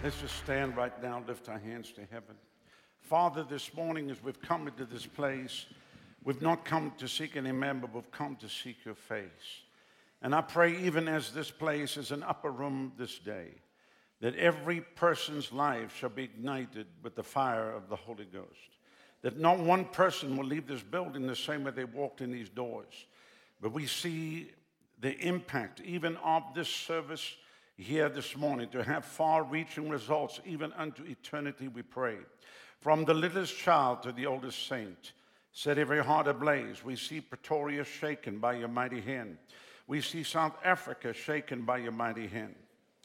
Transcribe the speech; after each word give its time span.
Let's 0.00 0.20
just 0.20 0.36
stand 0.36 0.76
right 0.76 1.02
now, 1.02 1.24
lift 1.26 1.48
our 1.48 1.58
hands 1.58 1.90
to 1.92 2.02
heaven. 2.02 2.36
Father, 3.00 3.42
this 3.42 3.74
morning 3.74 4.12
as 4.12 4.22
we've 4.22 4.40
come 4.40 4.68
into 4.68 4.84
this 4.84 5.04
place, 5.04 5.66
we've 6.22 6.40
not 6.40 6.64
come 6.64 6.92
to 6.98 7.08
seek 7.08 7.36
any 7.36 7.50
member, 7.50 7.88
but 7.88 7.96
we've 7.96 8.10
come 8.12 8.36
to 8.36 8.48
seek 8.48 8.76
your 8.84 8.94
face. 8.94 9.62
And 10.22 10.36
I 10.36 10.40
pray, 10.42 10.78
even 10.84 11.08
as 11.08 11.32
this 11.32 11.50
place 11.50 11.96
is 11.96 12.12
an 12.12 12.22
upper 12.22 12.52
room 12.52 12.92
this 12.96 13.18
day, 13.18 13.48
that 14.20 14.36
every 14.36 14.82
person's 14.82 15.52
life 15.52 15.96
shall 15.96 16.10
be 16.10 16.22
ignited 16.22 16.86
with 17.02 17.16
the 17.16 17.24
fire 17.24 17.72
of 17.72 17.88
the 17.88 17.96
Holy 17.96 18.26
Ghost. 18.26 18.78
That 19.22 19.40
not 19.40 19.58
one 19.58 19.84
person 19.84 20.36
will 20.36 20.46
leave 20.46 20.68
this 20.68 20.82
building 20.82 21.26
the 21.26 21.34
same 21.34 21.64
way 21.64 21.72
they 21.72 21.82
walked 21.82 22.20
in 22.20 22.30
these 22.30 22.50
doors. 22.50 23.06
But 23.60 23.72
we 23.72 23.86
see 23.86 24.52
the 25.00 25.18
impact, 25.18 25.80
even 25.80 26.16
of 26.18 26.44
this 26.54 26.68
service 26.68 27.34
here 27.78 28.08
this 28.08 28.36
morning, 28.36 28.68
to 28.70 28.82
have 28.82 29.04
far 29.04 29.44
reaching 29.44 29.88
results, 29.88 30.40
even 30.44 30.72
unto 30.72 31.04
eternity, 31.04 31.68
we 31.68 31.82
pray. 31.82 32.16
From 32.80 33.04
the 33.04 33.14
littlest 33.14 33.56
child 33.56 34.02
to 34.02 34.12
the 34.12 34.26
oldest 34.26 34.66
saint, 34.66 35.12
set 35.52 35.78
every 35.78 36.02
heart 36.02 36.26
ablaze. 36.26 36.84
We 36.84 36.96
see 36.96 37.20
Pretoria 37.20 37.84
shaken 37.84 38.38
by 38.38 38.54
your 38.54 38.68
mighty 38.68 39.00
hand. 39.00 39.38
We 39.86 40.00
see 40.00 40.24
South 40.24 40.56
Africa 40.64 41.12
shaken 41.12 41.62
by 41.62 41.78
your 41.78 41.92
mighty 41.92 42.26
hand. 42.26 42.56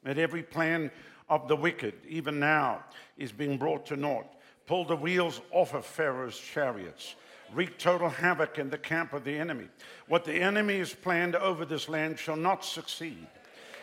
And 0.05 0.17
every 0.17 0.43
plan 0.43 0.91
of 1.29 1.47
the 1.47 1.55
wicked, 1.55 1.93
even 2.07 2.39
now, 2.39 2.83
is 3.17 3.31
being 3.31 3.57
brought 3.57 3.85
to 3.87 3.95
naught. 3.95 4.25
Pull 4.65 4.85
the 4.85 4.95
wheels 4.95 5.39
off 5.51 5.73
of 5.73 5.85
Pharaoh's 5.85 6.37
chariots. 6.37 7.15
Wreak 7.53 7.77
total 7.77 8.09
havoc 8.09 8.57
in 8.57 8.71
the 8.71 8.77
camp 8.79 9.13
of 9.13 9.23
the 9.23 9.37
enemy. 9.37 9.67
What 10.07 10.25
the 10.25 10.33
enemy 10.33 10.79
has 10.79 10.93
planned 10.93 11.35
over 11.35 11.63
this 11.63 11.87
land 11.87 12.17
shall 12.17 12.35
not 12.35 12.65
succeed. 12.65 13.27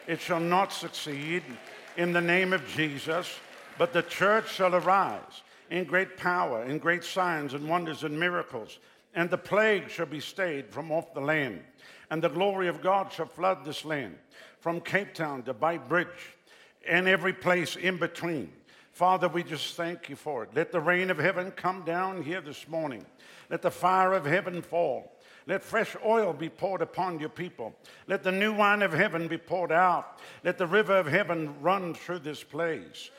It 0.07 0.21
shall 0.21 0.41
not 0.41 0.73
succeed 0.73 1.43
in 1.97 2.13
the 2.13 2.21
name 2.21 2.53
of 2.53 2.67
Jesus, 2.69 3.39
but 3.79 3.93
the 3.93 4.03
church 4.03 4.53
shall 4.53 4.75
arise 4.75 5.43
in 5.71 5.85
great 5.85 6.17
power, 6.17 6.65
in 6.65 6.79
great 6.79 7.05
signs 7.05 7.55
and 7.55 7.69
wonders 7.69 8.03
and 8.03 8.19
miracles, 8.19 8.79
and 9.15 9.31
the 9.31 9.39
plague 9.39 9.89
shall 9.89 10.07
be 10.07 10.21
stayed 10.21 10.71
from 10.71 10.91
off 10.91 11.15
the 11.15 11.21
land, 11.21 11.63
and 12.11 12.23
the 12.23 12.29
glory 12.29 12.69
of 12.69 12.83
God 12.83 13.13
shall 13.13 13.27
flood 13.27 13.65
this 13.65 13.85
land, 13.85 14.17
from 14.59 14.81
Cape 14.81 15.15
Town 15.15 15.43
to 15.45 15.55
Beitbridge 15.55 16.09
and 16.89 17.07
every 17.07 17.33
place 17.33 17.77
in 17.77 17.97
between. 17.97 18.53
Father, 18.93 19.29
we 19.29 19.43
just 19.43 19.77
thank 19.77 20.09
you 20.09 20.17
for 20.17 20.43
it. 20.43 20.51
Let 20.55 20.73
the 20.73 20.81
rain 20.81 21.11
of 21.11 21.19
heaven 21.19 21.53
come 21.53 21.83
down 21.83 22.23
here 22.23 22.41
this 22.41 22.69
morning. 22.69 23.07
Let 23.49 23.63
the 23.63 23.71
fire 23.71 24.13
of 24.13 24.27
heaven 24.27 24.63
fall. 24.63 25.13
Let 25.51 25.65
fresh 25.65 25.97
oil 26.07 26.33
be 26.33 26.49
poured 26.49 26.81
upon 26.81 27.19
your 27.19 27.29
people. 27.29 27.75
Let 28.07 28.23
the 28.23 28.31
new 28.31 28.53
wine 28.53 28.83
of 28.83 28.93
heaven 28.93 29.27
be 29.27 29.37
poured 29.37 29.73
out. 29.73 30.21
Let 30.45 30.59
the 30.59 30.67
river 30.69 30.97
of 30.97 31.09
heaven 31.09 31.61
run 31.61 31.93
through 31.93 32.21
this 32.21 32.45
place. 32.45 33.11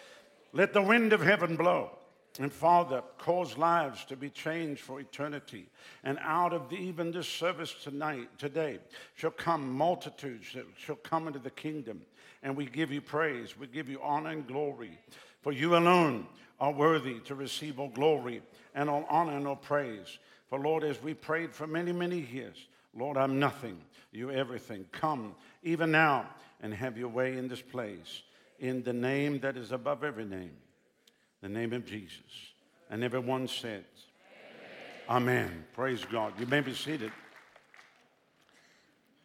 Let 0.53 0.71
the 0.71 0.81
wind 0.81 1.11
of 1.11 1.21
heaven 1.21 1.57
blow. 1.57 1.91
And 2.39 2.49
Father, 2.49 3.03
cause 3.17 3.57
lives 3.57 4.05
to 4.05 4.15
be 4.15 4.29
changed 4.29 4.79
for 4.79 5.01
eternity. 5.01 5.67
And 6.05 6.17
out 6.21 6.53
of 6.53 6.69
the, 6.69 6.77
even 6.77 7.11
this 7.11 7.27
service 7.27 7.75
tonight, 7.83 8.29
today, 8.37 8.79
shall 9.15 9.31
come 9.31 9.69
multitudes 9.69 10.53
that 10.53 10.67
shall 10.77 10.95
come 10.95 11.27
into 11.27 11.39
the 11.39 11.49
kingdom. 11.49 12.01
And 12.43 12.55
we 12.55 12.65
give 12.65 12.93
you 12.93 13.01
praise, 13.01 13.59
we 13.59 13.67
give 13.67 13.89
you 13.89 13.99
honor 14.01 14.29
and 14.29 14.47
glory. 14.47 14.97
For 15.41 15.51
you 15.51 15.75
alone 15.75 16.27
are 16.61 16.71
worthy 16.71 17.19
to 17.25 17.35
receive 17.35 17.77
all 17.77 17.89
glory 17.89 18.41
and 18.73 18.89
all 18.89 19.05
honor 19.09 19.35
and 19.35 19.45
all 19.45 19.57
praise. 19.57 20.17
For 20.51 20.59
Lord, 20.59 20.83
as 20.83 21.01
we 21.01 21.13
prayed 21.13 21.55
for 21.55 21.65
many, 21.65 21.93
many 21.93 22.19
years, 22.19 22.57
Lord, 22.93 23.15
I'm 23.15 23.39
nothing, 23.39 23.77
you 24.11 24.31
everything. 24.31 24.85
Come 24.91 25.33
even 25.63 25.91
now 25.91 26.27
and 26.61 26.73
have 26.73 26.97
your 26.97 27.07
way 27.07 27.37
in 27.37 27.47
this 27.47 27.61
place 27.61 28.21
in 28.59 28.83
the 28.83 28.91
name 28.91 29.39
that 29.39 29.55
is 29.55 29.71
above 29.71 30.03
every 30.03 30.25
name 30.25 30.51
the 31.41 31.47
name 31.47 31.71
of 31.71 31.85
Jesus. 31.85 32.51
And 32.89 33.01
everyone 33.01 33.47
said, 33.47 33.85
Amen. 35.09 35.45
Amen. 35.47 35.65
Praise 35.73 36.03
God. 36.03 36.33
You 36.37 36.45
may 36.47 36.59
be 36.59 36.73
seated. 36.73 37.13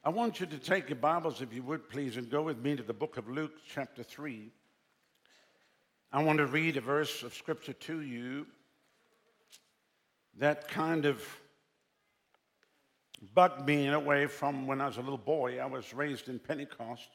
I 0.04 0.10
want 0.10 0.38
you 0.38 0.46
to 0.46 0.58
take 0.58 0.88
your 0.88 0.96
Bibles, 0.96 1.42
if 1.42 1.52
you 1.52 1.64
would 1.64 1.90
please, 1.90 2.16
and 2.16 2.30
go 2.30 2.42
with 2.42 2.58
me 2.58 2.76
to 2.76 2.84
the 2.84 2.94
book 2.94 3.16
of 3.16 3.28
Luke, 3.28 3.54
chapter 3.68 4.04
3. 4.04 4.48
I 6.12 6.22
want 6.22 6.38
to 6.38 6.46
read 6.46 6.76
a 6.76 6.80
verse 6.80 7.24
of 7.24 7.34
scripture 7.34 7.72
to 7.72 8.00
you 8.00 8.46
that 10.38 10.68
kind 10.68 11.06
of 11.06 11.22
bugged 13.34 13.66
me 13.66 13.86
in 13.86 13.94
a 13.94 14.00
way 14.00 14.26
from 14.26 14.66
when 14.66 14.80
I 14.80 14.86
was 14.86 14.98
a 14.98 15.00
little 15.00 15.16
boy. 15.18 15.58
I 15.58 15.66
was 15.66 15.94
raised 15.94 16.28
in 16.28 16.38
Pentecost. 16.38 17.08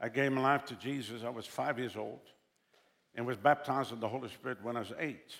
I 0.00 0.08
gave 0.08 0.32
my 0.32 0.42
life 0.42 0.64
to 0.66 0.74
Jesus. 0.74 1.22
I 1.24 1.30
was 1.30 1.46
five 1.46 1.78
years 1.78 1.96
old 1.96 2.20
and 3.14 3.26
was 3.26 3.36
baptized 3.36 3.92
in 3.92 4.00
the 4.00 4.08
Holy 4.08 4.28
Spirit 4.28 4.58
when 4.62 4.76
I 4.76 4.80
was 4.80 4.92
eight. 4.98 5.36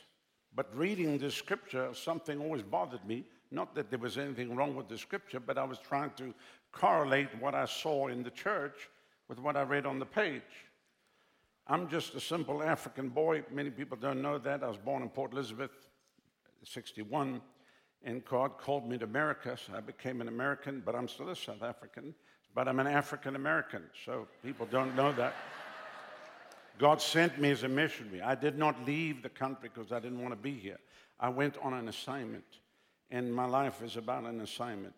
But 0.55 0.75
reading 0.77 1.19
the 1.19 1.31
scripture, 1.31 1.93
something 1.95 2.41
always 2.41 2.63
bothered 2.63 3.05
me. 3.07 3.25
Not 3.51 3.75
that 3.75 3.91
there 3.91 3.99
was 3.99 4.19
anything 4.19 4.55
wrong 4.55 4.77
with 4.77 4.89
the 4.89 4.99
scripture, 4.99 5.41
but 5.41 5.59
I 5.59 5.65
was 5.65 5.79
trying 5.79 6.11
to 6.17 6.35
correlate 6.73 7.29
what 7.41 7.55
I 7.55 7.67
saw 7.67 8.09
in 8.09 8.23
the 8.23 8.31
church 8.31 8.89
with 9.29 9.39
what 9.39 9.57
I 9.57 9.63
read 9.63 9.87
on 9.87 9.99
the 9.99 10.07
page. 10.07 10.43
I'm 11.67 11.89
just 11.89 12.15
a 12.15 12.21
simple 12.21 12.63
African 12.63 13.09
boy. 13.09 13.45
Many 13.51 13.71
people 13.71 13.97
don't 13.97 14.21
know 14.21 14.39
that. 14.39 14.63
I 14.63 14.69
was 14.69 14.79
born 14.79 15.03
in 15.03 15.09
Port 15.09 15.33
Elizabeth, 15.33 15.71
61, 16.67 17.41
and 18.05 18.25
God 18.25 18.59
called 18.59 18.89
me 18.89 18.99
to 18.99 19.05
America, 19.05 19.57
so 19.57 19.75
I 19.77 19.81
became 19.81 20.21
an 20.21 20.29
American, 20.29 20.83
but 20.85 20.95
I'm 20.95 21.09
still 21.09 21.29
a 21.29 21.37
South 21.37 21.63
African. 21.63 22.15
But 22.55 22.69
I'm 22.69 22.81
an 22.81 22.87
African 22.87 23.37
American, 23.37 23.83
so 24.05 24.27
people 24.45 24.67
don't 24.71 24.95
know 24.95 25.13
that. 25.13 25.35
God 26.79 27.01
sent 27.01 27.39
me 27.39 27.51
as 27.51 27.63
a 27.63 27.69
missionary. 27.69 28.21
I 28.21 28.35
did 28.35 28.59
not 28.59 28.85
leave 28.85 29.23
the 29.23 29.29
country 29.29 29.71
because 29.73 29.93
I 29.93 30.01
didn't 30.01 30.21
want 30.21 30.33
to 30.33 30.41
be 30.41 30.59
here. 30.59 30.79
I 31.21 31.29
went 31.29 31.57
on 31.63 31.73
an 31.75 31.89
assignment, 31.89 32.45
and 33.11 33.33
my 33.33 33.47
life 33.47 33.83
is 33.83 33.97
about 33.97 34.25
an 34.25 34.41
assignment. 34.41 34.95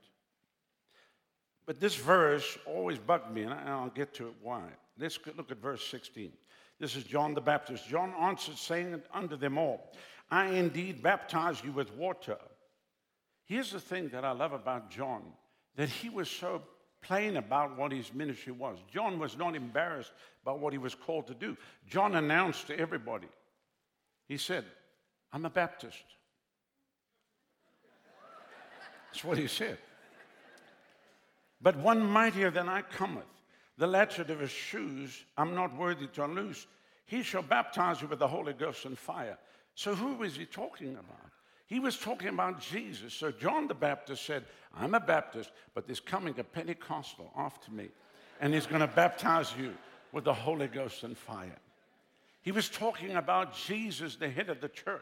But 1.66 1.80
this 1.80 1.94
verse 1.94 2.58
always 2.66 2.98
bugged 2.98 3.32
me, 3.32 3.42
and 3.42 3.54
I'll 3.54 3.90
get 3.90 4.14
to 4.14 4.28
it 4.28 4.34
why. 4.42 4.62
Let's 4.98 5.18
look 5.36 5.50
at 5.50 5.58
verse 5.58 5.86
16. 5.86 6.32
This 6.80 6.96
is 6.96 7.04
John 7.04 7.34
the 7.34 7.40
Baptist. 7.40 7.86
John 7.88 8.12
answered, 8.20 8.58
saying 8.58 9.00
unto 9.12 9.36
them 9.36 9.58
all, 9.58 9.92
I 10.30 10.46
indeed 10.46 11.02
baptize 11.02 11.62
you 11.62 11.72
with 11.72 11.94
water. 11.94 12.38
Here's 13.44 13.72
the 13.72 13.80
thing 13.80 14.08
that 14.10 14.24
I 14.24 14.32
love 14.32 14.52
about 14.52 14.90
John 14.90 15.22
that 15.76 15.88
he 15.88 16.08
was 16.08 16.30
so 16.30 16.62
plain 17.02 17.36
about 17.36 17.76
what 17.76 17.92
his 17.92 18.12
ministry 18.14 18.52
was. 18.52 18.78
John 18.92 19.18
was 19.18 19.36
not 19.36 19.54
embarrassed 19.54 20.12
by 20.44 20.52
what 20.52 20.72
he 20.72 20.78
was 20.78 20.94
called 20.94 21.26
to 21.26 21.34
do. 21.34 21.56
John 21.86 22.14
announced 22.14 22.68
to 22.68 22.78
everybody, 22.78 23.28
he 24.26 24.38
said, 24.38 24.64
I'm 25.32 25.44
a 25.44 25.50
Baptist. 25.50 26.04
That's 29.12 29.24
what 29.24 29.36
he 29.36 29.46
said. 29.46 29.78
But 31.60 31.76
one 31.76 32.04
mightier 32.04 32.50
than 32.50 32.68
I 32.68 32.82
cometh, 32.82 33.24
the 33.78 33.86
latchet 33.86 34.30
of 34.30 34.40
his 34.40 34.50
shoes 34.50 35.24
I'm 35.36 35.54
not 35.54 35.76
worthy 35.76 36.06
to 36.08 36.24
unloose. 36.24 36.66
He 37.06 37.22
shall 37.22 37.42
baptize 37.42 38.00
you 38.00 38.08
with 38.08 38.18
the 38.18 38.28
Holy 38.28 38.54
Ghost 38.54 38.84
and 38.86 38.98
fire. 38.98 39.38
So 39.74 39.94
who 39.94 40.14
was 40.14 40.36
he 40.36 40.44
talking 40.44 40.92
about? 40.92 41.30
He 41.66 41.80
was 41.80 41.96
talking 41.96 42.28
about 42.28 42.60
Jesus. 42.60 43.14
So 43.14 43.30
John 43.30 43.66
the 43.66 43.74
Baptist 43.74 44.24
said, 44.24 44.44
I'm 44.76 44.94
a 44.94 45.00
Baptist, 45.00 45.50
but 45.74 45.86
there's 45.86 46.00
coming 46.00 46.38
a 46.38 46.44
Pentecostal 46.44 47.30
after 47.36 47.70
me, 47.70 47.88
and 48.40 48.52
he's 48.52 48.66
going 48.66 48.80
to 48.80 48.86
baptize 48.86 49.52
you 49.58 49.74
with 50.12 50.24
the 50.24 50.34
Holy 50.34 50.68
Ghost 50.68 51.02
and 51.02 51.16
fire. 51.16 51.58
He 52.42 52.52
was 52.52 52.68
talking 52.68 53.16
about 53.16 53.56
Jesus, 53.56 54.16
the 54.16 54.28
head 54.28 54.50
of 54.50 54.60
the 54.60 54.68
church. 54.68 55.00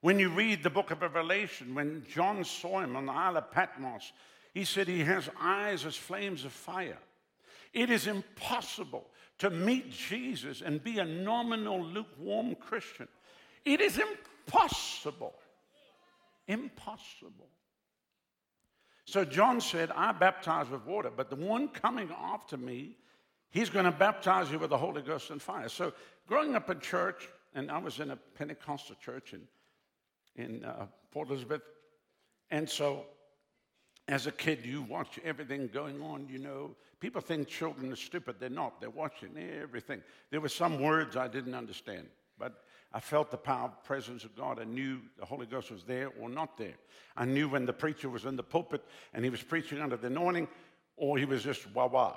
When 0.00 0.18
you 0.18 0.28
read 0.28 0.62
the 0.62 0.70
book 0.70 0.90
of 0.90 1.02
Revelation, 1.02 1.74
when 1.74 2.04
John 2.12 2.44
saw 2.44 2.80
him 2.80 2.96
on 2.96 3.06
the 3.06 3.12
Isle 3.12 3.38
of 3.38 3.50
Patmos, 3.50 4.12
he 4.52 4.64
said 4.64 4.88
he 4.88 5.00
has 5.00 5.30
eyes 5.40 5.86
as 5.86 5.96
flames 5.96 6.44
of 6.44 6.52
fire. 6.52 6.98
It 7.72 7.90
is 7.90 8.06
impossible 8.06 9.06
to 9.38 9.50
meet 9.50 9.90
Jesus 9.90 10.62
and 10.62 10.82
be 10.82 10.98
a 10.98 11.04
nominal, 11.04 11.82
lukewarm 11.82 12.54
Christian. 12.56 13.08
It 13.66 13.80
is 13.80 13.98
impossible. 13.98 15.34
Impossible. 16.46 17.48
So 19.04 19.24
John 19.24 19.60
said, 19.60 19.90
I 19.90 20.12
baptize 20.12 20.70
with 20.70 20.86
water, 20.86 21.10
but 21.14 21.30
the 21.30 21.36
one 21.36 21.68
coming 21.68 22.08
after 22.32 22.56
me, 22.56 22.96
he's 23.50 23.68
going 23.68 23.84
to 23.84 23.92
baptize 23.92 24.50
you 24.50 24.58
with 24.58 24.70
the 24.70 24.78
Holy 24.78 25.02
Ghost 25.02 25.30
and 25.30 25.42
fire. 25.42 25.68
So 25.68 25.92
growing 26.26 26.54
up 26.54 26.70
in 26.70 26.80
church, 26.80 27.28
and 27.54 27.70
I 27.70 27.78
was 27.78 28.00
in 28.00 28.12
a 28.12 28.16
Pentecostal 28.16 28.96
church 29.04 29.34
in, 29.34 29.42
in 30.42 30.64
uh, 30.64 30.86
Port 31.10 31.28
Elizabeth, 31.28 31.62
and 32.50 32.70
so 32.70 33.04
as 34.08 34.28
a 34.28 34.32
kid, 34.32 34.64
you 34.64 34.82
watch 34.82 35.18
everything 35.24 35.68
going 35.72 36.00
on, 36.00 36.28
you 36.30 36.38
know. 36.38 36.76
People 37.00 37.20
think 37.20 37.48
children 37.48 37.92
are 37.92 37.96
stupid. 37.96 38.36
They're 38.38 38.48
not. 38.48 38.80
They're 38.80 38.90
watching 38.90 39.36
everything. 39.36 40.00
There 40.30 40.40
were 40.40 40.48
some 40.48 40.80
words 40.80 41.16
I 41.16 41.26
didn't 41.26 41.54
understand, 41.54 42.06
but 42.38 42.62
I 42.92 43.00
felt 43.00 43.30
the 43.30 43.36
power, 43.36 43.72
presence 43.84 44.24
of 44.24 44.34
God. 44.36 44.58
I 44.58 44.64
knew 44.64 45.00
the 45.18 45.26
Holy 45.26 45.46
Ghost 45.46 45.70
was 45.70 45.84
there 45.84 46.10
or 46.20 46.28
not 46.28 46.56
there. 46.56 46.76
I 47.16 47.24
knew 47.24 47.48
when 47.48 47.66
the 47.66 47.72
preacher 47.72 48.08
was 48.08 48.24
in 48.24 48.36
the 48.36 48.42
pulpit 48.42 48.84
and 49.12 49.24
he 49.24 49.30
was 49.30 49.42
preaching 49.42 49.80
under 49.80 49.96
the 49.96 50.06
anointing 50.06 50.48
or 50.96 51.18
he 51.18 51.24
was 51.24 51.42
just 51.42 51.70
wah 51.74 51.86
wah. 51.86 52.16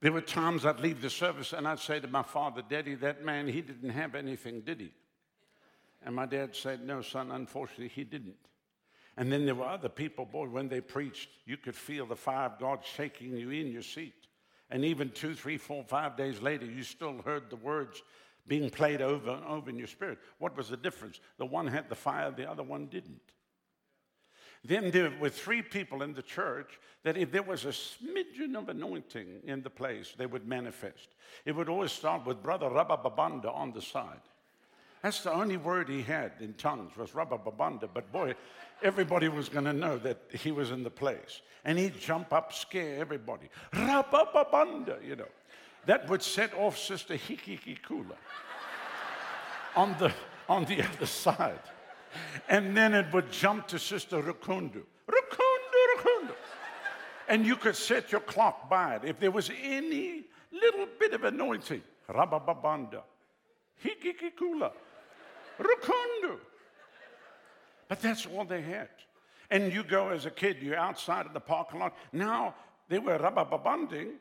There 0.00 0.12
were 0.12 0.20
times 0.20 0.64
I'd 0.64 0.80
leave 0.80 1.02
the 1.02 1.10
service 1.10 1.52
and 1.52 1.66
I'd 1.66 1.80
say 1.80 1.98
to 1.98 2.06
my 2.06 2.22
father, 2.22 2.62
Daddy, 2.68 2.94
that 2.96 3.24
man, 3.24 3.48
he 3.48 3.62
didn't 3.62 3.90
have 3.90 4.14
anything, 4.14 4.60
did 4.60 4.80
he? 4.80 4.92
And 6.04 6.14
my 6.14 6.26
dad 6.26 6.54
said, 6.54 6.86
No, 6.86 7.02
son, 7.02 7.32
unfortunately, 7.32 7.88
he 7.88 8.04
didn't. 8.04 8.36
And 9.16 9.32
then 9.32 9.44
there 9.44 9.56
were 9.56 9.66
other 9.66 9.88
people, 9.88 10.24
boy, 10.24 10.46
when 10.46 10.68
they 10.68 10.80
preached, 10.80 11.28
you 11.44 11.56
could 11.56 11.74
feel 11.74 12.06
the 12.06 12.14
fire 12.14 12.46
of 12.46 12.60
God 12.60 12.84
shaking 12.84 13.36
you 13.36 13.50
in 13.50 13.72
your 13.72 13.82
seat. 13.82 14.14
And 14.70 14.84
even 14.84 15.10
two, 15.10 15.34
three, 15.34 15.56
four, 15.56 15.82
five 15.82 16.16
days 16.16 16.40
later, 16.40 16.66
you 16.66 16.84
still 16.84 17.20
heard 17.22 17.50
the 17.50 17.56
words 17.56 18.02
being 18.48 18.70
played 18.70 19.02
over 19.02 19.30
and 19.30 19.44
over 19.44 19.70
in 19.70 19.78
your 19.78 19.86
spirit. 19.86 20.18
What 20.38 20.56
was 20.56 20.68
the 20.68 20.76
difference? 20.76 21.20
The 21.36 21.46
one 21.46 21.66
had 21.66 21.88
the 21.88 21.94
fire, 21.94 22.30
the 22.30 22.50
other 22.50 22.62
one 22.62 22.86
didn't. 22.86 23.20
Then 24.64 24.90
there 24.90 25.12
were 25.20 25.28
three 25.28 25.62
people 25.62 26.02
in 26.02 26.14
the 26.14 26.22
church 26.22 26.80
that 27.04 27.16
if 27.16 27.30
there 27.30 27.42
was 27.42 27.64
a 27.64 27.68
smidgen 27.68 28.56
of 28.56 28.68
anointing 28.68 29.42
in 29.44 29.62
the 29.62 29.70
place, 29.70 30.14
they 30.18 30.26
would 30.26 30.48
manifest. 30.48 31.08
It 31.44 31.54
would 31.54 31.68
always 31.68 31.92
start 31.92 32.26
with 32.26 32.42
Brother 32.42 32.68
Rabababanda 32.68 33.54
on 33.54 33.72
the 33.72 33.82
side. 33.82 34.20
That's 35.02 35.22
the 35.22 35.32
only 35.32 35.56
word 35.56 35.88
he 35.88 36.02
had 36.02 36.32
in 36.40 36.54
tongues 36.54 36.96
was 36.96 37.12
Rabababanda. 37.12 37.88
But 37.94 38.10
boy, 38.10 38.34
everybody 38.82 39.28
was 39.28 39.48
going 39.48 39.66
to 39.66 39.72
know 39.72 39.96
that 39.98 40.18
he 40.32 40.50
was 40.50 40.72
in 40.72 40.82
the 40.82 40.90
place. 40.90 41.40
And 41.64 41.78
he'd 41.78 41.98
jump 42.00 42.32
up, 42.32 42.52
scare 42.52 42.98
everybody. 42.98 43.48
Rabababanda, 43.72 45.06
you 45.06 45.16
know. 45.16 45.28
That 45.88 46.06
would 46.10 46.22
set 46.22 46.52
off 46.52 46.76
Sister 46.76 47.14
Hikikikula 47.14 48.16
on 49.74 49.96
the, 49.98 50.12
on 50.46 50.66
the 50.66 50.82
other 50.82 51.06
side. 51.06 51.62
And 52.46 52.76
then 52.76 52.92
it 52.92 53.06
would 53.10 53.32
jump 53.32 53.68
to 53.68 53.78
Sister 53.78 54.20
Rukundu. 54.20 54.82
Rukundu, 55.08 55.80
Rukundu. 55.96 56.34
And 57.26 57.46
you 57.46 57.56
could 57.56 57.74
set 57.74 58.12
your 58.12 58.20
clock 58.20 58.68
by 58.68 58.96
it. 58.96 59.04
If 59.06 59.18
there 59.18 59.30
was 59.30 59.50
any 59.62 60.24
little 60.52 60.88
bit 61.00 61.14
of 61.14 61.24
anointing, 61.24 61.80
Rabababanda, 62.10 63.00
Hikikikula, 63.82 64.72
Rukundu. 65.58 66.36
But 67.88 68.02
that's 68.02 68.26
all 68.26 68.44
they 68.44 68.60
had. 68.60 68.90
And 69.50 69.72
you 69.72 69.84
go 69.84 70.10
as 70.10 70.26
a 70.26 70.30
kid, 70.30 70.58
you're 70.60 70.76
outside 70.76 71.24
of 71.24 71.32
the 71.32 71.40
parking 71.40 71.80
lot. 71.80 71.96
Now 72.12 72.54
they 72.90 72.98
were 72.98 73.18
rabababanding. 73.18 74.16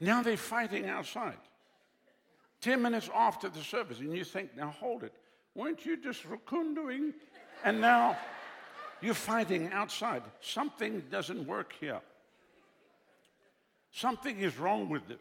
Now 0.00 0.22
they're 0.22 0.36
fighting 0.36 0.88
outside. 0.88 1.38
10 2.62 2.82
minutes 2.82 3.08
after 3.14 3.48
the 3.48 3.60
service, 3.60 4.00
and 4.00 4.14
you 4.14 4.24
think, 4.24 4.56
now 4.56 4.68
hold 4.68 5.02
it. 5.02 5.12
Weren't 5.54 5.84
you 5.84 5.96
just 5.96 6.24
rukunduing? 6.28 7.12
And 7.64 7.80
now 7.80 8.16
you're 9.00 9.14
fighting 9.14 9.70
outside. 9.72 10.22
Something 10.40 11.04
doesn't 11.10 11.46
work 11.46 11.74
here. 11.80 12.00
Something 13.92 14.38
is 14.40 14.58
wrong 14.58 14.88
with 14.88 15.06
this. 15.08 15.18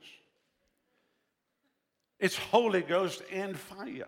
It's 2.19 2.37
Holy 2.37 2.81
Ghost 2.81 3.21
and 3.31 3.57
fire. 3.57 4.07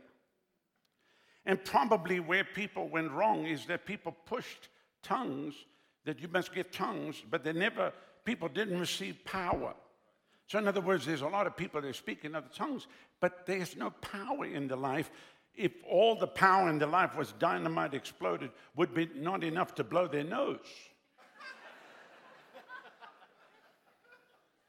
And 1.46 1.64
probably 1.64 2.20
where 2.20 2.44
people 2.44 2.90
went 2.90 3.12
wrong 3.12 3.46
is 3.46 3.66
that 3.66 3.86
people 3.86 4.16
pushed 4.26 4.70
tongues, 5.02 5.56
that 6.06 6.20
you 6.20 6.28
must 6.28 6.54
get 6.54 6.72
tongues, 6.72 7.24
but 7.30 7.44
they 7.44 7.54
never, 7.54 7.92
people 8.26 8.48
didn't 8.48 8.80
receive 8.80 9.24
power. 9.26 9.74
So, 10.48 10.60
in 10.60 10.68
other 10.68 10.82
words, 10.82 11.06
there's 11.06 11.22
a 11.22 11.28
lot 11.28 11.48
of 11.48 11.56
people 11.56 11.82
that 11.82 11.96
speak 11.96 12.26
in 12.26 12.36
other 12.36 12.50
tongues, 12.54 12.88
but 13.20 13.46
there's 13.46 13.76
no 13.76 13.90
power 13.90 14.46
in 14.46 14.68
the 14.68 14.76
life. 14.76 15.10
If 15.56 15.72
all 15.90 16.16
the 16.16 16.28
power 16.28 16.70
in 16.70 16.80
the 16.80 16.88
life 16.88 17.16
was 17.16 17.34
dynamite 17.34 17.94
exploded, 17.94 18.52
would 18.76 18.94
be 18.94 19.10
not 19.16 19.44
enough 19.44 19.76
to 19.76 19.84
blow 19.84 20.08
their 20.08 20.24
nose. 20.24 20.60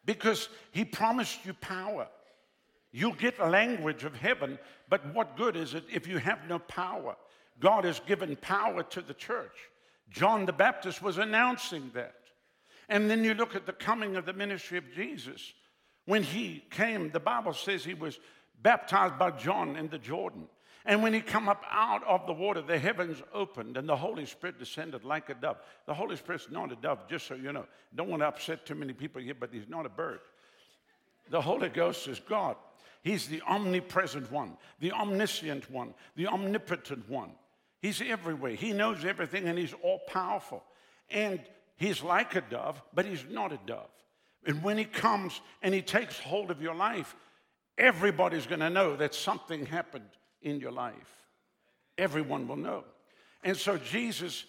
because 0.05 0.49
he 0.71 0.85
promised 0.85 1.45
you 1.45 1.55
power. 1.55 2.07
You'll 2.91 3.15
get 3.15 3.39
language 3.41 4.05
of 4.05 4.15
heaven, 4.15 4.59
but 4.89 5.15
what 5.15 5.37
good 5.37 5.57
is 5.57 5.75
it 5.75 5.85
if 5.91 6.07
you 6.07 6.19
have 6.19 6.41
no 6.49 6.59
power? 6.59 7.17
God 7.59 7.85
has 7.85 8.01
given 8.01 8.37
power 8.37 8.83
to 8.83 9.01
the 9.01 9.15
church. 9.15 9.71
John 10.11 10.45
the 10.45 10.53
Baptist 10.53 11.01
was 11.01 11.19
announcing 11.19 11.91
that. 11.95 12.17
And 12.89 13.11
then 13.11 13.25
you 13.25 13.35
look 13.35 13.55
at 13.55 13.65
the 13.65 13.73
coming 13.73 14.17
of 14.17 14.27
the 14.27 14.33
ministry 14.33 14.77
of 14.77 14.93
Jesus. 14.93 15.55
When 16.05 16.23
he 16.23 16.65
came, 16.71 17.11
the 17.11 17.21
Bible 17.21 17.53
says 17.53 17.85
he 17.85 17.95
was 17.95 18.19
baptized 18.63 19.19
by 19.19 19.31
John 19.33 19.77
in 19.77 19.89
the 19.89 19.99
Jordan. 19.99 20.49
And 20.85 21.03
when 21.03 21.15
he 21.15 21.21
come 21.21 21.49
up 21.49 21.65
out 21.71 22.03
of 22.05 22.27
the 22.27 22.33
water, 22.33 22.61
the 22.61 22.79
heavens 22.79 23.23
opened 23.33 23.77
and 23.77 23.89
the 23.89 23.97
Holy 23.97 24.27
Spirit 24.27 24.59
descended 24.59 25.05
like 25.05 25.31
a 25.31 25.35
dove. 25.35 25.59
The 25.87 25.95
Holy 25.95 26.17
Spirit's 26.17 26.49
not 26.51 26.73
a 26.73 26.77
dove, 26.77 27.09
just 27.09 27.27
so 27.27 27.35
you 27.35 27.53
know. 27.53 27.67
Don't 27.95 28.09
want 28.09 28.23
to 28.23 28.27
upset 28.27 28.67
too 28.67 28.75
many 28.75 28.93
people 28.93 29.23
here, 29.23 29.35
but 29.39 29.51
he's 29.53 29.69
not 29.69 29.87
a 29.87 29.89
bird. 29.89 30.21
The 31.31 31.41
Holy 31.41 31.69
Ghost 31.69 32.09
is 32.09 32.19
God. 32.19 32.57
He's 33.03 33.27
the 33.27 33.43
omnipresent 33.43 34.31
one, 34.31 34.57
the 34.81 34.93
omniscient 34.93 35.71
one, 35.71 35.95
the 36.17 36.27
omnipotent 36.27 37.09
one. 37.09 37.31
He's 37.81 38.01
everywhere. 38.01 38.53
He 38.53 38.73
knows 38.73 39.05
everything 39.05 39.49
and 39.49 39.59
he's 39.59 39.75
all 39.83 40.01
powerful. 40.09 40.63
And 41.11 41.41
he's 41.77 42.03
like 42.03 42.35
a 42.37 42.41
dove, 42.41 42.81
but 42.95 43.05
he's 43.05 43.25
not 43.29 43.53
a 43.53 43.59
dove. 43.67 43.91
And 44.47 44.63
when 44.63 44.79
he 44.79 44.85
comes 44.85 45.41
and 45.63 45.75
he 45.75 45.83
takes 45.83 46.19
hold 46.19 46.51
of 46.51 46.61
your 46.61 46.75
life, 46.75 47.15
everybody's 47.79 48.47
going 48.47 48.61
to 48.61 48.71
know 48.71 48.97
that 48.97 49.15
something 49.15 49.67
happened 49.67 50.09
in 50.43 50.59
your 50.59 50.73
life. 50.73 51.29
Everyone 51.99 52.49
will 52.49 52.57
know. 52.57 52.85
And 53.45 53.57
so 53.57 53.77
Jesus 53.77 54.45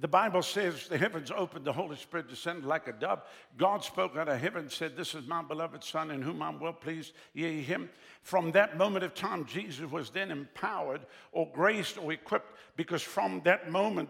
the 0.00 0.08
Bible 0.08 0.42
says 0.42 0.88
the 0.88 0.98
heavens 0.98 1.30
opened, 1.30 1.64
the 1.64 1.72
Holy 1.72 1.96
Spirit 1.96 2.28
descended 2.28 2.64
like 2.64 2.88
a 2.88 2.92
dove. 2.92 3.22
God 3.56 3.84
spoke 3.84 4.16
out 4.16 4.28
of 4.28 4.40
heaven, 4.40 4.68
said, 4.68 4.96
This 4.96 5.14
is 5.14 5.26
my 5.28 5.40
beloved 5.42 5.84
Son 5.84 6.10
in 6.10 6.20
whom 6.20 6.42
I'm 6.42 6.58
well 6.58 6.72
pleased, 6.72 7.12
ye 7.32 7.62
him. 7.62 7.88
From 8.22 8.50
that 8.52 8.76
moment 8.76 9.04
of 9.04 9.14
time, 9.14 9.44
Jesus 9.44 9.88
was 9.88 10.10
then 10.10 10.32
empowered 10.32 11.06
or 11.30 11.48
graced 11.52 11.96
or 11.96 12.12
equipped 12.12 12.56
because 12.76 13.02
from 13.02 13.40
that 13.44 13.70
moment, 13.70 14.08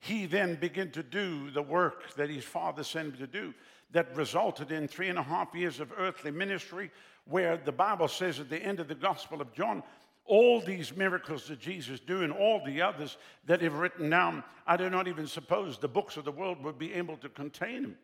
he 0.00 0.26
then 0.26 0.56
began 0.56 0.90
to 0.90 1.02
do 1.02 1.50
the 1.52 1.62
work 1.62 2.12
that 2.16 2.28
his 2.28 2.44
Father 2.44 2.82
sent 2.82 3.14
him 3.14 3.18
to 3.18 3.26
do 3.26 3.54
that 3.94 4.14
resulted 4.16 4.72
in 4.72 4.86
three 4.86 5.08
and 5.08 5.18
a 5.18 5.22
half 5.22 5.54
years 5.54 5.80
of 5.80 5.92
earthly 5.96 6.32
ministry, 6.32 6.90
where 7.26 7.56
the 7.56 7.72
Bible 7.72 8.08
says 8.08 8.40
at 8.40 8.50
the 8.50 8.62
end 8.62 8.80
of 8.80 8.88
the 8.88 8.94
Gospel 8.94 9.40
of 9.40 9.52
John, 9.52 9.82
all 10.26 10.60
these 10.60 10.96
miracles 10.96 11.46
that 11.46 11.60
Jesus 11.60 12.00
do 12.00 12.22
and 12.22 12.32
all 12.32 12.60
the 12.64 12.82
others 12.82 13.16
that 13.46 13.62
have 13.62 13.74
written 13.74 14.10
down, 14.10 14.42
I 14.66 14.76
do 14.76 14.90
not 14.90 15.06
even 15.06 15.28
suppose 15.28 15.78
the 15.78 15.88
books 15.88 16.16
of 16.16 16.24
the 16.24 16.32
world 16.32 16.62
would 16.64 16.78
be 16.78 16.92
able 16.92 17.16
to 17.18 17.28
contain 17.28 17.82
them. 17.82 17.96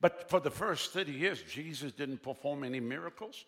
But 0.00 0.28
for 0.28 0.40
the 0.40 0.50
first 0.50 0.92
30 0.92 1.12
years, 1.12 1.42
Jesus 1.42 1.92
didn't 1.92 2.22
perform 2.22 2.64
any 2.64 2.80
miracles. 2.80 3.44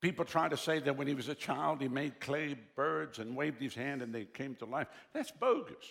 People 0.00 0.24
try 0.24 0.48
to 0.48 0.56
say 0.56 0.78
that 0.78 0.96
when 0.96 1.08
he 1.08 1.14
was 1.14 1.28
a 1.28 1.34
child, 1.34 1.82
he 1.82 1.88
made 1.88 2.20
clay 2.20 2.56
birds 2.76 3.18
and 3.18 3.34
waved 3.34 3.60
his 3.60 3.74
hand 3.74 4.02
and 4.02 4.14
they 4.14 4.24
came 4.24 4.54
to 4.56 4.66
life. 4.66 4.86
That's 5.12 5.32
bogus. 5.32 5.84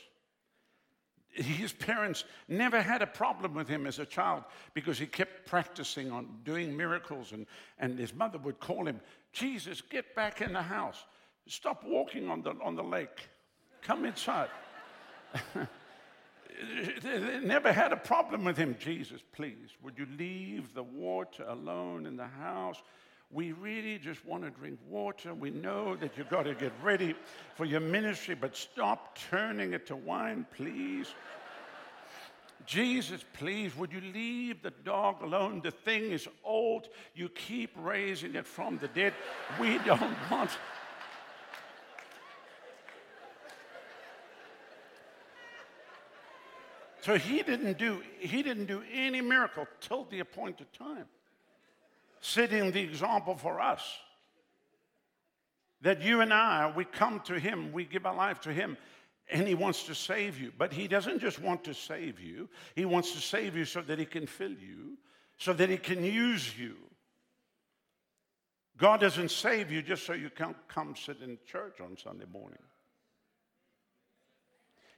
His 1.37 1.71
parents 1.71 2.23
never 2.47 2.81
had 2.81 3.01
a 3.01 3.07
problem 3.07 3.53
with 3.53 3.67
him 3.67 3.85
as 3.85 3.99
a 3.99 4.05
child 4.05 4.43
because 4.73 4.97
he 4.97 5.05
kept 5.05 5.45
practicing 5.45 6.11
on 6.11 6.27
doing 6.43 6.75
miracles, 6.75 7.31
and, 7.31 7.45
and 7.77 7.99
his 7.99 8.13
mother 8.13 8.39
would 8.39 8.59
call 8.59 8.87
him, 8.87 8.99
Jesus, 9.33 9.81
get 9.81 10.15
back 10.15 10.41
in 10.41 10.51
the 10.51 10.61
house. 10.61 11.05
Stop 11.47 11.83
walking 11.85 12.29
on 12.29 12.41
the, 12.41 12.55
on 12.63 12.75
the 12.75 12.83
lake. 12.83 13.29
Come 13.81 14.05
inside. 14.05 14.49
they 17.03 17.39
never 17.43 17.71
had 17.71 17.93
a 17.93 17.97
problem 17.97 18.43
with 18.43 18.57
him. 18.57 18.75
Jesus, 18.79 19.21
please, 19.33 19.69
would 19.83 19.97
you 19.97 20.07
leave 20.17 20.73
the 20.73 20.83
water 20.83 21.45
alone 21.47 22.05
in 22.05 22.17
the 22.17 22.27
house? 22.27 22.81
We 23.29 23.51
really 23.51 23.97
just 23.97 24.25
want 24.25 24.43
to 24.43 24.49
drink 24.49 24.79
water. 24.87 25.33
We 25.33 25.49
know 25.49 25.95
that 25.97 26.17
you've 26.17 26.29
got 26.29 26.43
to 26.43 26.55
get 26.55 26.71
ready 26.81 27.13
for 27.55 27.65
your 27.65 27.81
ministry, 27.81 28.35
but 28.35 28.55
stop 28.55 29.17
turning 29.29 29.73
it 29.73 29.85
to 29.87 29.95
wine, 29.95 30.45
please. 30.55 31.13
Jesus, 32.65 33.23
please, 33.33 33.75
would 33.77 33.91
you 33.91 34.01
leave 34.13 34.61
the 34.61 34.73
dog 34.83 35.21
alone? 35.21 35.61
The 35.61 35.71
thing 35.71 36.11
is 36.11 36.27
old. 36.43 36.87
You 37.15 37.29
keep 37.29 37.71
raising 37.77 38.35
it 38.35 38.45
from 38.45 38.77
the 38.77 38.87
dead. 38.89 39.13
We 39.59 39.77
don't 39.79 40.15
want 40.31 40.51
So 47.07 47.17
he 47.17 47.41
didn't 47.41 47.77
do, 47.77 48.03
he 48.19 48.43
didn't 48.43 48.65
do 48.65 48.83
any 48.91 49.21
miracle 49.21 49.65
till 49.79 50.03
the 50.03 50.19
appointed 50.19 50.67
time, 50.73 51.05
setting 52.21 52.71
the 52.71 52.81
example 52.81 53.35
for 53.35 53.59
us. 53.59 53.83
That 55.81 56.01
you 56.01 56.21
and 56.21 56.33
I, 56.33 56.73
we 56.75 56.85
come 56.85 57.19
to 57.21 57.39
him, 57.39 57.71
we 57.71 57.85
give 57.85 58.05
our 58.05 58.15
life 58.15 58.41
to 58.41 58.53
him, 58.53 58.77
and 59.29 59.47
he 59.47 59.55
wants 59.55 59.83
to 59.83 59.95
save 59.95 60.39
you. 60.39 60.51
But 60.57 60.73
he 60.73 60.87
doesn't 60.87 61.19
just 61.19 61.39
want 61.39 61.63
to 61.65 61.73
save 61.73 62.19
you, 62.19 62.49
he 62.75 62.85
wants 62.85 63.13
to 63.13 63.19
save 63.19 63.55
you 63.55 63.65
so 63.65 63.81
that 63.81 63.99
he 63.99 64.05
can 64.05 64.25
fill 64.25 64.51
you, 64.51 64.97
so 65.37 65.53
that 65.53 65.69
he 65.69 65.77
can 65.77 66.03
use 66.03 66.57
you. 66.57 66.75
God 68.77 68.99
doesn't 68.99 69.31
save 69.31 69.71
you 69.71 69.81
just 69.81 70.05
so 70.05 70.13
you 70.13 70.29
can 70.29 70.55
come 70.67 70.95
sit 70.95 71.21
in 71.21 71.37
church 71.45 71.81
on 71.81 71.97
Sunday 71.97 72.25
morning. 72.31 72.59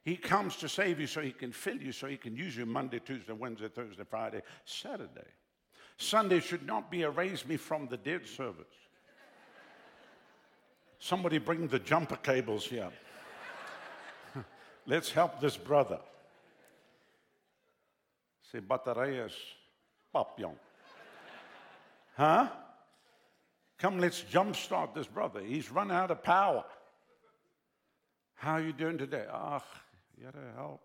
He 0.04 0.16
comes 0.16 0.56
to 0.58 0.70
save 0.70 1.00
you 1.00 1.08
so 1.08 1.22
he 1.22 1.32
can 1.32 1.52
fill 1.52 1.78
you, 1.78 1.92
so 1.92 2.08
he 2.08 2.18
can 2.18 2.36
use 2.36 2.56
you 2.56 2.66
Monday, 2.66 3.00
Tuesday, 3.00 3.34
Wednesday, 3.34 3.68
Thursday, 3.68 4.04
Friday, 4.10 4.42
Saturday. 4.66 5.28
Sunday 6.00 6.40
should 6.40 6.66
not 6.66 6.90
be 6.90 7.04
a 7.04 7.10
raise 7.10 7.46
me 7.46 7.58
from 7.58 7.88
the 7.88 7.98
dead 7.98 8.26
service. 8.26 8.66
Somebody 10.98 11.38
bring 11.38 11.68
the 11.68 11.80
jumper 11.80 12.16
cables 12.16 12.66
here. 12.66 12.90
Let's 14.88 15.12
help 15.12 15.42
this 15.42 15.58
brother. 15.58 16.00
Say 18.52 18.60
baterias 18.60 19.34
papillon. 20.14 20.56
Huh? 22.16 22.48
Come, 23.78 24.00
let's 24.00 24.22
jumpstart 24.22 24.94
this 24.94 25.08
brother. 25.08 25.42
He's 25.42 25.72
run 25.72 25.90
out 25.90 26.12
of 26.12 26.22
power. 26.22 26.66
How 28.34 28.54
are 28.54 28.62
you 28.62 28.74
doing 28.74 28.98
today? 28.98 29.26
Ah, 29.32 29.64
you 30.18 30.26
gotta 30.26 30.52
help. 30.56 30.82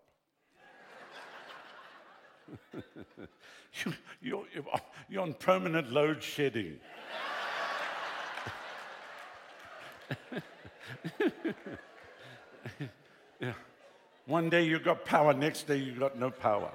you, 3.85 3.93
you're, 4.21 4.45
you're 5.09 5.21
on 5.21 5.33
permanent 5.33 5.91
load 5.91 6.21
shedding. 6.21 6.79
yeah. 13.39 13.53
One 14.25 14.49
day 14.49 14.63
you 14.63 14.79
got 14.79 15.05
power, 15.05 15.33
next 15.33 15.67
day 15.67 15.77
you 15.77 15.93
got 15.93 16.17
no 16.17 16.31
power. 16.31 16.71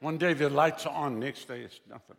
One 0.00 0.18
day 0.18 0.34
the 0.34 0.50
lights 0.50 0.86
are 0.86 0.94
on, 0.94 1.18
next 1.20 1.48
day 1.48 1.60
it's 1.60 1.80
nothing. 1.88 2.16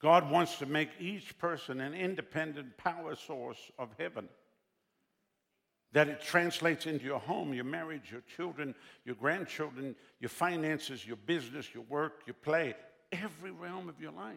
God 0.00 0.30
wants 0.30 0.58
to 0.58 0.66
make 0.66 0.90
each 1.00 1.38
person 1.38 1.80
an 1.80 1.94
independent 1.94 2.76
power 2.76 3.14
source 3.14 3.70
of 3.78 3.88
heaven. 3.98 4.28
That 5.92 6.08
it 6.08 6.20
translates 6.20 6.86
into 6.86 7.04
your 7.04 7.18
home, 7.18 7.54
your 7.54 7.64
marriage, 7.64 8.10
your 8.12 8.22
children, 8.36 8.74
your 9.04 9.14
grandchildren, 9.14 9.94
your 10.20 10.28
finances, 10.28 11.06
your 11.06 11.16
business, 11.16 11.72
your 11.72 11.84
work, 11.84 12.22
your 12.26 12.34
play, 12.34 12.74
every 13.12 13.50
realm 13.50 13.88
of 13.88 14.00
your 14.00 14.12
life. 14.12 14.36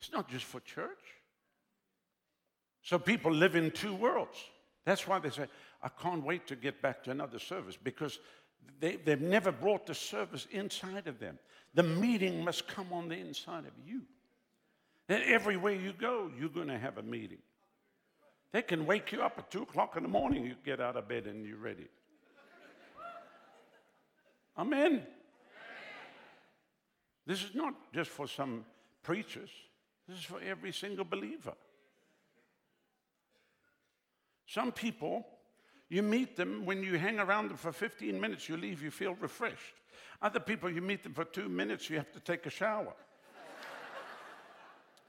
It's 0.00 0.10
not 0.10 0.28
just 0.28 0.44
for 0.44 0.60
church. 0.60 0.88
So 2.82 2.98
people 2.98 3.32
live 3.32 3.54
in 3.54 3.70
two 3.70 3.94
worlds. 3.94 4.38
That's 4.84 5.06
why 5.06 5.18
they 5.18 5.30
say, 5.30 5.46
I 5.82 5.88
can't 5.88 6.24
wait 6.24 6.46
to 6.48 6.56
get 6.56 6.82
back 6.82 7.04
to 7.04 7.10
another 7.10 7.38
service 7.38 7.76
because 7.82 8.18
they, 8.80 8.96
they've 8.96 9.20
never 9.20 9.52
brought 9.52 9.86
the 9.86 9.94
service 9.94 10.46
inside 10.50 11.06
of 11.06 11.20
them. 11.20 11.38
The 11.74 11.82
meeting 11.82 12.42
must 12.42 12.66
come 12.66 12.92
on 12.92 13.08
the 13.08 13.16
inside 13.16 13.66
of 13.66 13.72
you. 13.86 14.02
Then 15.10 15.22
everywhere 15.26 15.74
you 15.74 15.92
go, 15.92 16.30
you're 16.38 16.48
going 16.48 16.68
to 16.68 16.78
have 16.78 16.96
a 16.96 17.02
meeting. 17.02 17.42
They 18.52 18.62
can 18.62 18.86
wake 18.86 19.10
you 19.10 19.22
up 19.22 19.34
at 19.38 19.50
2 19.50 19.62
o'clock 19.62 19.96
in 19.96 20.04
the 20.04 20.08
morning. 20.08 20.46
You 20.46 20.54
get 20.64 20.80
out 20.80 20.94
of 20.94 21.08
bed 21.08 21.26
and 21.26 21.44
you're 21.44 21.58
ready. 21.58 21.88
Amen. 24.56 25.02
This 27.26 27.42
is 27.42 27.56
not 27.56 27.74
just 27.92 28.08
for 28.08 28.28
some 28.28 28.64
preachers, 29.02 29.50
this 30.06 30.16
is 30.16 30.24
for 30.24 30.40
every 30.40 30.72
single 30.72 31.04
believer. 31.04 31.54
Some 34.46 34.70
people, 34.70 35.26
you 35.88 36.04
meet 36.04 36.36
them 36.36 36.64
when 36.64 36.84
you 36.84 36.98
hang 36.98 37.18
around 37.18 37.48
them 37.48 37.56
for 37.56 37.72
15 37.72 38.20
minutes, 38.20 38.48
you 38.48 38.56
leave, 38.56 38.80
you 38.80 38.92
feel 38.92 39.16
refreshed. 39.16 39.74
Other 40.22 40.38
people, 40.38 40.70
you 40.70 40.82
meet 40.82 41.02
them 41.02 41.14
for 41.14 41.24
two 41.24 41.48
minutes, 41.48 41.90
you 41.90 41.96
have 41.96 42.12
to 42.12 42.20
take 42.20 42.46
a 42.46 42.50
shower. 42.50 42.94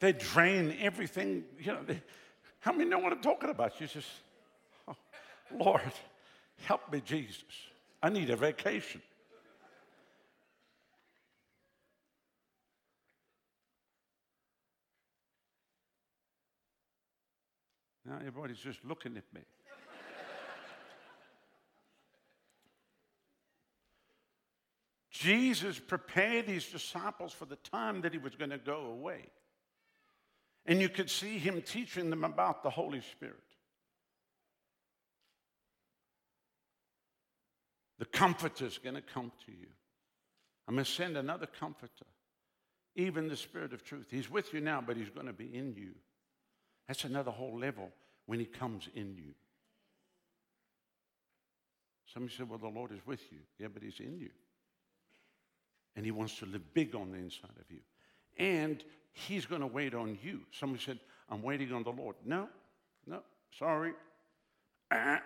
They 0.01 0.13
drain 0.13 0.75
everything. 0.81 1.43
You 1.59 1.73
know, 1.73 1.83
they, 1.85 2.01
how 2.59 2.73
many 2.73 2.89
know 2.89 2.97
what 2.97 3.13
I'm 3.13 3.21
talking 3.21 3.51
about? 3.51 3.79
You 3.79 3.85
just, 3.85 4.09
oh, 4.87 4.95
Lord, 5.57 5.93
help 6.63 6.91
me, 6.91 7.01
Jesus. 7.05 7.43
I 8.01 8.09
need 8.09 8.31
a 8.31 8.35
vacation. 8.35 8.99
Now 18.03 18.17
everybody's 18.17 18.57
just 18.57 18.83
looking 18.83 19.15
at 19.17 19.23
me. 19.31 19.41
Jesus 25.11 25.77
prepared 25.77 26.45
his 26.45 26.65
disciples 26.65 27.31
for 27.31 27.45
the 27.45 27.57
time 27.57 28.01
that 28.01 28.11
he 28.11 28.17
was 28.17 28.33
going 28.33 28.49
to 28.49 28.57
go 28.57 28.85
away. 28.85 29.29
And 30.65 30.81
you 30.81 30.89
could 30.89 31.09
see 31.09 31.37
him 31.37 31.61
teaching 31.61 32.09
them 32.09 32.23
about 32.23 32.63
the 32.63 32.69
Holy 32.69 33.01
Spirit. 33.01 33.35
The 37.97 38.05
comforter 38.05 38.65
is 38.65 38.77
going 38.77 38.95
to 38.95 39.01
come 39.01 39.31
to 39.45 39.51
you. 39.51 39.67
I'm 40.67 40.75
going 40.75 40.85
to 40.85 40.91
send 40.91 41.17
another 41.17 41.47
comforter, 41.47 42.05
even 42.95 43.27
the 43.27 43.35
Spirit 43.35 43.73
of 43.73 43.83
truth. 43.83 44.07
He's 44.09 44.29
with 44.29 44.53
you 44.53 44.61
now, 44.61 44.83
but 44.85 44.97
he's 44.97 45.09
going 45.09 45.27
to 45.27 45.33
be 45.33 45.55
in 45.55 45.75
you. 45.75 45.91
That's 46.87 47.03
another 47.03 47.31
whole 47.31 47.57
level 47.57 47.89
when 48.25 48.39
he 48.39 48.45
comes 48.45 48.87
in 48.95 49.15
you. 49.15 49.33
Somebody 52.13 52.35
said, 52.35 52.49
Well, 52.49 52.59
the 52.59 52.67
Lord 52.67 52.91
is 52.91 53.05
with 53.05 53.21
you. 53.31 53.39
Yeah, 53.59 53.67
but 53.73 53.83
he's 53.83 53.99
in 53.99 54.17
you. 54.17 54.29
And 55.95 56.05
he 56.05 56.11
wants 56.11 56.37
to 56.39 56.45
live 56.45 56.73
big 56.73 56.95
on 56.95 57.11
the 57.11 57.17
inside 57.17 57.57
of 57.59 57.69
you. 57.69 57.81
And 58.37 58.83
He's 59.13 59.45
going 59.45 59.61
to 59.61 59.67
wait 59.67 59.93
on 59.93 60.17
you. 60.23 60.41
Somebody 60.51 60.83
said, 60.83 60.99
I'm 61.29 61.41
waiting 61.41 61.73
on 61.73 61.83
the 61.83 61.91
Lord. 61.91 62.15
No, 62.25 62.47
no, 63.05 63.21
sorry. 63.57 63.93
Ah, 64.91 65.21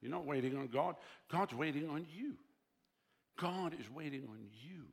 you're 0.00 0.10
not 0.10 0.26
waiting 0.26 0.56
on 0.56 0.68
God. 0.68 0.96
God's 1.30 1.54
waiting 1.54 1.88
on 1.88 2.06
you. 2.14 2.34
God 3.38 3.74
is 3.78 3.90
waiting 3.94 4.24
on 4.28 4.38
you. 4.62 4.84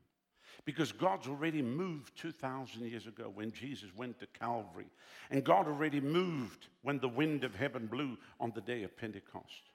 Because 0.65 0.91
God's 0.91 1.27
already 1.27 1.61
moved 1.61 2.17
2,000 2.17 2.85
years 2.85 3.05
ago 3.05 3.31
when 3.33 3.51
Jesus 3.51 3.89
went 3.95 4.19
to 4.19 4.27
Calvary. 4.27 4.85
And 5.29 5.43
God 5.43 5.67
already 5.67 5.99
moved 5.99 6.67
when 6.83 6.99
the 6.99 7.09
wind 7.09 7.43
of 7.43 7.55
heaven 7.55 7.87
blew 7.87 8.17
on 8.39 8.53
the 8.55 8.61
day 8.61 8.83
of 8.83 8.95
Pentecost. 8.95 9.71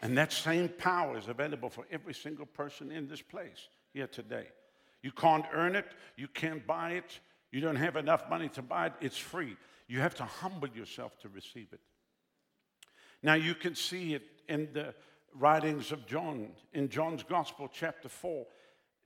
And 0.00 0.18
that 0.18 0.32
same 0.32 0.68
power 0.68 1.16
is 1.16 1.28
available 1.28 1.70
for 1.70 1.86
every 1.90 2.12
single 2.12 2.44
person 2.44 2.90
in 2.90 3.08
this 3.08 3.22
place 3.22 3.68
here 3.94 4.08
today. 4.08 4.48
You 5.02 5.12
can't 5.12 5.44
earn 5.52 5.76
it, 5.76 5.86
you 6.16 6.28
can't 6.28 6.66
buy 6.66 6.92
it, 6.92 7.18
you 7.50 7.60
don't 7.60 7.76
have 7.76 7.96
enough 7.96 8.28
money 8.30 8.48
to 8.50 8.62
buy 8.62 8.86
it, 8.86 8.92
it's 9.00 9.18
free. 9.18 9.56
You 9.88 10.00
have 10.00 10.14
to 10.16 10.24
humble 10.24 10.68
yourself 10.68 11.18
to 11.20 11.28
receive 11.28 11.68
it. 11.72 11.80
Now, 13.22 13.34
you 13.34 13.54
can 13.54 13.74
see 13.74 14.14
it 14.14 14.22
in 14.48 14.68
the 14.72 14.94
writings 15.34 15.92
of 15.92 16.06
John. 16.06 16.48
In 16.72 16.88
John's 16.88 17.22
Gospel, 17.22 17.68
chapter 17.72 18.08
4, 18.08 18.46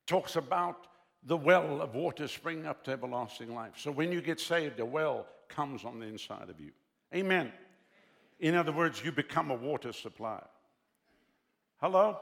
talks 0.07 0.37
about 0.37 0.87
the 1.25 1.37
well 1.37 1.83
of 1.83 1.95
water 1.95 2.29
springing 2.29 2.67
up 2.67 2.85
to 2.85 2.93
everlasting 2.93 3.55
life. 3.55 3.73
So 3.77 3.91
when 3.91 4.13
you 4.13 4.21
get 4.21 4.41
saved, 4.41 4.79
a 4.81 4.85
well 4.85 5.27
comes 5.49 5.85
on 5.85 6.01
the 6.01 6.07
inside 6.07 6.49
of 6.49 6.61
you. 6.61 6.71
Amen. 7.15 7.53
In 8.39 8.55
other 8.55 8.73
words, 8.73 9.03
you 9.05 9.13
become 9.13 9.51
a 9.51 9.55
water 9.55 9.93
supply. 9.93 10.43
Hello? 11.81 12.19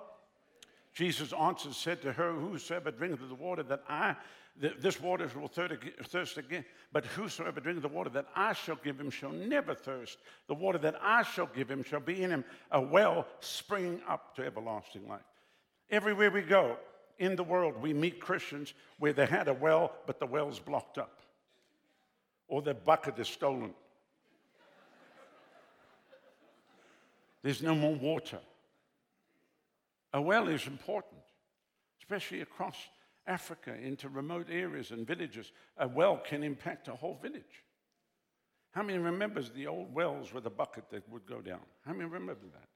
Jesus 0.94 1.32
answered, 1.32 1.74
said 1.74 2.00
to 2.02 2.12
her, 2.12 2.32
Whosoever 2.32 2.90
drinketh 2.90 3.22
of 3.22 3.28
the 3.28 3.34
water 3.34 3.62
that 3.64 3.82
I 3.88 4.16
this 4.56 5.00
water 5.00 5.28
will 5.34 5.48
thirst 5.48 6.38
again. 6.38 6.64
But 6.92 7.06
whosoever 7.06 7.60
drinketh 7.60 7.82
the 7.82 7.88
water 7.88 8.10
that 8.10 8.28
I 8.36 8.52
shall 8.52 8.76
give 8.76 9.00
him 9.00 9.10
shall 9.10 9.32
never 9.32 9.74
thirst. 9.74 10.18
The 10.46 10.54
water 10.54 10.78
that 10.78 10.94
I 11.02 11.24
shall 11.24 11.46
give 11.46 11.68
him 11.68 11.82
shall 11.82 12.00
be 12.00 12.22
in 12.22 12.30
him 12.30 12.44
a 12.70 12.80
well 12.80 13.26
springing 13.40 14.00
up 14.08 14.36
to 14.36 14.44
everlasting 14.44 15.08
life. 15.08 15.22
Everywhere 15.90 16.30
we 16.30 16.42
go 16.42 16.76
in 17.18 17.34
the 17.34 17.42
world, 17.42 17.82
we 17.82 17.92
meet 17.92 18.20
Christians 18.20 18.74
where 19.00 19.12
they 19.12 19.26
had 19.26 19.48
a 19.48 19.54
well, 19.54 19.92
but 20.06 20.20
the 20.20 20.26
well's 20.26 20.60
blocked 20.60 20.98
up, 20.98 21.20
or 22.46 22.62
their 22.62 22.74
bucket 22.74 23.18
is 23.18 23.28
stolen. 23.28 23.74
There's 27.42 27.62
no 27.62 27.74
more 27.74 27.94
water. 27.94 28.38
A 30.14 30.22
well 30.22 30.48
is 30.48 30.68
important, 30.68 31.20
especially 31.98 32.40
across 32.40 32.76
Africa 33.26 33.74
into 33.74 34.08
remote 34.08 34.46
areas 34.48 34.92
and 34.92 35.04
villages, 35.04 35.50
a 35.76 35.88
well 35.88 36.16
can 36.16 36.44
impact 36.44 36.86
a 36.86 36.94
whole 36.94 37.18
village. 37.20 37.64
How 38.70 38.84
many 38.84 38.98
remembers 38.98 39.50
the 39.50 39.66
old 39.66 39.92
wells 39.92 40.32
with 40.32 40.46
a 40.46 40.50
bucket 40.50 40.84
that 40.90 41.08
would 41.10 41.26
go 41.26 41.40
down? 41.40 41.60
How 41.84 41.92
many 41.92 42.04
remember 42.04 42.46
that? 42.52 42.68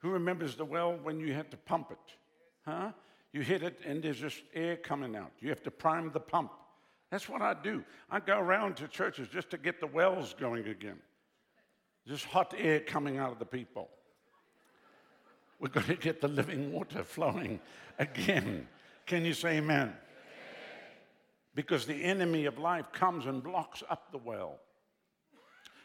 Who 0.00 0.10
remembers 0.10 0.54
the 0.54 0.66
well 0.66 0.98
when 1.02 1.18
you 1.18 1.32
had 1.32 1.50
to 1.50 1.56
pump 1.56 1.90
it? 1.90 2.14
Huh? 2.66 2.92
You 3.32 3.40
hit 3.40 3.62
it 3.62 3.80
and 3.86 4.02
there's 4.02 4.20
just 4.20 4.42
air 4.54 4.76
coming 4.76 5.16
out. 5.16 5.32
You 5.40 5.48
have 5.48 5.62
to 5.62 5.70
prime 5.70 6.10
the 6.12 6.20
pump. 6.20 6.52
That's 7.10 7.26
what 7.26 7.40
I 7.40 7.54
do. 7.54 7.82
I 8.10 8.20
go 8.20 8.38
around 8.38 8.76
to 8.76 8.88
churches 8.88 9.28
just 9.28 9.48
to 9.50 9.58
get 9.58 9.80
the 9.80 9.86
wells 9.86 10.34
going 10.38 10.66
again. 10.68 10.98
Just 12.06 12.26
hot 12.26 12.54
air 12.58 12.80
coming 12.80 13.16
out 13.16 13.32
of 13.32 13.38
the 13.38 13.46
people. 13.46 13.88
We're 15.60 15.68
going 15.68 15.86
to 15.86 15.96
get 15.96 16.20
the 16.20 16.28
living 16.28 16.72
water 16.72 17.04
flowing 17.04 17.60
again. 17.98 18.68
Can 19.06 19.24
you 19.24 19.34
say 19.34 19.58
amen? 19.58 19.80
amen? 19.80 19.96
Because 21.54 21.86
the 21.86 22.02
enemy 22.02 22.46
of 22.46 22.58
life 22.58 22.86
comes 22.92 23.26
and 23.26 23.42
blocks 23.42 23.82
up 23.88 24.10
the 24.10 24.18
well. 24.18 24.58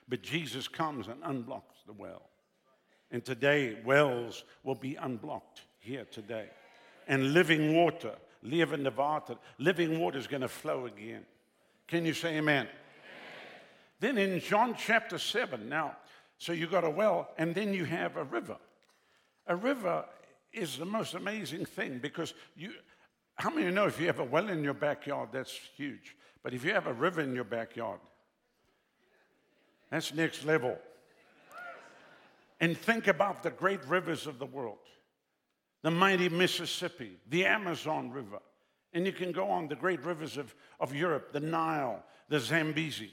But 0.07 0.23
Jesus 0.23 0.67
comes 0.67 1.07
and 1.07 1.21
unblocks 1.21 1.85
the 1.85 1.93
well. 1.93 2.23
And 3.11 3.23
today, 3.23 3.77
wells 3.85 4.43
will 4.63 4.75
be 4.75 4.95
unblocked 4.95 5.61
here 5.79 6.05
today. 6.11 6.49
And 7.07 7.33
living 7.33 7.75
water, 7.75 8.13
living 8.43 8.87
water, 8.95 9.35
living 9.57 9.99
water 9.99 10.17
is 10.17 10.27
going 10.27 10.41
to 10.41 10.47
flow 10.47 10.85
again. 10.85 11.25
Can 11.87 12.05
you 12.05 12.13
say 12.13 12.37
amen? 12.37 12.67
amen? 12.67 12.67
Then 13.99 14.17
in 14.17 14.39
John 14.39 14.75
chapter 14.77 15.17
7, 15.17 15.67
now, 15.67 15.95
so 16.37 16.53
you 16.53 16.67
got 16.67 16.83
a 16.83 16.89
well, 16.89 17.29
and 17.37 17.53
then 17.53 17.73
you 17.73 17.85
have 17.85 18.15
a 18.15 18.23
river. 18.23 18.57
A 19.49 19.55
river 19.55 20.05
is 20.53 20.77
the 20.77 20.85
most 20.85 21.15
amazing 21.15 21.65
thing 21.65 21.99
because 21.99 22.33
you, 22.55 22.71
how 23.35 23.49
many 23.49 23.69
know 23.71 23.87
if 23.87 23.99
you 23.99 24.07
have 24.07 24.19
a 24.19 24.23
well 24.23 24.49
in 24.49 24.63
your 24.63 24.73
backyard, 24.73 25.29
that's 25.31 25.59
huge. 25.75 26.15
But 26.41 26.53
if 26.53 26.63
you 26.63 26.73
have 26.73 26.87
a 26.87 26.93
river 26.93 27.21
in 27.21 27.35
your 27.35 27.43
backyard, 27.43 27.99
that's 29.89 30.13
next 30.13 30.45
level. 30.45 30.77
And 32.61 32.77
think 32.77 33.07
about 33.07 33.43
the 33.43 33.49
great 33.49 33.83
rivers 33.85 34.27
of 34.27 34.39
the 34.39 34.45
world 34.45 34.77
the 35.81 35.91
mighty 35.91 36.27
Mississippi, 36.27 37.17
the 37.29 37.45
Amazon 37.45 38.11
River. 38.11 38.39
And 38.93 39.05
you 39.05 39.13
can 39.13 39.31
go 39.31 39.49
on 39.49 39.67
the 39.67 39.75
great 39.75 40.03
rivers 40.03 40.37
of, 40.37 40.53
of 40.79 40.93
Europe, 40.93 41.31
the 41.31 41.39
Nile, 41.39 42.03
the 42.27 42.39
Zambezi, 42.39 43.11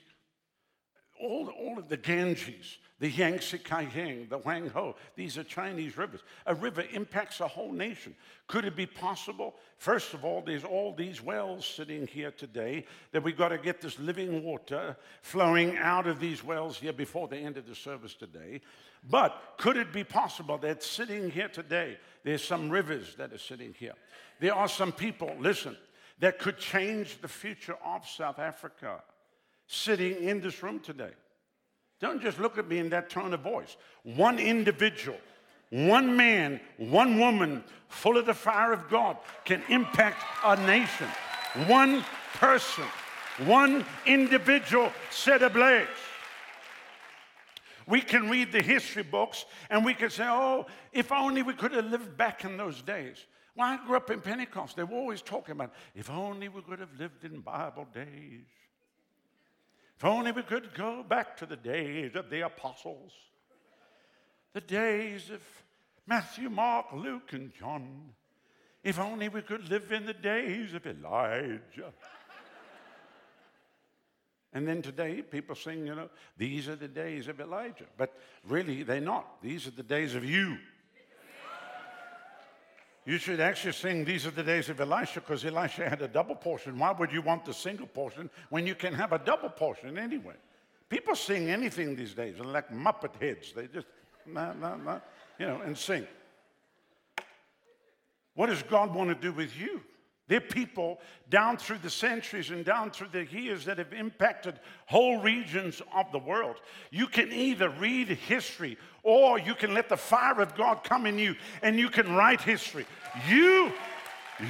all, 1.20 1.48
all 1.48 1.78
of 1.78 1.88
the 1.88 1.96
Ganges, 1.96 2.78
the 2.98 3.10
Yangtze 3.10 3.58
Kiang, 3.58 4.26
the 4.28 4.38
Huang 4.38 4.70
Ho, 4.70 4.96
these 5.16 5.36
are 5.36 5.44
Chinese 5.44 5.98
rivers. 5.98 6.20
A 6.46 6.54
river 6.54 6.84
impacts 6.92 7.40
a 7.40 7.48
whole 7.48 7.72
nation. 7.72 8.14
Could 8.46 8.64
it 8.64 8.74
be 8.74 8.86
possible? 8.86 9.54
First 9.76 10.14
of 10.14 10.24
all, 10.24 10.40
there's 10.40 10.64
all 10.64 10.94
these 10.94 11.22
wells 11.22 11.66
sitting 11.66 12.06
here 12.06 12.30
today 12.30 12.86
that 13.12 13.22
we've 13.22 13.36
got 13.36 13.50
to 13.50 13.58
get 13.58 13.82
this 13.82 13.98
living 13.98 14.42
water 14.42 14.96
flowing 15.20 15.76
out 15.76 16.06
of 16.06 16.20
these 16.20 16.42
wells 16.42 16.78
here 16.78 16.94
before 16.94 17.28
the 17.28 17.36
end 17.36 17.58
of 17.58 17.66
the 17.66 17.74
service 17.74 18.14
today. 18.14 18.62
But 19.08 19.40
could 19.58 19.76
it 19.76 19.92
be 19.92 20.04
possible 20.04 20.56
that 20.58 20.82
sitting 20.82 21.30
here 21.30 21.48
today, 21.48 21.98
there's 22.24 22.42
some 22.42 22.70
rivers 22.70 23.14
that 23.16 23.32
are 23.32 23.38
sitting 23.38 23.74
here? 23.78 23.94
There 24.40 24.54
are 24.54 24.68
some 24.68 24.90
people, 24.90 25.36
listen, 25.38 25.76
that 26.20 26.38
could 26.38 26.56
change 26.56 27.20
the 27.20 27.28
future 27.28 27.76
of 27.84 28.06
South 28.08 28.38
Africa 28.38 29.02
sitting 29.66 30.22
in 30.22 30.40
this 30.40 30.62
room 30.62 30.80
today. 30.80 31.10
Don't 32.00 32.20
just 32.20 32.38
look 32.38 32.58
at 32.58 32.68
me 32.68 32.78
in 32.78 32.90
that 32.90 33.08
tone 33.08 33.32
of 33.32 33.40
voice. 33.40 33.76
One 34.02 34.38
individual, 34.38 35.18
one 35.70 36.16
man, 36.16 36.60
one 36.76 37.18
woman, 37.18 37.64
full 37.88 38.18
of 38.18 38.26
the 38.26 38.34
fire 38.34 38.72
of 38.72 38.88
God, 38.88 39.16
can 39.44 39.62
impact 39.68 40.22
a 40.44 40.56
nation. 40.66 41.08
One 41.66 42.04
person, 42.34 42.84
one 43.46 43.84
individual 44.04 44.92
set 45.10 45.42
ablaze. 45.42 45.86
We 47.86 48.00
can 48.00 48.28
read 48.28 48.52
the 48.52 48.62
history 48.62 49.04
books 49.04 49.46
and 49.70 49.84
we 49.84 49.94
can 49.94 50.10
say, 50.10 50.24
oh, 50.26 50.66
if 50.92 51.12
only 51.12 51.42
we 51.42 51.54
could 51.54 51.72
have 51.72 51.86
lived 51.86 52.16
back 52.16 52.44
in 52.44 52.56
those 52.56 52.82
days. 52.82 53.24
Well, 53.54 53.68
I 53.68 53.86
grew 53.86 53.96
up 53.96 54.10
in 54.10 54.20
Pentecost. 54.20 54.76
They 54.76 54.82
were 54.82 54.96
always 54.96 55.22
talking 55.22 55.52
about, 55.52 55.72
if 55.94 56.10
only 56.10 56.48
we 56.48 56.60
could 56.62 56.80
have 56.80 56.92
lived 56.98 57.24
in 57.24 57.40
Bible 57.40 57.86
days. 57.94 58.44
If 59.96 60.04
only 60.04 60.32
we 60.32 60.42
could 60.42 60.74
go 60.74 61.02
back 61.02 61.36
to 61.38 61.46
the 61.46 61.56
days 61.56 62.14
of 62.16 62.28
the 62.28 62.42
apostles, 62.42 63.12
the 64.52 64.60
days 64.60 65.30
of 65.30 65.40
Matthew, 66.06 66.50
Mark, 66.50 66.86
Luke, 66.92 67.32
and 67.32 67.52
John. 67.54 68.12
If 68.84 68.98
only 68.98 69.28
we 69.28 69.42
could 69.42 69.68
live 69.68 69.90
in 69.90 70.06
the 70.06 70.14
days 70.14 70.74
of 70.74 70.86
Elijah. 70.86 71.92
and 74.52 74.68
then 74.68 74.82
today, 74.82 75.22
people 75.22 75.56
sing, 75.56 75.86
you 75.86 75.94
know, 75.94 76.10
these 76.36 76.68
are 76.68 76.76
the 76.76 76.88
days 76.88 77.26
of 77.26 77.40
Elijah. 77.40 77.86
But 77.96 78.12
really, 78.46 78.82
they're 78.82 79.00
not. 79.00 79.42
These 79.42 79.66
are 79.66 79.72
the 79.72 79.82
days 79.82 80.14
of 80.14 80.24
you. 80.24 80.58
You 83.06 83.18
should 83.18 83.38
actually 83.38 83.72
sing, 83.72 84.04
These 84.04 84.26
are 84.26 84.32
the 84.32 84.42
days 84.42 84.68
of 84.68 84.80
Elisha, 84.80 85.20
because 85.20 85.44
Elisha 85.44 85.88
had 85.88 86.02
a 86.02 86.08
double 86.08 86.34
portion. 86.34 86.76
Why 86.76 86.90
would 86.90 87.12
you 87.12 87.22
want 87.22 87.44
the 87.44 87.54
single 87.54 87.86
portion 87.86 88.28
when 88.50 88.66
you 88.66 88.74
can 88.74 88.92
have 88.94 89.12
a 89.12 89.18
double 89.18 89.48
portion 89.48 89.96
anyway? 89.96 90.34
People 90.88 91.14
sing 91.14 91.48
anything 91.48 91.94
these 91.94 92.14
days. 92.14 92.34
They're 92.36 92.44
like 92.44 92.70
Muppet 92.70 93.14
heads. 93.20 93.52
They 93.52 93.68
just, 93.68 93.86
nah, 94.26 94.52
nah, 94.54 94.76
nah, 94.76 95.00
you 95.38 95.46
know, 95.46 95.60
and 95.60 95.78
sing. 95.78 96.04
What 98.34 98.46
does 98.46 98.62
God 98.64 98.92
want 98.92 99.08
to 99.08 99.14
do 99.14 99.32
with 99.32 99.56
you? 99.56 99.82
They're 100.28 100.40
people 100.40 101.00
down 101.30 101.56
through 101.56 101.78
the 101.78 101.90
centuries 101.90 102.50
and 102.50 102.64
down 102.64 102.90
through 102.90 103.08
the 103.12 103.26
years 103.26 103.64
that 103.66 103.78
have 103.78 103.92
impacted 103.92 104.58
whole 104.86 105.20
regions 105.20 105.80
of 105.94 106.10
the 106.10 106.18
world. 106.18 106.56
You 106.90 107.06
can 107.06 107.32
either 107.32 107.68
read 107.68 108.08
history 108.08 108.76
or 109.06 109.38
you 109.38 109.54
can 109.54 109.72
let 109.72 109.88
the 109.88 109.96
fire 109.96 110.40
of 110.40 110.56
God 110.56 110.82
come 110.82 111.06
in 111.06 111.16
you 111.16 111.36
and 111.62 111.78
you 111.78 111.88
can 111.88 112.16
write 112.16 112.40
history. 112.40 112.84
You, 113.28 113.72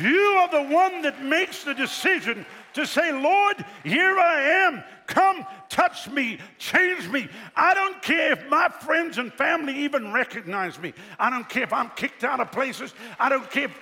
you 0.00 0.18
are 0.38 0.50
the 0.50 0.74
one 0.74 1.02
that 1.02 1.22
makes 1.22 1.62
the 1.62 1.74
decision 1.74 2.46
to 2.72 2.86
say, 2.86 3.12
Lord, 3.12 3.62
here 3.84 4.18
I 4.18 4.40
am. 4.66 4.82
Come, 5.06 5.44
touch 5.68 6.08
me, 6.08 6.38
change 6.58 7.06
me. 7.08 7.28
I 7.54 7.74
don't 7.74 8.02
care 8.02 8.32
if 8.32 8.48
my 8.48 8.68
friends 8.70 9.18
and 9.18 9.30
family 9.30 9.76
even 9.80 10.10
recognize 10.10 10.78
me. 10.78 10.94
I 11.18 11.28
don't 11.28 11.48
care 11.48 11.64
if 11.64 11.72
I'm 11.74 11.90
kicked 11.90 12.24
out 12.24 12.40
of 12.40 12.50
places. 12.50 12.94
I 13.20 13.28
don't 13.28 13.50
care 13.50 13.66
if 13.66 13.78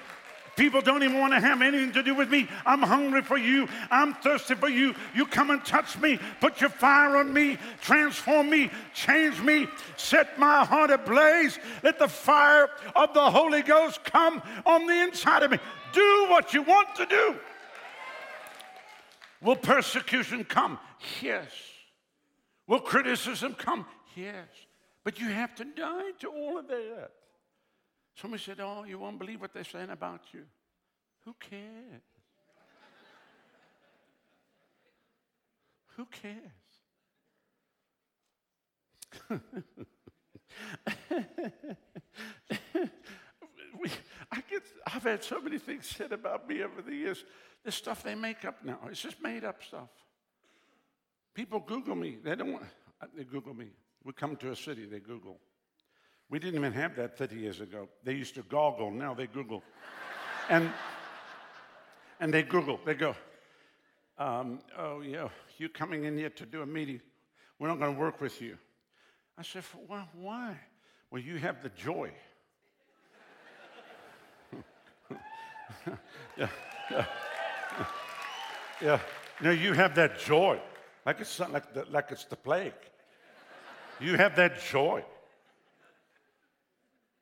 People 0.56 0.80
don't 0.80 1.02
even 1.02 1.18
want 1.18 1.32
to 1.32 1.40
have 1.40 1.62
anything 1.62 1.92
to 1.92 2.02
do 2.02 2.14
with 2.14 2.30
me. 2.30 2.48
I'm 2.64 2.82
hungry 2.82 3.22
for 3.22 3.36
you. 3.36 3.68
I'm 3.90 4.14
thirsty 4.14 4.54
for 4.54 4.68
you. 4.68 4.94
You 5.14 5.26
come 5.26 5.50
and 5.50 5.64
touch 5.64 5.98
me. 5.98 6.18
Put 6.40 6.60
your 6.60 6.70
fire 6.70 7.16
on 7.16 7.32
me. 7.32 7.58
Transform 7.80 8.50
me. 8.50 8.70
Change 8.94 9.40
me. 9.40 9.66
Set 9.96 10.38
my 10.38 10.64
heart 10.64 10.90
ablaze. 10.90 11.58
Let 11.82 11.98
the 11.98 12.08
fire 12.08 12.68
of 12.94 13.14
the 13.14 13.30
Holy 13.30 13.62
Ghost 13.62 14.04
come 14.04 14.42
on 14.64 14.86
the 14.86 15.02
inside 15.02 15.42
of 15.42 15.50
me. 15.50 15.58
Do 15.92 16.26
what 16.28 16.54
you 16.54 16.62
want 16.62 16.94
to 16.96 17.06
do. 17.06 17.36
Will 19.42 19.56
persecution 19.56 20.44
come? 20.44 20.78
Yes. 21.20 21.50
Will 22.66 22.80
criticism 22.80 23.54
come? 23.54 23.86
Yes. 24.14 24.48
But 25.02 25.20
you 25.20 25.28
have 25.28 25.54
to 25.56 25.64
die 25.64 26.12
to 26.20 26.28
all 26.28 26.58
of 26.58 26.68
that. 26.68 27.10
Somebody 28.14 28.42
said, 28.42 28.60
Oh, 28.60 28.84
you 28.84 28.98
won't 28.98 29.18
believe 29.18 29.40
what 29.40 29.52
they're 29.52 29.64
saying 29.64 29.90
about 29.90 30.22
you. 30.32 30.44
Who 31.24 31.34
cares? 31.40 32.02
Who 35.96 36.06
cares? 36.06 36.50
we, 43.78 43.90
I 44.30 44.42
get, 44.50 44.62
I've 44.86 45.02
had 45.04 45.22
so 45.22 45.40
many 45.40 45.58
things 45.58 45.86
said 45.86 46.12
about 46.12 46.48
me 46.48 46.62
over 46.62 46.82
the 46.82 46.94
years. 46.94 47.24
The 47.64 47.72
stuff 47.72 48.02
they 48.02 48.14
make 48.14 48.44
up 48.44 48.64
now, 48.64 48.78
it's 48.90 49.00
just 49.00 49.22
made 49.22 49.44
up 49.44 49.62
stuff. 49.62 49.88
People 51.32 51.60
Google 51.60 51.94
me. 51.94 52.18
They 52.22 52.34
don't 52.34 52.52
want, 52.52 52.64
they 53.16 53.24
Google 53.24 53.54
me. 53.54 53.68
We 54.04 54.12
come 54.12 54.36
to 54.36 54.50
a 54.50 54.56
city, 54.56 54.86
they 54.86 55.00
Google. 55.00 55.38
We 56.30 56.38
didn't 56.38 56.58
even 56.58 56.72
have 56.72 56.96
that 56.96 57.16
30 57.16 57.36
years 57.36 57.60
ago. 57.60 57.88
They 58.02 58.14
used 58.14 58.34
to 58.36 58.42
goggle, 58.42 58.90
now 58.90 59.14
they 59.14 59.26
Google. 59.26 59.62
and, 60.48 60.70
and 62.20 62.32
they 62.32 62.42
Google, 62.42 62.80
they 62.84 62.94
go, 62.94 63.14
um, 64.18 64.60
oh, 64.78 65.00
yeah, 65.00 65.28
you 65.58 65.68
coming 65.68 66.04
in 66.04 66.16
here 66.16 66.30
to 66.30 66.46
do 66.46 66.62
a 66.62 66.66
meeting. 66.66 67.00
We're 67.58 67.68
not 67.68 67.78
going 67.78 67.94
to 67.94 68.00
work 68.00 68.20
with 68.20 68.40
you. 68.40 68.56
I 69.36 69.42
said, 69.42 69.64
well, 69.88 70.08
why? 70.14 70.56
Well, 71.10 71.20
you 71.22 71.36
have 71.38 71.62
the 71.62 71.70
joy. 71.70 72.10
yeah, 76.36 76.48
yeah, 76.90 77.06
yeah. 78.80 79.00
No, 79.40 79.50
you 79.50 79.72
have 79.72 79.94
that 79.96 80.18
joy, 80.20 80.60
like 81.04 81.20
it's 81.20 81.38
like 81.40 81.74
the, 81.74 81.84
like 81.90 82.10
it's 82.10 82.24
the 82.24 82.36
plague. 82.36 82.72
You 84.00 84.16
have 84.16 84.36
that 84.36 84.60
joy. 84.60 85.04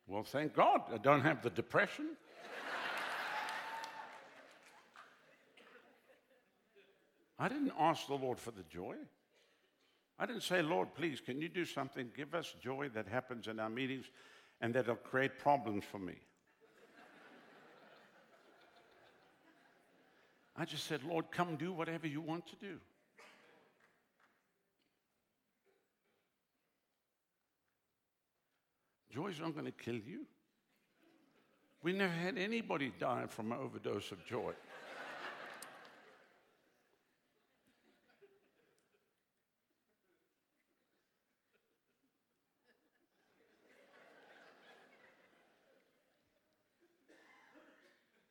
Well, 0.07 0.25
thank 0.25 0.55
God 0.55 0.83
I 0.93 0.99
don't 0.99 1.23
have 1.23 1.43
the 1.43 1.51
depression. 1.51 2.11
I 7.38 7.49
didn't 7.49 7.73
ask 7.79 8.07
the 8.07 8.15
Lord 8.15 8.38
for 8.38 8.53
the 8.53 8.62
joy. 8.65 8.95
I 10.19 10.27
didn't 10.27 10.43
say, 10.43 10.62
Lord, 10.62 10.95
please, 10.95 11.21
can 11.21 11.41
you 11.41 11.49
do 11.49 11.65
something? 11.65 12.11
Give 12.17 12.35
us 12.35 12.55
joy 12.62 12.91
that 12.95 13.09
happens 13.09 13.49
in 13.49 13.59
our 13.59 13.71
meetings 13.71 14.05
and 14.61 14.73
that'll 14.75 14.95
create 14.95 15.38
problems 15.38 15.85
for 15.85 15.99
me. 15.99 16.15
I 20.55 20.65
just 20.65 20.87
said, 20.87 21.03
Lord, 21.03 21.31
come 21.31 21.57
do 21.57 21.73
whatever 21.73 22.07
you 22.07 22.21
want 22.21 22.47
to 22.49 22.57
do. 22.57 22.79
Joy's 29.12 29.40
not 29.40 29.53
going 29.53 29.66
to 29.66 29.72
kill 29.72 29.94
you. 29.94 30.27
We 31.83 31.92
never 31.92 32.12
had 32.12 32.38
anybody 32.38 32.92
die 32.98 33.27
from 33.29 33.53
an 33.53 33.59
overdose 33.59 34.11
of 34.12 34.25
joy. 34.25 34.53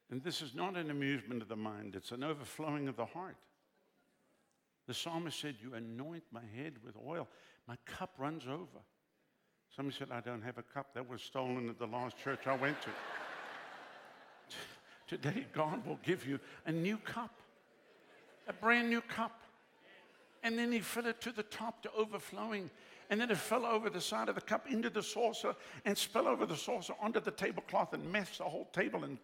and 0.10 0.22
this 0.22 0.41
is 0.41 0.54
not 0.54 0.76
an 0.76 0.91
amusement 0.91 1.41
of 1.41 1.48
the 1.48 1.56
mind, 1.56 1.96
it's 1.96 2.12
an 2.12 2.24
overflowing 2.24 2.88
of 2.88 2.96
the 2.98 3.06
heart. 3.06 3.38
The 4.88 4.94
psalmist 4.94 5.39
said, 5.39 5.56
You 5.62 5.74
anoint 5.74 6.24
my 6.32 6.41
head 6.56 6.74
with 6.84 6.96
oil, 6.98 7.28
my 7.67 7.78
cup 7.86 8.15
runs 8.17 8.46
over. 8.46 8.82
Somebody 9.76 9.98
said, 9.98 10.10
I 10.12 10.20
don't 10.20 10.42
have 10.42 10.58
a 10.58 10.64
cup. 10.64 10.94
That 10.94 11.10
was 11.10 11.22
stolen 11.22 11.70
at 11.70 11.80
the 11.80 11.88
last 11.88 12.18
church 12.18 12.46
I 12.46 12.56
went 12.56 12.82
to. 12.82 12.90
Today, 15.08 15.46
God 15.54 15.86
will 15.86 16.00
give 16.04 16.28
you 16.28 16.40
a 16.66 16.72
new 16.72 16.98
cup, 16.98 17.34
a 18.48 18.54
brand 18.54 18.90
new 18.90 19.02
cup. 19.02 19.40
And 20.44 20.58
then 20.58 20.72
He 20.72 20.80
fill 20.80 21.06
it 21.06 21.22
to 21.22 21.32
the 21.32 21.44
top 21.44 21.84
to 21.84 21.92
overflowing. 21.94 22.70
And 23.10 23.20
then 23.22 23.30
it 23.30 23.38
fell 23.38 23.66
over 23.66 23.90
the 23.90 24.02
side 24.02 24.30
of 24.30 24.36
the 24.36 24.42
cup 24.42 24.68
into 24.70 24.90
the 24.90 25.04
saucer 25.04 25.56
and 25.86 25.98
spill 25.98 26.28
over 26.28 26.46
the 26.46 26.56
saucer 26.56 26.94
onto 27.02 27.20
the 27.20 27.32
tablecloth 27.32 27.94
and 27.94 28.12
mess 28.12 28.38
the 28.38 28.46
whole 28.46 28.68
table 28.74 29.04
and 29.04 29.18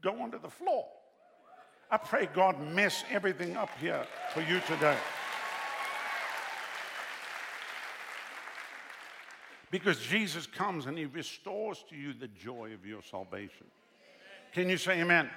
go 0.00 0.20
onto 0.20 0.40
the 0.40 0.50
floor. 0.50 0.86
I 1.90 1.96
pray 1.98 2.28
God 2.32 2.60
mess 2.60 3.04
everything 3.10 3.56
up 3.56 3.70
here 3.80 4.06
for 4.32 4.40
you 4.40 4.60
today. 4.66 4.96
Because 9.72 9.98
Jesus 10.00 10.46
comes 10.46 10.84
and 10.84 10.98
he 10.98 11.06
restores 11.06 11.82
to 11.88 11.96
you 11.96 12.12
the 12.12 12.28
joy 12.28 12.74
of 12.74 12.84
your 12.84 13.00
salvation. 13.02 13.66
Can 14.52 14.68
you 14.68 14.76
say 14.76 15.00
amen? 15.00 15.24
amen. 15.24 15.30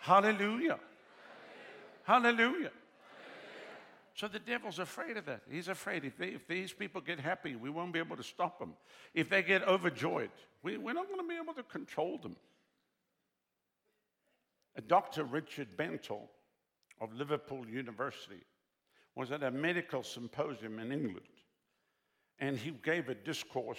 Hallelujah. 0.00 0.80
Hallelujah. 2.02 2.40
Hallelujah. 2.42 2.70
So 4.14 4.26
the 4.26 4.40
devil's 4.40 4.80
afraid 4.80 5.16
of 5.16 5.24
that. 5.26 5.42
He's 5.48 5.68
afraid 5.68 6.04
if, 6.04 6.18
they, 6.18 6.30
if, 6.30 6.48
these 6.48 6.72
people 6.72 7.00
get 7.00 7.20
happy, 7.20 7.54
we 7.54 7.70
won't 7.70 7.92
be 7.92 8.00
able 8.00 8.16
to 8.16 8.24
stop 8.24 8.58
them. 8.58 8.74
If 9.14 9.30
they 9.30 9.42
get 9.42 9.66
overjoyed, 9.68 10.30
we, 10.64 10.76
we're 10.76 10.92
not 10.92 11.06
going 11.06 11.20
to 11.20 11.28
be 11.28 11.40
able 11.40 11.54
to 11.54 11.62
control 11.62 12.18
them. 12.18 12.34
A 14.76 14.80
Dr. 14.80 15.22
Richard 15.22 15.76
Bentall 15.76 16.28
of 17.00 17.14
Liverpool 17.14 17.66
University 17.68 18.42
was 19.14 19.30
at 19.30 19.44
a 19.44 19.50
medical 19.52 20.02
symposium 20.02 20.80
in 20.80 20.90
England, 20.90 21.26
and 22.42 22.58
he 22.58 22.72
gave 22.82 23.08
a 23.08 23.14
discourse 23.14 23.78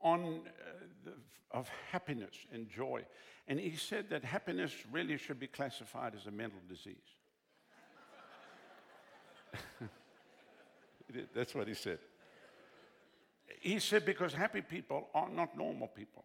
on 0.00 0.20
uh, 0.22 0.50
the, 1.04 1.12
of 1.50 1.68
happiness 1.90 2.36
and 2.52 2.70
joy. 2.70 3.04
And 3.48 3.58
he 3.58 3.74
said 3.74 4.08
that 4.10 4.22
happiness 4.22 4.72
really 4.92 5.16
should 5.16 5.40
be 5.40 5.48
classified 5.48 6.14
as 6.14 6.26
a 6.26 6.30
mental 6.30 6.60
disease. 6.68 6.94
That's 11.34 11.56
what 11.56 11.66
he 11.66 11.74
said. 11.74 11.98
He 13.60 13.80
said, 13.80 14.06
because 14.06 14.32
happy 14.32 14.60
people 14.60 15.08
are 15.12 15.28
not 15.28 15.58
normal 15.58 15.88
people. 15.88 16.24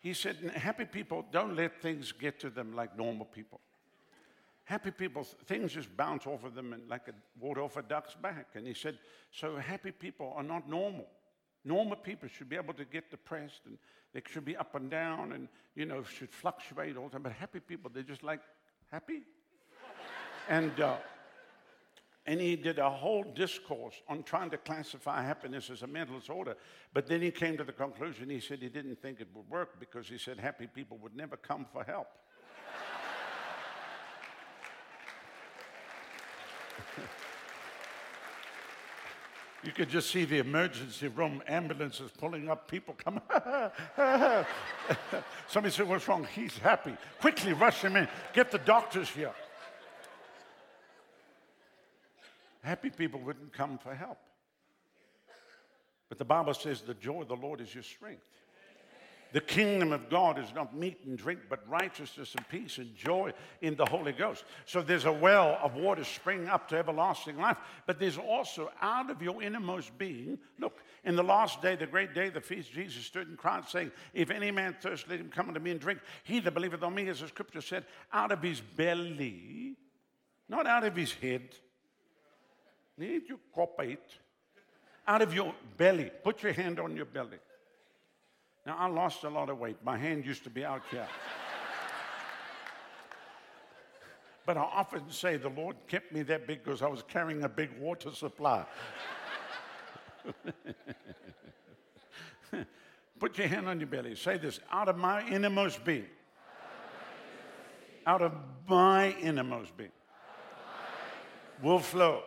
He 0.00 0.14
said, 0.14 0.36
happy 0.54 0.86
people 0.86 1.26
don't 1.30 1.54
let 1.56 1.82
things 1.82 2.10
get 2.12 2.40
to 2.40 2.48
them 2.48 2.74
like 2.74 2.96
normal 2.96 3.26
people. 3.26 3.60
Happy 4.64 4.90
people, 4.90 5.24
things 5.44 5.72
just 5.72 5.94
bounce 5.94 6.26
off 6.26 6.44
of 6.44 6.54
them 6.54 6.72
and 6.72 6.88
like 6.88 7.08
a 7.08 7.12
water 7.38 7.60
off 7.60 7.76
a 7.76 7.82
duck's 7.82 8.14
back. 8.14 8.48
And 8.54 8.66
he 8.66 8.72
said, 8.72 8.98
so 9.30 9.56
happy 9.56 9.90
people 9.90 10.32
are 10.36 10.42
not 10.42 10.68
normal. 10.68 11.06
Normal 11.64 11.96
people 11.96 12.28
should 12.28 12.48
be 12.48 12.56
able 12.56 12.74
to 12.74 12.84
get 12.84 13.10
depressed 13.10 13.60
and 13.66 13.76
they 14.14 14.22
should 14.26 14.44
be 14.44 14.56
up 14.56 14.74
and 14.74 14.90
down 14.90 15.32
and, 15.32 15.48
you 15.74 15.84
know, 15.84 16.02
should 16.02 16.30
fluctuate 16.30 16.96
all 16.96 17.04
the 17.04 17.10
time. 17.10 17.22
But 17.22 17.32
happy 17.32 17.60
people, 17.60 17.90
they're 17.92 18.02
just 18.02 18.22
like 18.22 18.40
happy. 18.90 19.22
and, 20.48 20.80
uh, 20.80 20.96
and 22.26 22.40
he 22.40 22.56
did 22.56 22.78
a 22.78 22.88
whole 22.88 23.22
discourse 23.22 23.94
on 24.08 24.22
trying 24.22 24.48
to 24.50 24.56
classify 24.56 25.22
happiness 25.22 25.68
as 25.68 25.82
a 25.82 25.86
mental 25.86 26.18
disorder. 26.18 26.56
But 26.94 27.06
then 27.06 27.20
he 27.20 27.30
came 27.30 27.58
to 27.58 27.64
the 27.64 27.72
conclusion, 27.72 28.30
he 28.30 28.40
said 28.40 28.60
he 28.60 28.70
didn't 28.70 29.02
think 29.02 29.20
it 29.20 29.28
would 29.34 29.48
work 29.50 29.78
because 29.78 30.08
he 30.08 30.16
said 30.16 30.38
happy 30.38 30.66
people 30.66 30.96
would 31.02 31.14
never 31.14 31.36
come 31.36 31.66
for 31.70 31.84
help. 31.84 32.06
You 39.62 39.72
could 39.72 39.88
just 39.88 40.10
see 40.10 40.24
the 40.24 40.38
emergency 40.38 41.08
room 41.08 41.42
ambulances 41.48 42.10
pulling 42.18 42.50
up, 42.50 42.70
people 42.70 42.94
come. 42.94 43.20
Somebody 45.48 45.74
said, 45.74 45.88
What's 45.88 46.06
wrong? 46.06 46.26
He's 46.34 46.58
happy. 46.58 46.96
Quickly 47.20 47.52
rush 47.54 47.80
him 47.80 47.96
in. 47.96 48.08
Get 48.32 48.50
the 48.50 48.58
doctors 48.58 49.08
here. 49.08 49.32
Happy 52.62 52.90
people 52.90 53.20
wouldn't 53.20 53.52
come 53.52 53.78
for 53.78 53.94
help. 53.94 54.18
But 56.08 56.18
the 56.18 56.24
Bible 56.24 56.54
says 56.54 56.80
the 56.80 56.94
joy 56.94 57.22
of 57.22 57.28
the 57.28 57.36
Lord 57.36 57.60
is 57.60 57.74
your 57.74 57.82
strength. 57.82 58.24
The 59.34 59.40
kingdom 59.40 59.92
of 59.92 60.08
God 60.08 60.38
is 60.38 60.54
not 60.54 60.76
meat 60.76 61.00
and 61.04 61.18
drink, 61.18 61.40
but 61.48 61.68
righteousness 61.68 62.36
and 62.36 62.48
peace 62.48 62.78
and 62.78 62.94
joy 62.94 63.32
in 63.62 63.74
the 63.74 63.84
Holy 63.84 64.12
Ghost. 64.12 64.44
So 64.64 64.80
there's 64.80 65.06
a 65.06 65.12
well 65.12 65.58
of 65.60 65.74
water 65.74 66.04
springing 66.04 66.46
up 66.46 66.68
to 66.68 66.78
everlasting 66.78 67.38
life, 67.38 67.56
but 67.84 67.98
there's 67.98 68.16
also 68.16 68.70
out 68.80 69.10
of 69.10 69.20
your 69.20 69.42
innermost 69.42 69.98
being. 69.98 70.38
Look, 70.60 70.78
in 71.02 71.16
the 71.16 71.24
last 71.24 71.60
day, 71.60 71.74
the 71.74 71.84
great 71.84 72.14
day, 72.14 72.28
the 72.28 72.40
feast, 72.40 72.70
Jesus 72.70 73.04
stood 73.04 73.26
and 73.26 73.36
cried, 73.36 73.68
saying, 73.68 73.90
If 74.12 74.30
any 74.30 74.52
man 74.52 74.76
thirst, 74.80 75.08
let 75.08 75.18
him 75.18 75.30
come 75.30 75.48
unto 75.48 75.58
me 75.58 75.72
and 75.72 75.80
drink. 75.80 75.98
He 76.22 76.38
that 76.38 76.54
believeth 76.54 76.84
on 76.84 76.94
me, 76.94 77.08
as 77.08 77.18
the 77.18 77.26
scripture 77.26 77.60
said, 77.60 77.86
out 78.12 78.30
of 78.30 78.40
his 78.40 78.60
belly, 78.60 79.74
not 80.48 80.68
out 80.68 80.84
of 80.84 80.94
his 80.94 81.12
head, 81.12 81.42
Need 82.96 83.28
you 83.28 83.40
cooperate 83.52 83.98
out 85.06 85.22
of 85.22 85.34
your 85.34 85.54
belly. 85.76 86.10
Put 86.22 86.42
your 86.42 86.52
hand 86.52 86.78
on 86.78 86.96
your 86.96 87.04
belly. 87.04 87.38
Now, 88.66 88.76
I 88.78 88.86
lost 88.86 89.24
a 89.24 89.28
lot 89.28 89.50
of 89.50 89.58
weight. 89.58 89.76
My 89.84 89.98
hand 89.98 90.24
used 90.24 90.44
to 90.44 90.50
be 90.50 90.64
out 90.64 90.80
here. 90.90 91.06
but 94.46 94.56
I 94.56 94.62
often 94.62 95.10
say 95.10 95.36
the 95.36 95.50
Lord 95.50 95.76
kept 95.86 96.12
me 96.12 96.22
that 96.22 96.46
big 96.46 96.64
because 96.64 96.80
I 96.80 96.88
was 96.88 97.02
carrying 97.06 97.42
a 97.42 97.48
big 97.48 97.68
water 97.78 98.10
supply. 98.10 98.64
Put 103.18 103.38
your 103.38 103.48
hand 103.48 103.68
on 103.68 103.80
your 103.80 103.86
belly. 103.86 104.16
Say 104.16 104.38
this 104.38 104.60
out 104.72 104.88
of 104.88 104.96
my 104.96 105.28
innermost 105.28 105.84
being. 105.84 106.06
Out 108.06 108.22
of 108.22 108.32
my 108.68 109.12
innermost 109.12 109.76
being 109.76 109.90
will 111.62 111.78
flow 111.78 112.22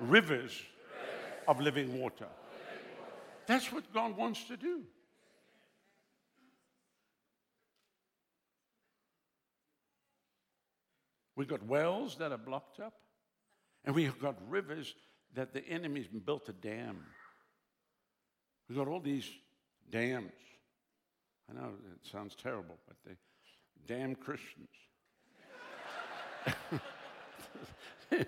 rivers 0.00 0.62
of 1.48 1.60
living 1.60 1.98
water. 1.98 2.26
That's 3.46 3.72
what 3.72 3.92
God 3.92 4.16
wants 4.16 4.44
to 4.44 4.56
do. 4.56 4.82
We've 11.36 11.48
got 11.48 11.64
wells 11.64 12.16
that 12.16 12.32
are 12.32 12.38
blocked 12.38 12.80
up, 12.80 12.94
and 13.84 13.94
we've 13.94 14.18
got 14.18 14.36
rivers 14.48 14.94
that 15.34 15.52
the 15.52 15.66
enemy's 15.66 16.06
built 16.08 16.48
a 16.48 16.52
dam. 16.52 16.98
We've 18.68 18.78
got 18.78 18.88
all 18.88 19.00
these 19.00 19.28
dams. 19.90 20.32
I 21.50 21.54
know 21.54 21.70
it 21.92 22.06
sounds 22.10 22.34
terrible, 22.34 22.76
but 22.86 22.96
they 23.06 23.16
damn 23.86 24.14
Christians. 24.14 24.68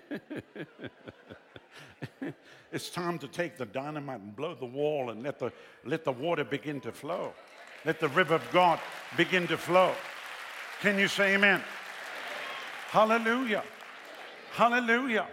it's 2.71 2.89
time 2.89 3.19
to 3.19 3.27
take 3.27 3.57
the 3.57 3.65
dynamite 3.65 4.21
and 4.21 4.35
blow 4.35 4.55
the 4.55 4.65
wall 4.65 5.11
and 5.11 5.23
let 5.23 5.39
the, 5.39 5.51
let 5.85 6.03
the 6.03 6.11
water 6.11 6.43
begin 6.43 6.81
to 6.81 6.91
flow. 6.91 7.33
Let 7.85 7.99
the 7.99 8.09
river 8.09 8.35
of 8.35 8.43
God 8.51 8.79
begin 9.15 9.47
to 9.47 9.57
flow. 9.57 9.93
Can 10.81 10.99
you 10.99 11.07
say 11.07 11.35
amen? 11.35 11.61
Hallelujah. 12.95 13.61
Hallelujah. 14.53 15.27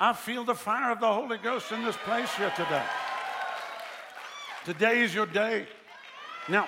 I 0.00 0.12
feel 0.12 0.42
the 0.42 0.56
fire 0.56 0.90
of 0.90 0.98
the 0.98 1.06
Holy 1.06 1.38
Ghost 1.38 1.70
in 1.70 1.84
this 1.84 1.96
place 1.98 2.34
here 2.34 2.50
today. 2.56 2.82
Today 4.64 5.02
is 5.02 5.14
your 5.14 5.26
day. 5.26 5.68
Now, 6.48 6.66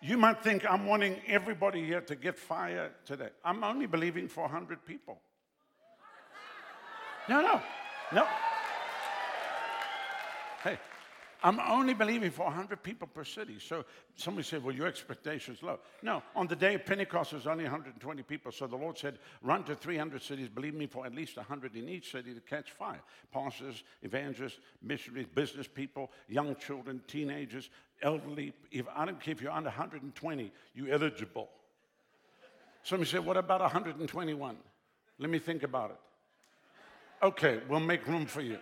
you 0.00 0.16
might 0.16 0.42
think 0.42 0.64
I'm 0.64 0.86
wanting 0.86 1.20
everybody 1.26 1.84
here 1.84 2.00
to 2.00 2.16
get 2.16 2.38
fire 2.38 2.92
today. 3.04 3.28
I'm 3.44 3.62
only 3.62 3.84
believing 3.84 4.26
for 4.26 4.44
100 4.44 4.86
people. 4.86 5.20
No, 7.28 7.42
no, 7.42 7.60
no. 8.14 8.26
Hey, 10.64 10.78
I'm 11.42 11.58
only 11.60 11.94
believing 11.94 12.30
for 12.30 12.44
100 12.44 12.82
people 12.82 13.08
per 13.08 13.24
city. 13.24 13.58
So 13.58 13.84
somebody 14.14 14.46
said, 14.46 14.62
well, 14.62 14.74
your 14.74 14.86
expectation 14.86 15.54
is 15.54 15.62
low. 15.62 15.78
No, 16.02 16.22
on 16.36 16.46
the 16.46 16.56
day 16.56 16.74
of 16.74 16.84
Pentecost, 16.84 17.30
there's 17.30 17.46
only 17.46 17.64
120 17.64 18.22
people. 18.24 18.52
So 18.52 18.66
the 18.66 18.76
Lord 18.76 18.98
said, 18.98 19.18
run 19.42 19.64
to 19.64 19.74
300 19.74 20.22
cities, 20.22 20.48
believe 20.48 20.74
me, 20.74 20.86
for 20.86 21.06
at 21.06 21.14
least 21.14 21.36
100 21.36 21.76
in 21.76 21.88
each 21.88 22.12
city 22.12 22.34
to 22.34 22.40
catch 22.40 22.72
fire. 22.72 23.00
Pastors, 23.32 23.82
evangelists, 24.02 24.58
missionaries, 24.82 25.28
business 25.34 25.66
people, 25.66 26.10
young 26.28 26.54
children, 26.56 27.00
teenagers, 27.06 27.70
elderly. 28.02 28.52
If, 28.70 28.86
I 28.94 29.06
don't 29.06 29.20
care 29.20 29.32
if 29.32 29.40
you're 29.40 29.52
under 29.52 29.70
120, 29.70 30.52
you're 30.74 30.92
eligible. 30.92 31.48
Somebody 32.82 33.10
said, 33.10 33.24
what 33.24 33.36
about 33.36 33.60
121? 33.60 34.56
Let 35.18 35.30
me 35.30 35.38
think 35.38 35.62
about 35.62 35.90
it. 35.90 35.96
Okay, 37.22 37.60
we'll 37.68 37.80
make 37.80 38.06
room 38.06 38.26
for 38.26 38.40
you. 38.40 38.58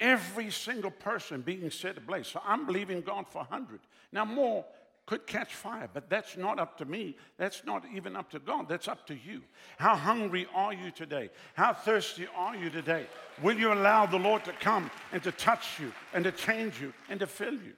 Every 0.00 0.50
single 0.50 0.90
person 0.90 1.40
being 1.40 1.70
set 1.70 1.98
ablaze. 1.98 2.28
So 2.28 2.40
I'm 2.44 2.66
believing 2.66 3.00
God 3.00 3.26
for 3.28 3.38
100. 3.38 3.80
Now, 4.12 4.24
more 4.24 4.64
could 5.06 5.26
catch 5.26 5.54
fire, 5.54 5.88
but 5.92 6.10
that's 6.10 6.36
not 6.36 6.58
up 6.58 6.76
to 6.78 6.84
me. 6.84 7.16
That's 7.38 7.64
not 7.64 7.82
even 7.94 8.14
up 8.14 8.30
to 8.32 8.38
God. 8.38 8.68
That's 8.68 8.88
up 8.88 9.06
to 9.06 9.14
you. 9.14 9.40
How 9.78 9.96
hungry 9.96 10.46
are 10.54 10.74
you 10.74 10.90
today? 10.90 11.30
How 11.54 11.72
thirsty 11.72 12.28
are 12.36 12.54
you 12.54 12.68
today? 12.68 13.06
Will 13.42 13.58
you 13.58 13.72
allow 13.72 14.04
the 14.04 14.18
Lord 14.18 14.44
to 14.44 14.52
come 14.52 14.90
and 15.10 15.22
to 15.22 15.32
touch 15.32 15.80
you 15.80 15.92
and 16.12 16.24
to 16.24 16.32
change 16.32 16.78
you 16.78 16.92
and 17.08 17.18
to 17.20 17.26
fill 17.26 17.54
you? 17.54 17.72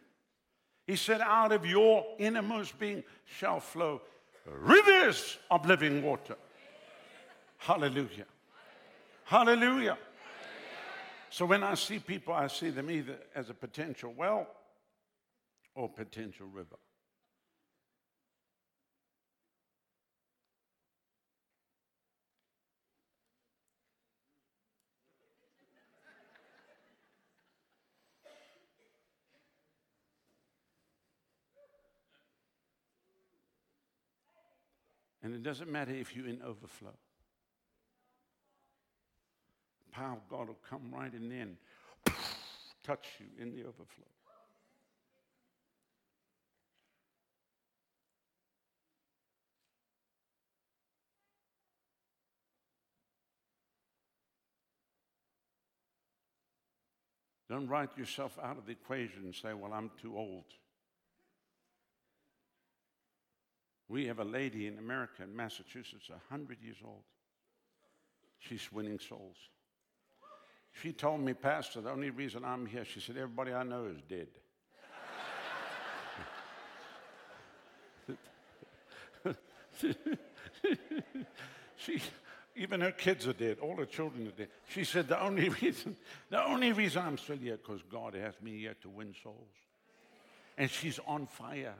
He 0.89 0.97
said, 0.97 1.21
Out 1.21 1.53
of 1.53 1.65
your 1.65 2.05
innermost 2.19 2.77
being 2.81 3.05
shall 3.25 3.61
flow 3.61 4.01
rivers 4.45 5.39
of 5.53 5.65
living 5.67 6.03
water. 6.03 6.37
Hallelujah. 7.59 8.27
Hallelujah. 9.25 9.99
So 11.31 11.47
when 11.47 11.63
I 11.63 11.75
see 11.75 12.01
people, 12.01 12.35
I 12.35 12.49
see 12.49 12.71
them 12.71 12.91
either 12.91 13.17
as 13.37 13.51
a 13.51 13.55
potential 13.55 14.13
well 14.17 14.49
or 15.77 15.89
potential 15.89 16.47
river. 16.47 16.77
And 35.23 35.35
it 35.35 35.43
doesn't 35.43 35.71
matter 35.71 35.93
if 35.93 36.17
you're 36.17 36.27
in 36.27 36.43
overflow. 36.43 36.95
Power 39.93 40.13
of 40.13 40.29
God 40.29 40.49
will 40.49 40.59
come 40.69 40.91
right 40.93 41.13
in 41.13 41.29
there 41.29 41.43
and 41.43 41.57
touch 42.85 43.07
you 43.19 43.27
in 43.39 43.53
the 43.53 43.63
overflow. 43.63 44.07
Don't 57.51 57.67
write 57.67 57.99
yourself 57.99 58.39
out 58.41 58.59
of 58.59 58.67
the 58.67 58.73
equation 58.73 59.25
and 59.25 59.35
say, 59.35 59.53
Well, 59.55 59.73
I'm 59.73 59.91
too 60.01 60.17
old. 60.17 60.45
We 63.89 64.07
have 64.07 64.21
a 64.21 64.25
lady 64.25 64.69
in 64.69 64.79
America, 64.79 65.25
in 65.25 65.35
Massachusetts, 65.35 66.09
100 66.09 66.59
years 66.63 66.77
old. 66.85 67.03
She's 68.39 68.71
winning 68.71 69.01
souls. 69.01 69.37
She 70.73 70.93
told 70.93 71.21
me, 71.21 71.35
Pastor, 71.35 71.81
the 71.81 71.91
only 71.91 72.11
reason 72.11 72.45
I'm 72.45 72.67
here, 72.67 72.85
she 72.85 73.01
said, 73.01 73.17
everybody 73.17 73.53
I 73.53 73.63
know 73.65 73.87
is 73.87 74.01
dead. 74.09 74.29
she, 81.77 82.01
even 82.57 82.81
her 82.81 82.93
kids 82.93 83.27
are 83.27 83.33
dead. 83.33 83.59
All 83.61 83.77
her 83.77 83.87
children 83.87 84.29
are 84.29 84.33
dead. 84.33 84.49
She 84.69 84.85
said, 84.85 85.09
the 85.09 85.21
only 85.23 85.49
reason, 85.63 85.97
the 86.29 86.45
only 86.45 86.73
reason 86.73 87.03
I'm 87.03 87.19
still 87.19 87.37
here 87.37 87.57
because 87.57 87.83
God 87.91 88.15
has 88.15 88.35
me 88.43 88.59
here 88.59 88.75
to 88.83 88.89
win 88.89 89.15
souls. 89.23 89.49
And 90.57 90.71
she's 90.71 90.99
on 91.07 91.27
fire. 91.27 91.75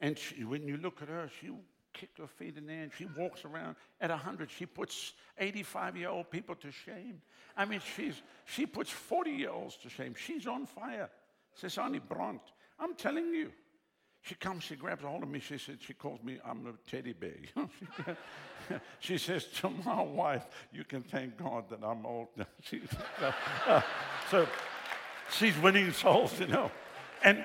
And 0.00 0.18
she, 0.18 0.44
when 0.44 0.66
you 0.66 0.76
look 0.76 1.00
at 1.02 1.08
her, 1.08 1.30
she 1.40 1.50
kick 1.96 2.10
her 2.18 2.26
feet 2.26 2.56
in 2.56 2.66
there 2.66 2.82
and 2.82 2.92
she 2.96 3.06
walks 3.16 3.44
around 3.44 3.76
at 4.00 4.10
100. 4.10 4.50
She 4.50 4.66
puts 4.66 5.14
85 5.38 5.96
year 5.96 6.10
old 6.10 6.30
people 6.30 6.54
to 6.56 6.70
shame. 6.70 7.22
I 7.56 7.64
mean, 7.64 7.80
she's, 7.96 8.20
she 8.44 8.66
puts 8.66 8.90
40 8.90 9.30
year 9.30 9.50
olds 9.50 9.76
to 9.78 9.88
shame. 9.88 10.14
She's 10.14 10.46
on 10.46 10.66
fire. 10.66 11.08
Says 11.54 11.78
Annie 11.78 11.98
Brandt. 11.98 12.42
I'm 12.78 12.94
telling 12.94 13.32
you. 13.32 13.52
She 14.22 14.34
comes, 14.34 14.64
she 14.64 14.74
grabs 14.74 15.04
a 15.04 15.06
hold 15.06 15.22
of 15.22 15.28
me. 15.28 15.38
She 15.38 15.56
said, 15.56 15.78
she 15.80 15.94
calls 15.94 16.20
me, 16.24 16.40
I'm 16.44 16.66
a 16.66 16.72
teddy 16.90 17.12
bear. 17.12 17.36
she 18.98 19.18
says 19.18 19.44
to 19.60 19.70
my 19.70 20.02
wife, 20.02 20.46
you 20.72 20.82
can 20.82 21.02
thank 21.02 21.36
God 21.36 21.70
that 21.70 21.78
I'm 21.84 22.04
old. 22.04 22.28
she, 22.62 22.82
uh, 23.22 23.80
so 24.28 24.48
she's 25.30 25.56
winning 25.58 25.92
souls, 25.92 26.40
you 26.40 26.48
know. 26.48 26.72
And 27.22 27.44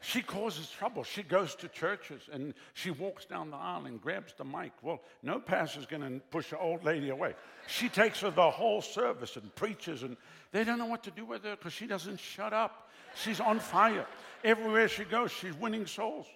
she 0.00 0.22
causes 0.22 0.70
trouble. 0.70 1.04
She 1.04 1.22
goes 1.22 1.54
to 1.56 1.68
churches 1.68 2.22
and 2.32 2.54
she 2.72 2.90
walks 2.90 3.26
down 3.26 3.50
the 3.50 3.56
aisle 3.56 3.84
and 3.86 4.00
grabs 4.00 4.32
the 4.32 4.44
mic. 4.44 4.72
Well, 4.82 5.00
no 5.22 5.38
pastor's 5.38 5.86
going 5.86 6.02
to 6.02 6.20
push 6.30 6.52
an 6.52 6.58
old 6.60 6.84
lady 6.84 7.10
away. 7.10 7.34
She 7.66 7.88
takes 7.88 8.20
her 8.20 8.30
the 8.30 8.50
whole 8.50 8.80
service 8.80 9.36
and 9.36 9.54
preaches, 9.54 10.02
and 10.02 10.16
they 10.52 10.64
don't 10.64 10.78
know 10.78 10.86
what 10.86 11.04
to 11.04 11.10
do 11.10 11.26
with 11.26 11.44
her 11.44 11.54
because 11.54 11.74
she 11.74 11.86
doesn't 11.86 12.18
shut 12.18 12.52
up. 12.54 12.88
She's 13.14 13.40
on 13.40 13.60
fire. 13.60 14.06
Everywhere 14.42 14.88
she 14.88 15.04
goes, 15.04 15.30
she's 15.32 15.54
winning 15.54 15.86
souls. 15.86 16.26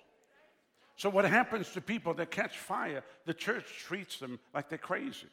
So, 0.96 1.09
what 1.09 1.24
happens 1.24 1.72
to 1.72 1.81
people 1.81 2.14
that 2.14 2.31
catch 2.31 2.59
fire, 2.59 3.03
the 3.24 3.35
church 3.35 3.64
treats 3.79 4.18
them 4.18 4.38
like 4.53 4.68
they're 4.68 4.79
crazy. 4.79 5.27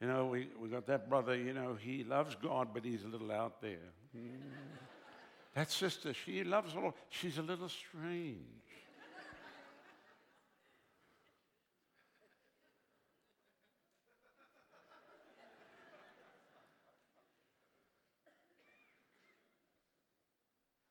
You 0.00 0.08
know, 0.08 0.26
we, 0.26 0.48
we 0.60 0.68
got 0.68 0.86
that 0.86 1.08
brother, 1.08 1.36
you 1.36 1.52
know, 1.52 1.76
he 1.78 2.04
loves 2.04 2.36
God, 2.40 2.68
but 2.72 2.84
he's 2.84 3.04
a 3.04 3.08
little 3.08 3.30
out 3.30 3.60
there. 3.60 3.78
Mm. 4.16 4.30
That 5.58 5.70
sister, 5.72 6.14
she 6.14 6.44
loves 6.44 6.72
the 6.72 6.78
Lord. 6.78 6.94
She's 7.10 7.36
a 7.36 7.42
little 7.42 7.68
strange. 7.68 8.38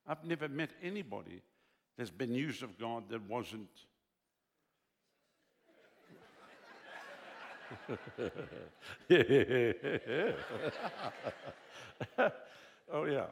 I've 0.05 0.25
never 0.25 0.49
met 0.49 0.71
anybody 0.83 1.41
that's 1.97 2.09
been 2.09 2.33
used 2.33 2.61
of 2.61 2.77
God 2.77 3.07
that 3.07 3.21
wasn't. 3.29 3.69
oh, 12.91 13.05
yeah. 13.05 13.27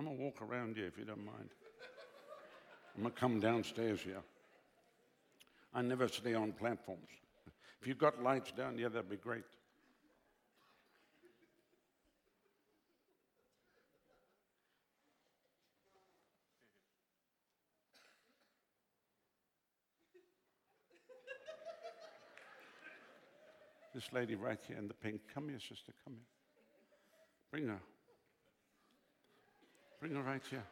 I'm 0.00 0.06
going 0.06 0.16
to 0.16 0.24
walk 0.24 0.40
around 0.40 0.76
here 0.76 0.86
if 0.86 0.96
you 0.96 1.04
don't 1.04 1.26
mind. 1.26 1.50
I'm 2.96 3.02
going 3.02 3.12
to 3.12 3.20
come 3.20 3.38
downstairs 3.38 4.00
here. 4.00 4.22
I 5.74 5.82
never 5.82 6.08
stay 6.08 6.32
on 6.32 6.52
platforms. 6.52 7.10
If 7.82 7.86
you've 7.86 7.98
got 7.98 8.22
lights 8.22 8.50
down 8.52 8.78
here, 8.78 8.88
that'd 8.88 9.10
be 9.10 9.16
great. 9.16 9.44
This 23.94 24.10
lady 24.14 24.34
right 24.34 24.58
here 24.66 24.78
in 24.78 24.88
the 24.88 24.94
pink. 24.94 25.20
Come 25.34 25.50
here, 25.50 25.60
sister. 25.60 25.92
Come 26.06 26.14
here. 26.14 26.24
Bring 27.50 27.68
her. 27.68 27.80
Bring 30.00 30.14
her 30.14 30.22
right 30.22 30.42
here. 30.48 30.64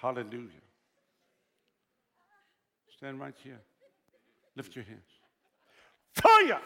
Hallelujah. 0.00 0.48
Stand 2.96 3.20
right 3.20 3.34
here. 3.42 3.60
Lift 4.56 4.74
your 4.74 4.84
hands. 4.84 5.00
Fire! 6.14 6.60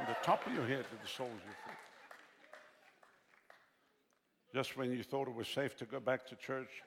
On 0.00 0.06
the 0.06 0.16
top 0.22 0.46
of 0.46 0.54
your 0.54 0.66
head 0.66 0.84
to 0.84 0.96
the 1.02 1.08
soles 1.08 1.30
of 1.30 1.44
your 1.44 1.54
feet. 1.66 1.78
Just 4.54 4.76
when 4.76 4.92
you 4.92 5.02
thought 5.02 5.28
it 5.28 5.34
was 5.34 5.48
safe 5.48 5.76
to 5.78 5.86
go 5.86 5.98
back 5.98 6.26
to 6.26 6.36
church, 6.36 6.82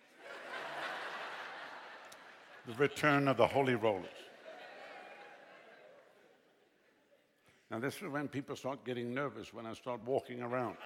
the 2.67 2.73
return 2.75 3.27
of 3.27 3.37
the 3.37 3.47
holy 3.47 3.73
rollers. 3.73 4.05
Now, 7.75 7.81
this 7.81 7.95
is 7.95 8.07
when 8.07 8.29
people 8.29 8.55
start 8.55 8.85
getting 8.85 9.13
nervous 9.13 9.53
when 9.53 9.65
I 9.65 9.73
start 9.73 9.99
walking 10.05 10.41
around. 10.41 10.77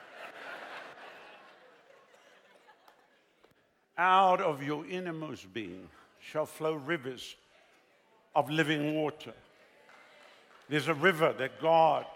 Out 3.95 4.41
of 4.41 4.63
your 4.63 4.87
innermost 4.87 5.53
being 5.53 5.87
shall 6.19 6.47
flow 6.47 6.73
rivers 6.73 7.35
of 8.35 8.49
living 8.49 8.95
water. 8.95 9.35
There's 10.67 10.87
a 10.87 10.95
river 10.95 11.31
that 11.37 11.61
God 11.61 12.07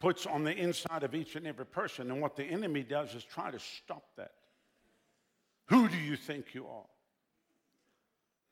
puts 0.00 0.26
on 0.26 0.42
the 0.42 0.56
inside 0.56 1.04
of 1.04 1.14
each 1.14 1.36
and 1.36 1.46
every 1.46 1.66
person, 1.66 2.10
and 2.10 2.20
what 2.20 2.34
the 2.34 2.42
enemy 2.42 2.82
does 2.82 3.14
is 3.14 3.22
try 3.22 3.52
to 3.52 3.60
stop 3.60 4.02
that. 4.16 4.32
Who 5.66 5.88
do 5.88 5.96
you 5.96 6.16
think 6.16 6.52
you 6.52 6.66
are? 6.66 6.88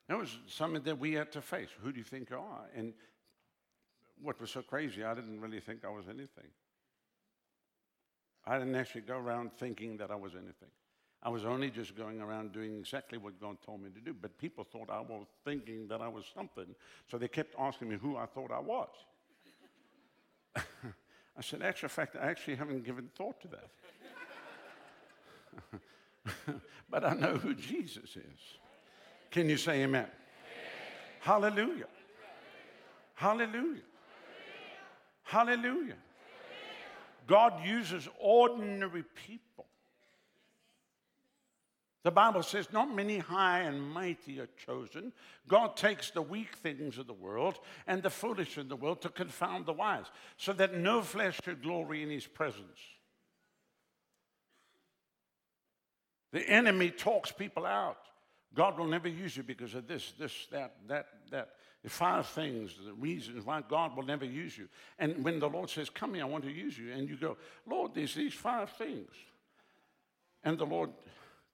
That 0.08 0.18
was 0.18 0.38
something 0.46 0.84
that 0.84 1.00
we 1.00 1.14
had 1.14 1.32
to 1.32 1.42
face. 1.42 1.70
Who 1.82 1.90
do 1.90 1.98
you 1.98 2.04
think 2.04 2.30
you 2.30 2.36
are? 2.36 2.66
And 2.76 2.94
what 4.22 4.40
was 4.40 4.50
so 4.50 4.62
crazy, 4.62 5.04
I 5.04 5.14
didn't 5.14 5.40
really 5.40 5.60
think 5.60 5.84
I 5.84 5.90
was 5.90 6.06
anything. 6.08 6.50
I 8.44 8.58
didn't 8.58 8.74
actually 8.74 9.02
go 9.02 9.18
around 9.18 9.52
thinking 9.52 9.96
that 9.98 10.10
I 10.10 10.16
was 10.16 10.34
anything. 10.34 10.70
I 11.22 11.28
was 11.28 11.44
only 11.44 11.70
just 11.70 11.96
going 11.96 12.20
around 12.20 12.52
doing 12.52 12.76
exactly 12.76 13.16
what 13.16 13.40
God 13.40 13.56
told 13.64 13.80
me 13.80 13.90
to 13.90 14.00
do. 14.00 14.12
But 14.12 14.36
people 14.38 14.64
thought 14.64 14.90
I 14.90 15.00
was 15.00 15.26
thinking 15.44 15.86
that 15.88 16.00
I 16.00 16.08
was 16.08 16.24
something. 16.34 16.74
So 17.08 17.16
they 17.16 17.28
kept 17.28 17.54
asking 17.58 17.90
me 17.90 17.96
who 17.96 18.16
I 18.16 18.26
thought 18.26 18.50
I 18.50 18.58
was. 18.58 18.88
I 20.56 21.40
said, 21.40 21.62
actually, 21.62 21.86
in 21.86 21.90
fact, 21.90 22.16
I 22.20 22.26
actually 22.26 22.56
haven't 22.56 22.84
given 22.84 23.08
thought 23.14 23.40
to 23.42 23.48
that. 23.48 23.70
but 26.90 27.04
I 27.04 27.14
know 27.14 27.36
who 27.36 27.54
Jesus 27.54 28.16
is. 28.16 28.56
Can 29.30 29.48
you 29.48 29.56
say 29.56 29.82
amen? 29.82 30.02
amen. 30.02 30.10
Hallelujah. 31.20 31.86
Hallelujah. 33.14 33.82
Hallelujah. 35.32 35.96
God 37.26 37.64
uses 37.64 38.06
ordinary 38.20 39.02
people. 39.26 39.64
The 42.02 42.10
Bible 42.10 42.42
says, 42.42 42.68
Not 42.70 42.94
many 42.94 43.16
high 43.16 43.60
and 43.60 43.80
mighty 43.80 44.40
are 44.40 44.48
chosen. 44.66 45.10
God 45.48 45.74
takes 45.74 46.10
the 46.10 46.20
weak 46.20 46.56
things 46.56 46.98
of 46.98 47.06
the 47.06 47.14
world 47.14 47.60
and 47.86 48.02
the 48.02 48.10
foolish 48.10 48.58
in 48.58 48.68
the 48.68 48.76
world 48.76 49.00
to 49.02 49.08
confound 49.08 49.64
the 49.64 49.72
wise, 49.72 50.04
so 50.36 50.52
that 50.52 50.74
no 50.74 51.00
flesh 51.00 51.40
should 51.42 51.62
glory 51.62 52.02
in 52.02 52.10
his 52.10 52.26
presence. 52.26 52.80
The 56.32 56.46
enemy 56.46 56.90
talks 56.90 57.32
people 57.32 57.64
out. 57.64 57.96
God 58.54 58.78
will 58.78 58.86
never 58.86 59.08
use 59.08 59.34
you 59.34 59.44
because 59.44 59.74
of 59.74 59.88
this, 59.88 60.12
this, 60.18 60.46
that, 60.50 60.74
that, 60.88 61.06
that. 61.30 61.52
Five 61.86 62.28
things, 62.28 62.76
the 62.84 62.92
reasons 62.92 63.44
why 63.44 63.60
God 63.68 63.96
will 63.96 64.04
never 64.04 64.24
use 64.24 64.56
you. 64.56 64.68
And 65.00 65.24
when 65.24 65.40
the 65.40 65.48
Lord 65.48 65.68
says, 65.68 65.90
Come 65.90 66.14
here, 66.14 66.22
I 66.22 66.28
want 66.28 66.44
to 66.44 66.50
use 66.50 66.78
you, 66.78 66.92
and 66.92 67.08
you 67.08 67.16
go, 67.16 67.36
Lord, 67.66 67.92
there's 67.94 68.14
these 68.14 68.34
five 68.34 68.70
things. 68.70 69.10
And 70.44 70.56
the 70.56 70.64
Lord 70.64 70.90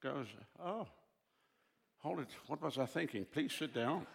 goes, 0.03 0.27
Oh, 0.63 0.87
hold 1.99 2.21
it. 2.21 2.29
What 2.47 2.61
was 2.61 2.77
I 2.77 2.85
thinking? 2.85 3.25
Please 3.25 3.55
sit 3.55 3.73
down. 3.73 4.07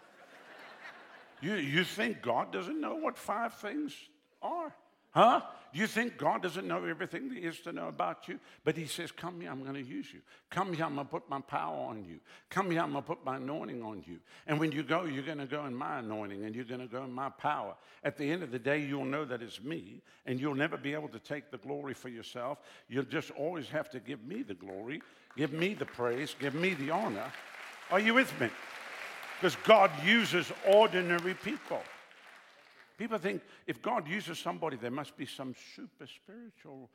you, 1.42 1.56
you 1.56 1.84
think 1.84 2.22
God 2.22 2.54
doesn't 2.54 2.80
know 2.80 2.96
what 2.96 3.18
five 3.18 3.56
things 3.56 3.96
are? 4.40 4.72
Huh? 5.14 5.42
Do 5.74 5.80
you 5.80 5.88
think 5.88 6.18
God 6.18 6.44
doesn't 6.44 6.68
know 6.68 6.86
everything 6.86 7.30
there 7.30 7.40
is 7.40 7.60
to 7.62 7.72
know 7.72 7.88
about 7.88 8.28
you? 8.28 8.40
But 8.64 8.78
He 8.78 8.86
says, 8.86 9.12
Come 9.12 9.42
here, 9.42 9.50
I'm 9.50 9.64
going 9.64 9.74
to 9.74 9.82
use 9.82 10.14
you. 10.14 10.22
Come 10.52 10.72
here, 10.74 10.86
I'm 10.86 10.96
going 10.96 11.08
to 11.08 11.12
put 11.12 11.28
my 11.30 11.42
power 11.42 11.76
on 11.90 12.06
you. 12.06 12.20
Come 12.50 12.70
here, 12.70 12.82
I'm 12.82 12.92
going 12.92 13.04
to 13.04 13.08
put 13.08 13.26
my 13.26 13.38
anointing 13.38 13.82
on 13.82 14.04
you. 14.08 14.20
And 14.46 14.60
when 14.60 14.72
you 14.72 14.84
go, 14.84 15.06
you're 15.06 15.24
going 15.24 15.40
to 15.40 15.48
go 15.48 15.66
in 15.66 15.74
my 15.74 16.00
anointing 16.00 16.46
and 16.46 16.56
you're 16.56 16.66
going 16.66 16.80
to 16.80 16.88
go 16.88 17.04
in 17.04 17.12
my 17.12 17.30
power. 17.30 17.74
At 18.04 18.18
the 18.18 18.30
end 18.30 18.44
of 18.44 18.52
the 18.52 18.60
day, 18.60 18.80
you'll 18.80 19.06
know 19.06 19.26
that 19.26 19.42
it's 19.42 19.64
me 19.64 20.02
and 20.28 20.40
you'll 20.40 20.54
never 20.54 20.78
be 20.78 20.94
able 20.94 21.10
to 21.10 21.20
take 21.20 21.50
the 21.50 21.58
glory 21.58 21.96
for 21.96 22.10
yourself. 22.10 22.60
You'll 22.88 23.04
just 23.04 23.32
always 23.32 23.68
have 23.70 23.90
to 23.92 24.00
give 24.00 24.24
me 24.24 24.44
the 24.44 24.54
glory, 24.54 25.02
give 25.36 25.54
me 25.54 25.74
the 25.74 25.86
praise, 25.86 26.36
give 26.40 26.54
me 26.54 26.76
the 26.76 26.92
honor. 26.92 27.32
Are 27.90 28.00
you 28.00 28.14
with 28.14 28.40
me? 28.40 28.50
Because 29.40 29.56
God 29.64 29.92
uses 30.06 30.52
ordinary 30.68 31.34
people. 31.34 31.82
People 32.98 33.18
think 33.18 33.42
if 33.68 33.82
God 33.82 34.08
uses 34.08 34.40
somebody, 34.40 34.78
there 34.78 34.92
must 34.92 35.18
be 35.18 35.26
some 35.26 35.56
super 35.76 36.08
spiritual, 36.08 36.90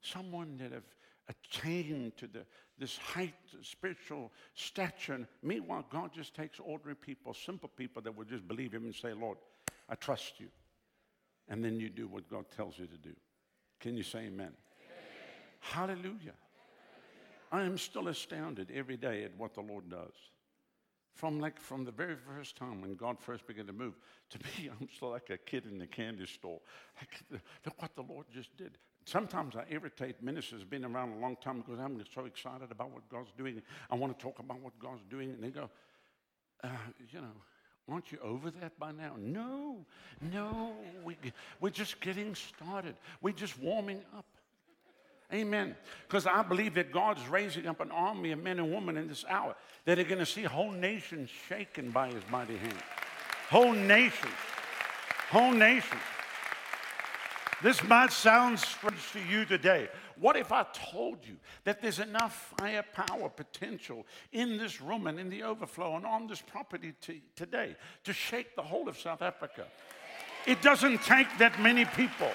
someone 0.00 0.56
that 0.58 0.72
have 0.72 0.84
attained 1.28 2.16
to 2.16 2.26
the, 2.26 2.44
this 2.78 2.96
height, 2.98 3.34
spiritual 3.62 4.32
stature. 4.54 5.26
Meanwhile, 5.42 5.86
God 5.90 6.12
just 6.12 6.34
takes 6.34 6.58
ordinary 6.60 6.96
people, 6.96 7.34
simple 7.34 7.68
people 7.68 8.02
that 8.02 8.16
will 8.16 8.24
just 8.24 8.46
believe 8.46 8.72
Him 8.72 8.84
and 8.84 8.94
say, 8.94 9.12
Lord, 9.12 9.38
I 9.88 9.94
trust 9.94 10.40
you. 10.40 10.48
And 11.48 11.64
then 11.64 11.78
you 11.78 11.88
do 11.88 12.08
what 12.08 12.28
God 12.28 12.46
tells 12.56 12.78
you 12.78 12.86
to 12.86 12.96
do. 12.96 13.14
Can 13.80 13.96
you 13.96 14.02
say 14.02 14.20
amen? 14.20 14.32
amen. 14.48 14.54
Hallelujah. 15.60 16.32
I 17.52 17.62
am 17.62 17.78
still 17.78 18.08
astounded 18.08 18.70
every 18.74 18.96
day 18.96 19.24
at 19.24 19.36
what 19.36 19.54
the 19.54 19.60
Lord 19.60 19.88
does. 19.88 20.14
From 21.14 21.38
like 21.40 21.60
from 21.60 21.84
the 21.84 21.92
very 21.92 22.16
first 22.16 22.56
time 22.56 22.80
when 22.82 22.96
God 22.96 23.16
first 23.20 23.46
began 23.46 23.66
to 23.66 23.72
move, 23.72 23.94
to 24.30 24.38
me, 24.38 24.70
I'm 24.80 24.88
still 24.94 25.10
like 25.10 25.30
a 25.30 25.38
kid 25.38 25.64
in 25.64 25.78
the 25.78 25.86
candy 25.86 26.26
store. 26.26 26.60
Like, 27.00 27.40
look 27.64 27.80
what 27.80 27.94
the 27.94 28.02
Lord 28.02 28.26
just 28.32 28.56
did. 28.56 28.78
Sometimes 29.06 29.54
I 29.54 29.64
irritate 29.70 30.22
ministers 30.22 30.64
been 30.64 30.84
around 30.84 31.12
a 31.12 31.18
long 31.18 31.36
time 31.36 31.60
because 31.60 31.78
I'm 31.78 32.02
so 32.14 32.24
excited 32.24 32.70
about 32.70 32.90
what 32.90 33.08
God's 33.08 33.30
doing. 33.36 33.62
I 33.90 33.94
want 33.94 34.18
to 34.18 34.22
talk 34.22 34.38
about 34.38 34.60
what 34.60 34.78
God's 34.78 35.02
doing, 35.10 35.30
and 35.30 35.42
they 35.42 35.50
go, 35.50 35.70
uh, 36.64 36.68
you 37.12 37.20
know, 37.20 37.34
Aren't 37.90 38.12
you 38.12 38.18
over 38.22 38.50
that 38.50 38.78
by 38.78 38.92
now? 38.92 39.14
No, 39.18 39.84
no, 40.32 40.72
we, 41.04 41.18
we're 41.60 41.68
just 41.68 42.00
getting 42.00 42.34
started. 42.34 42.96
We're 43.20 43.34
just 43.34 43.58
warming 43.58 44.00
up. 44.16 44.24
Amen. 45.34 45.74
Because 46.06 46.26
I 46.26 46.42
believe 46.42 46.74
that 46.74 46.92
God's 46.92 47.26
raising 47.26 47.66
up 47.66 47.80
an 47.80 47.90
army 47.90 48.30
of 48.30 48.42
men 48.42 48.60
and 48.60 48.72
women 48.72 48.96
in 48.96 49.08
this 49.08 49.24
hour 49.28 49.56
that 49.84 49.98
are 49.98 50.04
going 50.04 50.20
to 50.20 50.26
see 50.26 50.44
whole 50.44 50.70
nations 50.70 51.28
shaken 51.48 51.90
by 51.90 52.08
his 52.08 52.22
mighty 52.30 52.56
hand. 52.56 52.78
Whole 53.50 53.72
nations. 53.72 54.32
Whole 55.30 55.52
nations. 55.52 56.00
This 57.62 57.82
might 57.82 58.12
sound 58.12 58.60
strange 58.60 59.12
to 59.12 59.20
you 59.20 59.44
today. 59.44 59.88
What 60.18 60.36
if 60.36 60.52
I 60.52 60.66
told 60.72 61.18
you 61.26 61.36
that 61.64 61.82
there's 61.82 61.98
enough 61.98 62.54
fire 62.58 62.84
power 62.94 63.28
potential 63.28 64.06
in 64.32 64.58
this 64.58 64.80
room 64.80 65.06
and 65.06 65.18
in 65.18 65.30
the 65.30 65.42
overflow 65.42 65.96
and 65.96 66.06
on 66.06 66.26
this 66.26 66.40
property 66.40 66.92
t- 67.00 67.22
today 67.34 67.74
to 68.04 68.12
shake 68.12 68.54
the 68.54 68.62
whole 68.62 68.88
of 68.88 68.98
South 68.98 69.22
Africa? 69.22 69.64
It 70.46 70.62
doesn't 70.62 71.02
take 71.02 71.26
that 71.38 71.60
many 71.60 71.84
people. 71.84 72.30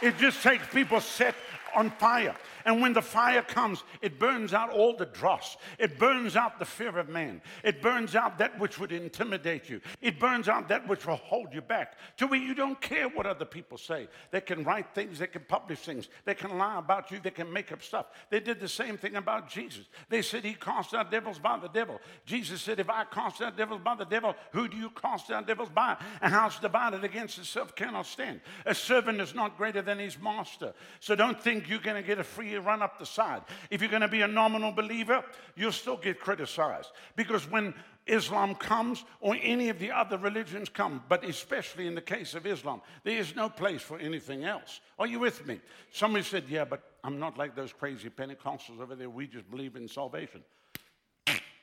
It 0.00 0.18
just 0.18 0.42
takes 0.42 0.66
people 0.68 1.00
set 1.00 1.34
on 1.74 1.90
fire. 1.90 2.34
And 2.64 2.80
when 2.80 2.92
the 2.92 3.02
fire 3.02 3.42
comes, 3.42 3.82
it 4.00 4.18
burns 4.18 4.52
out 4.52 4.70
all 4.70 4.96
the 4.96 5.06
dross. 5.06 5.56
It 5.78 5.98
burns 5.98 6.36
out 6.36 6.58
the 6.58 6.64
fear 6.64 6.98
of 6.98 7.08
man. 7.08 7.42
It 7.64 7.82
burns 7.82 8.14
out 8.14 8.38
that 8.38 8.58
which 8.58 8.78
would 8.78 8.92
intimidate 8.92 9.68
you. 9.68 9.80
It 10.00 10.18
burns 10.18 10.48
out 10.48 10.68
that 10.68 10.86
which 10.88 11.06
will 11.06 11.16
hold 11.16 11.52
you 11.52 11.60
back 11.60 11.96
to 12.18 12.26
where 12.26 12.40
you 12.40 12.54
don't 12.54 12.80
care 12.80 13.08
what 13.08 13.26
other 13.26 13.44
people 13.44 13.78
say. 13.78 14.08
They 14.30 14.40
can 14.40 14.64
write 14.64 14.94
things, 14.94 15.18
they 15.18 15.26
can 15.26 15.42
publish 15.48 15.80
things, 15.80 16.08
they 16.24 16.34
can 16.34 16.58
lie 16.58 16.78
about 16.78 17.10
you, 17.10 17.20
they 17.22 17.30
can 17.30 17.52
make 17.52 17.72
up 17.72 17.82
stuff. 17.82 18.06
They 18.30 18.40
did 18.40 18.60
the 18.60 18.68
same 18.68 18.96
thing 18.96 19.16
about 19.16 19.48
Jesus. 19.48 19.86
They 20.08 20.22
said 20.22 20.44
he 20.44 20.54
cast 20.54 20.94
out 20.94 21.10
devils 21.10 21.38
by 21.38 21.58
the 21.58 21.68
devil. 21.68 22.00
Jesus 22.26 22.60
said, 22.62 22.80
If 22.80 22.90
I 22.90 23.04
cast 23.04 23.42
out 23.42 23.56
devils 23.56 23.80
by 23.82 23.94
the 23.94 24.04
devil, 24.04 24.34
who 24.52 24.68
do 24.68 24.76
you 24.76 24.90
cast 24.90 25.30
out 25.30 25.46
devils 25.46 25.70
by? 25.70 25.96
A 26.20 26.28
house 26.28 26.58
divided 26.58 27.04
against 27.04 27.38
itself 27.38 27.74
cannot 27.74 28.06
stand. 28.06 28.40
A 28.66 28.74
servant 28.74 29.20
is 29.20 29.34
not 29.34 29.56
greater 29.56 29.82
than 29.82 29.98
his 29.98 30.18
master. 30.18 30.74
So 31.00 31.14
don't 31.14 31.40
think 31.40 31.61
you're 31.66 31.78
going 31.78 32.00
to 32.00 32.06
get 32.06 32.18
a 32.18 32.24
free 32.24 32.54
run 32.56 32.82
up 32.82 32.98
the 32.98 33.06
side. 33.06 33.42
If 33.70 33.80
you're 33.80 33.90
going 33.90 34.02
to 34.02 34.08
be 34.08 34.22
a 34.22 34.28
nominal 34.28 34.72
believer, 34.72 35.24
you'll 35.56 35.72
still 35.72 35.96
get 35.96 36.20
criticized. 36.20 36.90
Because 37.16 37.50
when 37.50 37.74
Islam 38.06 38.54
comes 38.54 39.04
or 39.20 39.36
any 39.40 39.68
of 39.68 39.78
the 39.78 39.90
other 39.90 40.18
religions 40.18 40.68
come, 40.68 41.02
but 41.08 41.24
especially 41.24 41.86
in 41.86 41.94
the 41.94 42.00
case 42.00 42.34
of 42.34 42.46
Islam, 42.46 42.82
there 43.04 43.18
is 43.18 43.36
no 43.36 43.48
place 43.48 43.82
for 43.82 43.98
anything 43.98 44.44
else. 44.44 44.80
Are 44.98 45.06
you 45.06 45.20
with 45.20 45.46
me? 45.46 45.60
Somebody 45.92 46.24
said, 46.24 46.44
Yeah, 46.48 46.64
but 46.64 46.82
I'm 47.04 47.18
not 47.18 47.38
like 47.38 47.54
those 47.54 47.72
crazy 47.72 48.10
Pentecostals 48.10 48.80
over 48.80 48.94
there. 48.94 49.10
We 49.10 49.26
just 49.26 49.50
believe 49.50 49.76
in 49.76 49.88
salvation. 49.88 50.42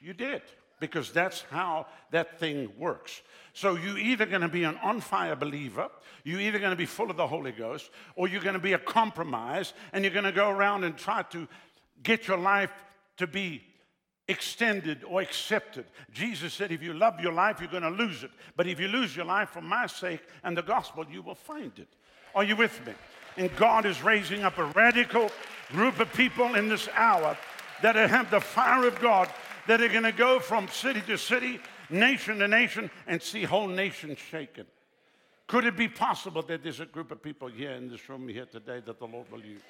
You 0.01 0.13
did 0.13 0.41
because 0.79 1.11
that's 1.11 1.41
how 1.49 1.87
that 2.11 2.39
thing 2.39 2.71
works. 2.77 3.21
So 3.53 3.75
you're 3.75 3.97
either 3.97 4.25
going 4.25 4.41
to 4.41 4.47
be 4.47 4.63
an 4.63 4.77
on 4.77 5.01
fire 5.01 5.35
believer, 5.35 5.89
you're 6.23 6.39
either 6.39 6.59
going 6.59 6.71
to 6.71 6.77
be 6.77 6.85
full 6.85 7.09
of 7.09 7.17
the 7.17 7.27
Holy 7.27 7.51
Ghost, 7.51 7.89
or 8.15 8.27
you're 8.27 8.41
going 8.41 8.53
to 8.53 8.59
be 8.59 8.73
a 8.73 8.79
compromise 8.79 9.73
and 9.93 10.03
you're 10.03 10.13
going 10.13 10.25
to 10.25 10.31
go 10.31 10.49
around 10.49 10.83
and 10.83 10.97
try 10.97 11.23
to 11.31 11.47
get 12.03 12.27
your 12.27 12.37
life 12.37 12.71
to 13.17 13.27
be 13.27 13.63
extended 14.27 15.03
or 15.03 15.21
accepted. 15.21 15.85
Jesus 16.13 16.53
said, 16.53 16.71
if 16.71 16.83
you 16.83 16.93
love 16.93 17.19
your 17.19 17.33
life, 17.33 17.59
you're 17.59 17.69
going 17.69 17.83
to 17.83 17.89
lose 17.89 18.23
it. 18.23 18.31
But 18.55 18.67
if 18.67 18.79
you 18.79 18.87
lose 18.87 19.15
your 19.15 19.25
life 19.25 19.49
for 19.49 19.61
my 19.61 19.87
sake 19.87 20.21
and 20.43 20.55
the 20.55 20.61
gospel, 20.61 21.05
you 21.11 21.21
will 21.21 21.35
find 21.35 21.71
it. 21.77 21.87
Are 22.35 22.43
you 22.43 22.55
with 22.55 22.85
me? 22.85 22.93
And 23.37 23.53
God 23.55 23.85
is 23.85 24.03
raising 24.03 24.43
up 24.43 24.57
a 24.57 24.65
radical 24.65 25.31
group 25.69 25.99
of 25.99 26.13
people 26.13 26.55
in 26.55 26.69
this 26.69 26.87
hour 26.93 27.35
that 27.81 27.95
have 27.95 28.29
the 28.29 28.39
fire 28.39 28.87
of 28.87 28.99
God 28.99 29.29
that 29.69 29.81
are 29.81 29.87
going 29.87 30.01
to 30.01 30.11
go 30.11 30.39
from 30.39 30.67
city 30.67 30.99
to 30.99 31.15
city, 31.15 31.59
nation 31.91 32.39
to 32.39 32.47
nation, 32.47 32.89
and 33.05 33.21
see 33.21 33.43
whole 33.43 33.67
nations 33.67 34.17
shaken. 34.17 34.65
Could 35.45 35.63
it 35.63 35.77
be 35.77 35.87
possible 35.87 36.41
that 36.41 36.63
there's 36.63 36.79
a 36.79 36.87
group 36.87 37.11
of 37.11 37.21
people 37.21 37.49
here 37.49 37.73
in 37.73 37.87
this 37.87 38.09
room 38.09 38.27
here 38.27 38.47
today 38.47 38.81
that 38.83 38.97
the 38.97 39.05
Lord 39.05 39.31
will 39.31 39.45
use? 39.45 39.61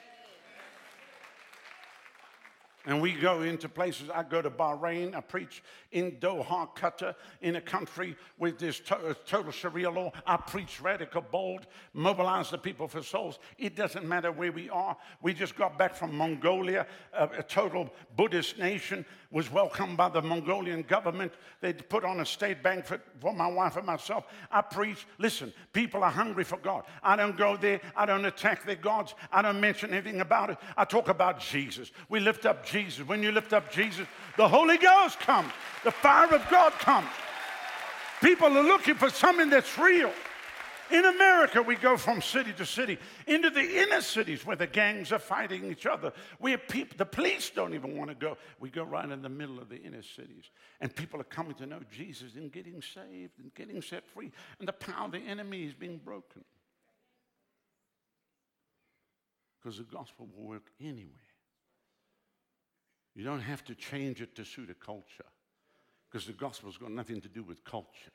And 2.90 3.04
we 3.04 3.14
go 3.14 3.44
into 3.44 3.70
places. 3.70 4.10
I 4.10 4.24
go 4.24 4.42
to 4.42 4.50
Bahrain. 4.50 5.14
I 5.14 5.22
preach 5.22 5.62
in 5.92 6.14
Doha, 6.14 6.76
Qatar, 6.76 7.14
in 7.40 7.56
a 7.56 7.62
country 7.62 8.16
with 8.40 8.58
this 8.58 8.80
to- 8.80 8.98
uh, 8.98 9.14
total 9.28 9.52
Sharia 9.52 9.92
law. 9.92 10.12
I 10.26 10.38
preach 10.38 10.82
radical, 10.82 11.22
bold, 11.22 11.68
mobilize 11.94 12.50
the 12.50 12.58
people 12.58 12.88
for 12.88 13.04
souls. 13.04 13.38
It 13.60 13.76
doesn't 13.76 14.08
matter 14.08 14.32
where 14.32 14.52
we 14.52 14.72
are. 14.72 14.98
We 15.22 15.36
just 15.36 15.56
got 15.56 15.78
back 15.78 15.94
from 15.94 16.18
Mongolia, 16.18 16.88
a, 17.14 17.26
a 17.38 17.44
total 17.44 17.92
Buddhist 18.16 18.58
nation, 18.58 19.06
was 19.32 19.52
welcomed 19.52 19.96
by 19.96 20.10
the 20.10 20.24
Mongolian 20.24 20.82
government. 20.82 21.32
They 21.62 21.74
put 21.74 22.04
on 22.04 22.22
a 22.22 22.26
state 22.26 22.64
banquet 22.64 23.02
for 23.20 23.32
my 23.32 23.46
wife 23.46 23.78
and 23.78 23.86
myself. 23.86 24.26
I 24.50 24.62
preach. 24.64 25.06
Listen, 25.20 25.54
people 25.74 26.04
are 26.04 26.10
hungry 26.10 26.44
for 26.44 26.58
God. 26.58 26.86
I 27.04 27.16
don't 27.16 27.38
go 27.38 27.56
there. 27.56 27.82
I 27.96 28.08
don't 28.08 28.26
attack 28.26 28.66
their 28.66 28.76
gods. 28.76 29.14
I 29.32 29.44
don't 29.44 29.60
mention 29.60 29.92
anything 29.92 30.22
about 30.22 30.50
it. 30.50 30.58
I 30.76 30.86
talk 30.86 31.08
about 31.08 31.40
Jesus. 31.40 31.92
We 32.10 32.20
lift 32.20 32.48
up 32.48 32.66
Jesus. 32.66 32.79
When 33.06 33.24
you 33.24 33.32
lift 33.32 33.54
up 33.54 33.72
Jesus, 33.72 34.08
the 34.38 34.48
Holy 34.48 34.78
Ghost 34.78 35.20
comes. 35.20 35.52
The 35.84 35.92
fire 35.92 36.34
of 36.34 36.48
God 36.50 36.74
comes. 36.74 37.10
People 38.22 38.48
are 38.58 38.64
looking 38.64 38.96
for 38.96 39.10
something 39.10 39.50
that's 39.50 39.78
real. 39.78 40.12
In 40.92 41.06
America, 41.06 41.62
we 41.62 41.76
go 41.76 41.98
from 41.98 42.20
city 42.20 42.52
to 42.54 42.66
city 42.66 42.98
into 43.28 43.52
the 43.52 43.84
inner 43.84 44.02
cities 44.02 44.44
where 44.44 44.56
the 44.56 44.66
gangs 44.66 45.12
are 45.12 45.20
fighting 45.20 45.70
each 45.70 45.86
other, 45.86 46.12
where 46.40 46.60
the 46.98 47.06
police 47.06 47.52
don't 47.52 47.76
even 47.76 47.96
want 47.96 48.10
to 48.10 48.16
go. 48.16 48.38
We 48.60 48.72
go 48.72 48.84
right 48.84 49.08
in 49.08 49.22
the 49.22 49.30
middle 49.30 49.60
of 49.60 49.70
the 49.70 49.80
inner 49.80 50.02
cities, 50.02 50.50
and 50.82 50.94
people 50.96 51.22
are 51.22 51.26
coming 51.26 51.54
to 51.56 51.68
know 51.68 51.82
Jesus 51.92 52.34
and 52.36 52.52
getting 52.52 52.82
saved 52.82 53.34
and 53.38 53.54
getting 53.54 53.84
set 53.84 54.08
free, 54.08 54.32
and 54.58 54.68
the 54.68 54.74
power 54.74 55.06
of 55.06 55.12
the 55.12 55.20
enemy 55.20 55.66
is 55.66 55.74
being 55.76 55.98
broken. 56.04 56.44
Because 59.62 59.78
the 59.78 59.84
gospel 59.84 60.28
will 60.36 60.48
work 60.48 60.72
anywhere. 60.82 61.29
You 63.16 63.24
don't 63.24 63.41
have 63.41 63.64
to 63.66 63.76
change 63.76 64.22
it 64.22 64.36
to 64.36 64.45
suit 64.45 64.70
a 64.70 64.74
culture, 64.74 65.26
because 66.10 66.26
the 66.26 66.34
gospel's 66.34 66.78
got 66.78 66.91
nothing 66.91 67.22
to 67.22 67.28
do 67.28 67.43
with 67.43 67.64
culture. 67.64 68.12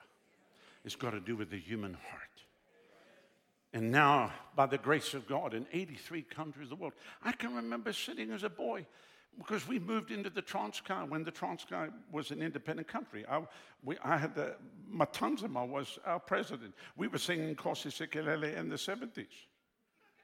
It's 0.84 0.96
got 0.96 1.10
to 1.10 1.20
do 1.20 1.36
with 1.36 1.50
the 1.50 1.58
human 1.58 1.94
heart. 1.94 2.20
And 3.72 3.90
now, 3.90 4.32
by 4.54 4.66
the 4.66 4.78
grace 4.78 5.14
of 5.14 5.26
God, 5.26 5.52
in 5.52 5.66
83 5.72 6.22
countries 6.22 6.64
of 6.64 6.70
the 6.70 6.76
world, 6.76 6.92
I 7.24 7.32
can 7.32 7.54
remember 7.54 7.92
sitting 7.92 8.30
as 8.30 8.44
a 8.44 8.50
boy 8.50 8.86
because 9.36 9.66
we 9.66 9.78
moved 9.78 10.12
into 10.12 10.30
the 10.30 10.42
Transkei 10.42 11.08
when 11.08 11.24
the 11.24 11.32
Transkei 11.32 11.90
was 12.12 12.30
an 12.30 12.40
independent 12.40 12.86
country. 12.86 13.24
I, 13.28 13.42
we, 13.82 13.98
I 14.04 14.16
had 14.16 14.34
the, 14.34 14.54
Matanzima 14.92 15.66
was 15.66 15.98
our 16.06 16.20
president. 16.20 16.74
We 16.96 17.08
were 17.08 17.18
singing 17.18 17.54
Nkosi 17.54 17.90
Sikelel 17.90 18.56
in 18.56 18.68
the 18.68 18.76
70s 18.76 19.26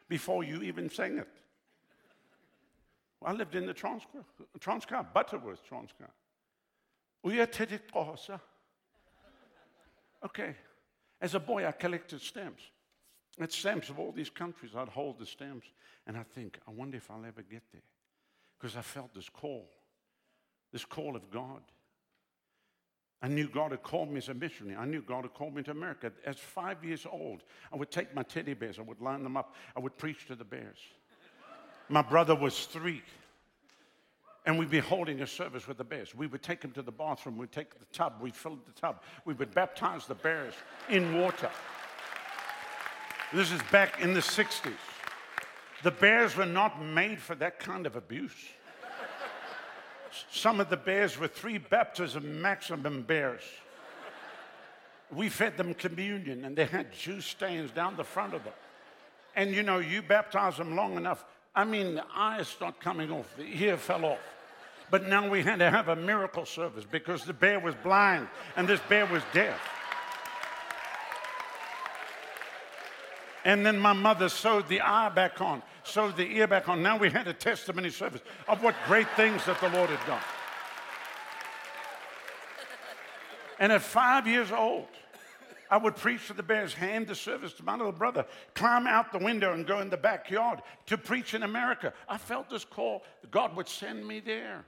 before 0.09 0.45
you 0.45 0.63
even 0.63 0.89
sang 0.89 1.19
it. 1.19 1.29
I 3.25 3.33
lived 3.33 3.55
in 3.55 3.67
the 3.67 3.75
Transkei, 3.75 4.25
Transkei 4.59 5.05
Butterworth 5.13 5.63
Transkei. 5.69 6.09
Okay. 10.25 10.55
As 11.21 11.35
a 11.35 11.41
boy, 11.41 11.67
I 11.67 11.73
collected 11.73 12.23
stamps. 12.23 12.63
It's 13.39 13.57
stamps 13.57 13.91
of 13.91 13.99
all 13.99 14.13
these 14.13 14.31
countries. 14.31 14.73
I'd 14.75 14.89
hold 14.89 15.19
the 15.19 15.27
stamps 15.27 15.69
and 16.07 16.17
I 16.17 16.23
think, 16.23 16.59
I 16.67 16.71
wonder 16.71 16.97
if 16.97 17.11
I'll 17.11 17.25
ever 17.25 17.43
get 17.43 17.63
there. 17.73 17.83
Because 18.59 18.77
I 18.77 18.83
felt 18.83 19.15
this 19.15 19.29
call, 19.29 19.71
this 20.73 20.85
call 20.85 21.17
of 21.17 21.31
God. 21.31 21.63
I 23.23 23.29
knew 23.29 23.49
God 23.49 23.73
had 23.73 23.83
called 23.83 24.11
me 24.11 24.17
as 24.17 24.31
a 24.31 24.35
missionary. 24.35 24.77
I 24.77 24.87
knew 24.87 25.03
God 25.03 25.25
had 25.25 25.35
called 25.35 25.55
me 25.55 25.63
to 25.65 25.71
America. 25.71 26.11
As 26.25 26.39
five 26.39 26.83
years 26.83 27.07
old, 27.11 27.43
I 27.71 27.77
would 27.77 27.91
take 27.91 28.15
my 28.15 28.23
teddy 28.23 28.55
bears, 28.55 28.79
I 28.79 28.83
would 28.83 29.01
line 29.01 29.23
them 29.23 29.37
up, 29.37 29.55
I 29.77 29.81
would 29.81 29.99
preach 29.99 30.27
to 30.29 30.35
the 30.35 30.45
bears. 30.45 30.79
My 31.91 32.03
brother 32.03 32.37
was 32.37 32.67
three. 32.67 33.03
And 34.47 34.59
we'd 34.59 34.71
be 34.71 34.79
holding 34.79 35.21
a 35.21 35.27
service 35.27 35.69
with 35.69 35.77
the 35.77 35.85
bears. 35.85 36.15
We 36.15 36.27
would 36.27 36.43
take 36.43 36.61
them 36.63 36.71
to 36.73 36.83
the 36.83 36.93
bathroom, 36.93 37.37
we'd 37.37 37.53
take 37.53 37.79
the 37.79 37.85
tub, 37.93 38.15
we'd 38.23 38.35
fill 38.35 38.59
the 38.65 38.81
tub, 38.81 39.03
we 39.27 39.35
would 39.35 39.53
baptize 39.53 40.07
the 40.07 40.15
bears 40.15 40.55
in 40.89 41.21
water. 41.21 41.51
This 43.35 43.53
is 43.53 43.61
back 43.71 44.01
in 44.01 44.15
the 44.15 44.21
60s. 44.21 44.73
The 45.83 45.91
bears 45.91 46.37
were 46.37 46.47
not 46.47 46.83
made 46.83 47.21
for 47.21 47.35
that 47.37 47.59
kind 47.59 47.87
of 47.87 47.97
abuse. 47.97 48.49
Some 50.31 50.59
of 50.59 50.71
the 50.71 50.77
bears 50.77 51.19
were 51.19 51.29
three 51.29 51.59
baptism 51.59 52.41
maximum 52.41 53.03
bears. 53.03 53.43
We 55.13 55.29
fed 55.29 55.57
them 55.57 55.75
communion 55.75 56.45
and 56.45 56.57
they 56.57 56.67
had 56.67 56.93
juice 56.93 57.27
stains 57.27 57.73
down 57.73 57.97
the 57.97 58.05
front 58.05 58.35
of 58.35 58.45
them. 58.45 58.55
And 59.37 59.55
you 59.55 59.63
know, 59.63 59.79
you 59.79 60.03
baptize 60.03 60.57
them 60.57 60.75
long 60.75 60.97
enough, 60.97 61.25
I 61.55 61.65
mean, 61.65 61.97
the 61.97 62.05
eyes 62.15 62.49
start 62.49 62.81
coming 62.81 63.11
off, 63.11 63.35
the 63.37 63.45
ear 63.45 63.77
fell 63.77 64.05
off. 64.05 64.19
But 64.91 65.09
now 65.09 65.29
we 65.29 65.43
had 65.43 65.61
to 65.61 65.71
have 65.71 65.89
a 65.89 65.97
miracle 65.97 66.45
service 66.45 66.85
because 66.91 67.25
the 67.25 67.33
bear 67.33 67.61
was 67.61 67.75
blind 67.77 68.29
and 68.57 68.69
this 68.69 68.81
bear 68.89 69.07
was 69.07 69.23
deaf. 69.33 69.59
And 73.45 73.65
then 73.65 73.79
my 73.79 73.93
mother 73.93 74.29
sewed 74.29 74.69
the 74.69 74.81
eye 74.81 75.09
back 75.09 75.41
on, 75.41 75.63
sewed 75.83 76.17
the 76.17 76.27
ear 76.37 76.47
back 76.47 76.69
on. 76.69 76.83
Now 76.83 76.99
we 76.99 77.11
had 77.11 77.27
a 77.27 77.33
testimony 77.33 77.91
service 77.91 78.21
of 78.49 78.63
what 78.63 78.75
great 78.87 79.09
things 79.17 79.45
that 79.47 79.61
the 79.61 79.71
Lord 79.71 79.91
had 79.91 80.07
done. 80.07 80.23
And 83.59 83.73
at 83.73 83.83
five 83.83 84.27
years 84.27 84.53
old, 84.53 84.89
I 85.71 85.77
would 85.77 85.97
preach 85.97 86.27
to 86.27 86.33
the 86.33 86.43
bears, 86.43 86.75
hand 86.75 87.07
the 87.07 87.15
service 87.15 87.53
to 87.55 87.65
my 87.65 87.77
little 87.77 87.93
brother, 87.93 88.27
climb 88.55 88.87
out 88.87 89.13
the 89.13 89.19
window 89.19 89.53
and 89.53 89.67
go 89.67 89.81
in 89.81 89.89
the 89.89 89.97
backyard 89.97 90.61
to 90.87 90.99
preach 90.99 91.33
in 91.35 91.45
America. 91.45 91.93
I 92.09 92.19
felt 92.19 92.51
this 92.51 92.65
call. 92.65 93.05
God 93.31 93.57
would 93.57 93.69
send 93.69 94.07
me 94.07 94.21
there. 94.21 94.65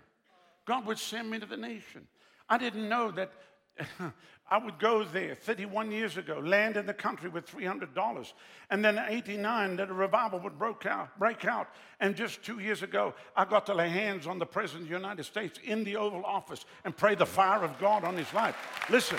God 0.65 0.87
would 0.87 0.99
send 0.99 1.31
me 1.31 1.41
to 1.41 1.47
the 1.47 1.57
nation. 1.57 2.07
I 2.49 2.59
didn't 2.59 2.89
know 2.89 3.11
that 3.11 3.33
I 4.51 4.59
would 4.59 4.79
go 4.79 5.03
there 5.03 5.35
31 5.35 5.91
years 5.93 6.19
ago, 6.19 6.39
land 6.39 6.77
in 6.77 6.85
the 6.85 6.93
country 6.93 7.31
with 7.31 7.47
$300. 7.47 8.33
And 8.71 8.85
then 8.85 8.99
in 8.99 9.05
89, 9.09 9.77
that 9.77 9.89
a 9.89 9.95
revival 9.95 10.41
would 10.41 10.61
out, 10.87 11.19
break 11.19 11.47
out. 11.47 11.69
And 12.01 12.15
just 12.15 12.43
two 12.43 12.59
years 12.59 12.83
ago, 12.83 13.15
I 13.35 13.47
got 13.47 13.65
to 13.67 13.75
lay 13.75 13.89
hands 13.89 14.27
on 14.27 14.39
the 14.39 14.45
President 14.45 14.85
of 14.85 14.89
the 14.91 14.95
United 14.95 15.25
States 15.25 15.59
in 15.65 15.85
the 15.85 15.97
Oval 15.97 16.25
Office 16.25 16.67
and 16.85 16.95
pray 16.95 17.15
the 17.15 17.25
fire 17.25 17.65
of 17.65 17.79
God 17.79 18.05
on 18.05 18.17
his 18.17 18.33
life. 18.35 18.57
Listen, 18.91 19.19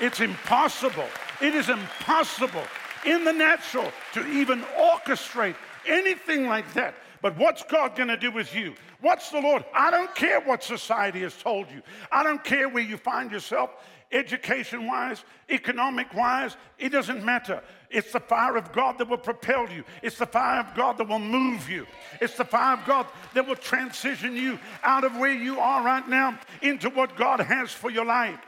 it's 0.00 0.20
impossible. 0.20 1.06
It 1.40 1.54
is 1.54 1.68
impossible 1.68 2.64
in 3.04 3.24
the 3.24 3.32
natural 3.32 3.90
to 4.14 4.26
even 4.26 4.62
orchestrate 4.78 5.56
anything 5.86 6.46
like 6.46 6.72
that. 6.74 6.94
But 7.22 7.36
what's 7.38 7.62
God 7.62 7.96
going 7.96 8.08
to 8.08 8.16
do 8.16 8.30
with 8.30 8.54
you? 8.54 8.74
What's 9.00 9.30
the 9.30 9.40
Lord? 9.40 9.64
I 9.74 9.90
don't 9.90 10.14
care 10.14 10.40
what 10.40 10.62
society 10.62 11.20
has 11.20 11.36
told 11.36 11.70
you. 11.70 11.82
I 12.12 12.22
don't 12.22 12.42
care 12.44 12.68
where 12.68 12.82
you 12.82 12.96
find 12.96 13.30
yourself 13.30 13.70
education 14.14 14.86
wise, 14.86 15.24
economic 15.50 16.14
wise, 16.14 16.56
it 16.78 16.90
doesn't 16.90 17.24
matter. 17.24 17.62
It's 17.90 18.12
the 18.12 18.20
fire 18.20 18.56
of 18.56 18.72
God 18.72 18.98
that 18.98 19.08
will 19.08 19.18
propel 19.18 19.68
you. 19.68 19.84
It's 20.02 20.18
the 20.18 20.26
fire 20.26 20.60
of 20.60 20.74
God 20.74 20.98
that 20.98 21.08
will 21.08 21.18
move 21.18 21.68
you. 21.68 21.86
It's 22.20 22.36
the 22.36 22.44
fire 22.44 22.76
of 22.78 22.84
God 22.86 23.06
that 23.34 23.46
will 23.46 23.56
transition 23.56 24.36
you 24.36 24.58
out 24.82 25.04
of 25.04 25.16
where 25.16 25.34
you 25.34 25.58
are 25.58 25.84
right 25.84 26.08
now 26.08 26.38
into 26.62 26.88
what 26.90 27.16
God 27.16 27.40
has 27.40 27.72
for 27.72 27.90
your 27.90 28.04
life. 28.04 28.38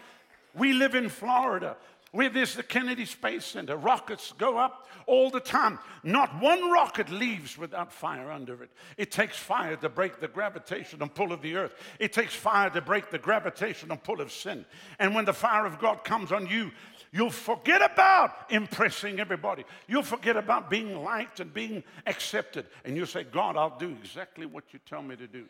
We 0.57 0.73
live 0.73 0.95
in 0.95 1.09
Florida 1.09 1.77
where 2.13 2.31
there's 2.31 2.55
the 2.55 2.63
Kennedy 2.63 3.05
Space 3.05 3.45
Center. 3.45 3.77
Rockets 3.77 4.33
go 4.39 4.57
up 4.57 4.89
all 5.07 5.31
the 5.31 5.41
time. 5.41 5.79
Not 6.03 6.41
one 6.41 6.71
rocket 6.71 7.11
leaves 7.11 7.59
without 7.59 7.93
fire 7.93 8.31
under 8.31 8.63
it. 8.63 8.71
It 8.97 9.11
takes 9.11 9.37
fire 9.37 9.77
to 9.77 9.89
break 9.91 10.19
the 10.19 10.29
gravitational 10.29 11.09
pull 11.09 11.33
of 11.33 11.43
the 11.43 11.57
earth, 11.57 11.75
it 11.99 12.13
takes 12.13 12.35
fire 12.35 12.71
to 12.71 12.81
break 12.81 13.11
the 13.11 13.19
gravitational 13.19 13.99
pull 13.99 14.21
of 14.21 14.33
sin. 14.33 14.65
And 14.99 15.15
when 15.15 15.27
the 15.27 15.35
fire 15.35 15.67
of 15.67 15.79
God 15.79 16.05
comes 16.05 16.33
on 16.33 16.47
you, 16.47 16.73
You'll 17.13 17.31
forget 17.31 17.81
about 17.81 18.33
impressing 18.51 19.21
everybody. 19.21 19.65
You'll 19.87 20.03
forget 20.03 20.37
about 20.37 20.69
being 20.69 21.03
liked 21.03 21.41
and 21.41 21.55
being 21.55 21.83
accepted. 22.07 22.67
And 22.85 22.95
you'll 22.95 23.07
say, 23.07 23.25
God, 23.25 23.57
I'll 23.57 23.79
do 23.79 23.89
exactly 23.89 24.45
what 24.45 24.65
you 24.73 24.81
tell 24.85 25.01
me 25.01 25.17
to 25.17 25.27
do. 25.27 25.45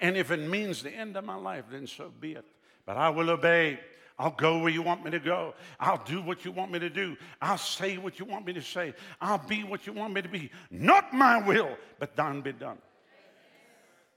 And 0.00 0.16
if 0.16 0.30
it 0.30 0.38
means 0.38 0.82
the 0.82 0.90
end 0.90 1.16
of 1.18 1.24
my 1.24 1.34
life, 1.34 1.64
then 1.70 1.86
so 1.86 2.10
be 2.20 2.32
it. 2.32 2.46
But 2.86 2.96
I 2.96 3.10
will 3.10 3.28
obey. 3.28 3.78
I'll 4.18 4.30
go 4.30 4.58
where 4.58 4.72
you 4.72 4.80
want 4.80 5.04
me 5.04 5.10
to 5.10 5.18
go. 5.18 5.54
I'll 5.78 6.02
do 6.04 6.22
what 6.22 6.44
you 6.44 6.50
want 6.50 6.72
me 6.72 6.78
to 6.78 6.88
do. 6.88 7.16
I'll 7.42 7.58
say 7.58 7.98
what 7.98 8.18
you 8.18 8.24
want 8.24 8.46
me 8.46 8.54
to 8.54 8.62
say. 8.62 8.94
I'll 9.20 9.46
be 9.46 9.62
what 9.62 9.86
you 9.86 9.92
want 9.92 10.14
me 10.14 10.22
to 10.22 10.28
be. 10.28 10.50
Not 10.70 11.12
my 11.12 11.36
will, 11.46 11.76
but 11.98 12.16
thine 12.16 12.40
be 12.40 12.52
done. 12.52 12.78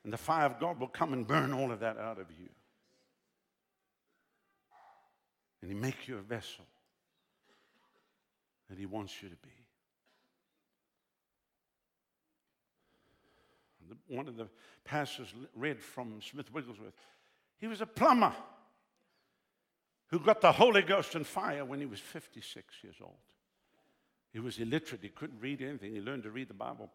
And 0.05 0.13
the 0.13 0.17
fire 0.17 0.45
of 0.45 0.57
God 0.59 0.79
will 0.79 0.87
come 0.87 1.11
and 1.11 1.27
burn 1.27 1.51
all 1.53 1.71
of 1.71 1.81
that 1.81 1.97
out 1.97 2.17
of 2.17 2.27
you. 2.39 2.47
And 5.61 5.69
He 5.69 5.75
make 5.77 6.07
you 6.07 6.17
a 6.17 6.21
vessel 6.21 6.63
that 8.69 8.77
He 8.77 8.85
wants 8.85 9.21
you 9.21 9.27
to 9.27 9.35
be. 9.35 9.49
One 14.07 14.27
of 14.29 14.37
the 14.37 14.47
pastors 14.85 15.33
read 15.55 15.81
from 15.81 16.21
Smith 16.21 16.53
Wigglesworth. 16.53 16.93
He 17.57 17.67
was 17.67 17.81
a 17.81 17.85
plumber 17.85 18.33
who 20.09 20.19
got 20.19 20.41
the 20.41 20.51
Holy 20.51 20.81
Ghost 20.81 21.15
and 21.15 21.25
fire 21.25 21.63
when 21.65 21.79
he 21.79 21.85
was 21.85 21.99
56 21.99 22.75
years 22.83 22.95
old. 23.01 23.13
He 24.31 24.39
was 24.39 24.59
illiterate, 24.59 25.01
he 25.01 25.09
couldn't 25.09 25.39
read 25.39 25.61
anything. 25.61 25.93
He 25.93 26.01
learned 26.01 26.23
to 26.23 26.31
read 26.31 26.49
the 26.49 26.53
Bible. 26.53 26.91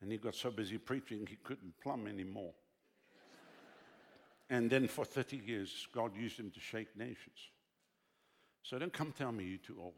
And 0.00 0.10
he 0.10 0.18
got 0.18 0.34
so 0.34 0.50
busy 0.50 0.78
preaching, 0.78 1.26
he 1.28 1.36
couldn't 1.36 1.74
plumb 1.80 2.06
anymore. 2.06 2.52
And 4.50 4.68
then 4.68 4.88
for 4.88 5.04
30 5.04 5.38
years, 5.38 5.86
God 5.94 6.16
used 6.16 6.38
him 6.38 6.50
to 6.50 6.60
shake 6.60 6.96
nations. 6.96 7.38
So 8.62 8.78
don't 8.78 8.92
come 8.92 9.12
tell 9.16 9.32
me 9.32 9.44
you're 9.44 9.58
too 9.58 9.80
old. 9.80 9.94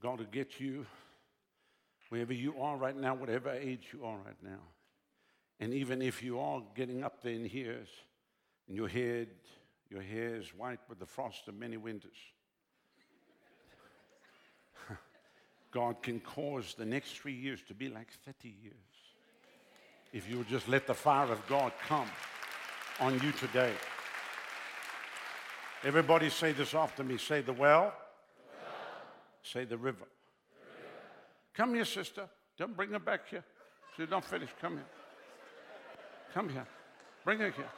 God 0.00 0.20
will 0.20 0.26
get 0.26 0.60
you 0.60 0.86
wherever 2.08 2.32
you 2.32 2.54
are 2.60 2.76
right 2.76 2.96
now, 2.96 3.14
whatever 3.14 3.50
age 3.50 3.88
you 3.92 4.04
are 4.04 4.16
right 4.16 4.42
now. 4.42 4.60
And 5.60 5.74
even 5.74 6.00
if 6.00 6.22
you 6.22 6.38
are 6.38 6.62
getting 6.74 7.02
up 7.02 7.22
there 7.22 7.32
in 7.32 7.44
years, 7.44 7.88
and 8.68 8.76
your 8.76 8.88
head, 8.88 9.28
your 9.90 10.02
hair 10.02 10.36
is 10.36 10.54
white 10.54 10.80
with 10.88 10.98
the 10.98 11.06
frost 11.06 11.48
of 11.48 11.54
many 11.54 11.76
winters, 11.76 12.16
God 15.72 16.02
can 16.02 16.20
cause 16.20 16.74
the 16.78 16.84
next 16.84 17.18
three 17.18 17.32
years 17.32 17.60
to 17.68 17.74
be 17.74 17.88
like 17.88 18.08
30 18.24 18.48
years. 18.62 18.74
If 20.12 20.28
you 20.28 20.36
will 20.36 20.44
just 20.44 20.68
let 20.68 20.86
the 20.86 20.94
fire 20.94 21.30
of 21.30 21.46
God 21.48 21.72
come 21.86 22.08
on 23.00 23.14
you 23.14 23.32
today. 23.32 23.72
Everybody 25.84 26.30
say 26.30 26.52
this 26.52 26.74
after 26.74 27.04
me. 27.04 27.18
Say 27.18 27.40
the 27.40 27.52
well. 27.52 27.82
well. 27.82 27.94
Say 29.42 29.64
the 29.64 29.76
river. 29.76 29.98
the 29.98 30.04
river. 30.04 30.08
Come 31.54 31.74
here, 31.74 31.84
sister. 31.84 32.28
Don't 32.58 32.74
bring 32.76 32.90
her 32.90 32.98
back 32.98 33.28
here. 33.28 33.44
She's 33.96 34.10
not 34.10 34.24
finished. 34.24 34.54
Come 34.60 34.74
here. 34.74 34.86
Come 36.34 36.48
here. 36.48 36.66
Bring 37.24 37.38
her 37.38 37.50
here. 37.50 37.70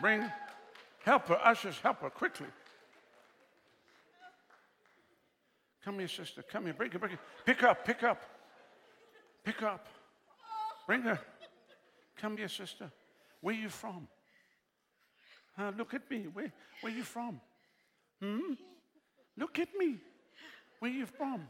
Bring. 0.00 0.24
Help 1.04 1.28
her. 1.28 1.38
Ushers, 1.44 1.78
help 1.78 2.00
her 2.00 2.10
quickly. 2.10 2.46
Come 5.84 5.98
here, 5.98 6.08
sister. 6.08 6.42
Come 6.42 6.64
here. 6.64 6.74
Bring 6.74 6.90
her. 6.90 6.98
Bring 6.98 7.12
her. 7.12 7.18
Pick 7.44 7.62
up. 7.62 7.84
Pick 7.84 8.02
up. 8.02 8.22
Pick 9.44 9.62
up. 9.62 9.86
Bring 10.86 11.02
her. 11.02 11.18
Come 12.16 12.36
here, 12.36 12.48
sister. 12.48 12.90
Where 13.40 13.54
you 13.54 13.68
from? 13.68 14.08
Look 15.76 15.94
at 15.94 16.10
me. 16.10 16.26
Where, 16.32 16.52
where 16.80 16.92
you 16.92 17.02
from? 17.02 17.40
Hmm? 18.22 18.54
Look 19.36 19.58
at 19.58 19.68
me. 19.78 19.98
Where 20.78 20.90
you 20.90 21.06
from? 21.06 21.46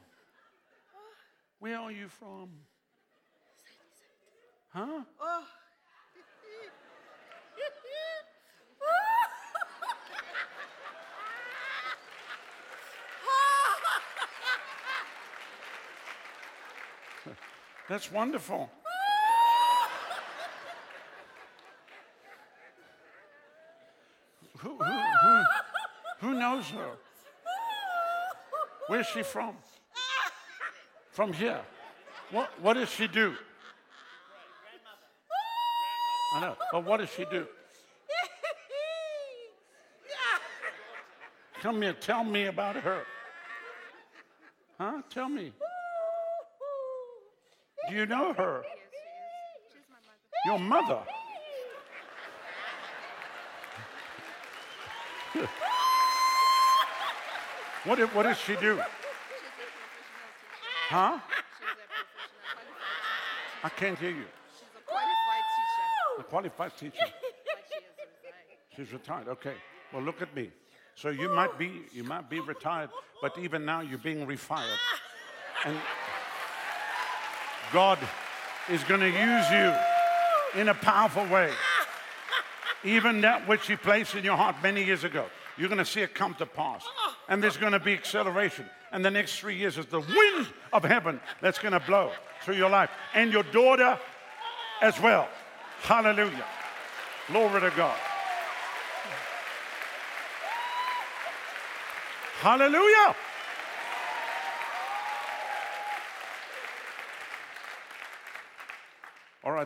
Where 1.58 1.78
are 1.78 1.92
you 1.92 2.08
from? 2.08 2.50
Huh? 4.70 5.02
That's 17.90 18.12
wonderful. 18.12 18.70
who, 24.58 24.68
who, 24.68 25.00
who, 25.22 25.42
who 26.20 26.34
knows 26.38 26.66
her? 26.66 26.90
Where's 28.86 29.08
she 29.08 29.24
from? 29.24 29.56
From 31.10 31.32
here. 31.32 31.62
What, 32.30 32.50
what 32.62 32.74
does 32.74 32.90
she 32.90 33.08
do? 33.08 33.34
I 36.36 36.40
know, 36.42 36.56
but 36.70 36.84
what 36.84 36.98
does 36.98 37.10
she 37.10 37.24
do? 37.24 37.44
Come 41.60 41.82
here, 41.82 41.94
tell 41.94 42.22
me 42.22 42.44
about 42.44 42.76
her. 42.76 43.02
Huh? 44.78 45.02
Tell 45.10 45.28
me. 45.28 45.52
Do 47.90 47.96
you 47.96 48.06
know 48.06 48.32
her? 48.34 48.62
Your 50.46 50.60
mother. 50.60 51.00
what, 57.84 57.96
did, 57.96 58.14
what 58.14 58.22
does 58.22 58.38
she 58.38 58.54
do? 58.56 58.80
Huh? 60.88 61.18
I 63.64 63.68
can't 63.70 63.98
hear 63.98 64.10
you. 64.10 64.24
She's 64.54 64.68
a 64.76 64.82
qualified 64.86 65.44
teacher. 65.56 66.20
A 66.20 66.22
qualified 66.22 66.76
teacher. 66.76 67.06
She's 68.76 68.92
retired. 68.92 69.26
Okay. 69.28 69.54
Well, 69.92 70.02
look 70.02 70.22
at 70.22 70.32
me. 70.36 70.52
So 70.94 71.08
you 71.08 71.28
might 71.34 71.58
be 71.58 71.82
you 71.92 72.04
might 72.04 72.30
be 72.30 72.38
retired, 72.40 72.90
but 73.20 73.36
even 73.38 73.64
now 73.64 73.80
you're 73.80 73.98
being 73.98 74.26
refired. 74.26 74.78
And 75.64 75.76
God 77.72 77.98
is 78.68 78.82
going 78.84 79.00
to 79.00 79.08
use 79.08 79.50
you 79.50 80.60
in 80.60 80.68
a 80.68 80.74
powerful 80.74 81.24
way. 81.26 81.50
Even 82.84 83.20
that 83.20 83.46
which 83.46 83.66
He 83.66 83.76
placed 83.76 84.14
in 84.14 84.24
your 84.24 84.36
heart 84.36 84.56
many 84.62 84.84
years 84.84 85.04
ago, 85.04 85.26
you're 85.56 85.68
going 85.68 85.78
to 85.78 85.84
see 85.84 86.00
it 86.00 86.14
come 86.14 86.34
to 86.34 86.46
pass. 86.46 86.84
And 87.28 87.42
there's 87.42 87.56
going 87.56 87.72
to 87.72 87.80
be 87.80 87.92
acceleration. 87.92 88.66
And 88.92 89.04
the 89.04 89.10
next 89.10 89.38
three 89.38 89.56
years 89.56 89.78
is 89.78 89.86
the 89.86 90.00
wind 90.00 90.48
of 90.72 90.82
heaven 90.82 91.20
that's 91.40 91.58
going 91.58 91.72
to 91.72 91.80
blow 91.80 92.10
through 92.42 92.56
your 92.56 92.70
life. 92.70 92.90
And 93.14 93.32
your 93.32 93.44
daughter 93.44 93.98
as 94.80 95.00
well. 95.00 95.28
Hallelujah. 95.82 96.44
Glory 97.28 97.60
to 97.60 97.72
God. 97.76 97.96
Hallelujah. 102.40 103.14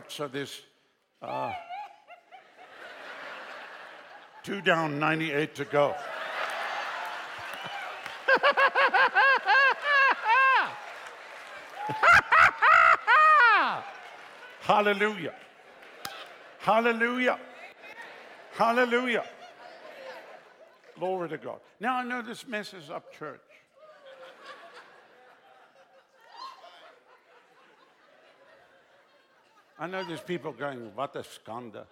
So 0.07 0.27
there's 0.27 0.61
uh, 1.21 1.51
two 4.43 4.61
down, 4.61 4.99
98 4.99 5.55
to 5.55 5.65
go. 5.65 5.95
Hallelujah. 14.61 15.33
Hallelujah. 16.59 17.39
Hallelujah. 18.53 19.23
Glory 20.97 21.29
to 21.29 21.37
God. 21.37 21.59
Now 21.79 21.97
I 21.97 22.03
know 22.03 22.21
this 22.21 22.47
messes 22.47 22.89
up 22.89 23.13
church. 23.13 23.39
I 29.77 29.87
know 29.87 30.03
there's 30.05 30.21
people 30.21 30.53
going, 30.53 30.93
wat 30.95 31.15
'n 31.15 31.23
skande. 31.23 31.85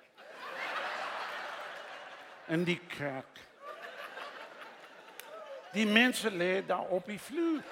In 2.47 2.63
die 2.63 2.79
kerk. 2.87 3.39
Die 5.73 5.85
mense 5.85 6.31
lê 6.31 6.65
daar 6.65 6.87
op 6.89 7.05
die 7.05 7.19
vloer. 7.19 7.63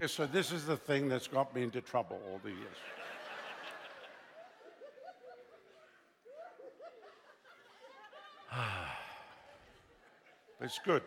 Okay, 0.00 0.08
so 0.08 0.24
this 0.24 0.50
is 0.50 0.64
the 0.64 0.78
thing 0.78 1.10
that's 1.10 1.28
got 1.28 1.54
me 1.54 1.62
into 1.62 1.82
trouble 1.82 2.18
all 2.30 2.40
the 2.42 2.48
years. 2.48 2.78
it's 10.62 10.80
good. 10.86 11.02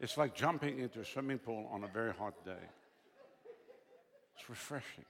It's 0.00 0.16
like 0.16 0.32
jumping 0.32 0.78
into 0.78 1.00
a 1.00 1.04
swimming 1.04 1.40
pool 1.40 1.68
on 1.72 1.82
a 1.82 1.88
very 1.88 2.12
hot 2.12 2.34
day. 2.44 2.52
It's 4.38 4.48
refreshing. 4.48 5.04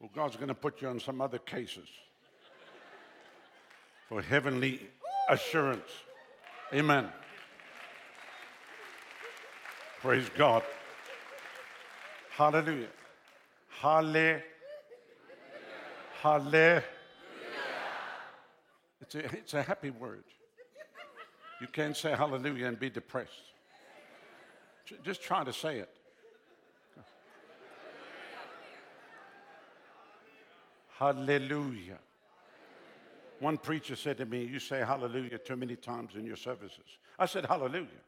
Well, 0.00 0.10
God's 0.14 0.36
going 0.36 0.48
to 0.48 0.54
put 0.54 0.82
you 0.82 0.88
on 0.88 1.00
some 1.00 1.20
other 1.20 1.38
cases 1.38 1.88
for 4.08 4.20
heavenly 4.20 4.80
assurance. 5.28 5.90
Amen. 6.72 7.08
Praise 10.04 10.28
God. 10.36 10.62
Hallelujah. 12.28 12.88
Halle. 13.80 14.42
Halle. 16.20 16.82
It's 19.00 19.14
a, 19.14 19.18
it's 19.24 19.54
a 19.54 19.62
happy 19.62 19.88
word. 19.88 20.24
You 21.58 21.68
can't 21.68 21.96
say 21.96 22.10
hallelujah 22.14 22.66
and 22.66 22.78
be 22.78 22.90
depressed. 22.90 23.52
Just 25.02 25.22
try 25.22 25.42
to 25.42 25.54
say 25.54 25.78
it. 25.78 25.88
Hallelujah. 30.98 31.98
One 33.40 33.56
preacher 33.56 33.96
said 33.96 34.18
to 34.18 34.26
me, 34.26 34.44
You 34.44 34.58
say 34.58 34.80
hallelujah 34.80 35.38
too 35.38 35.56
many 35.56 35.76
times 35.76 36.14
in 36.14 36.26
your 36.26 36.36
services. 36.36 36.98
I 37.18 37.24
said, 37.24 37.46
Hallelujah. 37.46 38.02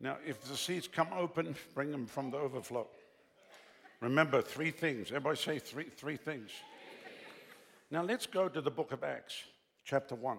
Now, 0.00 0.16
if 0.24 0.40
the 0.42 0.47
seats 0.58 0.88
come 0.88 1.08
open, 1.16 1.56
bring 1.74 1.90
them 1.90 2.06
from 2.06 2.30
the 2.30 2.36
overflow. 2.36 2.86
Remember, 4.00 4.42
three 4.42 4.70
things. 4.70 5.08
Everybody 5.08 5.36
say 5.36 5.58
three, 5.58 5.84
three 5.84 6.16
things. 6.16 6.50
Now, 7.90 8.02
let's 8.02 8.26
go 8.26 8.48
to 8.48 8.60
the 8.60 8.70
book 8.70 8.92
of 8.92 9.02
Acts, 9.02 9.42
chapter 9.84 10.14
1. 10.14 10.38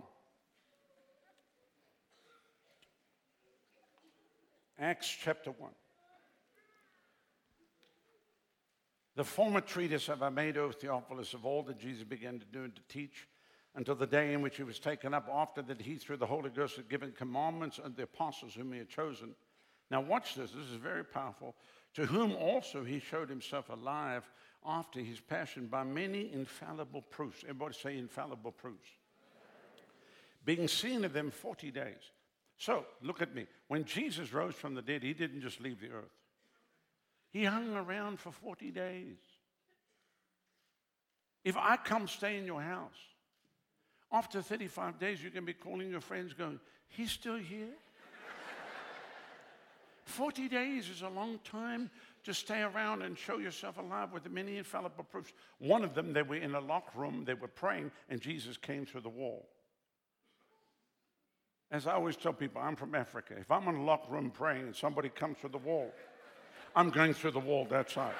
Acts 4.80 5.18
chapter 5.22 5.52
1. 5.52 5.72
The 9.16 9.24
former 9.26 9.60
treatise 9.60 10.08
have 10.08 10.22
I 10.22 10.30
made, 10.30 10.58
O 10.58 10.72
Theophilus, 10.72 11.34
of 11.34 11.46
all 11.46 11.64
that 11.64 11.80
Jesus 11.80 12.06
began 12.06 12.40
to 12.40 12.46
do 12.46 12.64
and 12.64 12.74
to 12.76 12.82
teach 12.88 13.28
until 13.76 13.96
the 13.96 14.08
day 14.08 14.34
in 14.34 14.42
which 14.42 14.58
he 14.58 14.64
was 14.64 14.80
taken 14.80 15.14
up, 15.14 15.28
after 15.34 15.62
that 15.64 15.82
he, 15.82 15.96
through 15.96 16.18
the 16.18 16.26
Holy 16.26 16.50
Ghost, 16.50 16.78
had 16.78 16.90
given 16.90 17.12
commandments 17.12 17.80
unto 17.84 17.98
the 17.98 18.04
apostles 18.04 18.54
whom 18.54 18.72
he 18.72 18.80
had 18.80 18.90
chosen. 18.90 19.36
Now, 19.92 20.02
watch 20.02 20.36
this. 20.36 20.52
This 20.52 20.68
is 20.68 20.76
very 20.76 21.04
powerful. 21.04 21.56
To 21.96 22.06
whom 22.06 22.36
also 22.36 22.84
he 22.84 23.00
showed 23.00 23.30
himself 23.30 23.70
alive 23.70 24.30
after 24.66 25.00
his 25.00 25.20
passion 25.20 25.68
by 25.68 25.84
many 25.84 26.32
infallible 26.32 27.02
proofs. 27.02 27.44
Everybody 27.44 27.74
say 27.74 27.98
infallible 27.98 28.52
proofs. 28.52 28.90
Being 30.46 30.68
seen 30.68 31.04
of 31.06 31.14
them 31.14 31.32
40 31.32 31.72
days. 31.72 32.12
So, 32.58 32.86
look 33.02 33.22
at 33.22 33.34
me. 33.34 33.48
When 33.68 33.86
Jesus 33.86 34.34
rose 34.34 34.54
from 34.54 34.76
the 34.76 34.82
dead, 34.82 35.02
he 35.02 35.14
didn't 35.14 35.42
just 35.42 35.62
leave 35.62 35.80
the 35.80 35.92
earth, 35.92 36.12
he 37.32 37.46
hung 37.46 37.76
around 37.76 38.20
for 38.20 38.32
40 38.32 38.72
days. 38.72 39.18
If 41.44 41.56
I 41.56 41.78
come 41.78 42.08
stay 42.08 42.38
in 42.38 42.46
your 42.46 42.62
house, 42.62 42.98
after 44.12 44.42
35 44.42 45.00
days, 45.00 45.24
you 45.24 45.30
can 45.30 45.46
be 45.46 45.54
calling 45.54 45.90
your 45.90 46.02
friends 46.02 46.34
going, 46.34 46.60
He's 46.88 47.12
still 47.12 47.38
here? 47.38 47.70
40 50.10 50.48
days 50.48 50.90
is 50.90 51.02
a 51.02 51.10
long 51.10 51.40
time 51.44 51.90
to 52.24 52.34
stay 52.34 52.62
around 52.62 53.02
and 53.02 53.18
show 53.18 53.38
yourself 53.38 53.78
alive 53.78 54.12
with 54.12 54.24
the 54.24 54.30
many 54.30 54.58
infallible 54.58 55.06
proofs. 55.06 55.32
One 55.60 55.84
of 55.84 55.94
them, 55.94 56.12
they 56.14 56.24
were 56.24 56.36
in 56.36 56.56
a 56.56 56.60
locked 56.60 56.96
room, 56.96 57.24
they 57.26 57.34
were 57.34 57.48
praying, 57.48 57.92
and 58.10 58.20
Jesus 58.20 58.58
came 58.58 58.86
through 58.86 59.02
the 59.02 59.10
wall. 59.10 59.48
As 61.72 61.86
I 61.86 61.94
always 61.94 62.16
tell 62.16 62.34
people, 62.34 62.62
I'm 62.62 62.76
from 62.76 62.96
Africa. 62.96 63.36
If 63.40 63.52
I'm 63.52 63.68
in 63.68 63.76
a 63.76 63.84
locked 63.84 64.12
room 64.12 64.32
praying 64.32 64.64
and 64.64 64.76
somebody 64.76 65.10
comes 65.10 65.38
through 65.38 65.52
the 65.52 65.60
wall, 65.60 65.94
I'm 66.76 66.90
going 66.90 67.14
through 67.14 67.32
the 67.32 67.40
wall 67.40 67.66
that 67.70 67.92
side. 67.92 68.16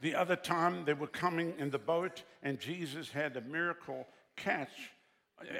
The 0.00 0.14
other 0.14 0.36
time 0.36 0.84
they 0.84 0.94
were 0.94 1.08
coming 1.08 1.54
in 1.58 1.70
the 1.70 1.78
boat, 1.78 2.22
and 2.42 2.60
Jesus 2.60 3.10
had 3.10 3.36
a 3.36 3.40
miracle 3.40 4.06
catch, 4.36 4.92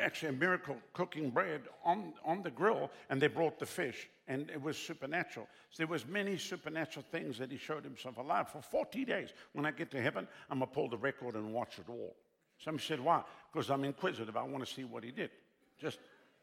actually, 0.01 0.31
a 0.31 0.33
miracle 0.33 0.77
cooking 0.93 1.31
bread 1.31 1.63
on, 1.85 2.15
on 2.25 2.43
the 2.43 2.51
grill, 2.51 2.91
and 3.11 3.21
they 3.21 3.27
brought 3.27 3.59
the 3.59 3.67
fish, 3.67 4.09
and 4.27 4.51
it 4.51 4.61
was 4.61 4.77
supernatural. 4.77 5.47
So 5.71 5.79
there 5.79 5.87
was 5.87 6.07
many 6.07 6.39
supernatural 6.39 7.05
things 7.11 7.39
that 7.39 7.51
he 7.51 7.59
showed 7.59 7.85
himself 7.85 8.17
alive 8.17 8.49
for 8.49 8.63
40 8.63 9.05
days. 9.05 9.31
When 9.53 9.67
I 9.67 9.71
get 9.71 9.91
to 9.91 10.01
heaven, 10.01 10.27
I'm 10.51 10.59
going 10.59 10.69
to 10.69 10.75
pull 10.75 10.89
the 10.89 10.97
record 10.97 11.35
and 11.35 11.53
watch 11.53 11.79
it 11.79 11.91
all. 11.91 12.17
Some 12.59 12.79
said, 12.79 13.01
why? 13.01 13.23
Because 13.53 13.71
I'm 13.71 13.85
inquisitive. 13.85 14.37
I 14.37 14.43
want 14.43 14.67
to 14.67 14.73
see 14.73 14.85
what 14.85 15.05
he 15.05 15.11
did. 15.11 15.31
Just 15.79 15.99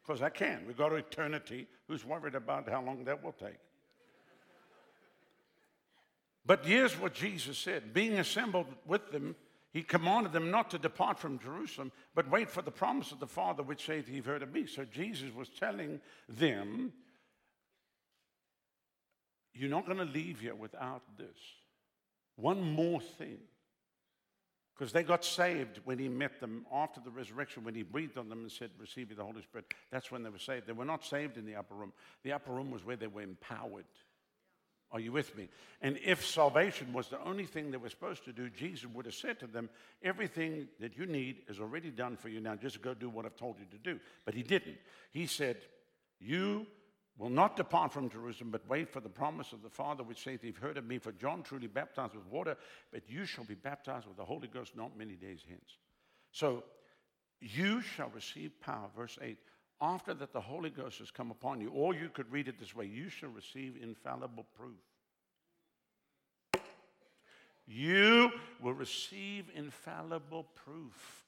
because 0.05 0.21
I 0.21 0.29
can. 0.29 0.65
We 0.67 0.73
go 0.73 0.89
to 0.89 0.95
eternity. 0.95 1.67
Who's 1.87 2.05
worried 2.05 2.35
about 2.35 2.69
how 2.69 2.83
long 2.83 3.03
that 3.05 3.23
will 3.23 3.31
take? 3.31 3.57
But 6.45 6.65
here's 6.65 6.99
what 6.99 7.13
Jesus 7.13 7.57
said 7.57 7.93
Being 7.93 8.19
assembled 8.19 8.67
with 8.85 9.11
them, 9.11 9.35
he 9.73 9.81
commanded 9.81 10.31
them 10.31 10.51
not 10.51 10.69
to 10.69 10.77
depart 10.77 11.17
from 11.17 11.39
Jerusalem, 11.39 11.91
but 12.13 12.29
wait 12.29 12.51
for 12.51 12.61
the 12.61 12.71
promise 12.71 13.11
of 13.11 13.19
the 13.19 13.27
Father, 13.27 13.63
which 13.63 13.87
saith, 13.87 14.07
You've 14.07 14.27
heard 14.27 14.43
of 14.43 14.53
me. 14.53 14.67
So 14.67 14.85
Jesus 14.85 15.33
was 15.33 15.49
telling 15.49 15.99
them, 16.29 16.93
You're 19.51 19.71
not 19.71 19.87
going 19.87 19.97
to 19.97 20.05
leave 20.05 20.39
here 20.39 20.53
without 20.53 21.01
this. 21.17 21.37
One 22.35 22.61
more 22.61 23.01
thing. 23.01 23.39
Because 24.75 24.93
they 24.93 25.03
got 25.03 25.23
saved 25.25 25.79
when 25.85 25.97
he 25.97 26.07
met 26.07 26.39
them 26.39 26.65
after 26.71 26.99
the 26.99 27.11
resurrection, 27.11 27.63
when 27.63 27.75
he 27.75 27.83
breathed 27.83 28.17
on 28.17 28.29
them 28.29 28.41
and 28.41 28.51
said, 28.51 28.69
Receive 28.79 29.15
the 29.15 29.23
Holy 29.23 29.41
Spirit. 29.41 29.73
That's 29.91 30.11
when 30.11 30.21
they 30.21 30.29
were 30.29 30.37
saved. 30.37 30.67
They 30.67 30.73
were 30.73 30.85
not 30.85 31.03
saved 31.03 31.37
in 31.37 31.45
the 31.45 31.55
upper 31.55 31.73
room. 31.73 31.93
The 32.23 32.33
upper 32.33 32.51
room 32.51 32.69
was 32.69 32.85
where 32.85 32.95
they 32.95 33.07
were 33.07 33.21
empowered. 33.21 33.85
Are 34.93 34.99
you 34.99 35.11
with 35.11 35.35
me? 35.35 35.49
And 35.81 35.97
if 36.05 36.23
salvation 36.23 36.93
was 36.93 37.07
the 37.07 37.21
only 37.23 37.45
thing 37.45 37.71
they 37.71 37.77
were 37.77 37.89
supposed 37.89 38.23
to 38.25 38.31
do, 38.31 38.47
Jesus 38.51 38.87
would 38.93 39.05
have 39.05 39.15
said 39.15 39.39
to 39.39 39.47
them, 39.47 39.69
Everything 40.03 40.67
that 40.79 40.95
you 40.95 41.07
need 41.07 41.41
is 41.49 41.59
already 41.59 41.89
done 41.89 42.15
for 42.15 42.29
you. 42.29 42.39
Now 42.39 42.55
just 42.55 42.79
go 42.81 42.93
do 42.93 43.09
what 43.09 43.25
I've 43.25 43.35
told 43.35 43.57
you 43.57 43.65
to 43.71 43.77
do. 43.77 43.99
But 44.23 44.35
he 44.35 44.43
didn't. 44.43 44.77
He 45.11 45.25
said, 45.25 45.57
You 46.19 46.67
will 47.17 47.31
not 47.31 47.55
depart 47.55 47.91
from 47.91 48.07
Jerusalem, 48.07 48.51
but 48.51 48.69
wait 48.69 48.87
for 48.87 48.99
the 48.99 49.09
promise 49.09 49.51
of 49.51 49.63
the 49.63 49.69
Father, 49.69 50.03
which 50.03 50.23
saith, 50.23 50.43
You've 50.43 50.57
heard 50.57 50.77
of 50.77 50.85
me, 50.85 50.99
for 50.99 51.11
John 51.11 51.41
truly 51.41 51.67
baptized 51.67 52.13
with 52.13 52.27
water, 52.27 52.55
but 52.91 53.09
you 53.09 53.25
shall 53.25 53.45
be 53.45 53.55
baptized 53.55 54.05
with 54.05 54.17
the 54.17 54.25
Holy 54.25 54.47
Ghost 54.47 54.77
not 54.77 54.95
many 54.95 55.15
days 55.15 55.43
hence. 55.49 55.77
So 56.31 56.63
you 57.39 57.81
shall 57.81 58.09
receive 58.09 58.51
power, 58.61 58.89
verse 58.95 59.17
8, 59.19 59.39
after 59.81 60.13
that 60.13 60.33
the 60.33 60.41
Holy 60.41 60.69
Ghost 60.69 60.99
has 60.99 61.11
come 61.11 61.31
upon 61.31 61.61
you. 61.61 61.69
Or 61.69 61.93
you 61.93 62.09
could 62.09 62.31
read 62.31 62.47
it 62.47 62.59
this 62.59 62.75
way 62.75 62.85
you 62.85 63.09
shall 63.09 63.29
receive 63.29 63.75
infallible 63.81 64.45
proof. 64.57 64.79
You 67.65 68.31
will 68.61 68.73
receive 68.73 69.45
infallible 69.55 70.47
proof 70.65 71.23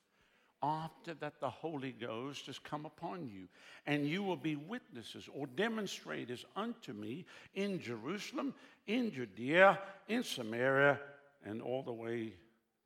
after 0.62 1.14
that 1.16 1.40
the 1.40 1.50
Holy 1.50 1.92
Ghost 1.92 2.48
has 2.48 2.60
come 2.60 2.86
upon 2.86 3.28
you. 3.28 3.48
And 3.86 4.08
you 4.08 4.24
will 4.24 4.38
be 4.38 4.56
witnesses 4.56 5.30
or 5.34 5.48
demonstrators 5.48 6.46
unto 6.56 6.94
me 6.94 7.26
in 7.54 7.80
Jerusalem, 7.80 8.54
in 8.88 9.12
Judea, 9.12 9.80
in 10.08 10.24
Samaria, 10.24 11.00
and 11.46 11.62
all 11.62 11.84
the 11.84 11.94
way 11.94 12.34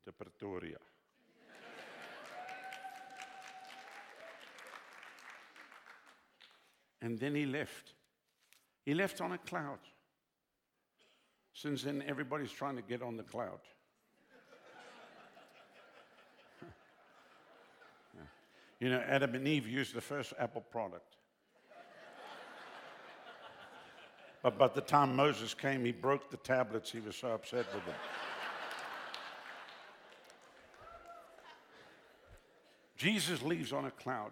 to 0.06 0.12
Pretoria. 0.12 0.78
And 7.02 7.18
then 7.18 7.36
he 7.36 7.46
left. 7.46 7.94
He 8.86 8.94
left 8.94 9.22
on 9.22 9.32
a 9.32 9.38
cloud. 9.38 9.80
Since 11.54 11.84
then, 11.84 12.04
everybody's 12.08 12.52
trying 12.52 12.76
to 12.76 12.82
get 12.82 13.02
on 13.02 13.18
the 13.18 13.24
cloud. 13.24 13.60
You 18.80 18.90
know, 18.90 19.04
Adam 19.06 19.36
and 19.36 19.46
Eve 19.46 19.68
used 19.68 19.94
the 19.94 20.00
first 20.00 20.34
Apple 20.40 20.62
product. 20.62 21.18
But 24.42 24.58
by 24.58 24.70
the 24.70 24.82
time 24.82 25.16
Moses 25.16 25.54
came, 25.54 25.84
he 25.84 25.92
broke 25.92 26.32
the 26.32 26.38
tablets. 26.38 26.90
He 26.92 27.02
was 27.02 27.18
so 27.18 27.32
upset 27.32 27.66
with 27.74 27.86
them. 27.86 27.96
Jesus 32.96 33.42
leaves 33.42 33.74
on 33.74 33.86
a 33.86 33.92
cloud. 33.92 34.32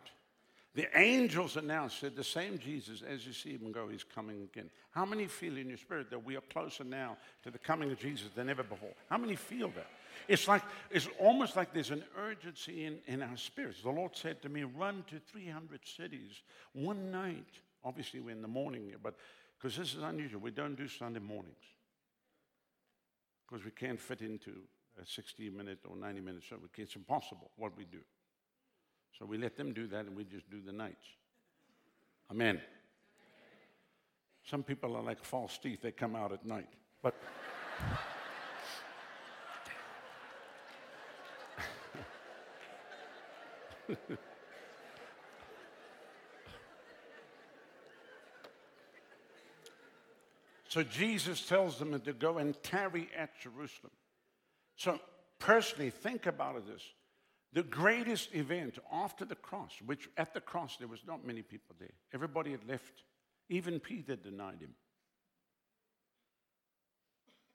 The 0.77 0.95
angels 0.95 1.57
announced, 1.57 1.99
said, 1.99 2.15
the 2.15 2.23
same 2.23 2.59
Jesus, 2.59 3.01
as 3.01 3.25
you 3.25 3.33
see 3.33 3.57
him 3.57 3.71
go, 3.71 3.87
he's 3.87 4.03
coming 4.03 4.43
again. 4.43 4.69
How 4.91 5.05
many 5.05 5.25
feel 5.25 5.57
in 5.57 5.69
your 5.69 5.77
spirit 5.79 6.11
that 6.11 6.23
we 6.23 6.37
are 6.37 6.41
closer 6.53 6.83
now 6.83 7.17
to 7.41 7.49
the 7.49 7.57
coming 7.57 7.91
of 7.91 7.97
Jesus 7.97 8.27
than 8.35 8.47
ever 8.47 8.61
before? 8.61 8.91
How 9.09 9.17
many 9.17 9.35
feel 9.35 9.69
that? 9.69 9.87
It's 10.27 10.47
like, 10.47 10.61
it's 10.91 11.09
almost 11.17 11.55
like 11.55 11.73
there's 11.73 11.89
an 11.89 12.03
urgency 12.15 12.85
in, 12.85 12.99
in 13.07 13.23
our 13.23 13.37
spirits. 13.37 13.81
The 13.81 13.89
Lord 13.89 14.15
said 14.15 14.39
to 14.43 14.49
me, 14.49 14.65
run 14.65 15.03
to 15.09 15.17
300 15.17 15.79
cities 15.83 16.43
one 16.73 17.09
night. 17.09 17.59
Obviously, 17.83 18.19
we're 18.19 18.29
in 18.29 18.43
the 18.43 18.47
morning, 18.47 18.93
but 19.01 19.15
because 19.57 19.75
this 19.75 19.95
is 19.95 20.03
unusual, 20.03 20.41
we 20.41 20.51
don't 20.51 20.77
do 20.77 20.87
Sunday 20.87 21.19
mornings 21.19 21.55
because 23.49 23.65
we 23.65 23.71
can't 23.71 23.99
fit 23.99 24.21
into 24.21 24.51
a 25.01 25.05
60 25.07 25.49
minute 25.49 25.79
or 25.89 25.95
90 25.95 26.21
minute 26.21 26.43
service. 26.47 26.69
It's 26.77 26.95
impossible 26.95 27.49
what 27.55 27.75
we 27.75 27.85
do. 27.85 28.01
So 29.17 29.25
we 29.25 29.37
let 29.37 29.55
them 29.57 29.73
do 29.73 29.87
that 29.87 30.05
and 30.05 30.15
we 30.15 30.23
just 30.23 30.49
do 30.51 30.61
the 30.61 30.71
nights. 30.71 31.05
Amen. 32.29 32.61
Some 34.45 34.63
people 34.63 34.95
are 34.95 35.03
like 35.03 35.23
false 35.23 35.57
teeth, 35.57 35.81
they 35.81 35.91
come 35.91 36.15
out 36.15 36.31
at 36.31 36.45
night. 36.45 36.69
But. 37.01 37.15
so 50.67 50.83
Jesus 50.83 51.47
tells 51.47 51.79
them 51.79 51.99
to 51.99 52.13
go 52.13 52.37
and 52.37 52.61
tarry 52.61 53.09
at 53.17 53.31
Jerusalem. 53.41 53.91
So 54.75 54.99
personally, 55.39 55.89
think 55.89 56.27
about 56.27 56.67
this. 56.67 56.83
The 57.53 57.63
greatest 57.63 58.33
event 58.35 58.77
after 58.91 59.25
the 59.25 59.35
cross, 59.35 59.71
which 59.85 60.09
at 60.17 60.33
the 60.33 60.41
cross 60.41 60.77
there 60.77 60.87
was 60.87 61.01
not 61.07 61.25
many 61.25 61.41
people 61.41 61.75
there. 61.79 61.93
Everybody 62.13 62.51
had 62.51 62.67
left. 62.67 63.03
Even 63.49 63.79
Peter 63.79 64.15
denied 64.15 64.59
him. 64.59 64.73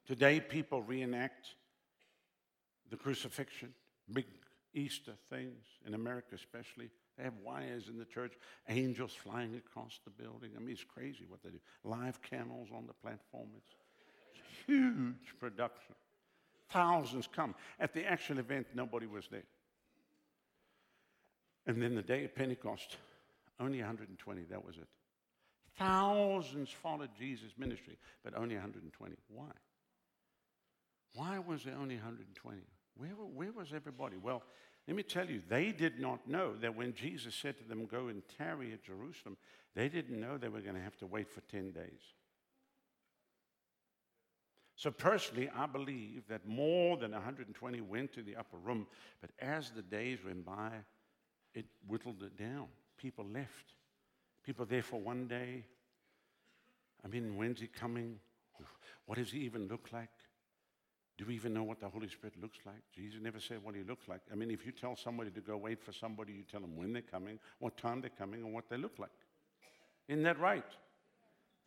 Today, 0.06 0.40
people 0.40 0.82
reenact 0.82 1.46
the 2.90 2.96
crucifixion, 2.96 3.72
big 4.12 4.26
Easter 4.74 5.12
things, 5.30 5.64
in 5.86 5.94
America 5.94 6.34
especially. 6.34 6.90
They 7.16 7.24
have 7.24 7.34
wires 7.44 7.88
in 7.88 7.98
the 7.98 8.04
church, 8.06 8.32
angels 8.68 9.12
flying 9.12 9.54
across 9.54 10.00
the 10.04 10.10
building. 10.10 10.52
I 10.56 10.60
mean, 10.60 10.70
it's 10.70 10.84
crazy 10.84 11.26
what 11.28 11.42
they 11.42 11.50
do. 11.50 11.60
Live 11.84 12.20
camels 12.22 12.68
on 12.74 12.86
the 12.86 12.94
platform. 12.94 13.48
It's, 13.56 13.76
huge 14.66 15.38
production. 15.38 15.94
Thousands 16.70 17.28
come. 17.30 17.54
At 17.78 17.92
the 17.92 18.06
actual 18.06 18.38
event, 18.38 18.66
nobody 18.74 19.06
was 19.06 19.26
there. 19.30 19.44
And 21.66 21.80
then 21.80 21.94
the 21.94 22.02
day 22.02 22.24
of 22.24 22.34
Pentecost, 22.34 22.96
only 23.60 23.78
120, 23.78 24.42
that 24.50 24.64
was 24.64 24.76
it. 24.76 24.88
Thousands 25.78 26.70
followed 26.70 27.10
Jesus' 27.18 27.52
ministry, 27.56 27.96
but 28.24 28.36
only 28.36 28.56
120. 28.56 29.14
Why? 29.28 29.46
Why 31.14 31.38
was 31.38 31.64
there 31.64 31.76
only 31.80 31.96
120? 31.96 32.58
Where, 32.96 33.10
where 33.10 33.52
was 33.52 33.72
everybody? 33.74 34.16
Well, 34.16 34.42
let 34.86 34.96
me 34.96 35.02
tell 35.02 35.28
you, 35.28 35.40
they 35.48 35.72
did 35.72 36.00
not 36.00 36.28
know 36.28 36.54
that 36.56 36.76
when 36.76 36.94
Jesus 36.94 37.34
said 37.34 37.56
to 37.58 37.64
them, 37.64 37.86
Go 37.86 38.08
and 38.08 38.22
tarry 38.36 38.72
at 38.72 38.82
Jerusalem, 38.82 39.36
they 39.74 39.88
didn't 39.88 40.20
know 40.20 40.36
they 40.36 40.48
were 40.48 40.60
going 40.60 40.74
to 40.74 40.82
have 40.82 40.96
to 40.98 41.06
wait 41.06 41.30
for 41.30 41.40
10 41.42 41.70
days. 41.70 42.02
So, 44.74 44.90
personally, 44.90 45.48
I 45.54 45.66
believe 45.66 46.24
that 46.28 46.46
more 46.46 46.96
than 46.96 47.12
120 47.12 47.80
went 47.82 48.12
to 48.14 48.22
the 48.22 48.36
upper 48.36 48.56
room, 48.56 48.86
but 49.20 49.30
as 49.38 49.70
the 49.70 49.82
days 49.82 50.18
went 50.24 50.44
by, 50.44 50.70
it 51.54 51.66
whittled 51.86 52.22
it 52.22 52.36
down. 52.36 52.66
People 52.96 53.26
left. 53.32 53.74
People 54.44 54.66
there 54.66 54.82
for 54.82 55.00
one 55.00 55.26
day. 55.26 55.64
I 57.04 57.08
mean, 57.08 57.36
when's 57.36 57.60
he 57.60 57.66
coming? 57.66 58.18
What 59.06 59.18
does 59.18 59.30
he 59.30 59.40
even 59.40 59.68
look 59.68 59.88
like? 59.92 60.10
Do 61.18 61.26
we 61.26 61.34
even 61.34 61.52
know 61.52 61.62
what 61.62 61.80
the 61.80 61.88
Holy 61.88 62.08
Spirit 62.08 62.34
looks 62.40 62.58
like? 62.64 62.82
Jesus 62.94 63.20
never 63.20 63.38
said 63.38 63.62
what 63.62 63.74
he 63.74 63.82
looks 63.82 64.08
like. 64.08 64.20
I 64.32 64.34
mean, 64.34 64.50
if 64.50 64.64
you 64.64 64.72
tell 64.72 64.96
somebody 64.96 65.30
to 65.30 65.40
go 65.40 65.56
wait 65.56 65.82
for 65.82 65.92
somebody, 65.92 66.32
you 66.32 66.42
tell 66.42 66.60
them 66.60 66.76
when 66.76 66.92
they're 66.92 67.02
coming, 67.02 67.38
what 67.58 67.76
time 67.76 68.00
they're 68.00 68.10
coming, 68.10 68.42
and 68.42 68.52
what 68.52 68.68
they 68.68 68.76
look 68.76 68.98
like. 68.98 69.10
Isn't 70.08 70.22
that 70.24 70.40
right? 70.40 70.64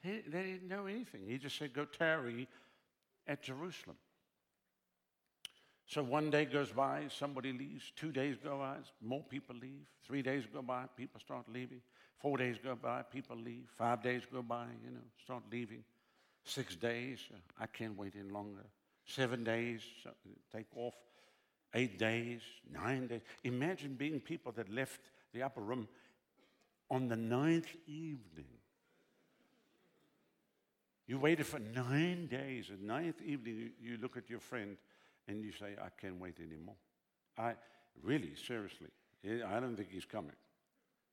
They, 0.04 0.24
they 0.28 0.44
didn't 0.44 0.68
know 0.68 0.88
anything. 0.88 1.22
He 1.28 1.38
just 1.38 1.58
said, 1.58 1.74
go 1.74 1.86
tarry 1.86 2.48
at 3.28 3.44
Jerusalem. 3.44 3.98
So 5.88 6.02
one 6.02 6.32
day 6.32 6.46
goes 6.46 6.72
by, 6.72 7.04
somebody 7.10 7.54
leaves. 7.54 7.92
Two 7.96 8.12
days 8.12 8.38
go 8.44 8.58
by, 8.58 8.78
more 9.02 9.24
people 9.30 9.56
leave. 9.56 9.86
Three 10.06 10.22
days 10.22 10.44
go 10.52 10.62
by, 10.62 10.86
people 10.98 11.20
start 11.20 11.46
leaving. 11.48 11.82
Four 12.20 12.38
days 12.38 12.58
go 12.64 12.76
by, 12.76 13.04
people 13.04 13.36
leave. 13.36 13.70
Five 13.78 14.02
days 14.02 14.24
go 14.32 14.42
by, 14.42 14.66
you 14.84 14.92
know, 14.92 15.02
start 15.24 15.44
leaving. 15.52 15.84
Six 16.44 16.76
days, 16.76 17.20
uh, 17.34 17.38
I 17.60 17.68
can't 17.68 17.98
wait 17.98 18.14
any 18.20 18.32
longer. 18.32 18.66
Seven 19.06 19.44
days, 19.44 19.82
uh, 20.08 20.12
take 20.52 20.66
off. 20.76 20.96
Eight 21.74 22.00
days, 22.00 22.42
nine 22.72 23.08
days. 23.08 23.22
Imagine 23.44 23.96
being 23.96 24.20
people 24.20 24.52
that 24.54 24.72
left 24.72 25.02
the 25.34 25.44
upper 25.44 25.62
room 25.62 25.88
on 26.90 27.08
the 27.08 27.18
ninth 27.18 27.76
evening. 27.86 28.46
You 31.06 31.20
waited 31.20 31.46
for 31.46 31.60
nine 31.60 32.28
days. 32.28 32.70
The 32.70 32.84
ninth 32.84 33.22
evening, 33.24 33.72
you 33.82 33.98
look 34.02 34.18
at 34.18 34.30
your 34.30 34.40
friend 34.40 34.78
and 35.28 35.44
you 35.44 35.52
say, 35.52 35.76
I 35.82 35.90
can't 36.00 36.20
wait 36.20 36.38
anymore. 36.40 36.76
I 37.38 37.54
really, 38.04 38.34
seriously, 38.36 38.88
I 39.26 39.60
don't 39.60 39.76
think 39.76 39.90
he's 39.92 40.06
coming. 40.06 40.36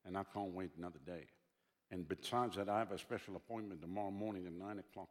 And 0.04 0.16
I 0.16 0.24
can't 0.34 0.52
wait 0.52 0.70
another 0.78 0.98
day. 1.06 1.26
And 1.90 2.08
besides 2.08 2.56
that, 2.56 2.68
I 2.68 2.78
have 2.78 2.90
a 2.92 2.98
special 2.98 3.36
appointment 3.36 3.80
tomorrow 3.80 4.10
morning 4.10 4.46
at 4.46 4.52
9 4.52 4.78
o'clock. 4.78 5.10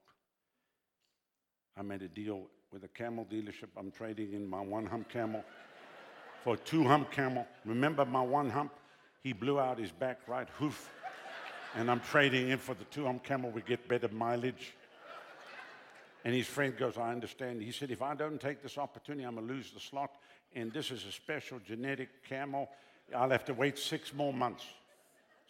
I 1.77 1.81
made 1.83 2.01
a 2.01 2.07
deal 2.07 2.47
with 2.71 2.83
a 2.83 2.87
camel 2.87 3.25
dealership. 3.31 3.69
I'm 3.77 3.91
trading 3.91 4.33
in 4.33 4.49
my 4.49 4.61
one 4.61 4.85
hump 4.85 5.09
camel 5.09 5.43
for 6.43 6.55
a 6.55 6.57
two 6.57 6.83
hump 6.83 7.11
camel. 7.11 7.47
Remember 7.65 8.05
my 8.05 8.21
one 8.21 8.49
hump? 8.49 8.73
He 9.23 9.33
blew 9.33 9.59
out 9.59 9.77
his 9.77 9.91
back 9.91 10.19
right 10.27 10.49
hoof. 10.57 10.89
And 11.75 11.89
I'm 11.89 12.01
trading 12.01 12.49
in 12.49 12.57
for 12.57 12.73
the 12.73 12.83
two 12.85 13.05
hump 13.05 13.23
camel. 13.23 13.51
We 13.51 13.61
get 13.61 13.87
better 13.87 14.09
mileage. 14.09 14.73
And 16.23 16.35
his 16.35 16.47
friend 16.47 16.77
goes, 16.77 16.97
I 16.97 17.11
understand. 17.11 17.61
He 17.61 17.71
said, 17.71 17.89
if 17.89 18.01
I 18.01 18.13
don't 18.13 18.39
take 18.39 18.61
this 18.61 18.77
opportunity, 18.77 19.23
I'm 19.23 19.35
going 19.35 19.47
to 19.47 19.53
lose 19.53 19.71
the 19.71 19.79
slot. 19.79 20.17
And 20.53 20.71
this 20.71 20.91
is 20.91 21.05
a 21.05 21.11
special 21.11 21.59
genetic 21.59 22.27
camel. 22.27 22.69
I'll 23.15 23.31
have 23.31 23.45
to 23.45 23.53
wait 23.53 23.79
six 23.79 24.13
more 24.13 24.33
months. 24.33 24.65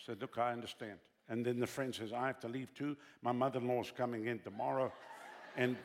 Said, 0.06 0.22
look, 0.22 0.38
I 0.38 0.54
understand. 0.54 1.00
And 1.30 1.46
then 1.46 1.60
the 1.60 1.68
friend 1.68 1.94
says, 1.94 2.14
I 2.14 2.28
have 2.28 2.40
to 2.42 2.48
leave 2.48 2.74
too. 2.74 2.96
My 3.22 3.32
mother-in-law's 3.32 3.92
coming 3.96 4.28
in 4.28 4.40
tomorrow. 4.40 4.92
And 5.58 5.76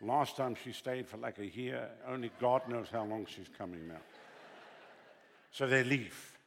last 0.00 0.36
time 0.36 0.56
she 0.62 0.72
stayed 0.72 1.08
for 1.08 1.16
like 1.16 1.38
a 1.38 1.46
year. 1.46 1.88
Only 2.06 2.30
God 2.40 2.68
knows 2.68 2.88
how 2.92 3.04
long 3.04 3.26
she's 3.26 3.48
coming 3.56 3.88
now. 3.88 4.00
So 5.50 5.66
they 5.66 5.84
leave. 5.84 6.38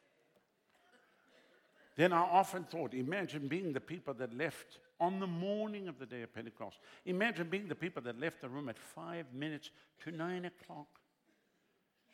Then 1.96 2.12
I 2.12 2.20
often 2.20 2.64
thought, 2.64 2.94
imagine 2.94 3.48
being 3.48 3.72
the 3.72 3.80
people 3.80 4.14
that 4.14 4.36
left 4.36 4.78
on 5.00 5.20
the 5.20 5.26
morning 5.26 5.88
of 5.88 5.98
the 5.98 6.06
day 6.06 6.22
of 6.22 6.34
Pentecost. 6.34 6.78
Imagine 7.04 7.48
being 7.48 7.68
the 7.68 7.74
people 7.74 8.02
that 8.02 8.18
left 8.18 8.40
the 8.40 8.48
room 8.48 8.68
at 8.68 8.78
five 8.78 9.26
minutes 9.32 9.70
to 10.04 10.10
nine 10.10 10.44
o'clock. 10.44 10.88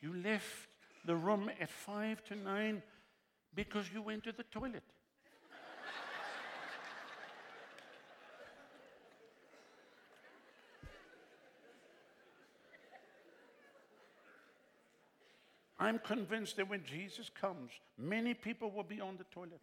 You 0.01 0.13
left 0.15 0.67
the 1.05 1.15
room 1.15 1.49
at 1.59 1.69
five 1.69 2.23
to 2.25 2.35
nine 2.35 2.81
because 3.55 3.85
you 3.93 4.01
went 4.01 4.23
to 4.25 4.31
the 4.31 4.43
toilet. 4.43 4.83
I'm 15.79 15.99
convinced 15.99 16.55
that 16.57 16.69
when 16.69 16.83
Jesus 16.85 17.29
comes, 17.29 17.71
many 17.97 18.33
people 18.33 18.71
will 18.71 18.83
be 18.83 19.01
on 19.01 19.17
the 19.17 19.25
toilet. 19.25 19.59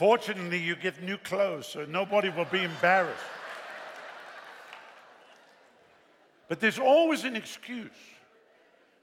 Fortunately, 0.00 0.56
you 0.56 0.76
get 0.76 1.02
new 1.02 1.18
clothes, 1.18 1.66
so 1.66 1.84
nobody 1.84 2.30
will 2.30 2.46
be 2.46 2.64
embarrassed. 2.64 3.22
But 6.48 6.58
there's 6.58 6.78
always 6.78 7.24
an 7.24 7.36
excuse 7.36 7.90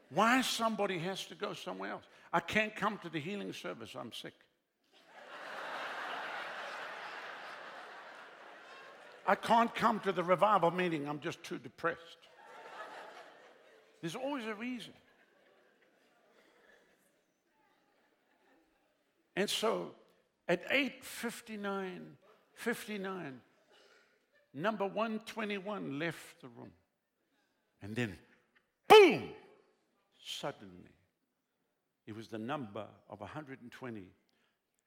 why 0.10 0.42
somebody 0.42 0.98
has 0.98 1.24
to 1.28 1.36
go 1.36 1.54
somewhere 1.54 1.92
else. 1.92 2.06
I 2.34 2.40
can't 2.40 2.76
come 2.76 2.98
to 3.04 3.10
the 3.10 3.20
healing 3.20 3.54
service, 3.54 3.92
I'm 3.96 4.12
sick. 4.12 4.34
I 9.28 9.36
can't 9.36 9.76
come 9.76 10.00
to 10.00 10.12
the 10.12 10.24
revival 10.24 10.72
meeting, 10.72 11.08
I'm 11.08 11.20
just 11.20 11.44
too 11.44 11.60
depressed. 11.60 12.18
There's 14.02 14.16
always 14.16 14.48
a 14.48 14.56
reason. 14.56 14.94
And 19.36 19.48
so 19.48 19.92
at 20.48 20.70
8:59, 20.72 22.18
59, 22.54 23.42
number 24.54 24.86
121 24.86 26.00
left 26.00 26.42
the 26.42 26.48
room. 26.48 26.72
And 27.82 27.96
then 27.96 28.18
boom! 28.88 29.30
Suddenly, 30.20 30.92
it 32.06 32.16
was 32.16 32.28
the 32.28 32.38
number 32.38 32.86
of 33.10 33.20
120. 33.20 34.08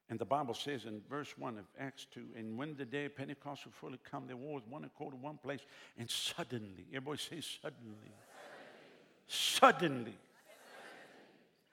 And 0.09 0.19
the 0.19 0.25
Bible 0.25 0.53
says 0.53 0.83
in 0.83 1.01
verse 1.09 1.37
1 1.37 1.57
of 1.57 1.65
Acts 1.79 2.05
2, 2.13 2.33
and 2.35 2.57
when 2.57 2.75
the 2.75 2.83
day 2.83 3.05
of 3.05 3.15
Pentecost 3.15 3.65
was 3.65 3.73
fully 3.73 3.97
come, 4.03 4.27
there 4.27 4.35
was 4.35 4.61
one 4.67 4.83
accord 4.83 5.13
in 5.13 5.21
one 5.21 5.37
place, 5.37 5.61
and 5.97 6.09
suddenly, 6.09 6.85
everybody 6.89 7.17
say 7.17 7.39
suddenly. 7.39 8.11
Suddenly. 9.27 10.17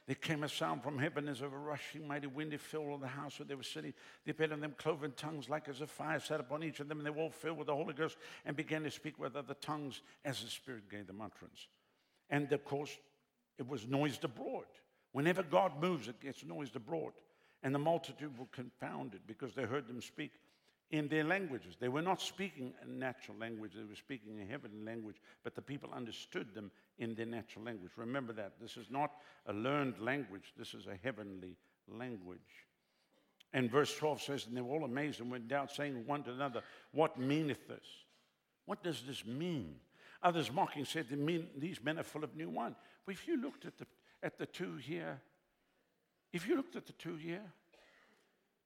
There 0.09 0.14
came 0.14 0.42
a 0.42 0.48
sound 0.48 0.82
from 0.82 0.98
heaven 0.98 1.28
as 1.28 1.42
of 1.42 1.52
a 1.52 1.59
rushing 1.59 2.09
mighty 2.09 2.28
wind. 2.28 2.54
It 2.54 2.62
filled 2.62 2.88
all 2.88 2.96
the 2.96 3.06
house 3.06 3.38
where 3.38 3.44
they 3.44 3.54
were 3.54 3.62
sitting. 3.62 3.92
They 4.24 4.30
appeared 4.30 4.52
on 4.52 4.61
them 4.61 4.74
cloven 4.78 5.12
tongues 5.14 5.50
like 5.50 5.68
as 5.68 5.82
a 5.82 5.86
fire 5.86 6.18
sat 6.18 6.40
upon 6.40 6.64
each 6.64 6.80
of 6.80 6.88
them, 6.88 6.96
and 6.96 7.06
they 7.06 7.11
were 7.11 7.20
all 7.20 7.30
filled 7.30 7.59
with 7.59 7.66
the 7.66 7.74
Holy 7.74 7.92
Ghost 7.92 8.16
and 8.46 8.56
began 8.56 8.82
to 8.84 8.90
speak 8.90 9.18
with 9.18 9.36
other 9.36 9.52
tongues 9.52 10.00
as 10.24 10.42
the 10.42 10.48
Spirit 10.48 10.90
gave 10.90 11.06
them 11.06 11.20
utterance. 11.20 11.68
And 12.30 12.50
of 12.50 12.64
course, 12.64 12.96
it 13.59 13.68
was 13.68 13.86
noised 13.86 14.24
abroad. 14.24 14.64
Whenever 15.12 15.42
God 15.42 15.78
moves, 15.78 16.09
it 16.09 16.22
gets 16.22 16.42
noised 16.42 16.74
abroad. 16.74 17.12
And 17.62 17.74
the 17.74 17.78
multitude 17.78 18.38
were 18.38 18.46
confounded 18.46 19.20
because 19.26 19.54
they 19.54 19.64
heard 19.64 19.88
them 19.88 20.00
speak 20.00 20.32
in 20.91 21.09
their 21.09 21.24
languages. 21.24 21.76
They 21.78 21.89
were 21.89 22.03
not 22.03 22.20
speaking 22.20 22.72
a 22.82 22.89
natural 22.89 23.36
language, 23.39 23.72
they 23.74 23.84
were 23.84 23.95
speaking 23.95 24.41
a 24.41 24.51
heavenly 24.51 24.84
language, 24.84 25.16
but 25.45 25.55
the 25.55 25.62
people 25.62 25.91
understood 25.95 26.55
them 26.55 26.70
in 26.99 27.14
their 27.14 27.26
natural 27.26 27.64
language. 27.64 27.93
Remember 27.97 28.32
that. 28.34 28.55
This 28.61 28.76
is 28.76 28.91
not 28.91 29.12
a 29.47 29.53
learned 29.53 29.99
language, 29.99 30.55
this 30.57 30.74
is 30.74 30.86
a 30.86 30.97
heavenly 31.03 31.57
language. 31.86 32.39
And 33.53 33.70
verse 33.70 33.95
12 33.97 34.22
says, 34.22 34.47
And 34.47 34.57
they 34.57 34.61
were 34.61 34.74
all 34.74 34.84
amazed 34.84 35.20
and 35.20 35.30
went 35.30 35.49
down, 35.49 35.68
saying 35.68 36.07
one 36.07 36.22
to 36.24 36.32
another, 36.32 36.62
What 36.93 37.18
meaneth 37.18 37.66
this? 37.68 37.86
What 38.66 38.82
does 38.82 39.03
this 39.07 39.24
mean? 39.24 39.76
Others 40.22 40.53
mocking 40.53 40.84
said, 40.84 41.07
These 41.57 41.82
men 41.82 41.99
are 41.99 42.03
full 42.03 42.24
of 42.24 42.36
new 42.36 42.51
wine. 42.51 42.76
But 43.07 43.14
if 43.14 43.26
you 43.26 43.41
looked 43.41 43.64
at 43.64 43.78
the, 43.78 43.86
at 44.22 44.39
the 44.39 44.47
two 44.47 44.76
here, 44.76 45.20
if 46.32 46.47
you 46.47 46.57
looked 46.57 46.76
at 46.76 46.86
the 46.86 46.93
two 46.93 47.16
here, 47.16 47.45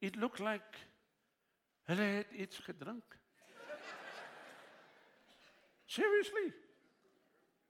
it 0.01 0.17
looked 0.17 0.41
like 0.41 0.63
hulle 1.85 2.03
het 2.03 2.31
iets 2.31 2.59
gedrink. 2.59 3.19
Seriously. 5.87 6.53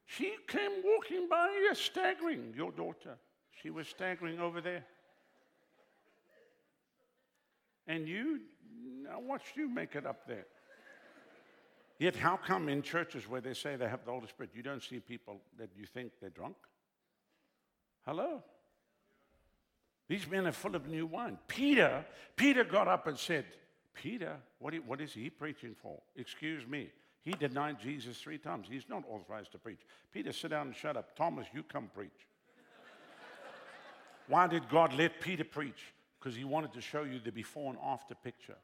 She 0.04 0.36
came 0.46 0.82
walking 0.84 1.28
by 1.28 1.72
staggering, 1.72 2.54
your 2.54 2.70
daughter. 2.72 3.18
She 3.50 3.70
was 3.70 3.88
staggering 3.88 4.40
over 4.40 4.60
there. 4.60 4.84
And 7.86 8.06
you, 8.06 8.40
I 9.10 9.16
watched 9.18 9.56
you 9.56 9.68
make 9.68 9.96
it 9.96 10.06
up 10.06 10.26
there. 10.26 10.46
Yet, 11.98 12.16
how 12.16 12.36
come 12.36 12.68
in 12.68 12.82
churches 12.82 13.28
where 13.28 13.40
they 13.40 13.54
say 13.54 13.76
they 13.76 13.88
have 13.88 14.04
the 14.04 14.10
Holy 14.10 14.26
Spirit, 14.26 14.50
you 14.54 14.62
don't 14.62 14.82
see 14.82 14.98
people 15.00 15.40
that 15.58 15.70
you 15.76 15.86
think 15.86 16.12
they're 16.20 16.30
drunk? 16.30 16.56
Hello? 18.04 18.42
These 20.08 20.28
men 20.28 20.46
are 20.46 20.52
full 20.52 20.74
of 20.74 20.88
new 20.88 21.06
wine. 21.06 21.38
Peter, 21.46 22.04
Peter 22.36 22.64
got 22.64 22.88
up 22.88 23.06
and 23.06 23.18
said, 23.18 23.44
Peter, 23.94 24.36
what, 24.58 24.74
what 24.86 25.00
is 25.00 25.12
he 25.12 25.30
preaching 25.30 25.74
for? 25.80 26.00
Excuse 26.16 26.66
me. 26.66 26.90
He 27.22 27.32
denied 27.32 27.78
Jesus 27.80 28.18
three 28.18 28.38
times. 28.38 28.66
He's 28.68 28.88
not 28.88 29.04
authorized 29.08 29.52
to 29.52 29.58
preach. 29.58 29.80
Peter, 30.12 30.32
sit 30.32 30.50
down 30.50 30.68
and 30.68 30.76
shut 30.76 30.96
up. 30.96 31.16
Thomas, 31.16 31.46
you 31.54 31.62
come 31.62 31.88
preach. 31.94 32.10
Why 34.26 34.46
did 34.46 34.68
God 34.68 34.92
let 34.94 35.20
Peter 35.20 35.44
preach? 35.44 35.92
Because 36.18 36.36
he 36.36 36.44
wanted 36.44 36.72
to 36.72 36.80
show 36.80 37.02
you 37.02 37.20
the 37.20 37.30
before 37.30 37.70
and 37.70 37.78
after 37.84 38.14
picture. 38.14 38.56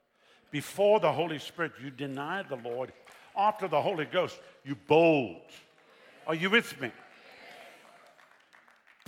Before 0.50 0.98
the 0.98 1.12
Holy 1.12 1.38
Spirit, 1.38 1.72
you 1.82 1.90
denied 1.90 2.46
the 2.48 2.56
Lord. 2.56 2.92
After 3.36 3.68
the 3.68 3.80
Holy 3.80 4.06
Ghost, 4.06 4.38
you 4.64 4.74
bold. 4.74 5.42
Are 6.26 6.34
you 6.34 6.50
with 6.50 6.80
me? 6.80 6.90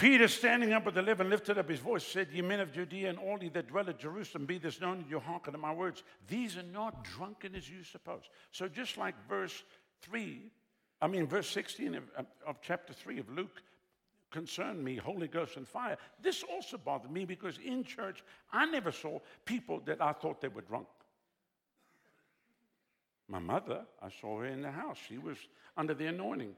Peter, 0.00 0.28
standing 0.28 0.72
up 0.72 0.86
with 0.86 0.94
the 0.94 1.00
eleven, 1.00 1.28
lifted 1.28 1.58
up 1.58 1.68
his 1.68 1.78
voice, 1.78 2.02
said, 2.02 2.28
Ye 2.32 2.40
men 2.40 2.58
of 2.58 2.72
Judea 2.72 3.10
and 3.10 3.18
all 3.18 3.36
ye 3.42 3.50
that 3.50 3.68
dwell 3.68 3.86
at 3.86 3.98
Jerusalem, 3.98 4.46
be 4.46 4.56
this 4.56 4.80
known, 4.80 5.04
you 5.10 5.20
hearken 5.20 5.52
to 5.52 5.58
my 5.58 5.74
words. 5.74 6.02
These 6.26 6.56
are 6.56 6.62
not 6.62 7.04
drunken 7.04 7.54
as 7.54 7.68
you 7.68 7.84
suppose. 7.84 8.22
So, 8.50 8.66
just 8.66 8.96
like 8.96 9.14
verse 9.28 9.62
3, 10.00 10.40
I 11.02 11.06
mean, 11.06 11.26
verse 11.26 11.50
16 11.50 11.96
of, 11.96 12.04
of 12.46 12.62
chapter 12.62 12.94
3 12.94 13.18
of 13.18 13.28
Luke 13.28 13.62
concerned 14.30 14.82
me, 14.82 14.96
Holy 14.96 15.28
Ghost 15.28 15.58
and 15.58 15.68
fire. 15.68 15.98
This 16.22 16.42
also 16.50 16.78
bothered 16.78 17.10
me 17.10 17.26
because 17.26 17.58
in 17.58 17.84
church, 17.84 18.24
I 18.50 18.64
never 18.64 18.92
saw 18.92 19.18
people 19.44 19.82
that 19.84 20.00
I 20.00 20.12
thought 20.12 20.40
they 20.40 20.48
were 20.48 20.62
drunk. 20.62 20.86
My 23.28 23.38
mother, 23.38 23.82
I 24.00 24.08
saw 24.18 24.38
her 24.38 24.46
in 24.46 24.62
the 24.62 24.70
house. 24.70 24.96
She 25.06 25.18
was 25.18 25.36
under 25.76 25.92
the 25.92 26.06
anointing 26.06 26.54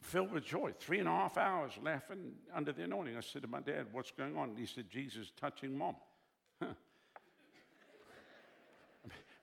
filled 0.00 0.32
with 0.32 0.44
joy. 0.44 0.72
Three 0.78 0.98
and 0.98 1.08
a 1.08 1.12
half 1.12 1.36
hours 1.36 1.72
laughing 1.82 2.32
under 2.54 2.72
the 2.72 2.84
anointing. 2.84 3.16
I 3.16 3.20
said 3.20 3.42
to 3.42 3.48
my 3.48 3.60
dad, 3.60 3.86
What's 3.92 4.10
going 4.10 4.36
on? 4.36 4.54
He 4.56 4.66
said, 4.66 4.90
Jesus 4.90 5.32
touching 5.38 5.76
mom. 5.76 5.96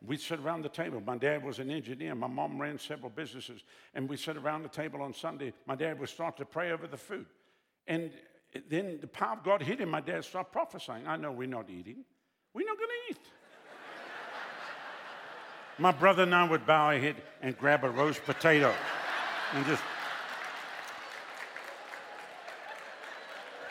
We'd 0.06 0.20
sit 0.20 0.40
around 0.40 0.64
the 0.64 0.70
table. 0.70 1.02
My 1.06 1.18
dad 1.18 1.44
was 1.44 1.60
an 1.60 1.70
engineer. 1.70 2.16
My 2.16 2.28
mom 2.28 2.60
ran 2.60 2.80
several 2.80 3.12
businesses. 3.12 3.64
And 3.94 4.10
we 4.10 4.18
sit 4.18 4.36
around 4.36 4.64
the 4.64 4.70
table 4.70 5.02
on 5.02 5.14
Sunday. 5.14 5.54
My 5.68 5.76
dad 5.76 6.00
would 6.00 6.10
start 6.10 6.38
to 6.38 6.46
pray 6.46 6.72
over 6.72 6.88
the 6.88 6.98
food. 6.98 7.28
And 7.88 8.12
then 8.70 8.98
the 9.00 9.08
power 9.08 9.34
of 9.34 9.44
God 9.44 9.62
hit 9.62 9.80
him. 9.80 9.90
My 9.90 10.02
dad 10.02 10.26
started 10.26 10.52
prophesying. 10.52 11.08
I 11.08 11.18
know 11.18 11.32
we're 11.32 11.48
not 11.48 11.70
eating. 11.70 12.04
We're 12.54 12.66
not 12.66 12.78
going 12.78 12.90
to 12.90 13.12
eat. 13.12 13.20
My 15.78 15.92
brother 15.92 16.24
and 16.24 16.34
I 16.34 16.50
would 16.50 16.66
bow 16.66 16.88
our 16.88 16.98
head 16.98 17.16
and 17.42 17.58
grab 17.58 17.84
a 17.84 17.90
roast 17.90 18.24
potato 18.26 18.74
and 19.54 19.66
just 19.66 19.84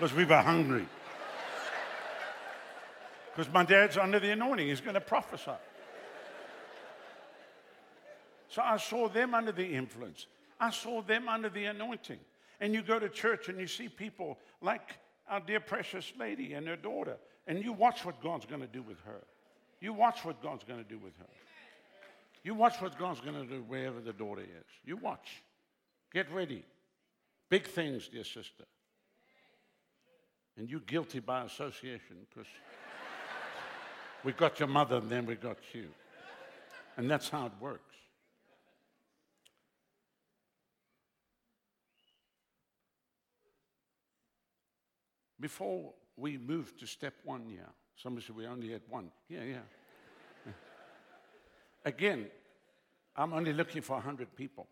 because 0.00 0.16
we 0.16 0.24
were 0.24 0.40
hungry. 0.40 0.86
Because 3.36 3.52
my 3.52 3.64
dad's 3.64 3.98
under 3.98 4.18
the 4.18 4.30
anointing, 4.30 4.66
he's 4.66 4.80
going 4.80 4.94
to 4.94 5.00
prophesy. 5.00 5.52
So 8.48 8.62
I 8.62 8.78
saw 8.78 9.10
them 9.10 9.34
under 9.34 9.52
the 9.52 9.66
influence. 9.66 10.26
I 10.58 10.70
saw 10.70 11.02
them 11.02 11.28
under 11.28 11.50
the 11.50 11.66
anointing. 11.66 12.18
And 12.60 12.72
you 12.72 12.80
go 12.80 12.98
to 12.98 13.10
church 13.10 13.50
and 13.50 13.60
you 13.60 13.66
see 13.66 13.90
people 13.90 14.38
like 14.62 14.96
our 15.28 15.40
dear 15.40 15.60
precious 15.60 16.10
lady 16.18 16.54
and 16.54 16.66
her 16.66 16.76
daughter, 16.76 17.18
and 17.46 17.62
you 17.62 17.74
watch 17.74 18.02
what 18.02 18.22
God's 18.22 18.46
going 18.46 18.62
to 18.62 18.66
do 18.66 18.82
with 18.82 18.98
her. 19.00 19.20
You 19.82 19.92
watch 19.92 20.24
what 20.24 20.42
God's 20.42 20.64
going 20.64 20.82
to 20.82 20.88
do 20.88 20.98
with 20.98 21.16
her. 21.18 21.28
You 22.42 22.54
watch 22.54 22.80
what 22.80 22.98
God's 22.98 23.20
going 23.20 23.36
to 23.36 23.46
do 23.46 23.62
wherever 23.68 24.00
the 24.00 24.14
daughter 24.14 24.42
is. 24.42 24.66
You 24.82 24.96
watch. 24.96 25.42
Get 26.14 26.32
ready. 26.32 26.64
Big 27.50 27.66
things, 27.66 28.08
dear 28.08 28.24
sister. 28.24 28.64
And 30.56 30.68
you're 30.68 30.80
guilty 30.80 31.20
by 31.20 31.44
association 31.44 32.16
because 32.28 32.50
we 34.24 34.32
got 34.32 34.58
your 34.58 34.68
mother 34.68 34.96
and 34.96 35.10
then 35.10 35.26
we 35.26 35.34
got 35.34 35.58
you. 35.72 35.88
And 36.96 37.10
that's 37.10 37.28
how 37.28 37.46
it 37.46 37.52
works. 37.60 37.94
Before 45.40 45.94
we 46.16 46.36
moved 46.36 46.80
to 46.80 46.86
step 46.86 47.14
one, 47.24 47.48
yeah. 47.48 47.60
Somebody 47.96 48.26
said 48.26 48.36
we 48.36 48.46
only 48.46 48.70
had 48.70 48.82
one. 48.88 49.10
Yeah, 49.28 49.44
yeah. 49.44 50.52
Again, 51.84 52.26
I'm 53.16 53.32
only 53.32 53.52
looking 53.52 53.82
for 53.82 53.94
100 53.94 54.36
people. 54.36 54.66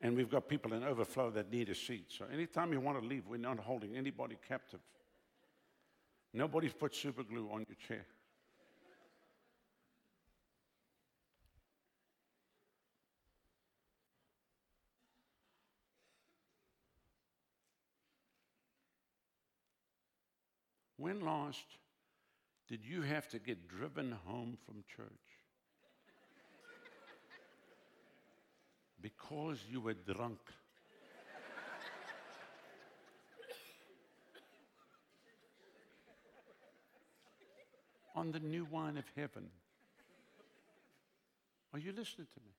And 0.00 0.16
we've 0.16 0.30
got 0.30 0.48
people 0.48 0.74
in 0.74 0.84
overflow 0.84 1.30
that 1.30 1.50
need 1.50 1.68
a 1.70 1.74
seat. 1.74 2.06
So 2.08 2.26
anytime 2.32 2.72
you 2.72 2.80
want 2.80 3.00
to 3.00 3.06
leave, 3.06 3.26
we're 3.26 3.38
not 3.38 3.58
holding 3.58 3.96
anybody 3.96 4.36
captive. 4.46 4.80
Nobody's 6.32 6.74
put 6.74 6.94
super 6.94 7.22
glue 7.22 7.48
on 7.50 7.64
your 7.66 7.76
chair. 7.88 8.04
When 20.98 21.20
last 21.20 21.64
did 22.68 22.84
you 22.84 23.02
have 23.02 23.28
to 23.28 23.38
get 23.38 23.68
driven 23.68 24.16
home 24.24 24.58
from 24.66 24.82
church? 24.88 25.35
Because 29.00 29.58
you 29.68 29.80
were 29.80 29.94
drunk. 29.94 30.38
on 38.16 38.32
the 38.32 38.40
new 38.40 38.66
wine 38.70 38.96
of 38.96 39.04
heaven. 39.14 39.46
Are 41.74 41.78
you 41.78 41.92
listening 41.92 42.26
to 42.32 42.40
me? 42.40 42.52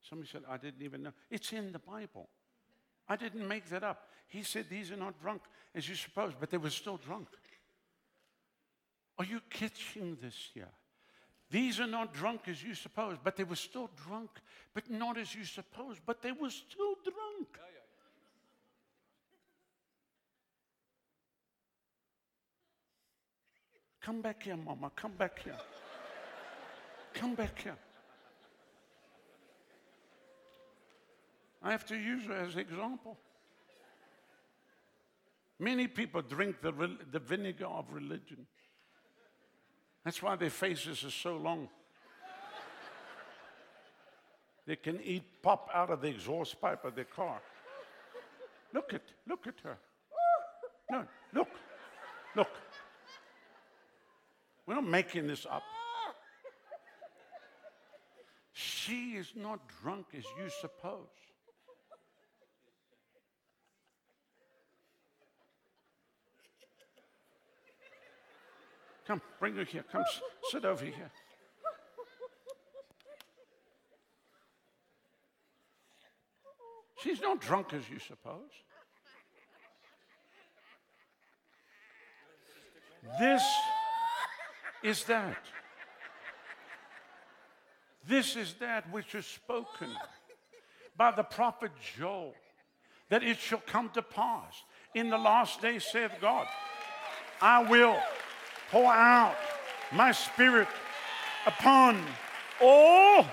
Somebody 0.00 0.30
said, 0.32 0.42
I 0.48 0.56
didn't 0.56 0.82
even 0.82 1.02
know. 1.02 1.12
It's 1.30 1.52
in 1.52 1.70
the 1.70 1.78
Bible. 1.78 2.30
I 3.06 3.16
didn't 3.16 3.46
make 3.46 3.68
that 3.68 3.84
up. 3.84 4.08
He 4.26 4.42
said 4.42 4.66
these 4.70 4.90
are 4.90 4.96
not 4.96 5.20
drunk 5.20 5.42
as 5.74 5.88
you 5.88 5.94
suppose, 5.94 6.32
but 6.38 6.50
they 6.50 6.56
were 6.56 6.70
still 6.70 6.96
drunk. 6.96 7.28
Are 9.18 9.24
you 9.24 9.40
catching 9.50 10.16
this 10.22 10.50
here? 10.54 10.70
These 11.50 11.80
are 11.80 11.86
not 11.86 12.12
drunk 12.12 12.42
as 12.46 12.62
you 12.62 12.74
suppose, 12.74 13.16
but 13.22 13.36
they 13.36 13.44
were 13.44 13.56
still 13.56 13.90
drunk, 14.06 14.30
but 14.74 14.90
not 14.90 15.16
as 15.16 15.34
you 15.34 15.44
suppose, 15.44 15.96
but 16.04 16.20
they 16.20 16.32
were 16.32 16.50
still 16.50 16.94
drunk. 17.02 17.48
Come 24.02 24.20
back 24.22 24.42
here, 24.42 24.56
Mama. 24.56 24.90
Come 24.94 25.12
back 25.12 25.42
here. 25.42 25.58
Come 27.14 27.34
back 27.34 27.60
here. 27.62 27.76
I 31.62 31.70
have 31.72 31.84
to 31.86 31.96
use 31.96 32.24
her 32.24 32.34
as 32.34 32.54
an 32.54 32.60
example. 32.60 33.18
Many 35.58 35.88
people 35.88 36.22
drink 36.22 36.60
the, 36.62 36.72
the 37.10 37.18
vinegar 37.18 37.66
of 37.66 37.92
religion. 37.92 38.46
That's 40.08 40.22
why 40.22 40.36
their 40.36 40.48
faces 40.48 41.04
are 41.04 41.10
so 41.10 41.36
long. 41.36 41.68
they 44.66 44.76
can 44.76 44.98
eat 45.02 45.22
pop 45.42 45.68
out 45.74 45.90
of 45.90 46.00
the 46.00 46.08
exhaust 46.08 46.58
pipe 46.62 46.82
of 46.86 46.94
their 46.94 47.04
car. 47.04 47.42
Look 48.72 48.94
at, 48.94 49.02
look 49.28 49.46
at 49.46 49.56
her. 49.64 49.76
No, 50.90 51.04
look, 51.34 51.50
look. 52.34 52.48
We're 54.64 54.76
not 54.76 54.86
making 54.86 55.26
this 55.26 55.44
up. 55.44 55.62
She 58.54 59.10
is 59.10 59.34
not 59.36 59.60
drunk 59.82 60.06
as 60.16 60.24
you 60.38 60.48
suppose. 60.58 61.04
Come, 69.08 69.22
bring 69.40 69.56
her 69.56 69.64
here. 69.64 69.86
Come 69.90 70.04
sit 70.50 70.66
over 70.66 70.84
here. 70.84 71.10
She's 77.02 77.22
not 77.22 77.40
drunk 77.40 77.72
as 77.72 77.88
you 77.88 77.98
suppose. 78.00 78.50
This 83.18 83.42
is 84.82 85.04
that. 85.04 85.38
This 88.06 88.36
is 88.36 88.54
that 88.60 88.92
which 88.92 89.14
is 89.14 89.24
spoken 89.24 89.88
by 90.98 91.12
the 91.12 91.22
prophet 91.22 91.70
Joel, 91.96 92.34
that 93.08 93.22
it 93.22 93.38
shall 93.38 93.62
come 93.66 93.88
to 93.94 94.02
pass. 94.02 94.62
In 94.94 95.08
the 95.08 95.16
last 95.16 95.62
day, 95.62 95.78
saith 95.78 96.12
God, 96.20 96.46
I 97.40 97.62
will 97.62 97.96
pour 98.70 98.92
out 98.92 99.36
my 99.92 100.12
spirit 100.12 100.68
upon 101.46 101.98
all 102.60 103.24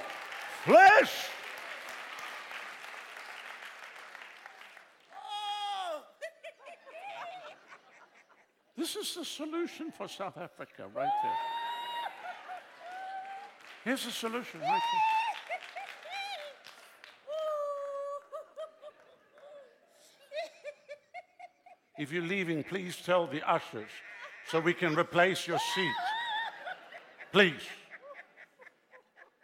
flesh. 0.63 1.11
This 8.77 8.95
is 8.97 9.15
the 9.15 9.25
solution 9.25 9.91
for 9.91 10.07
South 10.07 10.37
Africa 10.37 10.83
right 10.93 11.09
there. 11.23 11.31
Here's 13.83 14.05
the 14.05 14.11
solution 14.11 14.59
right 14.59 14.69
here. 14.69 14.79
If 21.97 22.11
you're 22.11 22.23
leaving, 22.23 22.61
please 22.61 22.97
tell 22.97 23.25
the 23.25 23.41
ushers 23.49 23.89
so 24.49 24.59
we 24.59 24.73
can 24.73 24.95
replace 24.95 25.47
your 25.47 25.59
seat. 25.59 25.95
Please. 27.31 27.61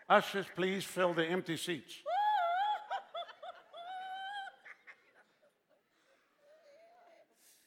Ushers, 0.09 0.45
please 0.55 0.83
fill 0.83 1.13
the 1.13 1.25
empty 1.25 1.57
seats. 1.57 1.95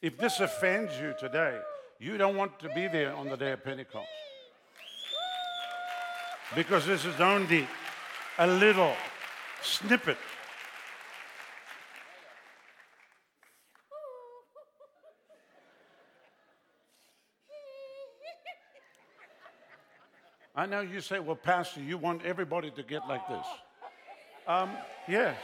If 0.01 0.17
this 0.17 0.39
offends 0.39 0.93
you 0.99 1.15
today, 1.19 1.59
you 1.99 2.17
don't 2.17 2.37
want 2.37 2.59
to 2.59 2.69
be 2.75 2.87
there 2.87 3.15
on 3.15 3.27
the 3.27 3.37
day 3.37 3.53
of 3.53 3.63
Pentecost. 3.63 4.07
Because 6.55 6.85
this 6.85 7.05
is 7.05 7.19
only 7.19 7.67
a 8.37 8.45
little 8.45 8.93
snippet. 9.63 10.17
I 20.65 20.67
know 20.67 20.81
you 20.81 20.99
say, 20.99 21.19
well, 21.19 21.35
Pastor, 21.35 21.79
you 21.79 21.95
want 21.95 22.25
everybody 22.25 22.71
to 22.71 22.81
get 22.81 23.07
like 23.07 23.27
this. 23.27 23.45
Um, 24.47 24.71
yes. 25.07 25.37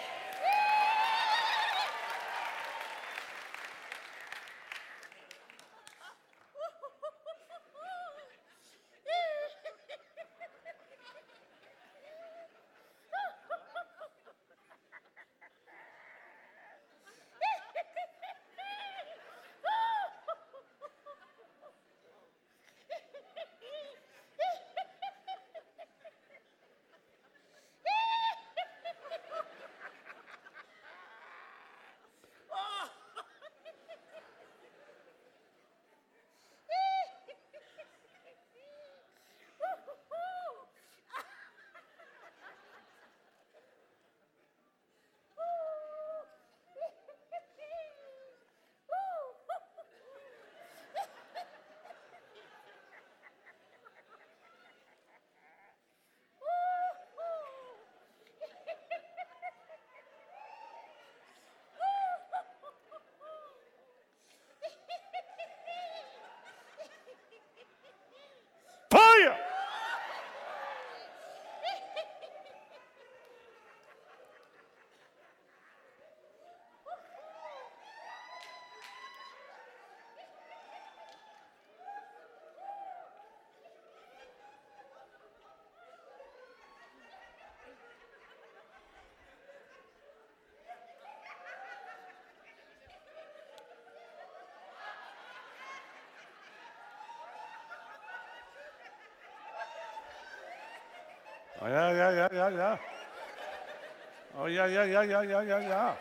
Oh, 101.63 101.67
yeah, 101.67 101.91
yeah, 101.93 102.11
yeah, 102.11 102.27
yeah, 102.33 102.49
yeah. 102.49 102.77
Oh, 104.35 104.45
yeah, 104.47 104.65
yeah, 104.65 104.83
yeah, 104.85 105.03
yeah, 105.03 105.21
yeah, 105.21 105.41
yeah, 105.41 105.59
yeah. 105.61 105.95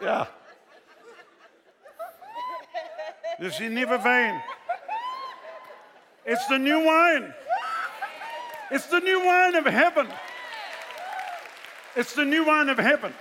ja. 0.00 0.28
Dus 3.38 3.60
in 3.60 3.72
nieuwe 3.72 4.00
veen. 4.00 4.53
It's 6.26 6.46
the 6.46 6.58
new 6.58 6.84
wine. 6.84 7.34
It's 8.70 8.86
the 8.86 9.00
new 9.00 9.24
wine 9.24 9.54
of 9.54 9.66
heaven. 9.66 10.08
It's 11.96 12.14
the 12.14 12.24
new 12.24 12.46
wine 12.46 12.68
of 12.68 12.78
heaven. 12.78 13.12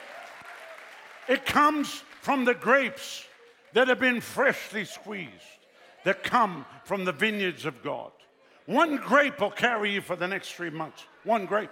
It 1.27 1.45
comes 1.45 2.03
from 2.21 2.45
the 2.45 2.53
grapes 2.53 3.25
that 3.73 3.87
have 3.87 3.99
been 3.99 4.21
freshly 4.21 4.85
squeezed, 4.85 5.31
that 6.05 6.23
come 6.23 6.65
from 6.85 7.05
the 7.05 7.11
vineyards 7.11 7.65
of 7.65 7.83
God. 7.83 8.11
One 8.65 8.95
grape 8.97 9.41
will 9.41 9.51
carry 9.51 9.93
you 9.93 10.01
for 10.01 10.15
the 10.15 10.27
next 10.27 10.53
three 10.53 10.69
months. 10.69 11.05
One 11.23 11.45
grape. 11.45 11.69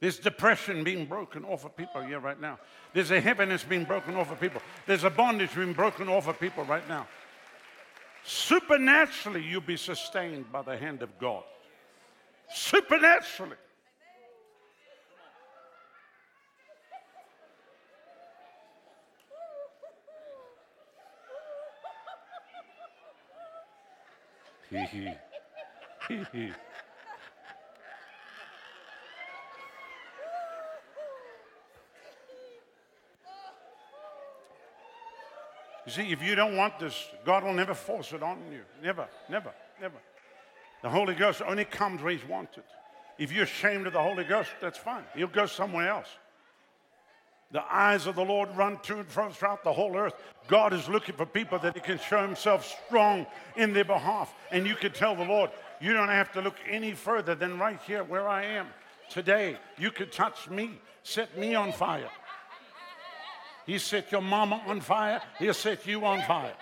There's 0.00 0.18
depression 0.18 0.84
being 0.84 1.06
broken 1.06 1.44
off 1.44 1.64
of 1.64 1.76
people 1.76 2.02
here 2.02 2.18
right 2.18 2.38
now. 2.38 2.58
There's 2.92 3.10
a 3.10 3.20
heaviness 3.20 3.64
being 3.64 3.84
broken 3.84 4.16
off 4.16 4.30
of 4.30 4.40
people. 4.40 4.60
There's 4.86 5.04
a 5.04 5.10
bondage 5.10 5.54
being 5.54 5.72
broken 5.72 6.08
off 6.08 6.28
of 6.28 6.38
people 6.38 6.64
right 6.64 6.86
now. 6.88 7.06
Supernaturally, 8.24 9.42
you'll 9.42 9.60
be 9.60 9.76
sustained 9.76 10.50
by 10.50 10.62
the 10.62 10.76
hand 10.76 11.02
of 11.02 11.18
God. 11.18 11.44
Supernaturally. 12.52 13.56
You 35.86 35.92
see, 35.92 36.12
if 36.12 36.22
you 36.22 36.34
don't 36.34 36.56
want 36.56 36.78
this, 36.78 37.08
God 37.24 37.44
will 37.44 37.52
never 37.52 37.74
force 37.74 38.12
it 38.12 38.22
on 38.22 38.38
you. 38.50 38.62
Never, 38.82 39.06
never, 39.28 39.52
never. 39.80 39.98
The 40.82 40.90
Holy 40.90 41.14
Ghost 41.14 41.42
only 41.46 41.64
comes 41.64 42.02
where 42.02 42.12
He's 42.12 42.28
wanted. 42.28 42.64
If 43.18 43.32
you're 43.32 43.44
ashamed 43.44 43.86
of 43.86 43.92
the 43.92 44.02
Holy 44.02 44.24
Ghost, 44.24 44.50
that's 44.60 44.78
fine. 44.78 45.04
He'll 45.14 45.28
go 45.28 45.46
somewhere 45.46 45.88
else. 45.88 46.08
The 47.52 47.62
eyes 47.72 48.06
of 48.06 48.16
the 48.16 48.24
Lord 48.24 48.48
run 48.56 48.78
to 48.82 48.98
and 48.98 49.06
fro 49.06 49.30
throughout 49.30 49.62
the 49.62 49.72
whole 49.72 49.96
earth. 49.96 50.14
God 50.48 50.72
is 50.72 50.88
looking 50.88 51.14
for 51.14 51.24
people 51.24 51.58
that 51.60 51.74
He 51.74 51.80
can 51.80 51.98
show 51.98 52.20
Himself 52.20 52.78
strong 52.86 53.26
in 53.56 53.72
their 53.72 53.84
behalf. 53.84 54.34
And 54.50 54.66
you 54.66 54.74
can 54.74 54.92
tell 54.92 55.14
the 55.14 55.24
Lord, 55.24 55.50
you 55.80 55.92
don't 55.92 56.08
have 56.08 56.32
to 56.32 56.40
look 56.40 56.56
any 56.68 56.92
further 56.92 57.34
than 57.34 57.58
right 57.58 57.80
here 57.86 58.02
where 58.02 58.28
I 58.28 58.44
am 58.44 58.68
today. 59.08 59.56
You 59.78 59.90
could 59.90 60.10
touch 60.10 60.48
me, 60.50 60.80
set 61.02 61.38
me 61.38 61.54
on 61.54 61.72
fire. 61.72 62.10
He 63.66 63.78
set 63.78 64.12
your 64.12 64.20
mama 64.20 64.62
on 64.66 64.80
fire, 64.80 65.20
He'll 65.38 65.54
set 65.54 65.86
you 65.86 66.04
on 66.04 66.22
fire. 66.22 66.54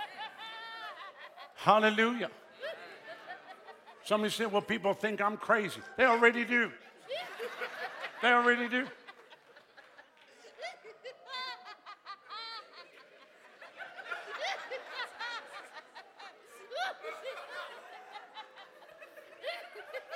Hallelujah. 1.57 2.31
Somebody 4.05 4.33
said, 4.33 4.51
Well, 4.53 4.63
people 4.63 4.95
think 4.95 5.21
I'm 5.21 5.37
crazy. 5.37 5.81
They 5.97 6.05
already 6.05 6.45
do. 6.45 6.71
They 8.21 8.29
already 8.29 8.69
do. 8.69 8.87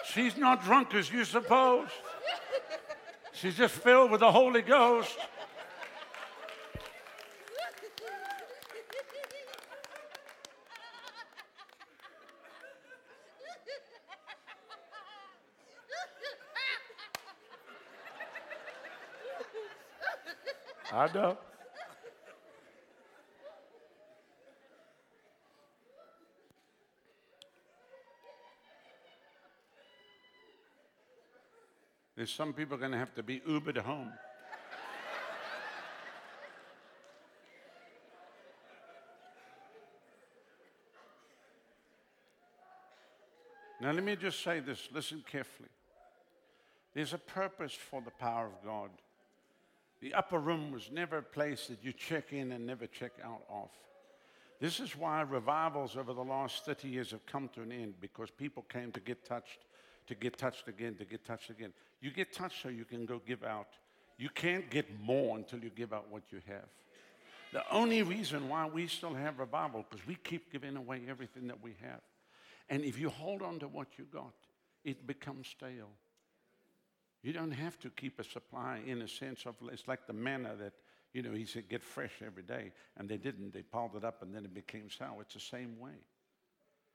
She's 0.05 0.37
not 0.37 0.65
drunk 0.65 0.95
as 0.95 1.13
you 1.13 1.25
suppose. 1.25 1.89
She's 3.35 3.55
just 3.55 3.75
filled 3.75 4.11
with 4.11 4.21
the 4.21 4.33
Holy 4.33 4.63
Ghost. 4.63 5.15
I 21.07 21.13
know. 21.13 21.39
There's 32.17 32.33
some 32.33 32.53
people 32.53 32.77
going 32.77 32.91
to 32.91 32.99
have 32.99 33.15
to 33.15 33.23
be 33.23 33.41
Ubered 33.41 33.79
home. 33.79 34.13
Now, 43.81 43.93
let 43.93 44.03
me 44.03 44.17
just 44.17 44.43
say 44.43 44.59
this 44.59 44.89
listen 44.93 45.23
carefully. 45.31 45.69
There's 46.95 47.13
a 47.13 47.19
purpose 47.19 47.75
for 47.75 48.01
the 48.01 48.11
power 48.11 48.47
of 48.47 48.65
God. 48.65 48.91
The 50.01 50.15
upper 50.15 50.39
room 50.39 50.73
was 50.73 50.91
never 50.93 51.19
a 51.19 51.23
place 51.23 51.67
that 51.69 51.83
you 51.83 51.93
check 51.93 52.33
in 52.33 52.53
and 52.53 52.67
never 52.67 52.87
check 52.87 53.13
out 53.25 53.43
of. 53.51 53.69
This 54.61 54.81
is 54.81 54.97
why 54.97 55.23
revivals 55.23 55.97
over 55.97 56.13
the 56.13 56.25
last 56.25 56.65
30 56.65 56.89
years 56.89 57.11
have 57.11 57.27
come 57.27 57.49
to 57.55 57.63
an 57.63 57.73
end 57.73 57.95
because 58.01 58.31
people 58.31 58.65
came 58.69 58.91
to 58.93 59.01
get 59.01 59.25
touched, 59.25 59.65
to 60.07 60.15
get 60.15 60.39
touched 60.39 60.69
again, 60.69 60.95
to 60.97 61.05
get 61.05 61.25
touched 61.25 61.51
again. 61.51 61.73
You 62.01 62.11
get 62.11 62.33
touched 62.33 62.63
so 62.63 62.69
you 62.69 62.85
can 62.85 63.05
go 63.05 63.21
give 63.27 63.45
out. 63.45 63.69
You 64.19 64.31
can't 64.31 64.71
get 64.71 64.87
more 65.01 65.37
until 65.37 65.59
you 65.59 65.71
give 65.71 65.93
out 65.93 66.11
what 66.11 66.23
you 66.31 66.41
have. 66.47 66.69
The 67.53 67.63
only 67.71 68.03
reason 68.03 68.49
why 68.49 68.67
we 68.67 68.87
still 68.87 69.15
have 69.15 69.39
revival 69.39 69.85
because 69.89 70.07
we 70.07 70.17
keep 70.17 70.51
giving 70.51 70.77
away 70.77 71.03
everything 71.09 71.47
that 71.49 71.63
we 71.63 71.75
have. 71.83 72.01
And 72.69 72.83
if 72.83 72.99
you 72.99 73.11
hold 73.11 73.43
on 73.43 73.59
to 73.61 73.69
what 73.69 73.89
you 73.99 74.05
got, 74.05 74.33
it 74.85 75.07
becomes 75.07 75.49
stale. 75.49 75.91
You 77.27 77.33
don't 77.33 77.51
have 77.51 77.77
to 77.81 77.91
keep 77.91 78.21
a 78.21 78.25
supply 78.25 78.79
in 78.87 79.03
a 79.03 79.09
sense 79.09 79.47
of 79.47 79.57
it's 79.73 79.89
like 79.89 80.07
the 80.07 80.13
manna 80.13 80.55
that, 80.61 80.75
you 81.13 81.23
know, 81.23 81.33
he 81.33 81.45
said, 81.45 81.69
get 81.69 81.83
fresh 81.83 82.23
every 82.25 82.45
day. 82.45 82.71
And 82.97 83.09
they 83.09 83.17
didn't. 83.17 83.53
They 83.53 83.63
piled 83.63 83.97
it 83.97 84.05
up 84.05 84.23
and 84.23 84.33
then 84.33 84.45
it 84.45 84.55
became 84.55 84.89
sour. 84.89 85.23
It's 85.23 85.35
the 85.35 85.41
same 85.41 85.77
way. 85.81 85.99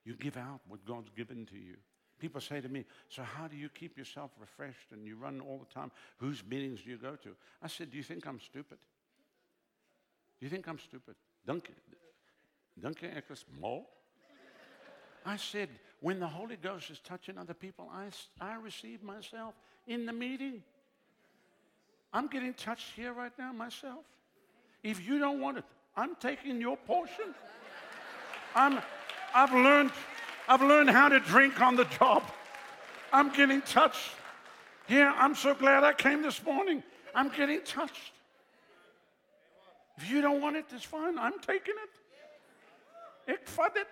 You 0.05 0.15
give 0.15 0.37
out 0.37 0.61
what 0.69 0.85
God's 0.85 1.09
given 1.09 1.45
to 1.47 1.57
you. 1.57 1.75
People 2.17 2.39
say 2.39 2.61
to 2.61 2.69
me, 2.69 2.85
So, 3.09 3.23
how 3.23 3.49
do 3.49 3.57
you 3.57 3.67
keep 3.67 3.97
yourself 3.97 4.31
refreshed 4.39 4.93
and 4.93 5.05
you 5.05 5.17
run 5.17 5.41
all 5.41 5.57
the 5.57 5.73
time? 5.73 5.91
Whose 6.19 6.45
meetings 6.49 6.79
do 6.81 6.91
you 6.91 6.97
go 6.97 7.17
to? 7.17 7.35
I 7.61 7.67
said, 7.67 7.91
Do 7.91 7.97
you 7.97 8.03
think 8.03 8.25
I'm 8.25 8.39
stupid? 8.39 8.77
Do 10.39 10.45
you 10.45 10.49
think 10.49 10.65
I'm 10.65 10.79
stupid? 10.79 11.15
Danke, 11.45 13.03
etwas 13.03 13.43
more. 13.59 13.83
I 15.25 15.35
said, 15.35 15.67
when 15.99 16.19
the 16.19 16.27
Holy 16.27 16.55
Ghost 16.55 16.89
is 16.89 16.99
touching 16.99 17.37
other 17.37 17.53
people, 17.53 17.91
I, 17.93 18.07
I 18.39 18.55
receive 18.55 19.03
myself 19.03 19.55
in 19.87 20.05
the 20.05 20.13
meeting. 20.13 20.63
I'm 22.13 22.27
getting 22.27 22.53
touched 22.53 22.91
here 22.95 23.13
right 23.13 23.31
now 23.37 23.51
myself. 23.51 24.05
If 24.83 25.05
you 25.05 25.19
don't 25.19 25.39
want 25.39 25.59
it, 25.59 25.63
I'm 25.95 26.15
taking 26.15 26.59
your 26.59 26.77
portion. 26.77 27.33
I'm, 28.55 28.79
I've 29.33 29.53
learned, 29.53 29.91
I've 30.47 30.61
learned 30.61 30.89
how 30.89 31.09
to 31.09 31.19
drink 31.19 31.61
on 31.61 31.75
the 31.75 31.85
job. 31.85 32.23
I'm 33.13 33.29
getting 33.29 33.61
touched. 33.61 34.11
Here, 34.87 35.13
I'm 35.15 35.35
so 35.35 35.53
glad 35.53 35.83
I 35.83 35.93
came 35.93 36.21
this 36.21 36.43
morning. 36.43 36.83
I'm 37.13 37.29
getting 37.29 37.61
touched. 37.63 38.11
If 39.97 40.09
you 40.09 40.21
don't 40.21 40.41
want 40.41 40.55
it, 40.55 40.65
it's 40.73 40.83
fine. 40.83 41.17
I'm 41.19 41.39
taking 41.39 41.75
it. 41.83 43.33
Ik 43.33 43.47
vat 43.47 43.75
it. 43.75 43.87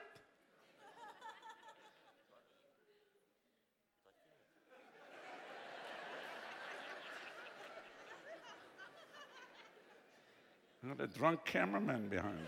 Got 10.90 11.02
a 11.02 11.08
drunk 11.08 11.46
cameraman 11.46 12.10
behind 12.10 12.36
me. 12.36 12.42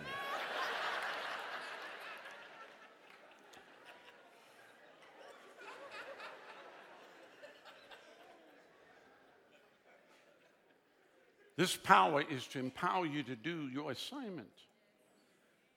This 11.56 11.78
power 11.78 12.24
is 12.28 12.48
to 12.48 12.60
empower 12.60 13.06
you 13.06 13.22
to 13.22 13.36
do 13.36 13.70
your 13.72 13.92
assignment 13.92 14.50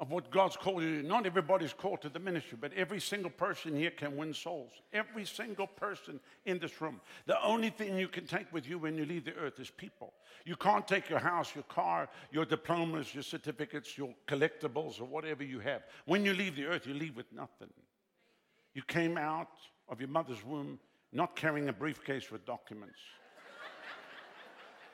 of 0.00 0.10
what 0.10 0.30
God's 0.30 0.56
called 0.56 0.82
you. 0.82 1.02
Not 1.02 1.24
everybody's 1.24 1.72
called 1.72 2.02
to 2.02 2.08
the 2.08 2.18
ministry, 2.18 2.58
but 2.60 2.72
every 2.74 3.00
single 3.00 3.30
person 3.30 3.76
here 3.76 3.90
can 3.90 4.16
win 4.16 4.34
souls. 4.34 4.72
Every 4.92 5.24
single 5.24 5.66
person 5.68 6.18
in 6.46 6.58
this 6.58 6.80
room. 6.80 7.00
The 7.26 7.42
only 7.44 7.70
thing 7.70 7.96
you 7.96 8.08
can 8.08 8.26
take 8.26 8.52
with 8.52 8.68
you 8.68 8.78
when 8.78 8.96
you 8.96 9.04
leave 9.06 9.24
the 9.24 9.34
earth 9.34 9.60
is 9.60 9.70
people. 9.70 10.12
You 10.44 10.56
can't 10.56 10.86
take 10.86 11.08
your 11.08 11.20
house, 11.20 11.54
your 11.54 11.64
car, 11.64 12.08
your 12.32 12.44
diplomas, 12.44 13.14
your 13.14 13.22
certificates, 13.22 13.96
your 13.96 14.14
collectibles, 14.26 15.00
or 15.00 15.04
whatever 15.04 15.44
you 15.44 15.60
have. 15.60 15.82
When 16.06 16.24
you 16.24 16.34
leave 16.34 16.56
the 16.56 16.66
earth, 16.66 16.86
you 16.86 16.94
leave 16.94 17.16
with 17.16 17.32
nothing. 17.32 17.70
You 18.74 18.82
came 18.82 19.16
out 19.16 19.52
of 19.88 20.00
your 20.00 20.10
mother's 20.10 20.44
womb 20.44 20.80
not 21.12 21.36
carrying 21.36 21.68
a 21.68 21.72
briefcase 21.72 22.32
with 22.32 22.44
documents. 22.44 22.98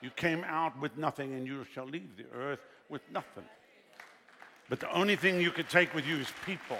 you 0.01 0.11
came 0.11 0.43
out 0.43 0.79
with 0.79 0.95
nothing, 0.95 1.33
and 1.33 1.47
you 1.47 1.65
shall 1.73 1.87
leave 1.87 2.15
the 2.15 2.25
earth 2.37 2.59
with 2.87 3.01
nothing. 3.11 3.43
But 4.71 4.79
the 4.79 4.93
only 4.93 5.17
thing 5.17 5.41
you 5.41 5.51
can 5.51 5.65
take 5.65 5.93
with 5.93 6.07
you 6.07 6.15
is 6.15 6.31
people. 6.45 6.77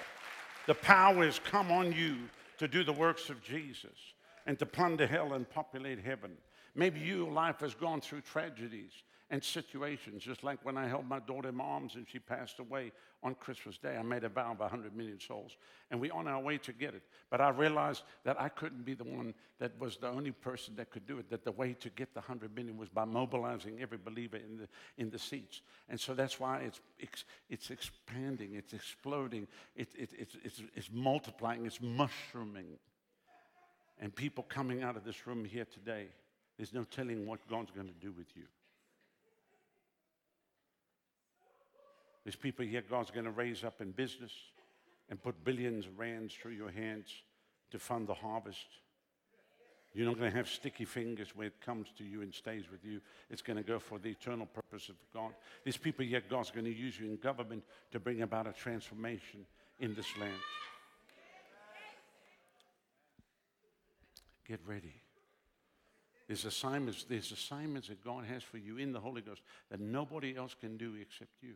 The 0.65 0.75
power 0.75 1.25
has 1.25 1.39
come 1.39 1.73
on 1.73 1.91
you 1.91 2.15
to 2.57 2.65
do 2.65 2.85
the 2.85 2.93
works 2.93 3.29
of 3.29 3.43
Jesus. 3.43 3.97
and 4.45 4.57
to 4.59 4.65
plunder 4.65 5.05
hell 5.05 5.33
and 5.33 5.49
populate 5.49 5.99
heaven. 5.99 6.31
Maybe 6.73 6.99
your 6.99 7.29
life 7.31 7.59
has 7.59 7.75
gone 7.75 8.01
through 8.01 8.21
tragedies 8.21 8.91
and 9.31 9.41
situations, 9.41 10.23
just 10.23 10.43
like 10.43 10.59
when 10.63 10.77
I 10.77 10.89
held 10.89 11.07
my 11.07 11.19
daughter 11.19 11.47
in 11.47 11.55
my 11.55 11.63
arms 11.63 11.95
and 11.95 12.05
she 12.05 12.19
passed 12.19 12.59
away 12.59 12.91
on 13.23 13.33
Christmas 13.35 13.77
Day. 13.77 13.95
I 13.95 14.03
made 14.03 14.25
a 14.25 14.29
vow 14.29 14.51
of 14.51 14.59
100 14.59 14.93
million 14.93 15.21
souls, 15.21 15.55
and 15.89 16.01
we're 16.01 16.13
on 16.13 16.27
our 16.27 16.41
way 16.41 16.57
to 16.57 16.73
get 16.73 16.93
it. 16.93 17.03
But 17.29 17.39
I 17.39 17.47
realized 17.49 18.03
that 18.25 18.39
I 18.41 18.49
couldn't 18.49 18.83
be 18.83 18.93
the 18.93 19.05
one 19.05 19.33
that 19.59 19.79
was 19.79 19.95
the 19.95 20.09
only 20.09 20.31
person 20.31 20.75
that 20.75 20.91
could 20.91 21.07
do 21.07 21.17
it, 21.17 21.29
that 21.29 21.45
the 21.45 21.51
way 21.53 21.73
to 21.79 21.89
get 21.91 22.13
the 22.13 22.19
100 22.19 22.53
million 22.53 22.77
was 22.77 22.89
by 22.89 23.05
mobilizing 23.05 23.81
every 23.81 23.97
believer 23.97 24.35
in 24.35 24.57
the, 24.57 24.67
in 24.97 25.09
the 25.09 25.19
seats. 25.19 25.61
And 25.87 25.97
so 25.97 26.13
that's 26.13 26.37
why 26.37 26.59
it's, 26.59 26.81
it's, 26.99 27.23
it's 27.49 27.71
expanding, 27.71 28.55
it's 28.55 28.73
exploding, 28.73 29.47
it, 29.77 29.87
it, 29.97 30.09
it's, 30.19 30.35
it's, 30.43 30.61
it's 30.75 30.89
multiplying, 30.91 31.65
it's 31.65 31.79
mushrooming. 31.79 32.65
And 34.01 34.13
people 34.13 34.43
coming 34.43 34.83
out 34.83 34.97
of 34.97 35.05
this 35.05 35.25
room 35.25 35.45
here 35.45 35.65
today, 35.71 36.07
there's 36.57 36.73
no 36.73 36.83
telling 36.83 37.25
what 37.25 37.39
God's 37.47 37.71
going 37.71 37.87
to 37.87 37.93
do 37.93 38.11
with 38.11 38.27
you. 38.35 38.43
There's 42.23 42.35
people 42.35 42.65
here 42.65 42.83
God's 42.87 43.11
going 43.11 43.25
to 43.25 43.31
raise 43.31 43.63
up 43.63 43.81
in 43.81 43.91
business 43.91 44.31
and 45.09 45.21
put 45.21 45.43
billions 45.43 45.85
of 45.85 45.97
rands 45.97 46.33
through 46.33 46.53
your 46.53 46.71
hands 46.71 47.07
to 47.71 47.79
fund 47.79 48.07
the 48.07 48.13
harvest. 48.13 48.67
You're 49.93 50.05
not 50.05 50.17
going 50.17 50.31
to 50.31 50.37
have 50.37 50.47
sticky 50.47 50.85
fingers 50.85 51.35
where 51.35 51.47
it 51.47 51.59
comes 51.59 51.87
to 51.97 52.05
you 52.05 52.21
and 52.21 52.33
stays 52.33 52.63
with 52.71 52.85
you. 52.85 53.01
It's 53.29 53.41
going 53.41 53.57
to 53.57 53.63
go 53.63 53.77
for 53.77 53.99
the 53.99 54.09
eternal 54.09 54.45
purpose 54.45 54.87
of 54.87 54.95
God. 55.13 55.31
There's 55.65 55.75
people 55.75 56.05
here 56.05 56.21
God's 56.29 56.51
going 56.51 56.65
to 56.65 56.73
use 56.73 56.97
you 56.97 57.07
in 57.07 57.17
government 57.17 57.63
to 57.91 57.99
bring 57.99 58.21
about 58.21 58.47
a 58.47 58.53
transformation 58.53 59.45
in 59.79 59.93
this 59.93 60.07
land. 60.17 60.39
Get 64.47 64.61
ready. 64.65 64.93
There's 66.27 66.45
assignments, 66.45 67.03
there's 67.03 67.33
assignments 67.33 67.89
that 67.89 68.01
God 68.03 68.23
has 68.23 68.43
for 68.43 68.57
you 68.57 68.77
in 68.77 68.93
the 68.93 68.99
Holy 69.01 69.21
Ghost 69.21 69.41
that 69.69 69.81
nobody 69.81 70.37
else 70.37 70.55
can 70.57 70.77
do 70.77 70.95
except 71.01 71.31
you. 71.41 71.55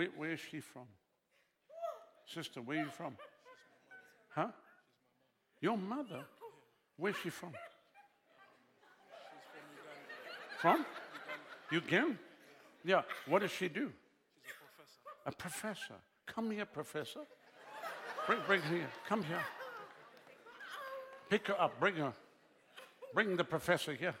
Where, 0.00 0.08
where 0.16 0.30
is 0.30 0.40
she 0.40 0.60
from? 0.60 0.86
Sister, 2.26 2.62
where 2.62 2.78
are 2.78 2.84
you 2.84 2.90
from? 2.90 3.18
Huh? 4.30 4.48
Your 5.60 5.76
mother? 5.76 6.24
Where's 6.96 7.16
she 7.22 7.28
from? 7.28 7.52
From? 10.58 10.86
Uganda. 11.70 12.16
Yeah. 12.82 13.02
What 13.26 13.40
does 13.42 13.50
she 13.50 13.68
do? 13.68 13.92
She's 14.42 14.52
a 14.56 14.64
professor. 14.64 15.00
A 15.26 15.32
professor. 15.32 16.00
Come 16.26 16.50
here, 16.50 16.64
professor. 16.64 17.20
Bring, 18.26 18.38
bring 18.46 18.62
her 18.62 18.76
here. 18.76 18.90
Come 19.06 19.22
here. 19.22 19.44
Pick 21.28 21.48
her 21.48 21.60
up. 21.60 21.78
Bring 21.78 21.96
her. 21.96 22.14
Bring 23.12 23.36
the 23.36 23.44
professor 23.44 23.92
here. 23.92 24.14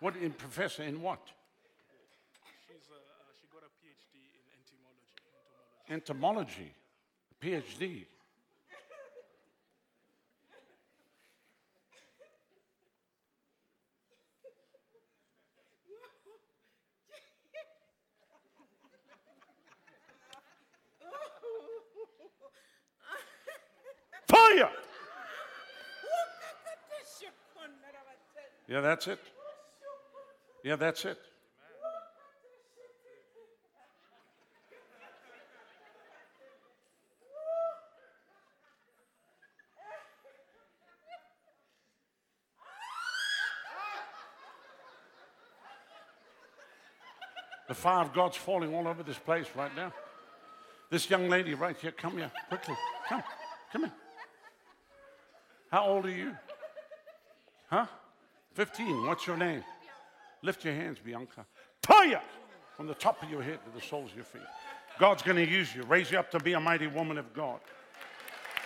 What 0.00 0.16
in 0.16 0.32
professor 0.32 0.82
in 0.82 1.00
what? 1.00 1.20
She's 2.66 2.88
uh, 2.90 2.96
uh, 2.96 3.32
she 3.38 3.46
got 3.52 3.62
a 3.62 3.70
PhD 3.78 4.16
in 4.16 4.58
entomology. 5.92 6.52
Entomology. 6.52 6.74
PhD. 7.40 8.06
Fire! 24.28 24.70
Yeah, 28.68 28.80
that's 28.80 29.06
it. 29.08 29.18
Yeah, 30.64 30.76
that's 30.76 31.04
it. 31.04 31.18
The 47.72 47.76
fire 47.76 48.02
of 48.02 48.12
God's 48.12 48.36
falling 48.36 48.74
all 48.74 48.86
over 48.86 49.02
this 49.02 49.16
place 49.16 49.46
right 49.56 49.74
now. 49.74 49.94
This 50.90 51.08
young 51.08 51.30
lady 51.30 51.54
right 51.54 51.74
here, 51.74 51.90
come 51.90 52.18
here, 52.18 52.30
quickly. 52.50 52.74
Come, 53.08 53.22
come 53.72 53.84
here. 53.84 53.92
How 55.70 55.86
old 55.86 56.04
are 56.04 56.10
you? 56.10 56.36
Huh? 57.70 57.86
15. 58.52 59.06
What's 59.06 59.26
your 59.26 59.38
name? 59.38 59.64
Lift 60.42 60.66
your 60.66 60.74
hands, 60.74 60.98
Bianca. 61.02 61.46
Fire! 61.82 62.20
From 62.76 62.88
the 62.88 62.94
top 62.94 63.22
of 63.22 63.30
your 63.30 63.40
head 63.40 63.58
to 63.64 63.70
the 63.74 63.82
soles 63.82 64.10
of 64.10 64.16
your 64.16 64.26
feet. 64.26 64.42
God's 64.98 65.22
going 65.22 65.38
to 65.38 65.50
use 65.50 65.74
you, 65.74 65.82
raise 65.84 66.10
you 66.10 66.18
up 66.18 66.30
to 66.32 66.40
be 66.40 66.52
a 66.52 66.60
mighty 66.60 66.88
woman 66.88 67.16
of 67.16 67.32
God. 67.32 67.58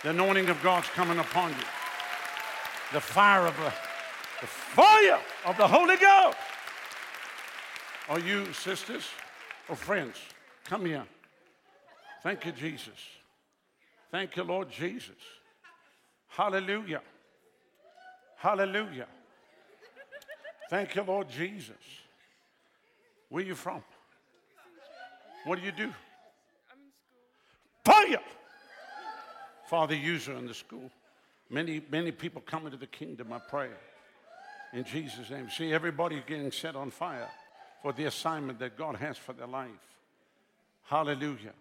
The 0.03 0.11
anointing 0.11 0.49
of 0.49 0.61
God's 0.65 0.89
coming 0.89 1.21
upon 1.21 1.51
you. 1.51 1.65
The 2.93 3.01
fire 3.01 3.47
of 3.47 3.57
the, 3.57 3.73
the 4.41 4.49
fire 4.49 5.21
of 5.45 5.57
the 5.59 5.69
Holy 5.69 5.97
Ghost. 5.97 6.37
Are 8.09 8.21
you 8.21 8.53
sisters 8.53 9.03
or 9.69 9.75
friends? 9.75 10.17
Come 10.65 10.87
here. 10.87 11.05
Thank 12.23 12.45
you, 12.45 12.53
Jesus. 12.53 12.99
Thank 14.13 14.37
you, 14.37 14.45
Lord 14.45 14.71
Jesus. 14.71 15.17
Hallelujah. 16.29 17.03
Hallelujah. 18.37 19.07
Thank 20.71 20.95
you, 20.95 21.03
Lord 21.03 21.29
Jesus. 21.29 21.75
Where 23.29 23.43
you 23.43 23.57
from? 23.57 23.83
What 25.45 25.59
do 25.59 25.65
you 25.65 25.73
do? 25.73 25.85
I'm 25.85 26.79
in 26.79 26.93
school. 27.03 28.19
Fire! 28.19 28.25
Father, 29.69 29.97
use 29.97 30.27
her 30.27 30.35
in 30.35 30.47
the 30.47 30.55
school. 30.55 30.91
Many, 31.51 31.83
many 31.91 32.13
people 32.13 32.41
come 32.41 32.67
into 32.67 32.79
the 32.79 32.87
kingdom, 32.87 33.33
I 33.33 33.39
pray. 33.39 33.71
In 34.73 34.85
Jesus' 34.85 35.29
name. 35.31 35.49
See, 35.51 35.73
everybody 35.73 36.23
getting 36.27 36.53
set 36.53 36.77
on 36.77 36.91
fire 36.91 37.29
for 37.87 37.93
the 37.93 38.07
assignment 38.07 38.59
that 38.59 38.77
God 38.77 38.97
has 38.97 39.17
for 39.17 39.33
their 39.33 39.47
life. 39.47 39.71
Hallelujah. 40.87 41.53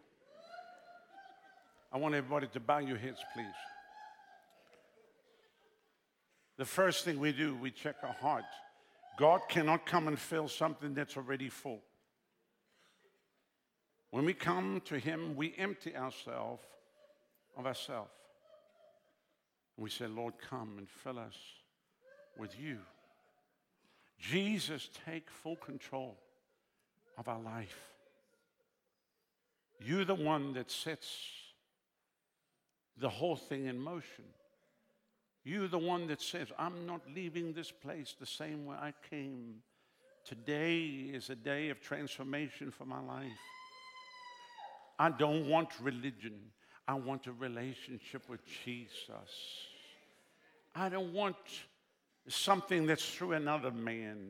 I 1.93 1.99
want 1.99 2.15
everybody 2.15 2.47
to 2.47 2.59
bow 2.59 2.79
your 2.79 2.97
heads, 2.97 3.19
please. 3.35 3.45
The 6.57 6.65
first 6.65 7.05
thing 7.05 7.19
we 7.19 7.31
do, 7.31 7.55
we 7.55 7.69
check 7.69 7.97
our 8.01 8.13
heart. 8.13 8.43
God 9.19 9.41
cannot 9.47 9.85
come 9.85 10.07
and 10.07 10.17
fill 10.17 10.47
something 10.47 10.95
that's 10.95 11.15
already 11.15 11.47
full. 11.47 11.81
When 14.09 14.25
we 14.25 14.33
come 14.33 14.81
to 14.85 14.97
Him, 14.97 15.35
we 15.35 15.53
empty 15.59 15.95
ourselves 15.95 16.63
of 17.55 17.67
ourselves. 17.67 18.09
We 19.77 19.91
say, 19.91 20.07
Lord, 20.07 20.33
come 20.49 20.79
and 20.79 20.89
fill 20.89 21.19
us 21.19 21.37
with 22.35 22.59
you. 22.59 22.79
Jesus, 24.19 24.89
take 25.05 25.29
full 25.29 25.55
control 25.55 26.17
of 27.17 27.27
our 27.27 27.39
life. 27.39 27.77
You're 29.79 30.05
the 30.05 30.15
one 30.15 30.53
that 30.53 30.71
sets 30.71 31.07
the 32.97 33.09
whole 33.09 33.35
thing 33.35 33.65
in 33.65 33.77
motion. 33.77 34.23
You're 35.43 35.67
the 35.67 35.77
one 35.77 36.07
that 36.07 36.21
says, 36.21 36.47
I'm 36.57 36.87
not 36.87 37.01
leaving 37.13 37.53
this 37.53 37.71
place 37.71 38.15
the 38.19 38.25
same 38.25 38.65
way 38.65 38.77
I 38.79 38.93
came. 39.09 39.57
Today 40.23 40.81
is 41.13 41.29
a 41.29 41.35
day 41.35 41.69
of 41.69 41.81
transformation 41.81 42.71
for 42.71 42.85
my 42.85 42.99
life. 42.99 43.27
I 44.97 45.09
don't 45.09 45.47
want 45.47 45.69
religion. 45.81 46.39
I 46.87 46.95
want 46.95 47.27
a 47.27 47.31
relationship 47.33 48.27
with 48.29 48.39
Jesus. 48.63 49.69
I 50.73 50.89
don't 50.89 51.13
want 51.13 51.35
something 52.27 52.85
that's 52.85 53.13
through 53.13 53.33
another 53.33 53.71
man. 53.71 54.29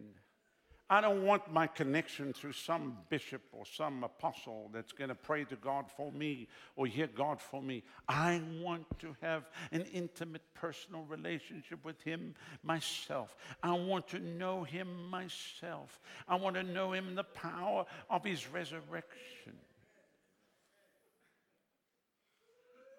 I 0.87 1.01
don't 1.01 1.23
want 1.23 1.51
my 1.51 1.65
connection 1.65 2.31
through 2.31 2.53
some 2.53 2.97
bishop 3.09 3.41
or 3.51 3.65
some 3.65 4.03
apostle 4.03 4.69
that's 4.71 4.91
going 4.91 5.07
to 5.07 5.15
pray 5.15 5.43
to 5.45 5.55
God 5.55 5.85
for 5.89 6.11
me 6.11 6.47
or 6.75 6.85
hear 6.85 7.07
God 7.07 7.41
for 7.41 7.59
me. 7.59 7.81
I 8.07 8.39
want 8.61 8.85
to 8.99 9.15
have 9.19 9.49
an 9.71 9.81
intimate 9.91 10.43
personal 10.53 11.03
relationship 11.05 11.83
with 11.83 11.99
Him 12.03 12.35
myself. 12.61 13.35
I 13.63 13.71
want 13.71 14.07
to 14.09 14.19
know 14.19 14.63
Him 14.63 15.09
myself. 15.09 15.99
I 16.27 16.35
want 16.35 16.55
to 16.55 16.63
know 16.63 16.93
Him 16.93 17.15
the 17.15 17.23
power 17.23 17.85
of 18.11 18.23
His 18.23 18.47
resurrection. 18.51 19.53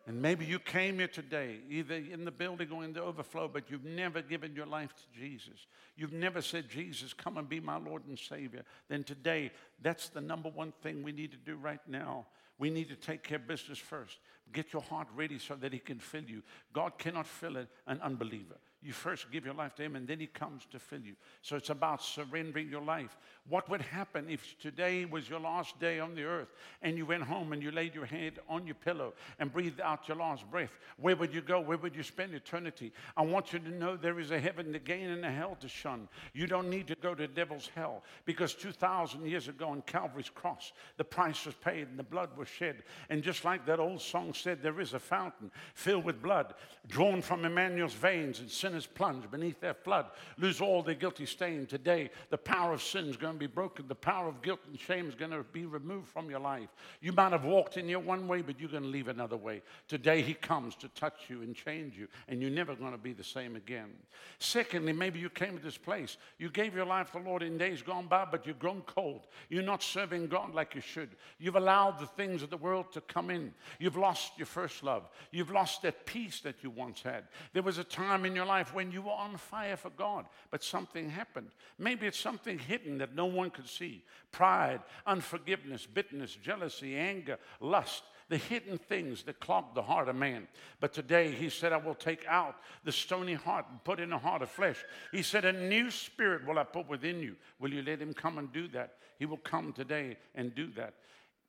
And 0.07 0.23
maybe 0.23 0.45
you 0.45 0.61
came 0.61 0.99
here 0.99 1.09
today, 1.09 1.57
either 1.69 1.97
in 1.97 2.25
the 2.25 2.31
building 2.31 2.71
or 2.71 2.85
in 2.85 2.93
the 2.93 3.03
overflow, 3.03 3.49
but 3.49 3.69
you've 3.69 3.85
never 3.85 4.23
given 4.23 4.55
your 4.55 4.67
life 4.67 4.95
to 4.95 5.21
Jesus. 5.21 5.67
You've 5.97 6.13
never 6.13 6.41
said, 6.41 6.69
Jesus, 6.69 7.13
come 7.13 7.39
and 7.39 7.49
be 7.49 7.59
my 7.59 7.77
Lord 7.77 8.07
and 8.07 8.17
Savior. 8.17 8.63
Then 8.89 9.03
today, 9.03 9.51
that's 9.83 10.09
the 10.09 10.21
number 10.21 10.49
one 10.49 10.73
thing 10.81 11.03
we 11.03 11.11
need 11.11 11.33
to 11.33 11.37
do 11.37 11.57
right 11.57 11.81
now. 11.89 12.27
We 12.57 12.71
need 12.71 12.89
to 12.89 12.95
take 12.95 13.25
care 13.25 13.39
of 13.39 13.49
business 13.49 13.79
first. 13.79 14.19
Get 14.53 14.73
your 14.73 14.83
heart 14.83 15.09
ready 15.17 15.41
so 15.41 15.57
that 15.57 15.73
He 15.73 15.81
can 15.81 15.99
fill 15.99 16.23
you. 16.23 16.43
God 16.73 16.99
cannot 16.99 17.27
fill 17.27 17.57
an 17.57 18.01
unbeliever. 18.01 18.59
You 18.87 18.93
first 18.93 19.33
give 19.33 19.45
your 19.45 19.55
life 19.55 19.75
to 19.75 19.83
Him 19.83 19.97
and 19.97 20.07
then 20.07 20.21
He 20.21 20.29
comes 20.29 20.65
to 20.71 20.79
fill 20.79 21.01
you. 21.01 21.15
So 21.43 21.57
it's 21.57 21.71
about 21.71 22.05
surrendering 22.05 22.69
your 22.69 22.83
life. 22.83 23.17
What 23.49 23.69
would 23.69 23.81
happen 23.81 24.27
if 24.31 24.57
today 24.61 25.05
was 25.05 25.29
your 25.29 25.41
last 25.41 25.79
day 25.81 25.99
on 25.99 26.15
the 26.15 26.23
earth 26.23 26.53
and 26.83 26.97
you 26.97 27.05
went 27.05 27.25
home 27.25 27.53
and 27.53 27.61
you 27.61 27.73
laid 27.73 27.97
your 27.97 28.07
head 28.07 28.39
on 28.49 28.65
your 28.65 28.77
pillow 28.77 29.15
and 29.41 29.53
breathed 29.53 29.81
out 29.81 30.07
your 30.07 30.17
last 30.17 30.49
breath? 30.53 30.71
Where 30.99 31.17
would 31.17 31.35
you 31.35 31.41
go? 31.41 31.61
Where 31.61 31.79
would 31.79 31.97
you 31.97 32.05
spend 32.05 32.33
eternity? 32.33 32.93
I 33.17 33.23
want 33.23 33.53
you 33.53 33.59
to 33.59 33.71
know 33.71 33.97
there 33.97 34.21
is 34.21 34.31
a 34.31 34.39
heaven 34.39 34.73
to 34.73 34.79
gain 34.79 35.11
and 35.11 35.25
a 35.25 35.33
hell 35.33 35.57
to 35.61 35.69
shun. 35.69 36.09
You 36.33 36.47
don't 36.47 36.71
need 36.71 36.87
to 36.87 36.95
go 36.95 37.13
to 37.13 37.27
devil's 37.27 37.71
hell 37.75 38.05
because 38.25 38.55
2,000 38.55 39.27
years 39.27 39.49
ago 39.49 39.69
on 39.69 39.83
Calvary's 39.83 40.31
cross, 40.31 40.73
the 40.97 41.05
price 41.05 41.45
was 41.45 41.57
paid 41.57 41.89
and 41.89 41.99
the 41.99 42.05
blood 42.05 42.37
was 42.37 42.47
shed. 42.47 42.85
And 43.11 43.21
just 43.21 43.45
like 43.45 43.67
that 43.67 43.81
old 43.81 44.01
song 44.01 44.33
said, 44.33 44.63
there 44.63 44.81
is 44.81 44.95
a 44.95 45.01
fountain 45.01 45.51
filled 45.75 46.05
with 46.05 46.23
blood 46.23 46.55
drawn 46.87 47.21
from 47.21 47.45
Emmanuel's 47.45 47.95
veins 47.95 48.39
and 48.39 48.49
sinners 48.49 48.76
sinners 48.77 48.87
plunge 48.87 49.31
beneath 49.31 49.59
their 49.61 49.75
flood, 49.75 50.07
lose 50.39 50.61
all 50.61 50.83
their 50.83 50.95
guilty 50.95 51.25
stain. 51.25 51.67
Today, 51.67 52.11
the 52.31 52.37
power 52.37 52.73
of 52.73 52.83
sin 52.83 53.07
is 53.07 53.17
going 53.17 53.33
to 53.33 53.39
be 53.39 53.47
broken. 53.47 53.89
The 53.89 53.95
power 53.95 54.29
of 54.29 54.43
guilt 54.43 54.61
and 54.67 54.79
shame 54.79 55.09
is 55.09 55.15
going 55.15 55.31
to 55.31 55.43
be 55.45 55.65
removed 55.65 56.09
from 56.09 56.29
your 56.29 56.41
life. 56.41 56.69
You 57.01 57.13
might 57.13 57.33
have 57.33 57.45
walked 57.45 57.79
in 57.79 57.89
here 57.89 57.99
one 57.99 58.29
way, 58.29 58.43
but 58.43 58.61
you're 58.61 58.69
going 58.69 58.83
to 58.83 58.89
leave 58.89 59.09
another 59.09 59.37
way. 59.37 59.63
Today, 59.89 60.21
He 60.21 60.35
comes 60.35 60.75
to 60.77 60.89
touch 60.89 61.29
you 61.29 61.41
and 61.43 61.55
change 61.55 61.97
you, 61.97 62.07
and 62.29 62.43
you're 62.43 62.51
never 62.51 62.75
going 62.75 62.93
to 62.93 62.99
be 62.99 63.15
the 63.15 63.25
same 63.25 63.57
again. 63.57 63.91
Secondly, 64.39 64.93
maybe 64.93 65.19
you 65.19 65.31
came 65.31 65.57
to 65.57 65.65
this 65.65 65.79
place. 65.79 66.19
You 66.39 66.51
gave 66.51 66.75
your 66.75 66.87
life 66.87 67.13
to 67.13 67.19
the 67.19 67.25
Lord 67.25 67.43
in 67.43 67.57
days 67.57 67.81
gone 67.81 68.07
by, 68.07 68.27
but 68.31 68.47
you've 68.47 68.59
grown 68.59 68.83
cold. 68.83 69.27
You're 69.49 69.63
not 69.63 69.83
serving 69.83 70.27
God 70.27 70.55
like 70.55 70.75
you 70.75 70.83
should. 70.83 71.11
You've 71.39 71.57
allowed 71.57 71.99
the 71.99 72.07
things 72.07 72.43
of 72.43 72.51
the 72.51 72.57
world 72.59 72.93
to 72.93 73.01
come 73.01 73.31
in. 73.31 73.55
You've 73.79 73.97
lost 73.97 74.33
your 74.37 74.47
first 74.47 74.83
love. 74.83 75.09
You've 75.31 75.51
lost 75.51 75.83
that 75.83 76.05
peace 76.05 76.41
that 76.41 76.57
you 76.63 76.71
once 76.71 77.01
had. 77.03 77.25
There 77.53 77.63
was 77.63 77.79
a 77.79 77.85
time 77.85 78.25
in 78.25 78.35
your 78.35 78.45
life 78.45 78.66
life 78.67 78.75
when 78.75 78.91
you 78.91 79.03
were 79.03 79.13
on 79.13 79.37
fire 79.37 79.77
for 79.77 79.91
God, 79.91 80.27
but 80.51 80.63
something 80.63 81.11
happened. 81.11 81.51
Maybe 81.79 82.07
it's 82.07 82.19
something 82.19 82.59
hidden 82.59 82.99
that 82.99 83.15
no 83.15 83.27
one 83.27 83.51
could 83.51 83.69
see 83.69 84.03
pride, 84.33 84.81
unforgiveness, 85.07 85.87
bitterness, 85.87 86.37
jealousy, 86.37 86.97
anger, 86.97 87.39
lust. 87.61 88.03
The 88.29 88.39
hidden 88.39 88.77
things 88.77 89.23
that 89.23 89.39
clog 89.39 89.77
the 89.77 89.83
heart 89.83 90.09
of 90.09 90.17
man. 90.17 90.49
But 90.81 90.93
today 90.93 91.31
he 91.31 91.49
said, 91.49 91.73
I 91.73 91.77
will 91.77 91.95
take 91.95 92.27
out 92.27 92.57
the 92.83 92.91
stony 92.91 93.35
heart 93.35 93.67
and 93.71 93.85
put 93.85 94.01
in 94.01 94.13
a 94.13 94.19
heart 94.19 94.43
of 94.43 94.51
flesh. 94.51 94.85
He 95.13 95.23
said, 95.23 95.45
A 95.45 95.53
new 95.53 95.93
spirit 95.93 96.45
will 96.45 96.59
I 96.59 96.65
put 96.65 96.89
within 96.89 97.21
you. 97.21 97.37
Will 97.61 97.73
you 97.73 97.83
let 97.83 98.03
him 98.03 98.13
come 98.13 98.39
and 98.39 98.53
do 98.53 98.67
that? 98.69 98.95
He 99.21 99.27
will 99.27 99.37
come 99.37 99.73
today 99.73 100.17
and 100.35 100.53
do 100.57 100.73
that. 100.73 100.95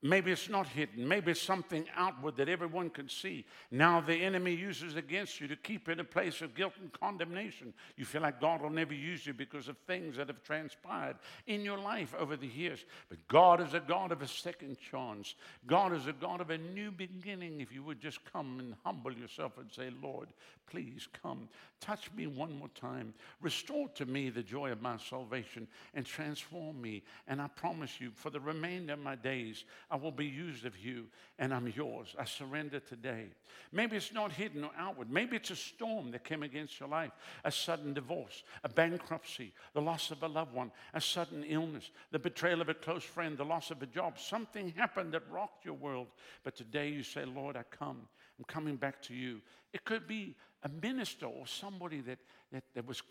Maybe 0.03 0.31
it's 0.31 0.47
not 0.47 0.67
hidden. 0.67 1.07
Maybe 1.07 1.31
it's 1.31 1.41
something 1.41 1.85
outward 1.95 2.35
that 2.37 2.47
everyone 2.47 2.91
can 2.91 3.09
see. 3.09 3.45
Now 3.71 3.99
the 3.99 4.13
enemy 4.13 4.53
uses 4.53 4.95
against 4.95 5.41
you 5.41 5.47
to 5.47 5.55
keep 5.55 5.89
in 5.89 5.99
a 5.99 6.03
place 6.03 6.41
of 6.41 6.53
guilt 6.53 6.73
and 6.79 6.93
condemnation. 6.93 7.73
You 7.95 8.05
feel 8.05 8.21
like 8.21 8.39
God 8.39 8.61
will 8.61 8.69
never 8.69 8.93
use 8.93 9.25
you 9.25 9.33
because 9.33 9.67
of 9.67 9.77
things 9.79 10.17
that 10.17 10.27
have 10.27 10.43
transpired 10.43 11.15
in 11.47 11.61
your 11.61 11.79
life 11.79 12.13
over 12.19 12.37
the 12.37 12.47
years. 12.47 12.85
But 13.09 13.27
God 13.27 13.59
is 13.59 13.73
a 13.73 13.79
God 13.79 14.11
of 14.11 14.21
a 14.21 14.27
second 14.27 14.77
chance. 14.79 15.33
God 15.65 15.93
is 15.93 16.05
a 16.05 16.13
God 16.13 16.41
of 16.41 16.51
a 16.51 16.59
new 16.59 16.91
beginning. 16.91 17.59
If 17.59 17.73
you 17.73 17.81
would 17.81 17.99
just 17.99 18.19
come 18.31 18.59
and 18.59 18.75
humble 18.83 19.13
yourself 19.13 19.57
and 19.57 19.71
say, 19.71 19.89
Lord, 20.03 20.27
please 20.69 21.07
come. 21.23 21.49
Touch 21.79 22.11
me 22.15 22.27
one 22.27 22.57
more 22.57 22.69
time. 22.69 23.13
Restore 23.41 23.87
to 23.95 24.05
me 24.05 24.29
the 24.29 24.43
joy 24.43 24.71
of 24.71 24.81
my 24.81 24.97
salvation 24.97 25.67
and 25.95 26.05
transform 26.05 26.79
me. 26.79 27.03
And 27.27 27.41
I 27.41 27.47
promise 27.47 27.99
you, 27.99 28.11
for 28.13 28.29
the 28.29 28.39
remainder 28.39 28.93
of 28.93 28.99
my 28.99 29.15
days, 29.15 29.65
I 29.89 29.95
will 29.95 30.11
be 30.11 30.25
used 30.25 30.65
of 30.65 30.77
you 30.77 31.05
and 31.39 31.53
I'm 31.53 31.67
yours. 31.75 32.13
I 32.19 32.25
surrender 32.25 32.79
today. 32.79 33.27
Maybe 33.71 33.95
it's 33.95 34.13
not 34.13 34.31
hidden 34.31 34.63
or 34.65 34.71
outward. 34.77 35.09
Maybe 35.09 35.37
it's 35.37 35.49
a 35.49 35.55
storm 35.55 36.11
that 36.11 36.23
came 36.23 36.43
against 36.43 36.79
your 36.79 36.89
life 36.89 37.11
a 37.45 37.51
sudden 37.51 37.93
divorce, 37.93 38.43
a 38.63 38.69
bankruptcy, 38.69 39.53
the 39.73 39.81
loss 39.81 40.11
of 40.11 40.23
a 40.23 40.27
loved 40.27 40.53
one, 40.53 40.71
a 40.93 40.99
sudden 40.99 41.43
illness, 41.45 41.91
the 42.11 42.19
betrayal 42.19 42.61
of 42.61 42.69
a 42.69 42.73
close 42.73 43.03
friend, 43.03 43.37
the 43.37 43.45
loss 43.45 43.71
of 43.71 43.81
a 43.81 43.85
job. 43.85 44.19
Something 44.19 44.73
happened 44.75 45.13
that 45.13 45.23
rocked 45.31 45.63
your 45.63 45.75
world. 45.75 46.07
But 46.43 46.55
today 46.55 46.89
you 46.89 47.03
say, 47.03 47.23
Lord, 47.23 47.55
I 47.55 47.63
come. 47.63 48.07
I'm 48.37 48.45
coming 48.45 48.75
back 48.75 49.01
to 49.03 49.13
you. 49.13 49.41
It 49.73 49.85
could 49.85 50.07
be 50.07 50.35
a 50.63 50.69
minister 50.69 51.25
or 51.27 51.47
somebody 51.47 52.01
that, 52.01 52.19
that, 52.51 52.63
that 52.75 52.85
was 52.85 53.01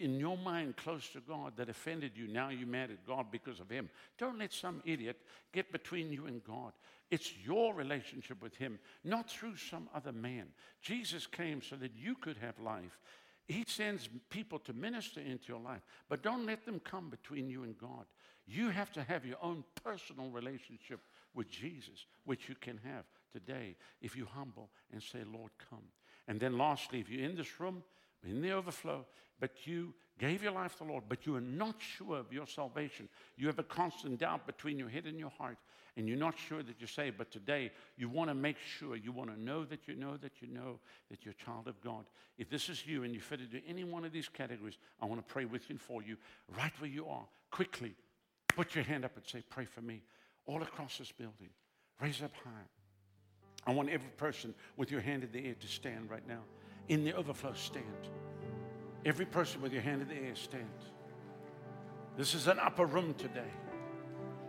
in 0.00 0.18
your 0.18 0.36
mind 0.36 0.76
close 0.76 1.08
to 1.10 1.20
God 1.20 1.54
that 1.56 1.68
offended 1.68 2.12
you. 2.14 2.28
Now 2.28 2.50
you're 2.50 2.66
mad 2.66 2.90
at 2.90 3.06
God 3.06 3.26
because 3.30 3.60
of 3.60 3.70
him. 3.70 3.88
Don't 4.18 4.38
let 4.38 4.52
some 4.52 4.82
idiot 4.84 5.20
get 5.52 5.72
between 5.72 6.12
you 6.12 6.26
and 6.26 6.44
God. 6.44 6.72
It's 7.10 7.32
your 7.44 7.74
relationship 7.74 8.42
with 8.42 8.54
him, 8.56 8.78
not 9.02 9.30
through 9.30 9.56
some 9.56 9.88
other 9.94 10.12
man. 10.12 10.48
Jesus 10.82 11.26
came 11.26 11.62
so 11.62 11.76
that 11.76 11.92
you 11.96 12.14
could 12.14 12.36
have 12.36 12.58
life. 12.58 12.98
He 13.46 13.64
sends 13.66 14.10
people 14.28 14.58
to 14.60 14.74
minister 14.74 15.20
into 15.20 15.48
your 15.48 15.60
life, 15.60 15.80
but 16.10 16.22
don't 16.22 16.44
let 16.44 16.66
them 16.66 16.80
come 16.80 17.08
between 17.08 17.48
you 17.48 17.62
and 17.62 17.78
God. 17.78 18.04
You 18.46 18.68
have 18.68 18.92
to 18.92 19.02
have 19.02 19.24
your 19.24 19.38
own 19.42 19.64
personal 19.82 20.28
relationship 20.28 21.00
with 21.34 21.50
Jesus, 21.50 22.04
which 22.24 22.48
you 22.48 22.54
can 22.54 22.78
have 22.84 23.04
today 23.32 23.76
if 24.02 24.16
you 24.16 24.26
humble 24.26 24.68
and 24.92 25.02
say, 25.02 25.20
Lord, 25.32 25.50
come. 25.70 25.84
And 26.26 26.38
then 26.38 26.58
lastly, 26.58 27.00
if 27.00 27.08
you're 27.08 27.24
in 27.24 27.36
this 27.36 27.58
room, 27.58 27.82
in 28.26 28.42
the 28.42 28.52
overflow, 28.52 29.06
but 29.40 29.66
you 29.66 29.94
gave 30.18 30.42
your 30.42 30.52
life 30.52 30.72
to 30.72 30.84
the 30.84 30.90
Lord, 30.90 31.04
but 31.08 31.26
you 31.26 31.36
are 31.36 31.40
not 31.40 31.76
sure 31.78 32.18
of 32.18 32.32
your 32.32 32.46
salvation. 32.46 33.08
You 33.36 33.46
have 33.46 33.58
a 33.58 33.64
constant 33.64 34.18
doubt 34.18 34.46
between 34.46 34.78
your 34.78 34.88
head 34.88 35.06
and 35.06 35.18
your 35.18 35.30
heart, 35.30 35.56
and 35.96 36.08
you're 36.08 36.18
not 36.18 36.36
sure 36.36 36.62
that 36.62 36.76
you're 36.80 36.88
saved. 36.88 37.18
But 37.18 37.30
today, 37.30 37.70
you 37.96 38.08
want 38.08 38.30
to 38.30 38.34
make 38.34 38.56
sure, 38.58 38.96
you 38.96 39.12
want 39.12 39.34
to 39.34 39.40
know 39.40 39.64
that 39.64 39.86
you 39.86 39.94
know 39.94 40.16
that 40.16 40.40
you 40.40 40.48
know 40.48 40.78
that 41.10 41.24
you're 41.24 41.34
a 41.40 41.44
child 41.44 41.68
of 41.68 41.80
God. 41.80 42.04
If 42.36 42.50
this 42.50 42.68
is 42.68 42.86
you 42.86 43.04
and 43.04 43.14
you 43.14 43.20
fit 43.20 43.40
into 43.40 43.64
any 43.66 43.84
one 43.84 44.04
of 44.04 44.12
these 44.12 44.28
categories, 44.28 44.78
I 45.00 45.06
want 45.06 45.26
to 45.26 45.32
pray 45.32 45.44
with 45.44 45.68
you 45.68 45.74
and 45.74 45.80
for 45.80 46.02
you, 46.02 46.16
right 46.56 46.72
where 46.80 46.90
you 46.90 47.06
are. 47.06 47.24
Quickly, 47.50 47.94
put 48.48 48.74
your 48.74 48.84
hand 48.84 49.04
up 49.04 49.16
and 49.16 49.26
say, 49.26 49.42
Pray 49.48 49.64
for 49.64 49.80
me. 49.80 50.02
All 50.46 50.62
across 50.62 50.98
this 50.98 51.12
building. 51.12 51.50
Raise 52.00 52.22
up 52.22 52.32
high. 52.42 52.68
I 53.66 53.72
want 53.72 53.90
every 53.90 54.08
person 54.16 54.54
with 54.76 54.90
your 54.90 55.00
hand 55.00 55.24
in 55.24 55.32
the 55.32 55.46
air 55.46 55.54
to 55.60 55.66
stand 55.66 56.10
right 56.10 56.26
now. 56.26 56.40
In 56.88 57.04
the 57.04 57.12
overflow, 57.12 57.52
stand. 57.52 57.84
Every 59.04 59.26
person 59.26 59.60
with 59.60 59.72
your 59.72 59.82
hand 59.82 60.02
in 60.02 60.08
the 60.08 60.14
air, 60.14 60.34
stand. 60.34 60.66
This 62.16 62.34
is 62.34 62.48
an 62.48 62.58
upper 62.58 62.84
room 62.84 63.14
today. 63.14 63.50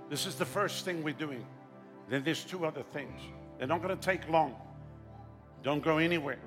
This 0.09 0.25
is 0.25 0.35
the 0.35 0.45
first 0.45 0.85
thing 0.85 1.03
we're 1.03 1.13
doing. 1.13 1.45
Then 2.09 2.23
there's 2.23 2.43
two 2.43 2.65
other 2.65 2.81
things. 2.81 3.21
They're 3.57 3.67
not 3.67 3.81
going 3.81 3.95
to 3.95 4.03
take 4.03 4.27
long. 4.27 4.55
Don't 5.61 5.83
go 5.83 5.97
anywhere. 5.97 6.39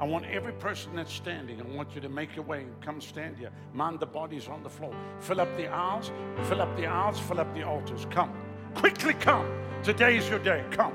I 0.00 0.04
want 0.04 0.24
every 0.24 0.54
person 0.54 0.96
that's 0.96 1.12
standing, 1.12 1.60
I 1.60 1.76
want 1.76 1.94
you 1.94 2.00
to 2.00 2.08
make 2.08 2.34
your 2.34 2.44
way 2.46 2.62
and 2.62 2.80
come 2.80 3.02
stand 3.02 3.36
here. 3.36 3.50
Mind 3.74 4.00
the 4.00 4.06
bodies 4.06 4.48
on 4.48 4.62
the 4.62 4.70
floor. 4.70 4.94
Fill 5.18 5.42
up 5.42 5.54
the 5.58 5.66
aisles, 5.66 6.10
fill 6.44 6.62
up 6.62 6.74
the 6.78 6.86
aisles, 6.86 7.20
fill 7.20 7.38
up 7.38 7.52
the 7.54 7.64
altars. 7.64 8.06
Come. 8.10 8.32
Quickly 8.74 9.12
come. 9.12 9.46
Today 9.82 10.16
is 10.16 10.26
your 10.30 10.38
day. 10.38 10.64
Come. 10.70 10.94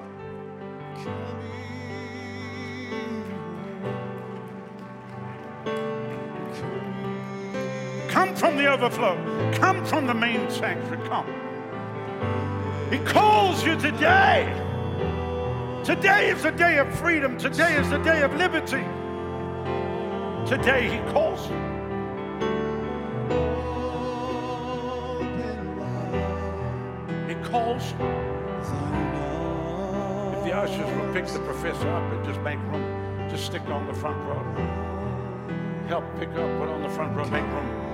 From 8.35 8.57
the 8.57 8.67
overflow. 8.67 9.15
Come 9.53 9.85
from 9.85 10.07
the 10.07 10.13
main 10.13 10.49
sanctuary. 10.51 11.07
Come. 11.07 11.25
He 12.91 12.99
calls 12.99 13.63
you 13.63 13.77
today. 13.77 14.53
Today 15.85 16.31
is 16.31 16.43
the 16.43 16.51
day 16.51 16.79
of 16.79 16.93
freedom. 16.99 17.37
Today 17.37 17.75
is 17.75 17.89
the 17.89 17.99
day 17.99 18.23
of 18.23 18.35
liberty. 18.35 18.83
Today 20.45 20.89
he 20.89 21.11
calls 21.13 21.49
you. 21.49 21.55
He 27.27 27.35
calls 27.49 27.91
you 27.91 28.05
If 30.33 30.43
the 30.43 30.53
ushers 30.53 30.97
will 30.97 31.13
pick 31.13 31.27
the 31.27 31.39
professor 31.39 31.89
up 31.89 32.11
and 32.11 32.25
just 32.25 32.41
make 32.41 32.59
room. 32.63 33.29
Just 33.29 33.45
stick 33.45 33.65
on 33.69 33.87
the 33.87 33.93
front 33.93 34.17
row. 34.27 34.43
Help 35.87 36.03
pick 36.19 36.29
up, 36.29 36.59
put 36.59 36.67
on 36.67 36.81
the 36.81 36.89
front 36.89 37.15
row, 37.15 37.25
make 37.29 37.43
room. 37.43 37.84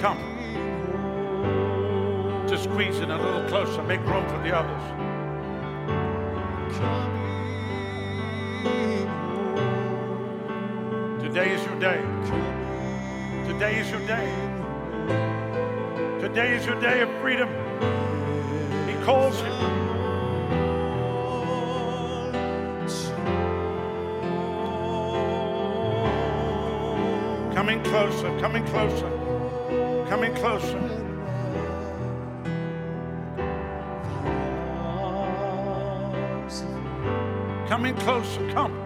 Come. 0.00 0.40
to 2.48 2.58
squeeze 2.58 2.98
in 3.00 3.10
a 3.10 3.22
little 3.22 3.46
closer, 3.48 3.82
make 3.82 4.00
room 4.06 4.26
for 4.30 4.38
the 4.38 4.50
others. 4.50 4.82
Today 11.22 11.52
is 11.52 11.62
your 11.66 11.78
day. 11.78 12.00
Today 13.46 13.78
is 13.78 13.90
your 13.90 14.00
day. 14.06 14.26
Today 16.18 16.56
is 16.56 16.64
your 16.64 16.80
day 16.80 17.02
of 17.02 17.10
freedom. 17.20 17.50
He 18.88 18.94
calls 19.04 19.38
you. 19.42 19.52
Coming 27.54 27.82
closer, 27.84 28.40
coming 28.40 28.64
closer, 28.64 29.19
coming 30.10 30.34
closer. 30.34 30.80
Coming 37.68 37.94
closer, 37.94 38.50
come. 38.50 38.79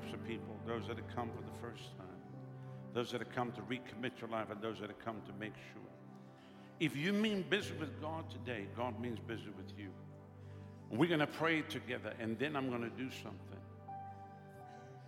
Groups 0.00 0.14
of 0.14 0.26
people 0.26 0.56
those 0.66 0.86
that 0.86 0.96
have 0.96 1.14
come 1.14 1.30
for 1.30 1.42
the 1.42 1.58
first 1.60 1.96
time, 1.96 2.06
those 2.94 3.10
that 3.10 3.20
have 3.20 3.32
come 3.34 3.52
to 3.52 3.60
recommit 3.62 4.12
your 4.20 4.30
life, 4.30 4.50
and 4.50 4.60
those 4.60 4.78
that 4.80 4.88
have 4.88 5.04
come 5.04 5.20
to 5.26 5.32
make 5.38 5.54
sure. 5.72 5.82
If 6.78 6.96
you 6.96 7.12
mean 7.12 7.44
business 7.48 7.78
with 7.78 8.00
God 8.00 8.30
today, 8.30 8.66
God 8.76 9.00
means 9.00 9.18
business 9.18 9.54
with 9.56 9.78
you. 9.78 9.88
We're 10.90 11.08
going 11.08 11.20
to 11.20 11.26
pray 11.26 11.62
together, 11.62 12.14
and 12.18 12.38
then 12.38 12.56
I'm 12.56 12.68
going 12.68 12.82
to 12.82 12.90
do 12.90 13.10
something, 13.10 13.60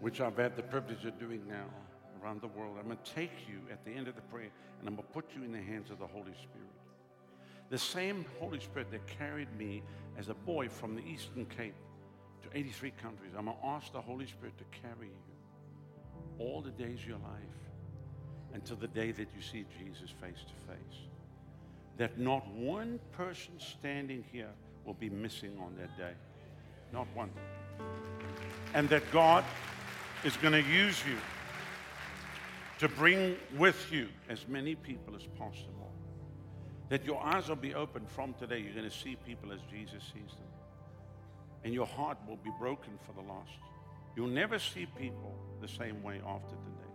which 0.00 0.20
I've 0.20 0.36
had 0.36 0.56
the 0.56 0.62
privilege 0.62 1.04
of 1.04 1.18
doing 1.18 1.42
now 1.48 1.66
around 2.22 2.40
the 2.40 2.48
world. 2.48 2.76
I'm 2.78 2.86
going 2.86 2.98
to 3.02 3.12
take 3.12 3.48
you 3.48 3.58
at 3.70 3.84
the 3.84 3.90
end 3.90 4.08
of 4.08 4.14
the 4.14 4.22
prayer, 4.22 4.50
and 4.80 4.88
I'm 4.88 4.94
going 4.94 5.06
to 5.06 5.14
put 5.14 5.26
you 5.36 5.44
in 5.44 5.52
the 5.52 5.62
hands 5.62 5.90
of 5.90 5.98
the 5.98 6.06
Holy 6.06 6.34
Spirit. 6.34 6.70
The 7.70 7.78
same 7.78 8.26
Holy 8.38 8.60
Spirit 8.60 8.90
that 8.90 9.06
carried 9.06 9.52
me 9.56 9.82
as 10.18 10.28
a 10.28 10.34
boy 10.34 10.68
from 10.68 10.94
the 10.94 11.02
Eastern 11.02 11.46
Cape 11.46 11.74
to 12.42 12.58
83 12.58 12.92
countries. 13.02 13.32
I'm 13.36 13.46
going 13.46 13.56
to 13.56 13.66
ask 13.66 13.92
the 13.92 14.00
Holy 14.00 14.26
Spirit 14.26 14.54
to 14.58 14.64
carry 14.80 15.06
you 15.06 16.38
all 16.38 16.60
the 16.60 16.70
days 16.70 17.00
of 17.00 17.08
your 17.08 17.18
life 17.18 17.62
until 18.54 18.76
the 18.76 18.88
day 18.88 19.12
that 19.12 19.28
you 19.34 19.42
see 19.42 19.64
Jesus 19.78 20.10
face 20.20 20.38
to 20.46 20.72
face. 20.72 20.98
That 21.98 22.18
not 22.18 22.46
one 22.54 22.98
person 23.12 23.54
standing 23.58 24.24
here 24.32 24.50
will 24.84 24.94
be 24.94 25.10
missing 25.10 25.56
on 25.60 25.74
that 25.78 25.96
day. 25.96 26.12
Not 26.92 27.06
one. 27.14 27.30
And 28.74 28.88
that 28.88 29.02
God 29.12 29.44
is 30.24 30.36
going 30.36 30.52
to 30.52 30.70
use 30.70 31.02
you 31.06 31.16
to 32.78 32.88
bring 32.88 33.36
with 33.58 33.92
you 33.92 34.08
as 34.28 34.46
many 34.48 34.74
people 34.74 35.14
as 35.14 35.22
possible. 35.38 35.90
That 36.88 37.04
your 37.04 37.22
eyes 37.22 37.48
will 37.48 37.56
be 37.56 37.74
open 37.74 38.04
from 38.06 38.34
today. 38.34 38.58
You're 38.58 38.74
going 38.74 38.90
to 38.90 38.96
see 38.96 39.16
people 39.26 39.52
as 39.52 39.60
Jesus 39.70 40.02
sees 40.02 40.34
them. 40.36 40.61
And 41.64 41.72
your 41.72 41.86
heart 41.86 42.18
will 42.28 42.36
be 42.36 42.50
broken 42.58 42.98
for 43.06 43.12
the 43.12 43.26
lost. 43.26 43.50
You'll 44.16 44.28
never 44.28 44.58
see 44.58 44.86
people 44.98 45.34
the 45.60 45.68
same 45.68 46.02
way 46.02 46.20
after 46.26 46.54
today. 46.56 46.92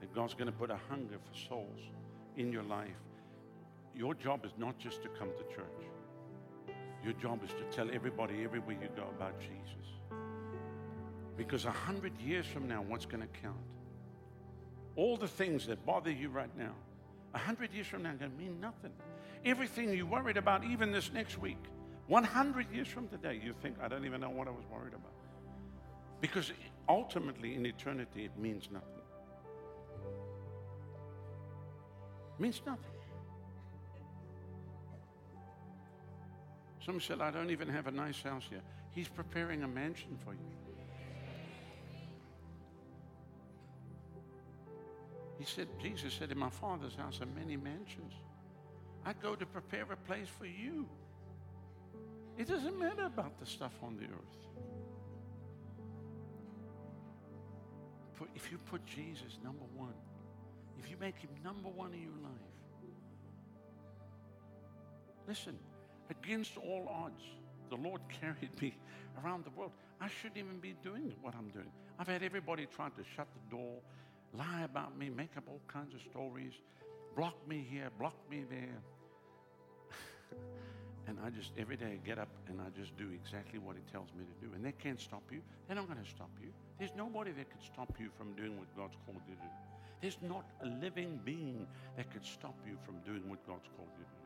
That 0.00 0.14
God's 0.14 0.34
going 0.34 0.46
to 0.46 0.52
put 0.52 0.70
a 0.70 0.78
hunger 0.88 1.16
for 1.18 1.48
souls 1.48 1.80
in 2.36 2.52
your 2.52 2.64
life. 2.64 2.90
Your 3.94 4.14
job 4.14 4.44
is 4.44 4.52
not 4.58 4.78
just 4.78 5.02
to 5.02 5.08
come 5.10 5.28
to 5.38 5.54
church. 5.54 6.76
Your 7.04 7.12
job 7.14 7.44
is 7.44 7.50
to 7.50 7.64
tell 7.76 7.88
everybody 7.92 8.42
everywhere 8.44 8.76
you 8.80 8.88
go 8.96 9.04
about 9.16 9.38
Jesus. 9.40 9.84
Because 11.36 11.64
a 11.64 11.70
hundred 11.70 12.18
years 12.20 12.46
from 12.46 12.68
now, 12.68 12.82
what's 12.82 13.06
going 13.06 13.22
to 13.22 13.40
count? 13.40 13.56
All 14.96 15.16
the 15.16 15.28
things 15.28 15.66
that 15.66 15.84
bother 15.84 16.10
you 16.10 16.28
right 16.28 16.56
now, 16.56 16.74
a 17.34 17.38
hundred 17.38 17.72
years 17.72 17.86
from 17.86 18.02
now, 18.02 18.10
are 18.10 18.14
going 18.14 18.30
to 18.30 18.36
mean 18.36 18.60
nothing. 18.60 18.92
Everything 19.44 19.92
you 19.92 20.06
worried 20.06 20.36
about, 20.36 20.64
even 20.64 20.92
this 20.92 21.12
next 21.12 21.38
week, 21.38 21.58
100 22.06 22.70
years 22.72 22.88
from 22.88 23.08
today, 23.08 23.40
you 23.42 23.54
think, 23.62 23.76
I 23.82 23.88
don't 23.88 24.04
even 24.04 24.20
know 24.20 24.30
what 24.30 24.46
I 24.46 24.50
was 24.50 24.64
worried 24.70 24.94
about. 24.94 25.12
Because 26.20 26.52
ultimately, 26.88 27.54
in 27.54 27.66
eternity, 27.66 28.24
it 28.24 28.38
means 28.38 28.68
nothing. 28.72 28.88
means 32.38 32.60
nothing. 32.66 32.84
Some 36.84 37.00
said, 37.00 37.20
I 37.20 37.30
don't 37.30 37.50
even 37.50 37.68
have 37.68 37.86
a 37.86 37.90
nice 37.90 38.20
house 38.22 38.44
here. 38.50 38.60
He's 38.90 39.08
preparing 39.08 39.62
a 39.62 39.68
mansion 39.68 40.18
for 40.24 40.32
you. 40.32 40.38
He 45.38 45.44
said, 45.44 45.68
Jesus 45.80 46.14
said, 46.14 46.30
In 46.30 46.38
my 46.38 46.50
Father's 46.50 46.94
house 46.94 47.20
are 47.20 47.26
many 47.38 47.56
mansions. 47.56 48.12
I 49.04 49.12
go 49.14 49.34
to 49.34 49.46
prepare 49.46 49.86
a 49.90 49.96
place 49.96 50.28
for 50.28 50.46
you. 50.46 50.86
It 52.36 52.48
doesn't 52.48 52.78
matter 52.78 53.06
about 53.06 53.38
the 53.38 53.46
stuff 53.46 53.72
on 53.82 53.96
the 53.96 54.04
earth. 54.04 54.44
If 58.34 58.50
you 58.50 58.58
put 58.58 58.84
Jesus 58.86 59.38
number 59.42 59.64
one, 59.76 59.94
if 60.78 60.90
you 60.90 60.96
make 60.98 61.18
him 61.18 61.30
number 61.42 61.68
one 61.68 61.92
in 61.94 62.02
your 62.02 62.18
life, 62.22 62.32
listen, 65.28 65.58
against 66.10 66.56
all 66.56 66.88
odds, 66.90 67.22
the 67.70 67.76
Lord 67.76 68.00
carried 68.20 68.60
me 68.60 68.76
around 69.22 69.44
the 69.44 69.50
world. 69.50 69.72
I 70.00 70.08
shouldn't 70.08 70.38
even 70.38 70.58
be 70.58 70.74
doing 70.82 71.14
what 71.22 71.34
I'm 71.34 71.48
doing. 71.48 71.70
I've 71.98 72.08
had 72.08 72.22
everybody 72.22 72.66
trying 72.66 72.90
to 72.92 73.04
shut 73.16 73.28
the 73.32 73.56
door, 73.56 73.78
lie 74.36 74.62
about 74.64 74.98
me, 74.98 75.10
make 75.10 75.36
up 75.36 75.44
all 75.48 75.60
kinds 75.68 75.94
of 75.94 76.00
stories, 76.10 76.52
block 77.16 77.36
me 77.48 77.64
here, 77.70 77.90
block 77.98 78.16
me 78.30 78.44
there. 78.50 78.82
And 81.06 81.18
I 81.24 81.30
just, 81.30 81.52
every 81.58 81.76
day, 81.76 82.00
I 82.00 82.06
get 82.06 82.18
up 82.18 82.28
and 82.48 82.60
I 82.60 82.70
just 82.78 82.96
do 82.96 83.10
exactly 83.12 83.58
what 83.58 83.76
He 83.76 83.82
tells 83.92 84.08
me 84.16 84.24
to 84.24 84.46
do. 84.46 84.54
And 84.54 84.64
they 84.64 84.72
can't 84.72 85.00
stop 85.00 85.22
you. 85.30 85.40
They're 85.66 85.76
not 85.76 85.86
going 85.86 86.02
to 86.02 86.10
stop 86.10 86.30
you. 86.40 86.48
There's 86.78 86.92
nobody 86.96 87.32
that 87.32 87.50
can 87.50 87.60
stop 87.60 87.92
you 87.98 88.08
from 88.16 88.32
doing 88.32 88.56
what 88.58 88.74
God's 88.76 88.96
called 89.04 89.20
you 89.28 89.34
to 89.34 89.40
do. 89.40 89.48
There's 90.00 90.18
not 90.22 90.44
a 90.62 90.66
living 90.66 91.20
being 91.24 91.66
that 91.96 92.10
could 92.12 92.24
stop 92.24 92.56
you 92.66 92.76
from 92.84 92.98
doing 93.04 93.28
what 93.28 93.46
God's 93.46 93.68
called 93.76 93.92
you 93.98 94.04
to 94.04 94.10
do. 94.10 94.24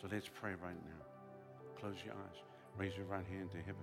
So 0.00 0.08
let's 0.10 0.28
pray 0.28 0.52
right 0.62 0.74
now. 0.84 1.02
Close 1.80 1.96
your 2.04 2.14
eyes. 2.14 2.42
Raise 2.76 2.96
your 2.96 3.06
right 3.06 3.26
hand 3.26 3.50
to 3.52 3.58
heaven. 3.58 3.82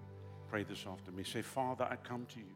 Pray 0.49 0.63
this 0.63 0.85
after 0.85 1.11
me. 1.11 1.23
Say, 1.23 1.41
Father, 1.41 1.85
I 1.89 1.95
come 1.95 2.25
to 2.33 2.39
you 2.39 2.55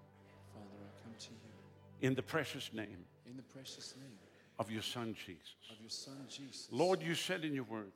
Father, 0.53 0.83
I 0.83 1.03
come 1.03 1.13
to 1.17 1.31
you 1.31 2.07
in 2.07 2.15
the 2.15 2.21
precious 2.21 2.71
name 2.73 3.05
in 3.25 3.37
the 3.37 3.43
precious 3.43 3.95
name 3.99 4.17
of 4.59 4.71
your 4.71 4.81
Son, 4.81 5.13
Jesus. 5.25 5.55
of 5.71 5.79
your 5.81 5.89
Son 5.89 6.17
Jesus. 6.29 6.67
Lord, 6.71 7.01
you 7.01 7.15
said 7.15 7.43
in 7.43 7.53
your 7.53 7.63
word, 7.65 7.91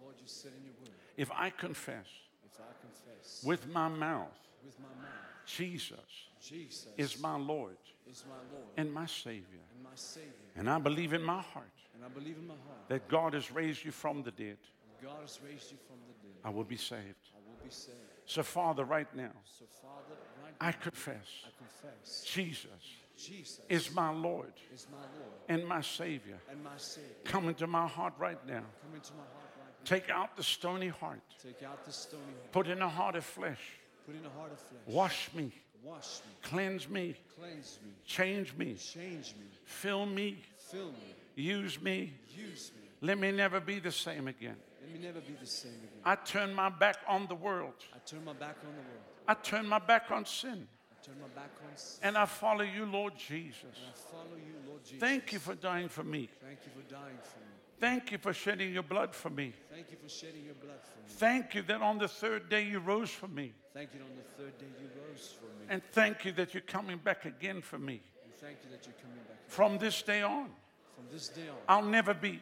Lord, 0.00 0.14
you 0.18 0.26
said 0.26 0.52
in 0.58 0.64
your 0.64 0.74
word, 0.80 0.94
if 1.16 1.30
I 1.32 1.50
confess 1.50 2.06
if 2.44 2.60
I 2.60 2.72
confess 2.80 3.42
with 3.44 3.66
my 3.68 3.88
mouth 3.88 4.28
with 4.64 4.78
my 4.80 4.88
mouth 5.02 5.46
Jesus 5.46 5.98
Jesus 6.40 6.88
is 6.96 7.20
my 7.20 7.36
Lord 7.36 7.76
is 8.10 8.24
my 8.28 8.36
Lord 8.52 8.66
and 8.76 8.92
my 8.92 9.06
Savior, 9.06 9.64
and 9.74 9.82
my 9.82 9.90
Savior, 9.94 10.30
and 10.56 10.68
I 10.68 10.78
believe 10.78 11.12
in 11.12 11.22
my 11.22 11.40
heart 11.40 11.70
and 11.94 12.04
I 12.04 12.08
believe 12.08 12.36
in 12.36 12.46
my 12.46 12.54
heart 12.66 12.88
that 12.88 13.08
God 13.08 13.34
has 13.34 13.50
raised 13.52 13.84
you 13.84 13.90
from 13.92 14.22
the 14.22 14.30
dead, 14.30 14.58
God 15.02 15.20
has 15.22 15.38
raised 15.44 15.70
you 15.70 15.78
from 15.86 15.96
the 16.06 16.28
dead, 16.28 16.36
I 16.44 16.50
will 16.50 16.64
be 16.64 16.76
saved. 16.76 17.00
I 17.34 17.40
will 17.46 17.64
be 17.64 17.70
saved. 17.70 18.13
So, 18.26 18.42
Father, 18.42 18.84
right 18.84 19.12
now, 19.14 19.30
So, 19.44 19.64
Father, 19.82 20.16
right 20.42 20.54
I 20.60 20.72
confess 20.72 21.26
I 21.46 21.50
confess 21.58 22.24
Jesus 22.24 22.68
Jesus 23.16 23.60
is 23.68 23.94
my 23.94 24.10
Lord 24.10 24.52
is 24.74 24.86
my 24.90 24.98
Lord 24.98 25.32
and 25.48 25.66
my 25.68 25.80
Savior. 25.82 26.38
and 26.50 26.62
my 26.64 26.76
Savior. 26.76 27.08
Come 27.24 27.48
into 27.48 27.66
my 27.66 27.86
heart 27.86 28.14
right 28.18 28.44
now. 28.46 28.62
Come 28.82 28.94
into 28.94 29.12
my 29.12 29.18
heart 29.18 29.52
right 29.58 29.66
now. 29.68 29.84
Take 29.84 30.10
out 30.10 30.36
the 30.36 30.42
stony 30.42 30.88
heart, 30.88 31.20
Take 31.42 31.62
out 31.62 31.84
the 31.84 31.92
stony 31.92 32.22
heart. 32.40 32.52
put 32.52 32.66
in 32.66 32.80
a 32.82 32.88
heart 32.88 33.14
of 33.16 33.24
flesh. 33.24 33.60
Put 34.06 34.16
in 34.16 34.24
a 34.26 34.30
heart 34.38 34.52
of 34.52 34.58
flesh. 34.58 34.80
Wash 34.86 35.30
me, 35.34 35.52
Wash 35.82 36.20
me. 36.26 36.32
cleanse 36.42 36.88
me, 36.88 37.14
Cleanse 37.38 37.78
me. 37.84 37.92
change 38.06 38.54
me, 38.56 38.74
Change 38.74 39.34
me. 39.38 39.46
fill 39.64 40.06
me, 40.06 40.38
Fill 40.70 40.86
me. 40.88 41.14
use 41.36 41.80
me. 41.80 42.12
Use 42.36 42.72
me. 42.74 42.82
Let 43.00 43.18
me 43.18 43.32
never 43.32 43.60
be 43.60 43.78
the 43.80 43.92
same 43.92 44.28
again. 44.28 44.56
Let 44.84 44.92
me 44.92 45.06
never 45.06 45.20
be 45.20 45.34
the 45.40 45.46
same 45.46 45.72
again. 45.72 46.02
I 46.04 46.14
turn 46.16 46.54
my 46.54 46.68
back 46.68 46.96
on 47.08 47.26
the 47.26 47.34
world. 47.34 47.74
I 47.94 47.98
turn 48.06 48.24
my 48.24 48.34
back 48.34 48.56
on 48.66 48.72
the 48.72 48.82
world. 48.82 49.04
I 49.26 49.34
turn 49.34 49.66
my 49.66 49.78
back 49.78 50.10
on 50.10 50.26
sin. 50.26 50.68
I 50.92 51.06
turn 51.06 51.16
my 51.20 51.28
back 51.28 51.50
on 51.66 51.76
sin. 51.76 52.00
And 52.02 52.18
I 52.18 52.26
follow 52.26 52.64
you, 52.64 52.84
Lord 52.84 53.14
Jesus. 53.16 53.62
And 53.62 53.88
I 53.88 54.12
follow 54.12 54.36
you, 54.36 54.68
Lord 54.68 54.84
Jesus. 54.84 55.00
Thank 55.00 55.32
you 55.32 55.38
for 55.38 55.54
dying 55.54 55.88
for 55.88 56.04
me. 56.04 56.28
Thank 56.42 56.58
you 56.66 56.72
for 56.82 56.92
dying 56.92 57.16
for 57.22 57.38
me. 57.38 57.46
Thank 57.80 58.12
you 58.12 58.18
for 58.18 58.32
shedding 58.32 58.72
your 58.72 58.82
blood 58.82 59.14
for 59.14 59.30
me. 59.30 59.52
Thank 59.72 59.90
you 59.90 59.96
for 60.02 60.08
shedding 60.08 60.44
your 60.44 60.54
blood 60.54 60.80
for 60.82 60.98
me. 60.98 61.04
Thank 61.08 61.54
you 61.54 61.62
that 61.62 61.80
on 61.80 61.98
the 61.98 62.08
third 62.08 62.48
day 62.50 62.64
you 62.64 62.78
rose 62.78 63.10
for 63.10 63.28
me. 63.28 63.52
Thank 63.72 63.94
you 63.94 64.00
that 64.00 64.04
on 64.04 64.16
the 64.16 64.42
third 64.42 64.58
day 64.58 64.66
you 64.80 64.88
rose 65.08 65.34
for 65.38 65.46
me. 65.46 65.66
And 65.70 65.82
thank 65.92 66.24
you 66.24 66.32
that 66.32 66.54
you're 66.54 66.60
coming 66.60 66.98
back 66.98 67.24
again 67.24 67.62
for 67.62 67.78
me. 67.78 68.02
And 68.22 68.34
thank 68.34 68.58
you 68.64 68.70
that 68.70 68.86
you're 68.86 68.94
coming 69.02 69.18
back. 69.28 69.38
From 69.48 69.78
this 69.78 70.02
day 70.02 70.22
on, 70.22 70.50
From 70.94 71.04
this 71.10 71.28
day 71.28 71.48
on, 71.48 71.56
I'll 71.68 71.82
never 71.82 72.14
be 72.14 72.28
I'll 72.28 72.32
never 72.32 72.38
be 72.38 72.40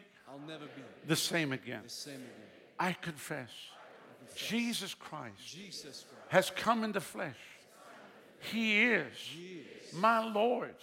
the 1.07 1.15
same 1.15 1.51
again. 1.51 1.81
the 1.83 1.89
same 1.89 2.15
again. 2.15 2.49
I 2.79 2.93
confess 2.93 3.49
Jesus 4.35 4.93
Christ 4.95 5.35
Jesus 5.45 6.05
Christ. 6.09 6.27
has 6.29 6.49
come 6.49 6.83
in 6.83 6.91
the 6.91 7.01
flesh. 7.01 7.37
He 8.39 8.83
is 8.85 9.05
He 9.17 9.61
is 9.87 9.93
my 9.93 10.19
Lord 10.31 10.75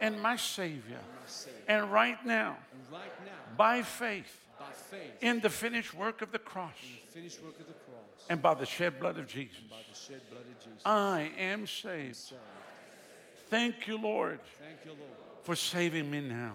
and 0.00 0.20
my 0.20 0.36
Savior. 0.36 0.82
my 0.98 1.26
Savior. 1.26 1.58
And 1.68 1.90
right 1.92 2.24
now, 2.26 2.56
And 2.72 2.92
right 2.92 3.24
now, 3.24 3.56
by 3.56 3.82
faith 3.82 4.40
by 4.58 4.66
faith, 4.72 5.12
in 5.20 5.40
the 5.40 5.50
finished 5.50 5.94
work 5.94 6.22
of 6.22 6.30
the 6.30 6.38
cross 6.38 6.72
the 7.14 7.20
work 7.44 7.58
of 7.60 7.66
the 7.66 7.72
cross, 7.72 8.26
and 8.28 8.40
by 8.42 8.54
the 8.54 8.66
shed 8.66 9.00
blood 9.00 9.18
of 9.18 9.26
Jesus, 9.26 9.56
by 9.70 9.76
the 9.90 9.98
shed 9.98 10.20
blood 10.30 10.42
of 10.42 10.58
Jesus, 10.64 10.82
I 10.84 11.30
am 11.38 11.66
saved. 11.66 12.16
saved. 12.16 12.40
Thank 13.50 13.86
you, 13.86 13.98
Lord, 13.98 14.40
Thank 14.58 14.84
you, 14.84 14.90
Lord. 14.90 15.12
for 15.42 15.54
saving 15.56 16.10
me 16.10 16.20
now. 16.20 16.54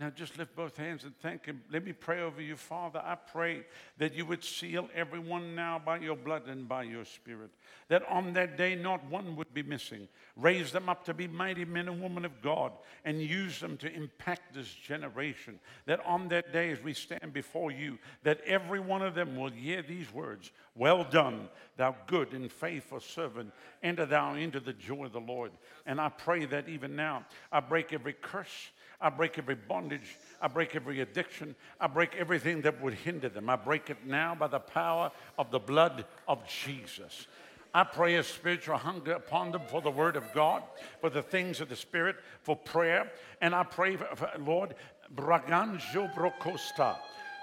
Now 0.00 0.10
just 0.10 0.38
lift 0.38 0.54
both 0.54 0.76
hands 0.76 1.02
and 1.02 1.16
thank 1.18 1.46
Him. 1.46 1.60
Let 1.72 1.84
me 1.84 1.92
pray 1.92 2.20
over 2.20 2.40
you, 2.40 2.56
Father. 2.56 3.02
I 3.04 3.16
pray 3.16 3.64
that 3.96 4.14
you 4.14 4.24
would 4.26 4.44
seal 4.44 4.88
everyone 4.94 5.56
now 5.56 5.82
by 5.84 5.98
your 5.98 6.14
blood 6.14 6.46
and 6.46 6.68
by 6.68 6.84
your 6.84 7.04
spirit. 7.04 7.50
That 7.88 8.08
on 8.08 8.32
that 8.34 8.56
day, 8.56 8.76
not 8.76 9.04
one 9.10 9.34
would 9.34 9.52
be 9.52 9.64
missing. 9.64 10.06
Raise 10.36 10.70
them 10.70 10.88
up 10.88 11.04
to 11.06 11.14
be 11.14 11.26
mighty 11.26 11.64
men 11.64 11.88
and 11.88 12.00
women 12.00 12.24
of 12.24 12.40
God 12.42 12.70
and 13.04 13.20
use 13.20 13.58
them 13.58 13.76
to 13.78 13.92
impact 13.92 14.54
this 14.54 14.72
generation. 14.72 15.58
That 15.86 15.98
on 16.06 16.28
that 16.28 16.52
day, 16.52 16.70
as 16.70 16.80
we 16.80 16.94
stand 16.94 17.32
before 17.32 17.72
you, 17.72 17.98
that 18.22 18.40
every 18.46 18.78
one 18.78 19.02
of 19.02 19.16
them 19.16 19.34
will 19.34 19.50
hear 19.50 19.82
these 19.82 20.12
words 20.12 20.52
Well 20.76 21.02
done, 21.02 21.48
thou 21.76 21.96
good 22.06 22.34
and 22.34 22.52
faithful 22.52 23.00
servant. 23.00 23.52
Enter 23.82 24.06
thou 24.06 24.34
into 24.34 24.60
the 24.60 24.74
joy 24.74 25.06
of 25.06 25.12
the 25.12 25.18
Lord. 25.18 25.50
And 25.86 26.00
I 26.00 26.08
pray 26.08 26.44
that 26.44 26.68
even 26.68 26.94
now, 26.94 27.24
I 27.50 27.58
break 27.58 27.92
every 27.92 28.12
curse. 28.12 28.70
I 29.00 29.10
break 29.10 29.38
every 29.38 29.54
bondage. 29.54 30.16
I 30.40 30.48
break 30.48 30.74
every 30.74 31.00
addiction. 31.00 31.54
I 31.80 31.86
break 31.86 32.16
everything 32.16 32.62
that 32.62 32.82
would 32.82 32.94
hinder 32.94 33.28
them. 33.28 33.48
I 33.48 33.56
break 33.56 33.90
it 33.90 33.98
now 34.04 34.34
by 34.34 34.48
the 34.48 34.58
power 34.58 35.12
of 35.38 35.50
the 35.50 35.60
blood 35.60 36.04
of 36.26 36.46
Jesus. 36.46 37.26
I 37.74 37.84
pray 37.84 38.16
a 38.16 38.24
spiritual 38.24 38.78
hunger 38.78 39.12
upon 39.12 39.52
them 39.52 39.62
for 39.68 39.80
the 39.80 39.90
word 39.90 40.16
of 40.16 40.24
God, 40.32 40.62
for 41.00 41.10
the 41.10 41.22
things 41.22 41.60
of 41.60 41.68
the 41.68 41.76
spirit, 41.76 42.16
for 42.42 42.56
prayer. 42.56 43.12
And 43.40 43.54
I 43.54 43.62
pray, 43.62 43.96
for, 43.96 44.16
for- 44.16 44.30
Lord, 44.38 44.74
Braganjo 45.14 46.12
Brocosta, 46.14 46.96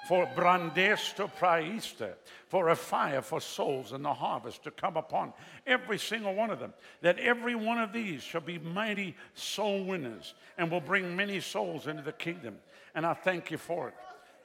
for 0.08 0.28
Brandesto 0.36 1.32
Praista, 1.40 2.14
for 2.48 2.70
a 2.70 2.76
fire 2.76 3.22
for 3.22 3.42
souls 3.42 3.92
in 3.92 4.04
the 4.04 4.14
harvest 4.14 4.64
to 4.64 4.72
come 4.72 4.98
upon 4.98 5.34
every 5.66 5.98
single 5.98 6.36
one 6.36 6.52
of 6.52 6.60
them. 6.60 6.74
That 7.02 7.18
every 7.18 7.56
one 7.56 7.80
of 7.80 7.92
these 7.92 8.22
shall 8.22 8.42
be 8.42 8.60
mighty 8.60 9.16
soul 9.34 9.84
winners 9.84 10.36
and 10.58 10.70
will 10.70 10.82
bring 10.82 11.16
many 11.16 11.40
souls 11.40 11.88
into 11.88 12.04
the 12.04 12.12
kingdom. 12.12 12.58
And 12.94 13.06
I 13.06 13.14
thank 13.14 13.50
you 13.50 13.58
for 13.58 13.90
it. 13.90 13.96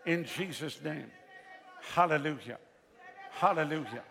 In 0.06 0.24
Jesus' 0.24 0.82
name. 0.82 1.10
Hallelujah. 1.94 2.58
Hallelujah. 3.32 4.02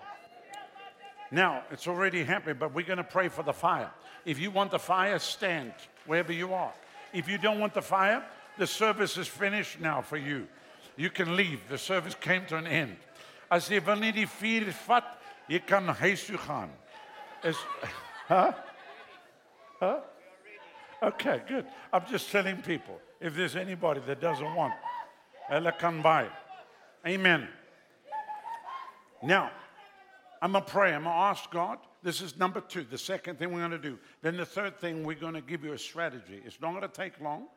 Now, 1.31 1.63
it's 1.71 1.87
already 1.87 2.23
happening, 2.23 2.57
but 2.59 2.73
we're 2.73 2.85
going 2.85 2.97
to 2.97 3.03
pray 3.03 3.27
for 3.27 3.43
the 3.43 3.53
fire. 3.53 3.91
If 4.25 4.39
you 4.39 4.51
want 4.51 4.71
the 4.71 4.79
fire, 4.79 5.17
stand 5.19 5.73
wherever 6.05 6.31
you 6.31 6.53
are. 6.53 6.73
If 7.13 7.27
you 7.27 7.37
don't 7.37 7.59
want 7.59 7.73
the 7.73 7.81
fire, 7.81 8.23
the 8.57 8.67
service 8.67 9.17
is 9.17 9.27
finished 9.27 9.79
now 9.79 10.01
for 10.01 10.17
you. 10.17 10.47
You 10.99 11.09
can 11.09 11.37
leave. 11.37 11.61
The 11.69 11.77
service 11.77 12.13
came 12.13 12.45
to 12.47 12.57
an 12.57 12.67
end. 12.67 12.97
As 13.49 13.69
jy 13.71 13.79
wil 13.79 14.01
nie 14.03 14.11
die 14.11 14.25
vuur 14.27 14.67
vat, 14.83 15.05
jy 15.47 15.61
kan 15.63 15.87
huis 15.95 16.27
toe 16.27 16.37
gaan. 16.43 16.75
Huh? 18.29 18.51
Huh? 19.79 20.01
Okay, 21.01 21.41
good. 21.47 21.65
I'm 21.91 22.03
just 22.11 22.29
telling 22.29 22.57
people 22.57 22.99
if 23.19 23.33
there's 23.33 23.55
anybody 23.55 24.01
that 24.05 24.21
doesn't 24.21 24.53
want, 24.53 24.73
hulle 25.49 25.71
kan 25.79 26.03
buy. 26.03 26.27
Amen. 27.07 27.47
Now, 29.23 29.49
I'm 30.43 30.51
going 30.51 30.63
to 30.63 30.69
pray. 30.69 30.93
I'm 30.93 31.05
going 31.05 31.15
to 31.15 31.21
ask 31.21 31.49
God. 31.49 31.79
This 32.03 32.21
is 32.21 32.37
number 32.37 32.61
two, 32.61 32.83
the 32.83 32.99
second 32.99 33.39
thing 33.39 33.51
we're 33.51 33.67
going 33.67 33.71
to 33.71 33.79
do. 33.79 33.97
Then 34.21 34.37
the 34.37 34.45
third 34.45 34.79
thing, 34.79 35.03
we're 35.03 35.15
going 35.15 35.33
to 35.33 35.41
give 35.41 35.63
you 35.63 35.73
a 35.73 35.79
strategy. 35.79 36.39
It's 36.45 36.61
not 36.61 36.69
going 36.69 36.83
to 36.83 36.87
take 36.87 37.19
long, 37.19 37.47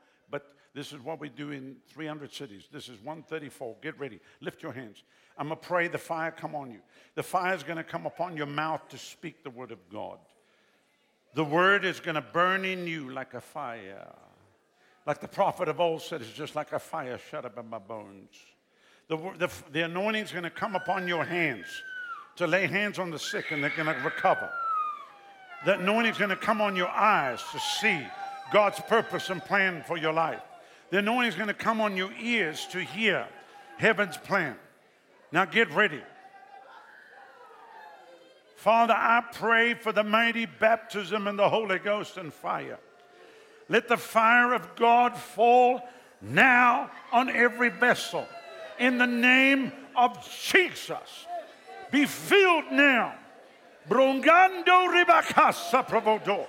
this 0.74 0.92
is 0.92 1.00
what 1.00 1.20
we 1.20 1.28
do 1.28 1.50
in 1.50 1.76
300 1.88 2.32
cities. 2.32 2.64
This 2.72 2.88
is 2.88 2.98
134. 3.02 3.76
Get 3.82 3.98
ready. 3.98 4.20
Lift 4.40 4.62
your 4.62 4.72
hands. 4.72 5.02
I'm 5.36 5.48
going 5.48 5.60
to 5.60 5.66
pray 5.66 5.88
the 5.88 5.98
fire 5.98 6.30
come 6.30 6.54
on 6.54 6.70
you. 6.70 6.80
The 7.14 7.22
fire 7.22 7.54
is 7.54 7.62
going 7.62 7.76
to 7.76 7.84
come 7.84 8.06
upon 8.06 8.36
your 8.36 8.46
mouth 8.46 8.88
to 8.88 8.98
speak 8.98 9.44
the 9.44 9.50
word 9.50 9.70
of 9.70 9.78
God. 9.90 10.18
The 11.34 11.44
word 11.44 11.84
is 11.84 12.00
going 12.00 12.14
to 12.14 12.22
burn 12.22 12.64
in 12.64 12.86
you 12.86 13.10
like 13.10 13.34
a 13.34 13.40
fire. 13.40 14.14
Like 15.06 15.20
the 15.20 15.28
prophet 15.28 15.68
of 15.68 15.80
old 15.80 16.02
said, 16.02 16.22
it's 16.22 16.32
just 16.32 16.54
like 16.54 16.72
a 16.72 16.78
fire 16.78 17.18
shut 17.30 17.44
up 17.44 17.58
in 17.58 17.68
my 17.68 17.78
bones. 17.78 18.30
The, 19.08 19.16
the, 19.38 19.50
the 19.72 19.82
anointing 19.82 20.24
is 20.24 20.32
going 20.32 20.44
to 20.44 20.50
come 20.50 20.74
upon 20.74 21.06
your 21.06 21.24
hands 21.24 21.66
to 22.36 22.46
lay 22.46 22.66
hands 22.66 22.98
on 22.98 23.10
the 23.10 23.18
sick 23.18 23.50
and 23.50 23.62
they're 23.62 23.72
going 23.76 23.94
to 23.94 24.02
recover. 24.02 24.48
The 25.66 25.74
anointing 25.74 26.12
is 26.12 26.18
going 26.18 26.30
to 26.30 26.36
come 26.36 26.60
on 26.60 26.76
your 26.76 26.88
eyes 26.88 27.42
to 27.52 27.58
see 27.58 28.00
God's 28.52 28.80
purpose 28.80 29.28
and 29.28 29.42
plan 29.42 29.82
for 29.86 29.96
your 29.96 30.12
life. 30.12 30.40
The 30.92 30.98
anointing 30.98 31.30
is 31.30 31.36
going 31.36 31.48
to 31.48 31.54
come 31.54 31.80
on 31.80 31.96
your 31.96 32.12
ears 32.20 32.66
to 32.72 32.78
hear 32.78 33.26
heaven's 33.78 34.18
plan. 34.18 34.56
Now 35.32 35.46
get 35.46 35.72
ready. 35.72 36.02
Father, 38.56 38.92
I 38.94 39.22
pray 39.32 39.72
for 39.72 39.92
the 39.92 40.04
mighty 40.04 40.44
baptism 40.44 41.28
in 41.28 41.36
the 41.36 41.48
Holy 41.48 41.78
Ghost 41.78 42.18
and 42.18 42.30
fire. 42.30 42.78
Let 43.70 43.88
the 43.88 43.96
fire 43.96 44.52
of 44.52 44.76
God 44.76 45.16
fall 45.16 45.80
now 46.20 46.90
on 47.10 47.30
every 47.30 47.70
vessel. 47.70 48.28
In 48.78 48.98
the 48.98 49.06
name 49.06 49.72
of 49.96 50.22
Jesus. 50.50 51.26
Be 51.90 52.04
filled 52.04 52.70
now. 52.70 53.14
Brongando 53.88 54.92
ribakasa 54.92 55.88
provodo. 55.88 56.46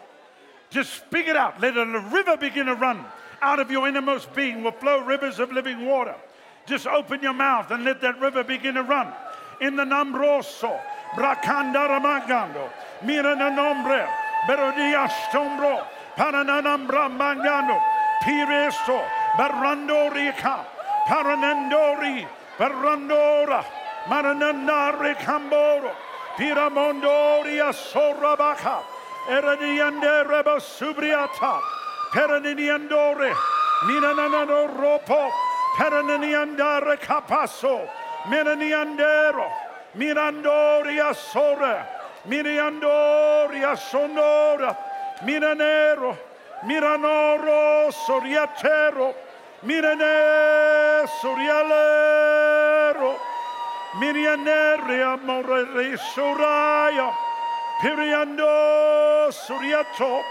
Just 0.70 0.96
speak 0.96 1.30
it 1.30 1.38
out. 1.38 1.62
Let 1.62 1.78
a 1.78 1.86
river 2.12 2.36
begin 2.36 2.66
to 2.66 2.76
run. 2.76 3.06
Out 3.44 3.60
of 3.60 3.70
your 3.70 3.88
innermost 3.88 4.34
being 4.34 4.64
will 4.64 4.72
flow 4.72 5.02
rivers 5.02 5.40
of 5.40 5.52
living 5.52 5.86
water. 5.86 6.16
Just 6.66 6.88
open 6.88 7.22
your 7.22 7.34
mouth 7.34 7.70
and 7.72 7.84
let 7.84 8.00
that 8.02 8.20
river 8.20 8.44
begin 8.44 8.76
to 8.76 8.84
run. 8.84 9.12
In 9.60 9.76
the 9.76 9.84
nombroso, 9.84 10.80
bracanda 11.14 11.88
ramagando, 11.90 12.70
mira 13.04 13.36
na 13.36 13.50
nombre, 13.50 14.08
berodia 14.48 15.10
stombro, 15.28 15.86
parananambra 16.16 17.12
mangando, 17.12 17.78
piresto, 18.24 19.04
barrando 19.38 20.14
rica, 20.14 20.66
paranandori, 21.06 22.26
barrandora, 22.58 23.66
Maranandare 24.06 25.16
Camboro, 25.16 25.92
Piramondoria 26.36 27.72
Sorabaca, 27.72 28.84
Eradiande 29.30 30.28
Reba 30.28 30.60
Subriata, 30.60 31.62
Peraniandore, 32.14 33.34
Minanano 33.88 34.68
Ropo, 34.68 35.32
Peraniandare 35.76 37.00
Capasso, 37.00 37.90
Miraniandero, 38.30 39.50
Mirandoria 39.96 41.12
Sora, 41.16 41.88
Miriandoria 42.26 43.76
Sonora, 43.76 44.78
Miranero, 45.24 46.16
Miranoro 46.66 47.92
Soriatero, 47.92 49.16
Mirane 49.64 51.08
Sorialero, 51.20 53.18
Mirianeria 54.00 55.18
Morere 55.18 55.98
Soraya, 55.98 57.12
Piriando 57.82 59.32
Soriato, 59.32 60.22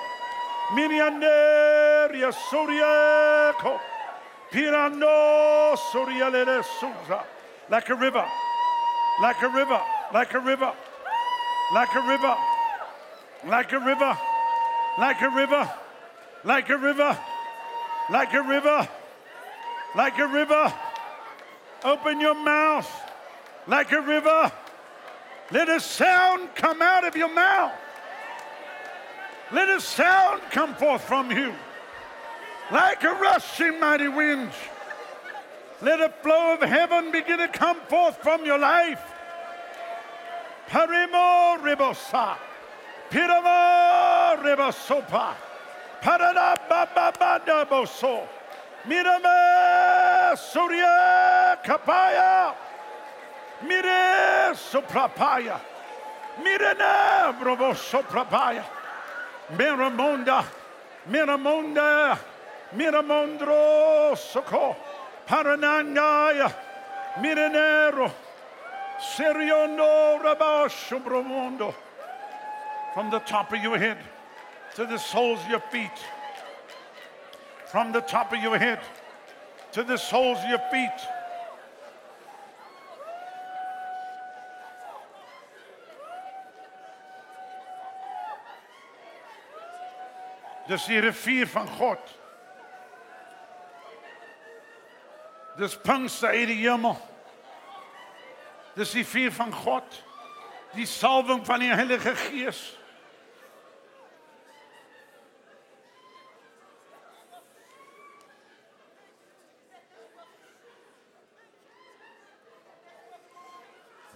Mirianeria 0.74 2.32
Soriaco, 2.32 3.78
Pirando 4.50 5.76
Sorialere 5.76 6.62
Susa, 6.64 7.24
like 7.68 7.88
a 7.88 7.94
river, 7.94 8.24
like 9.20 9.42
a 9.42 9.48
river, 9.48 9.80
like 10.12 10.34
a 10.34 10.40
river, 10.40 10.72
like 11.72 11.94
a 11.94 12.00
river, 12.00 12.36
like 13.46 13.72
a 13.72 13.78
river, 13.78 14.18
like 14.98 15.22
a 15.22 15.28
river, 15.30 15.70
like 16.44 16.70
a 16.70 16.78
river, 16.78 17.18
like 18.10 18.32
a 18.34 18.42
river, 18.42 18.88
like 19.94 20.18
a 20.18 20.26
river. 20.26 20.74
Open 21.84 22.20
your 22.20 22.34
mouth 22.34 23.02
like 23.66 23.92
a 23.92 24.00
river. 24.00 24.52
Let 25.50 25.68
a 25.68 25.80
sound 25.80 26.54
come 26.54 26.82
out 26.82 27.04
of 27.04 27.16
your 27.16 27.32
mouth. 27.32 27.72
Let 29.52 29.68
a 29.68 29.80
sound 29.80 30.40
come 30.50 30.74
forth 30.74 31.02
from 31.02 31.30
you 31.30 31.52
like 32.70 33.04
a 33.04 33.12
rushing 33.12 33.78
mighty 33.78 34.08
wind. 34.08 34.50
Let 35.82 36.00
a 36.00 36.08
flow 36.08 36.54
of 36.54 36.60
heaven 36.62 37.12
begin 37.12 37.38
to 37.38 37.48
come 37.48 37.78
forth 37.88 38.16
from 38.22 38.46
your 38.46 38.58
life. 38.58 39.02
Parimo 40.70 41.58
ribosa. 41.58 42.36
Pirama 43.10 44.38
ribosopa. 44.42 45.34
Parada 46.00 46.56
baba 46.66 47.12
bada 47.12 47.66
boso. 47.68 48.26
Mirame 48.86 50.34
surya 50.38 51.58
kapaya. 51.62 52.54
Mire 53.66 54.54
soprapaya. 54.54 55.60
Mirene 56.42 57.38
brovo 57.38 57.74
soprapaya. 57.74 58.64
Miramonda. 59.50 60.44
Miramonda. 61.08 62.18
Miramondro 62.74 64.16
soko. 64.16 64.76
Paranangaya. 65.26 66.54
Mirenero. 67.16 68.10
Siriondo 68.98 70.20
rabasho 70.22 71.02
bromondo. 71.02 71.74
From 72.94 73.10
the 73.10 73.18
top 73.20 73.52
of 73.52 73.62
your 73.62 73.78
head 73.78 73.98
to 74.76 74.86
the 74.86 74.98
soles 74.98 75.40
of 75.40 75.48
your 75.48 75.60
feet. 75.60 75.90
From 77.66 77.92
the 77.92 78.00
top 78.00 78.32
of 78.32 78.42
your 78.42 78.58
head 78.58 78.80
to 79.72 79.82
the 79.82 79.96
soles 79.96 80.38
of 80.38 80.48
your 80.48 80.62
feet. 80.70 80.90
Dis 90.66 90.84
die 90.86 91.00
rivier 91.02 91.48
van 91.50 91.68
God. 91.68 92.18
Dis 95.56 95.74
Pinkster 95.76 96.28
uit 96.28 96.46
die 96.48 96.62
hemel. 96.62 96.96
Dis 98.74 98.94
die 98.96 99.04
vuur 99.06 99.32
van 99.32 99.52
God. 99.52 99.98
Die 100.72 100.86
salwing 100.88 101.42
van 101.46 101.60
die 101.60 101.74
Heilige 101.74 102.14
Gees. 102.16 102.62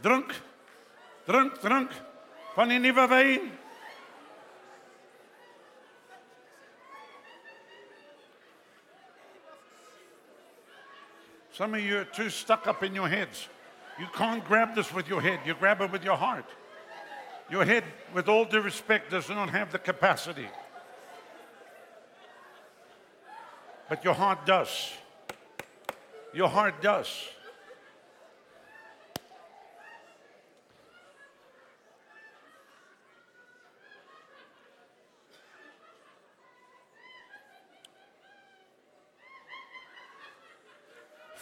Drink. 0.01 0.33
Drink, 1.27 1.61
drink 1.61 1.93
van 2.55 2.69
die 2.71 2.79
nuwe 2.79 3.09
wyn. 3.11 3.49
Some 11.57 11.73
of 11.73 11.81
you 11.81 12.01
are 12.01 12.05
too 12.05 12.29
stuck 12.29 12.67
up 12.67 12.83
in 12.83 12.95
your 12.95 13.09
heads. 13.09 13.49
You 13.99 14.07
can't 14.13 14.45
grab 14.45 14.75
this 14.75 14.93
with 14.93 15.09
your 15.09 15.23
head, 15.23 15.41
you 15.47 15.55
grab 15.55 15.81
it 15.81 15.91
with 15.91 16.05
your 16.05 16.17
heart. 16.17 16.45
Your 17.51 17.65
head, 17.65 17.83
with 18.13 18.29
all 18.29 18.45
due 18.45 18.61
respect, 18.61 19.11
does 19.11 19.31
not 19.31 19.49
have 19.49 19.73
the 19.73 19.79
capacity. 19.79 20.49
But 23.89 24.05
your 24.05 24.13
heart 24.13 24.45
does. 24.45 24.93
Your 26.35 26.51
heart 26.51 26.83
does. 26.83 27.09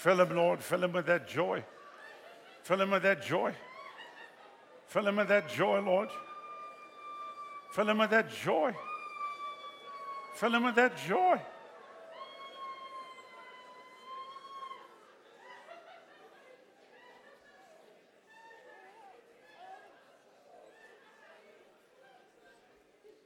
Fill 0.05 0.21
him, 0.21 0.37
Lord. 0.37 0.63
Fill 0.63 0.85
him 0.85 0.93
with 0.93 1.07
that 1.07 1.27
joy. 1.27 1.65
Fill 2.63 2.83
him 2.83 2.91
with 2.91 3.05
that 3.05 3.23
joy. 3.23 3.55
Fill 4.85 5.09
him 5.09 5.17
with 5.17 5.29
that 5.29 5.49
joy, 5.49 5.81
Lord. 5.81 6.11
Fill 7.73 7.89
him 7.89 7.97
with 7.97 8.11
that 8.11 8.31
joy. 8.31 8.75
Fill 10.35 10.55
him 10.57 10.65
with 10.65 10.75
that 10.75 10.99
joy. 11.09 11.41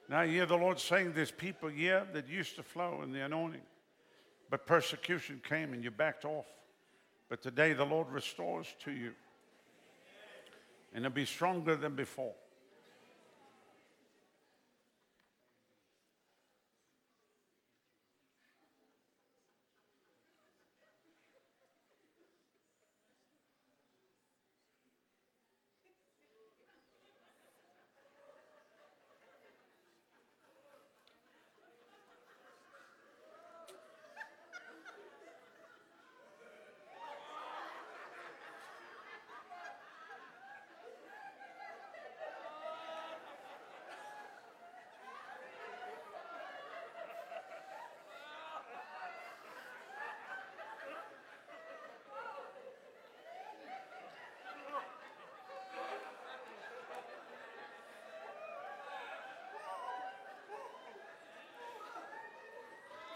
Now, 0.08 0.20
I 0.20 0.28
hear 0.28 0.46
the 0.46 0.56
Lord 0.56 0.78
saying 0.78 1.14
there's 1.16 1.32
people 1.32 1.70
here 1.70 2.06
that 2.12 2.28
used 2.28 2.54
to 2.54 2.62
flow 2.62 3.02
in 3.02 3.10
the 3.10 3.24
anointing, 3.24 3.62
but 4.48 4.64
persecution 4.64 5.42
came 5.42 5.72
and 5.72 5.82
you 5.82 5.90
backed 5.90 6.24
off. 6.24 6.46
But 7.28 7.42
today 7.42 7.72
the 7.72 7.84
Lord 7.84 8.10
restores 8.10 8.66
to 8.84 8.90
you. 8.90 9.12
And 10.94 11.04
it'll 11.04 11.14
be 11.14 11.26
stronger 11.26 11.76
than 11.76 11.94
before. 11.94 12.34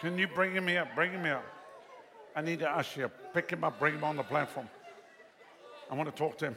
Can 0.03 0.19
you 0.19 0.27
bring 0.27 0.53
him 0.53 0.67
here? 0.67 0.85
Bring 0.97 1.13
him 1.13 1.23
here. 1.23 1.41
I 2.35 2.43
need 2.43 2.59
to 2.59 2.69
ask 2.69 2.97
you. 2.97 3.09
Pick 3.33 3.49
him 3.51 3.63
up, 3.63 3.79
bring 3.79 3.95
him 3.95 4.03
on 4.03 4.17
the 4.17 4.25
platform. 4.25 4.69
I 5.89 5.95
want 5.95 6.11
to 6.11 6.17
talk 6.17 6.37
to 6.39 6.47
him. 6.47 6.57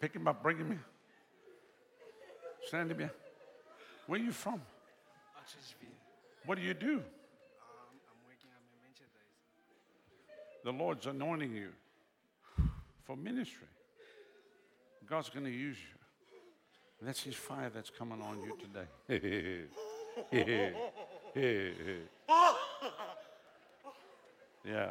Pick 0.00 0.14
him 0.14 0.28
up, 0.28 0.40
bring 0.40 0.58
him 0.58 0.68
here. 0.68 0.84
Stand 2.68 2.92
him 2.92 2.98
here. 3.00 3.12
Where 4.06 4.20
are 4.20 4.22
you 4.22 4.30
from? 4.30 4.62
What 6.46 6.56
do 6.56 6.62
you 6.62 6.74
do? 6.74 6.92
Um, 6.92 7.00
I'm 8.06 8.20
working 8.24 8.50
at 8.54 8.62
merchandise. 8.86 9.32
The 10.62 10.72
Lord's 10.72 11.06
anointing 11.06 11.56
you 11.56 11.70
for 13.04 13.16
ministry. 13.16 13.66
God's 15.08 15.28
going 15.28 15.44
to 15.46 15.50
use 15.50 15.76
you. 15.76 16.03
That's 17.02 17.22
His 17.22 17.34
fire 17.34 17.70
that's 17.74 17.90
coming 17.90 18.20
on 18.22 18.40
you 18.42 18.56
today. 18.58 18.86
yeah. 24.64 24.90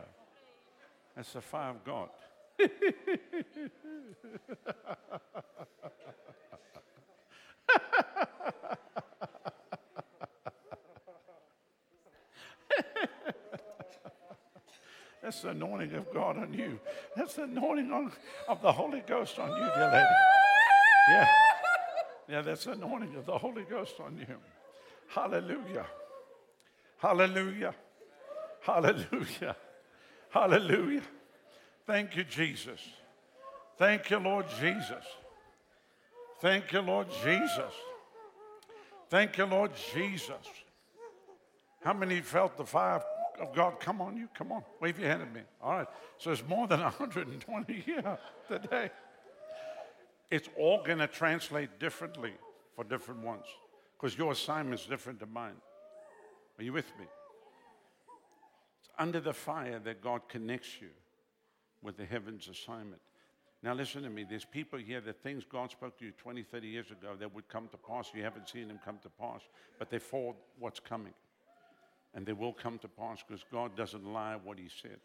That's 1.16 1.34
the 1.34 1.42
fire 1.42 1.70
of 1.72 1.84
God. 1.84 2.10
That's 15.22 15.42
the 15.42 15.50
anointing 15.50 15.94
of 15.94 16.14
God 16.14 16.38
on 16.38 16.54
you. 16.54 16.80
That's 17.16 17.36
the 17.36 17.44
anointing 17.44 17.92
on, 17.92 18.12
of 18.48 18.62
the 18.62 18.72
Holy 18.72 19.02
Ghost 19.08 19.40
on 19.40 19.50
you, 19.50 19.72
dear 19.74 19.92
lady. 19.92 20.06
Yeah. 21.10 21.28
Yeah, 22.34 22.42
that's 22.42 22.66
anointing 22.66 23.16
of 23.16 23.28
the 23.28 23.38
Holy 23.38 23.62
Ghost 23.62 23.94
on 24.00 24.18
you. 24.18 24.38
Hallelujah. 25.08 25.86
Hallelujah. 26.98 27.76
Hallelujah. 28.62 29.56
Hallelujah. 30.32 31.04
Thank 31.86 32.16
you, 32.16 32.24
Jesus. 32.24 32.80
Thank 33.78 34.10
you, 34.10 34.18
Lord 34.18 34.48
Jesus. 34.60 35.06
Thank 36.42 36.72
you, 36.72 36.82
Lord 36.82 37.06
Jesus. 37.24 37.74
Thank 39.12 39.38
you, 39.38 39.46
Lord 39.46 39.70
Jesus. 39.94 40.48
How 41.84 41.94
many 41.94 42.20
felt 42.22 42.58
the 42.58 42.66
fire 42.66 43.04
of 43.40 43.54
God 43.54 43.80
come 43.80 44.02
on 44.02 44.18
you? 44.18 44.28
Come 44.34 44.54
on, 44.54 44.64
wave 44.82 44.98
your 44.98 45.08
hand 45.08 45.22
at 45.22 45.32
me. 45.32 45.42
All 45.62 45.78
right. 45.78 45.88
So 46.18 46.32
it's 46.32 46.48
more 46.48 46.66
than 46.66 46.80
120 46.80 47.74
here 47.74 48.18
today. 48.48 48.90
It's 50.34 50.50
all 50.58 50.82
going 50.82 50.98
to 50.98 51.06
translate 51.06 51.80
differently 51.80 52.34
for 52.76 52.84
different 52.84 53.24
ones 53.24 53.46
because 53.96 54.18
your 54.18 54.32
assignment 54.32 54.82
is 54.82 54.88
different 54.88 55.20
than 55.20 55.32
mine. 55.32 55.62
Are 56.58 56.64
you 56.64 56.74
with 56.74 56.88
me? 56.98 57.06
It's 58.80 58.90
under 58.98 59.20
the 59.20 59.36
fire 59.36 59.78
that 59.84 60.02
God 60.02 60.28
connects 60.28 60.82
you 60.82 60.90
with 61.84 61.98
the 61.98 62.06
heavens 62.06 62.48
assignment. 62.48 63.00
Now, 63.62 63.76
listen 63.76 64.02
to 64.02 64.10
me. 64.10 64.26
There's 64.28 64.44
people 64.44 64.80
here 64.80 65.02
that 65.02 65.22
things 65.22 65.44
God 65.48 65.70
spoke 65.70 66.00
to 66.00 66.06
you 66.06 66.12
20, 66.14 66.42
30 66.42 66.68
years 66.68 66.90
ago 66.90 67.10
that 67.20 67.32
would 67.36 67.48
come 67.48 67.68
to 67.68 67.78
pass. 67.78 68.10
You 68.16 68.24
haven't 68.24 68.50
seen 68.50 68.70
them 68.70 68.80
come 68.84 68.98
to 69.04 69.10
pass, 69.10 69.42
but 69.78 69.92
they 69.92 70.00
fold 70.00 70.38
what's 70.58 70.80
coming. 70.80 71.14
And 72.16 72.26
they 72.26 72.34
will 72.34 72.54
come 72.54 72.80
to 72.80 72.88
pass 72.88 73.20
because 73.22 73.46
God 73.52 73.78
doesn't 73.78 74.04
lie 74.04 74.40
what 74.44 74.58
He 74.58 74.68
said. 74.82 74.98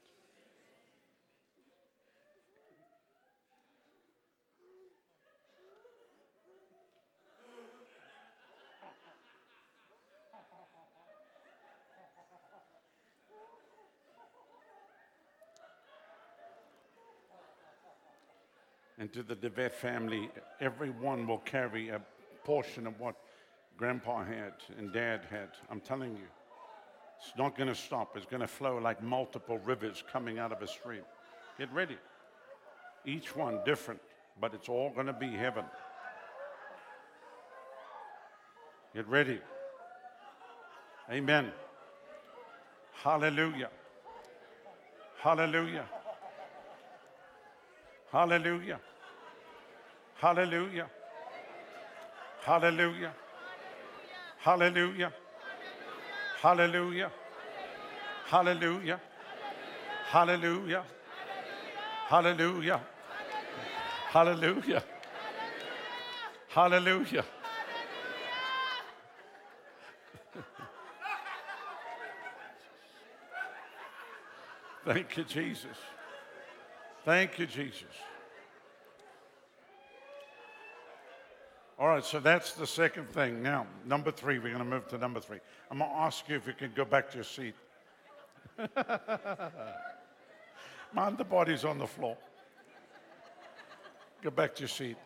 And 19.09 19.27
to 19.27 19.35
the 19.35 19.49
DeVette 19.49 19.73
family, 19.73 20.29
everyone 20.61 21.27
will 21.27 21.39
carry 21.39 21.89
a 21.89 21.99
portion 22.45 22.87
of 22.87 23.01
what 23.01 23.15
grandpa 23.79 24.23
had 24.23 24.53
and 24.77 24.93
dad 24.93 25.23
had. 25.31 25.49
I'm 25.71 25.81
telling 25.81 26.11
you, 26.11 26.27
it's 27.19 27.33
not 27.39 27.57
going 27.57 27.71
to 27.71 27.75
stop. 27.75 28.19
It's 28.19 28.27
going 28.27 28.43
to 28.43 28.47
flow 28.47 28.77
like 28.77 29.03
multiple 29.03 29.59
rivers 29.65 30.05
coming 30.13 30.39
out 30.39 30.53
of 30.53 30.61
a 30.61 30.67
stream. 30.67 31.01
Get 31.59 31.73
ready. 31.73 31.97
Each 33.07 33.35
one 33.35 33.61
different, 33.65 34.01
but 34.43 34.53
it's 34.53 34.69
all 34.69 34.91
going 34.91 35.07
to 35.07 35.15
be 35.15 35.31
heaven. 35.31 35.65
Get 38.95 39.09
ready. 39.09 39.41
Amen. 41.11 41.51
Hallelujah. 42.93 43.71
Hallelujah. 45.23 45.87
Hallelujah. 48.13 48.81
Hallelujah. 50.19 50.91
Hallelujah. 52.45 53.13
Hallelujah. 54.39 55.13
Hallelujah. 56.41 57.11
Hallelujah. 58.27 59.01
Hallelujah. 60.11 60.85
Hallelujah. 62.09 62.81
Hallelujah. 64.13 64.85
Hallelujah. 66.49 67.25
Thank 74.85 75.17
you, 75.17 75.25
Jesus. 75.25 75.77
Thank 77.05 77.39
you, 77.39 77.47
Jesus. 77.47 77.85
All 81.79 81.87
right, 81.87 82.05
so 82.05 82.19
that's 82.19 82.55
the 82.55 82.67
second 82.67 83.09
thing. 83.11 83.41
Now, 83.41 83.69
number 83.87 84.11
three, 84.11 84.41
we're 84.41 84.49
going 84.53 84.59
to 84.59 84.65
move 84.65 84.89
to 84.89 84.99
number 84.99 85.21
three. 85.21 85.39
I'm 85.71 85.79
going 85.79 85.89
to 85.89 85.97
ask 85.97 86.29
you 86.29 86.35
if 86.35 86.45
you 86.49 86.53
can 86.53 86.73
go 86.75 86.85
back 86.85 87.09
to 87.11 87.15
your 87.15 87.25
seat. 87.25 87.55
Mind 90.93 91.19
the 91.19 91.25
body's 91.25 91.65
on 91.65 91.79
the 91.79 91.87
floor. 91.87 92.17
Go 94.23 94.31
back 94.31 94.57
to 94.57 94.63
your 94.63 94.69
seat. 94.69 94.97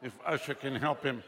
If 0.00 0.16
Usher 0.24 0.54
can 0.54 0.76
help 0.76 1.02
him. 1.02 1.24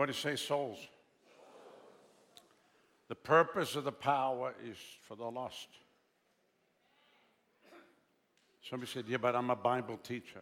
Everybody 0.00 0.18
say 0.18 0.36
souls. 0.36 0.78
The 3.08 3.14
purpose 3.14 3.76
of 3.76 3.84
the 3.84 3.92
power 3.92 4.54
is 4.64 4.78
for 5.02 5.14
the 5.14 5.26
lost. 5.26 5.68
Somebody 8.62 8.90
said, 8.90 9.04
Yeah, 9.06 9.18
but 9.18 9.36
I'm 9.36 9.50
a 9.50 9.56
Bible 9.56 9.98
teacher. 9.98 10.40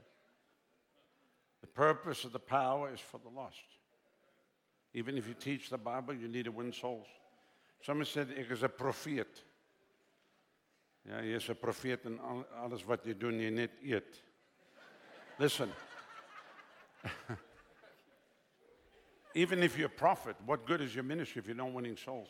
The 1.61 1.67
purpose 1.67 2.23
of 2.23 2.31
the 2.31 2.39
power 2.39 2.93
is 2.95 3.01
for 3.01 3.19
the 3.19 3.31
lost. 3.31 3.57
Even 4.95 5.19
if 5.19 5.27
you 5.27 5.35
teach 5.35 5.71
the 5.71 5.79
Bible, 5.79 6.15
you 6.15 6.29
need 6.29 6.45
to 6.45 6.53
win 6.53 6.73
souls. 6.73 7.09
Somebody 7.81 8.09
said, 8.09 8.29
Ik 8.31 8.51
is 8.51 8.63
een 8.63 8.75
profeet. 8.75 9.45
Ja, 11.03 11.19
je 11.19 11.35
is 11.35 11.49
een 11.49 11.59
profeet 11.59 12.05
en 12.05 12.21
wat 12.87 13.05
je 13.05 13.17
doet, 13.17 13.35
je 13.35 13.51
net 13.51 13.71
eet. 13.83 14.23
Listen. 15.37 15.71
Even 19.39 19.63
if 19.63 19.79
you're 19.79 19.87
a 19.87 19.89
prophet, 19.89 20.35
what 20.47 20.67
good 20.67 20.81
is 20.81 20.93
your 20.93 21.05
ministry 21.05 21.39
if 21.39 21.47
you're 21.47 21.55
not 21.55 21.73
winning 21.73 21.97
souls? 21.97 22.27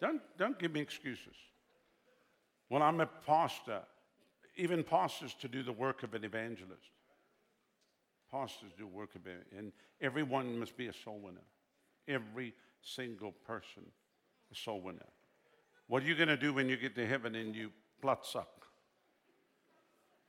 Don't, 0.00 0.22
don't 0.38 0.56
give 0.56 0.72
me 0.72 0.80
excuses. 0.80 1.34
Well, 2.70 2.80
I'm 2.80 3.00
a 3.00 3.06
pastor. 3.26 3.80
Even 4.56 4.84
pastors 4.84 5.34
to 5.40 5.48
do 5.48 5.64
the 5.64 5.72
work 5.72 6.04
of 6.04 6.14
an 6.14 6.22
evangelist. 6.22 6.92
Pastors 8.30 8.70
do 8.78 8.86
work 8.86 9.16
of 9.16 9.26
it, 9.26 9.48
and 9.58 9.72
everyone 10.00 10.60
must 10.60 10.76
be 10.76 10.86
a 10.86 10.92
soul 10.92 11.18
winner. 11.20 11.42
Every 12.06 12.54
single 12.82 13.32
person, 13.44 13.82
a 14.52 14.54
soul 14.54 14.80
winner. 14.80 15.08
What 15.88 16.04
are 16.04 16.06
you 16.06 16.14
going 16.14 16.28
to 16.28 16.36
do 16.36 16.52
when 16.52 16.68
you 16.68 16.76
get 16.76 16.94
to 16.94 17.04
heaven 17.04 17.34
and 17.34 17.52
you 17.52 17.72
pluts? 18.00 18.36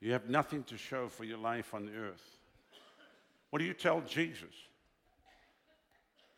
You 0.00 0.10
have 0.10 0.28
nothing 0.28 0.64
to 0.64 0.76
show 0.76 1.06
for 1.06 1.22
your 1.22 1.38
life 1.38 1.72
on 1.72 1.86
the 1.86 1.92
earth. 1.92 2.36
What 3.50 3.60
do 3.60 3.64
you 3.64 3.74
tell 3.74 4.00
Jesus? 4.00 4.54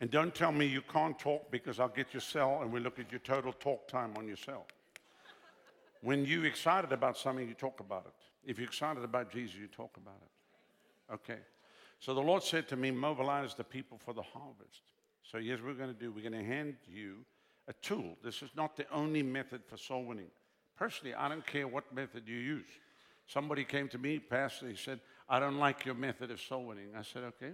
And 0.00 0.10
don't 0.10 0.34
tell 0.34 0.52
me 0.52 0.66
you 0.66 0.82
can't 0.82 1.18
talk 1.18 1.50
because 1.50 1.80
I'll 1.80 1.88
get 1.88 2.12
your 2.12 2.20
cell 2.20 2.60
and 2.60 2.70
we 2.70 2.80
look 2.80 2.98
at 2.98 3.10
your 3.10 3.20
total 3.20 3.52
talk 3.52 3.88
time 3.88 4.12
on 4.16 4.26
your 4.26 4.36
cell. 4.36 4.66
When 6.02 6.24
you're 6.24 6.44
excited 6.44 6.92
about 6.92 7.16
something, 7.16 7.48
you 7.48 7.54
talk 7.54 7.80
about 7.80 8.06
it. 8.06 8.50
If 8.50 8.58
you're 8.58 8.68
excited 8.68 9.02
about 9.02 9.30
Jesus, 9.30 9.56
you 9.56 9.66
talk 9.68 9.96
about 9.96 10.20
it. 10.22 11.14
Okay. 11.14 11.40
So 11.98 12.14
the 12.14 12.20
Lord 12.20 12.42
said 12.42 12.68
to 12.68 12.76
me, 12.76 12.90
mobilize 12.90 13.54
the 13.54 13.64
people 13.64 13.98
for 13.98 14.12
the 14.12 14.22
harvest. 14.22 14.82
So 15.22 15.38
here's 15.38 15.60
what 15.60 15.70
we're 15.70 15.78
going 15.78 15.94
to 15.94 15.98
do. 15.98 16.12
We're 16.12 16.28
going 16.28 16.44
to 16.44 16.48
hand 16.48 16.76
you 16.86 17.24
a 17.66 17.72
tool. 17.72 18.16
This 18.22 18.42
is 18.42 18.50
not 18.54 18.76
the 18.76 18.86
only 18.92 19.22
method 19.22 19.62
for 19.66 19.76
soul 19.76 20.04
winning. 20.04 20.30
Personally, 20.78 21.14
I 21.14 21.28
don't 21.28 21.46
care 21.46 21.66
what 21.66 21.92
method 21.94 22.24
you 22.26 22.36
use. 22.36 22.68
Somebody 23.26 23.64
came 23.64 23.88
to 23.88 23.98
me, 23.98 24.18
Pastor, 24.18 24.68
he 24.68 24.76
said, 24.76 25.00
I 25.28 25.40
don't 25.40 25.58
like 25.58 25.84
your 25.84 25.96
method 25.96 26.30
of 26.30 26.40
soul 26.40 26.66
winning. 26.66 26.88
I 26.96 27.02
said, 27.02 27.24
okay, 27.24 27.52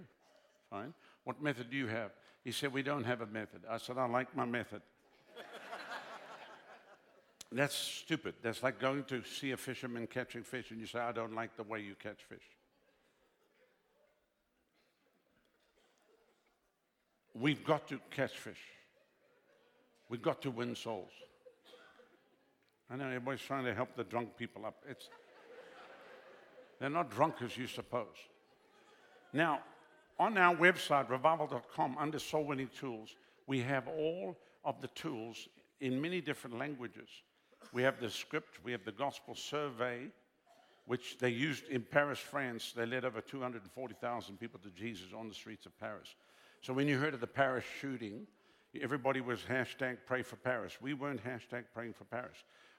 fine. 0.69 0.93
What 1.23 1.41
method 1.41 1.71
do 1.71 1.77
you 1.77 1.87
have? 1.87 2.11
He 2.43 2.51
said, 2.51 2.73
we 2.73 2.83
don't 2.83 3.05
have 3.05 3.21
a 3.21 3.25
method. 3.25 3.61
I 3.69 3.77
said, 3.77 3.97
I 3.97 4.05
like 4.05 4.35
my 4.35 4.45
method. 4.45 4.81
That's 7.51 7.75
stupid. 7.75 8.33
That's 8.41 8.63
like 8.63 8.79
going 8.79 9.03
to 9.05 9.23
see 9.23 9.51
a 9.51 9.57
fisherman 9.57 10.07
catching 10.07 10.43
fish 10.43 10.71
and 10.71 10.79
you 10.79 10.87
say, 10.87 10.99
I 10.99 11.11
don't 11.11 11.35
like 11.35 11.55
the 11.55 11.63
way 11.63 11.79
you 11.81 11.95
catch 12.01 12.23
fish. 12.27 12.43
We've 17.35 17.63
got 17.63 17.87
to 17.89 17.99
catch 18.11 18.37
fish. 18.37 18.59
We've 20.09 20.21
got 20.21 20.41
to 20.43 20.51
win 20.51 20.75
souls. 20.75 21.11
I 22.89 22.95
know 22.95 23.05
everybody's 23.05 23.41
trying 23.41 23.65
to 23.65 23.73
help 23.73 23.95
the 23.95 24.03
drunk 24.03 24.35
people 24.37 24.65
up. 24.65 24.83
It's, 24.87 25.09
they're 26.79 26.89
not 26.89 27.09
drunk 27.09 27.35
as 27.43 27.57
you 27.57 27.67
suppose. 27.67 28.17
Now, 29.31 29.61
on 30.19 30.37
our 30.37 30.55
website, 30.55 31.09
revival.com, 31.09 31.97
under 31.97 32.19
soul 32.19 32.45
winning 32.45 32.69
tools, 32.77 33.15
we 33.47 33.59
have 33.61 33.87
all 33.87 34.37
of 34.63 34.81
the 34.81 34.87
tools 34.89 35.47
in 35.81 36.01
many 36.01 36.21
different 36.21 36.57
languages. 36.57 37.09
We 37.71 37.83
have 37.83 37.99
the 37.99 38.09
script, 38.09 38.59
we 38.63 38.71
have 38.71 38.85
the 38.85 38.91
gospel 38.91 39.35
survey, 39.35 40.07
which 40.85 41.17
they 41.17 41.29
used 41.29 41.67
in 41.69 41.81
Paris, 41.81 42.19
France. 42.19 42.73
They 42.75 42.85
led 42.85 43.05
over 43.05 43.21
240,000 43.21 44.39
people 44.39 44.59
to 44.59 44.69
Jesus 44.69 45.07
on 45.17 45.27
the 45.27 45.33
streets 45.33 45.65
of 45.65 45.77
Paris. 45.79 46.15
So 46.61 46.73
when 46.73 46.87
you 46.87 46.97
heard 46.97 47.13
of 47.13 47.19
the 47.19 47.27
Paris 47.27 47.65
shooting, 47.81 48.27
everybody 48.81 49.21
was 49.21 49.39
hashtag 49.41 49.97
pray 50.05 50.21
for 50.23 50.35
Paris. 50.35 50.77
We 50.81 50.93
weren't 50.93 51.23
hashtag 51.23 51.65
praying 51.73 51.93
for 51.93 52.05
Paris. 52.05 52.37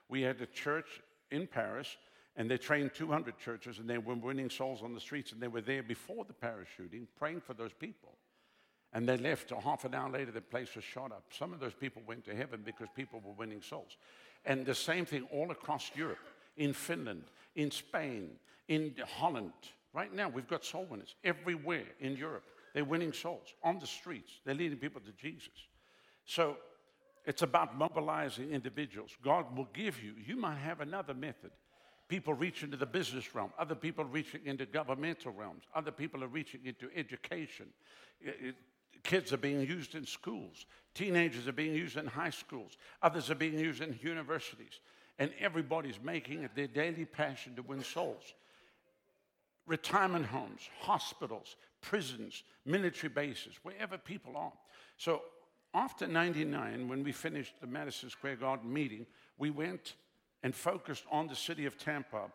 We 0.09 0.21
had 0.21 0.41
a 0.41 0.45
church 0.47 1.01
in 1.31 1.47
Paris, 1.47 1.97
and 2.37 2.49
they 2.51 2.57
trained 2.57 2.93
200 2.93 3.37
churches, 3.37 3.79
and 3.79 3.89
they 3.89 3.97
were 3.97 4.15
winning 4.15 4.49
souls 4.49 4.83
on 4.83 4.93
the 4.93 4.99
streets, 4.99 5.31
and 5.31 5.41
they 5.41 5.47
were 5.47 5.61
there 5.61 5.83
before 5.83 6.25
the 6.25 6.33
Paris 6.33 6.67
shooting 6.75 7.07
praying 7.17 7.41
for 7.41 7.53
those 7.53 7.73
people. 7.73 8.17
And 8.93 9.07
they 9.07 9.17
left. 9.17 9.51
A 9.51 9.59
half 9.59 9.85
an 9.85 9.93
hour 9.93 10.09
later, 10.09 10.31
the 10.31 10.41
place 10.41 10.75
was 10.75 10.83
shot 10.83 11.11
up. 11.11 11.23
Some 11.37 11.53
of 11.53 11.59
those 11.59 11.73
people 11.73 12.01
went 12.07 12.25
to 12.25 12.35
heaven 12.35 12.61
because 12.63 12.87
people 12.95 13.21
were 13.23 13.33
winning 13.33 13.61
souls. 13.61 13.97
And 14.45 14.65
the 14.65 14.75
same 14.75 15.05
thing 15.05 15.27
all 15.31 15.51
across 15.51 15.91
Europe, 15.95 16.19
in 16.57 16.73
Finland, 16.73 17.23
in 17.55 17.71
Spain, 17.71 18.31
in 18.67 18.95
Holland. 19.17 19.51
Right 19.93 20.13
now, 20.13 20.29
we've 20.29 20.47
got 20.47 20.63
soul 20.63 20.85
winners 20.89 21.15
everywhere 21.23 21.85
in 21.99 22.15
Europe. 22.15 22.43
They're 22.73 22.85
winning 22.85 23.13
souls 23.13 23.53
on 23.63 23.79
the 23.79 23.87
streets. 23.87 24.31
They're 24.45 24.55
leading 24.55 24.77
people 24.77 25.01
to 25.01 25.11
Jesus. 25.13 25.53
So 26.25 26.57
it's 27.25 27.41
about 27.41 27.77
mobilizing 27.77 28.51
individuals. 28.51 29.11
God 29.23 29.57
will 29.57 29.69
give 29.73 30.03
you, 30.03 30.13
you 30.25 30.35
might 30.35 30.57
have 30.57 30.81
another 30.81 31.13
method. 31.13 31.51
People 32.07 32.33
reach 32.33 32.61
into 32.61 32.77
the 32.77 32.85
business 32.85 33.33
realm, 33.33 33.51
other 33.57 33.73
people 33.73 34.05
reaching 34.05 34.41
into 34.45 34.65
governmental 34.65 35.31
realms, 35.31 35.63
other 35.73 35.91
people 35.91 36.23
are 36.23 36.27
reaching 36.27 36.61
into 36.65 36.89
education. 36.95 37.65
kids 39.03 39.33
are 39.33 39.37
being 39.37 39.61
used 39.61 39.95
in 39.95 40.05
schools, 40.05 40.65
teenagers 40.93 41.47
are 41.47 41.53
being 41.53 41.75
used 41.75 41.97
in 41.97 42.05
high 42.05 42.29
schools, 42.29 42.77
others 43.01 43.29
are 43.29 43.35
being 43.35 43.57
used 43.57 43.81
in 43.81 43.97
universities, 44.01 44.79
and 45.19 45.31
everybody's 45.39 45.99
making 46.03 46.43
it 46.43 46.55
their 46.55 46.67
daily 46.67 47.05
passion 47.05 47.55
to 47.55 47.61
win 47.61 47.83
souls. 47.83 48.33
Retirement 49.65 50.25
homes, 50.25 50.69
hospitals, 50.79 51.55
prisons, 51.81 52.43
military 52.65 53.09
bases, 53.09 53.53
wherever 53.63 53.97
people 53.97 54.35
are. 54.37 54.53
So 54.97 55.21
after 55.73 56.07
99, 56.07 56.87
when 56.87 57.03
we 57.03 57.11
finished 57.11 57.55
the 57.61 57.67
Madison 57.67 58.09
Square 58.09 58.37
Garden 58.37 58.71
meeting, 58.71 59.05
we 59.37 59.49
went 59.49 59.95
and 60.45 60.53
focused 60.53 61.05
on 61.11 61.27
the 61.27 61.35
city 61.35 61.65
of 61.65 61.75
Tampa. 61.75 62.25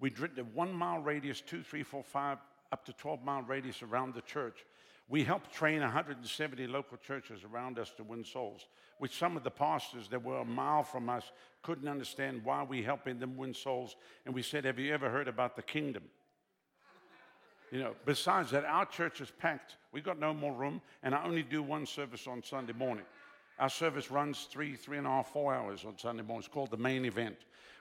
We 0.00 0.10
did 0.10 0.36
a 0.40 0.42
one 0.42 0.72
mile 0.72 0.98
radius, 0.98 1.40
two, 1.40 1.62
three, 1.62 1.84
four, 1.84 2.02
five, 2.02 2.38
up 2.72 2.84
to 2.86 2.92
12 2.92 3.22
mile 3.22 3.42
radius 3.42 3.80
around 3.80 4.12
the 4.12 4.22
church. 4.22 4.64
We 5.08 5.22
helped 5.22 5.52
train 5.52 5.78
170 5.78 6.66
local 6.66 6.96
churches 6.96 7.44
around 7.44 7.78
us 7.78 7.92
to 7.96 8.02
win 8.02 8.24
souls, 8.24 8.66
which 8.98 9.16
some 9.16 9.36
of 9.36 9.44
the 9.44 9.52
pastors 9.52 10.08
that 10.08 10.20
were 10.20 10.40
a 10.40 10.44
mile 10.44 10.82
from 10.82 11.08
us 11.08 11.30
couldn't 11.62 11.86
understand 11.86 12.40
why 12.42 12.64
we 12.64 12.82
helping 12.82 13.20
them 13.20 13.36
win 13.36 13.54
souls. 13.54 13.94
And 14.26 14.34
we 14.34 14.42
said, 14.42 14.64
Have 14.64 14.80
you 14.80 14.92
ever 14.92 15.08
heard 15.08 15.28
about 15.28 15.54
the 15.54 15.62
kingdom? 15.62 16.02
You 17.70 17.78
know, 17.78 17.94
besides 18.04 18.50
that, 18.50 18.64
our 18.64 18.84
church 18.84 19.20
is 19.20 19.30
packed. 19.30 19.76
We've 19.92 20.02
got 20.02 20.18
no 20.18 20.34
more 20.34 20.52
room, 20.52 20.82
and 21.04 21.14
I 21.14 21.22
only 21.24 21.44
do 21.44 21.62
one 21.62 21.86
service 21.86 22.26
on 22.26 22.42
Sunday 22.42 22.72
morning. 22.72 23.04
Our 23.60 23.68
service 23.68 24.10
runs 24.10 24.48
three, 24.50 24.74
three 24.74 24.96
and 24.96 25.06
a 25.06 25.10
half, 25.10 25.32
four 25.32 25.54
hours 25.54 25.84
on 25.84 25.98
Sunday 25.98 26.22
morning. 26.22 26.40
It's 26.40 26.48
called 26.48 26.70
the 26.70 26.78
main 26.78 27.04
event. 27.04 27.36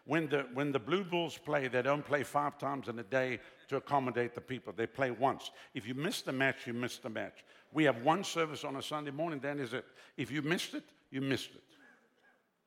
When 0.06 0.28
the, 0.28 0.46
when 0.54 0.74
the 0.74 0.80
Blue 0.80 1.06
Bulls 1.06 1.38
play, 1.38 1.70
they 1.70 1.82
don't 1.82 2.06
play 2.06 2.24
five 2.24 2.58
times 2.58 2.90
in 2.90 3.00
a 3.00 3.04
day 3.04 3.40
to 3.70 3.78
accommodate 3.78 4.36
the 4.36 4.42
people. 4.42 4.74
They 4.76 4.88
play 4.88 5.12
once. 5.12 5.52
If 5.74 5.88
you 5.88 5.94
miss 5.94 6.22
the 6.22 6.34
match, 6.34 6.68
you 6.68 6.74
miss 6.74 6.98
the 6.98 7.10
match. 7.10 7.46
We 7.72 7.86
have 7.86 8.02
one 8.04 8.26
service 8.26 8.66
on 8.66 8.76
a 8.76 8.82
Sunday 8.82 9.12
morning, 9.12 9.40
that 9.40 9.58
is 9.58 9.74
it. 9.74 9.86
If 10.18 10.32
you 10.32 10.42
missed 10.42 10.74
it, 10.74 10.84
you 11.12 11.22
missed 11.22 11.52
it. 11.52 11.64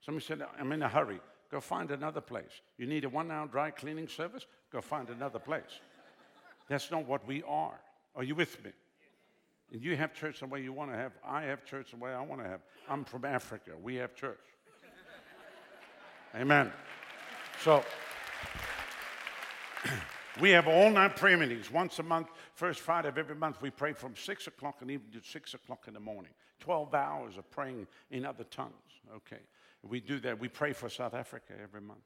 Somebody 0.00 0.24
said, 0.24 0.42
I'm 0.58 0.72
in 0.72 0.82
a 0.82 0.88
hurry. 0.88 1.20
Go 1.50 1.60
find 1.60 1.90
another 1.90 2.22
place. 2.22 2.62
You 2.78 2.86
need 2.86 3.04
a 3.04 3.10
one 3.10 3.30
hour 3.30 3.46
dry 3.46 3.72
cleaning 3.72 4.08
service? 4.08 4.46
Go 4.72 4.80
find 4.80 5.10
another 5.10 5.38
place. 5.38 5.80
That's 6.66 6.90
not 6.90 7.06
what 7.06 7.26
we 7.26 7.42
are. 7.42 7.78
Are 8.16 8.24
you 8.24 8.34
with 8.34 8.64
me? 8.64 8.70
You 9.80 9.96
have 9.96 10.12
church 10.12 10.40
the 10.40 10.46
way 10.46 10.62
you 10.62 10.72
want 10.72 10.90
to 10.90 10.96
have. 10.96 11.12
I 11.26 11.42
have 11.44 11.64
church 11.64 11.92
the 11.92 11.96
way 11.96 12.12
I 12.12 12.20
want 12.20 12.42
to 12.42 12.48
have. 12.48 12.60
I'm 12.88 13.04
from 13.04 13.24
Africa. 13.24 13.70
We 13.82 13.94
have 13.96 14.14
church. 14.14 14.38
Amen. 16.34 16.70
So, 17.62 17.82
we 20.40 20.50
have 20.50 20.68
all 20.68 20.90
night 20.90 21.16
prayer 21.16 21.38
meetings 21.38 21.70
once 21.70 21.98
a 21.98 22.02
month. 22.02 22.28
First 22.54 22.80
Friday 22.80 23.08
of 23.08 23.16
every 23.16 23.34
month, 23.34 23.62
we 23.62 23.70
pray 23.70 23.94
from 23.94 24.14
6 24.14 24.46
o'clock 24.46 24.76
and 24.82 24.90
even 24.90 25.06
to 25.10 25.20
6 25.26 25.54
o'clock 25.54 25.84
in 25.88 25.94
the 25.94 26.00
morning. 26.00 26.32
12 26.60 26.94
hours 26.94 27.38
of 27.38 27.50
praying 27.50 27.86
in 28.10 28.26
other 28.26 28.44
tongues. 28.44 28.72
Okay. 29.16 29.40
We 29.82 30.00
do 30.00 30.20
that. 30.20 30.38
We 30.38 30.48
pray 30.48 30.74
for 30.74 30.90
South 30.90 31.14
Africa 31.14 31.54
every 31.60 31.80
month. 31.80 32.00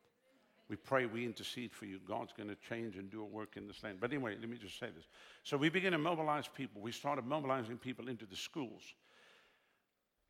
We 0.68 0.76
pray, 0.76 1.06
we 1.06 1.24
intercede 1.24 1.72
for 1.72 1.84
you. 1.84 2.00
God's 2.08 2.32
going 2.32 2.48
to 2.48 2.56
change 2.68 2.96
and 2.96 3.08
do 3.10 3.22
a 3.22 3.24
work 3.24 3.56
in 3.56 3.68
this 3.68 3.84
land. 3.84 3.98
But 4.00 4.10
anyway, 4.10 4.36
let 4.40 4.48
me 4.48 4.56
just 4.56 4.78
say 4.80 4.88
this. 4.94 5.04
So 5.44 5.56
we 5.56 5.68
begin 5.68 5.92
to 5.92 5.98
mobilize 5.98 6.48
people. 6.48 6.82
We 6.82 6.90
started 6.90 7.24
mobilizing 7.24 7.78
people 7.78 8.08
into 8.08 8.26
the 8.26 8.34
schools. 8.34 8.82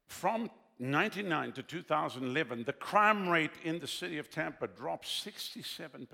From 0.06 0.50
99 0.78 1.52
to 1.52 1.62
2011, 1.62 2.64
the 2.64 2.72
crime 2.74 3.28
rate 3.28 3.52
in 3.64 3.78
the 3.78 3.86
city 3.86 4.18
of 4.18 4.30
Tampa 4.30 4.66
dropped 4.66 5.06
67%. 5.06 6.06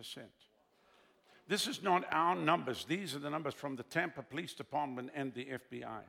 This 1.48 1.66
is 1.66 1.82
not 1.82 2.04
our 2.12 2.36
numbers. 2.36 2.84
These 2.84 3.16
are 3.16 3.18
the 3.18 3.28
numbers 3.28 3.54
from 3.54 3.74
the 3.74 3.82
Tampa 3.82 4.22
Police 4.22 4.54
Department 4.54 5.10
and 5.16 5.34
the 5.34 5.46
FBI. 5.46 6.02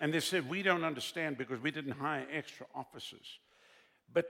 And 0.00 0.14
they 0.14 0.20
said, 0.20 0.48
we 0.48 0.62
don't 0.62 0.84
understand 0.84 1.36
because 1.36 1.60
we 1.60 1.70
didn't 1.70 1.92
hire 1.92 2.26
extra 2.32 2.66
officers. 2.74 3.38
But 4.12 4.26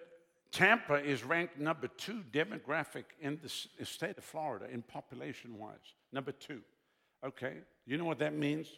Tampa 0.50 0.94
is 0.94 1.24
ranked 1.24 1.58
number 1.58 1.88
two 1.88 2.22
demographic 2.32 3.04
in 3.20 3.38
the 3.42 3.84
state 3.84 4.16
of 4.16 4.24
Florida 4.24 4.66
in 4.72 4.82
population 4.82 5.58
wise. 5.58 5.94
Number 6.12 6.32
two. 6.32 6.60
Okay? 7.24 7.58
You 7.86 7.98
know 7.98 8.04
what 8.04 8.18
that 8.20 8.34
means? 8.34 8.68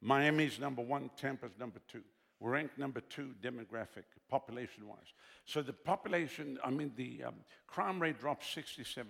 Miami's 0.00 0.60
number 0.60 0.82
one, 0.82 1.10
Tampa's 1.16 1.52
number 1.58 1.80
two. 1.88 2.02
We're 2.40 2.52
ranked 2.52 2.78
number 2.78 3.00
two 3.00 3.34
demographic, 3.42 4.04
population 4.28 4.86
wise. 4.86 5.12
So 5.44 5.60
the 5.60 5.72
population, 5.72 6.58
I 6.64 6.70
mean, 6.70 6.92
the 6.96 7.24
um, 7.24 7.34
crime 7.66 8.00
rate 8.00 8.20
dropped 8.20 8.44
67%. 8.44 9.04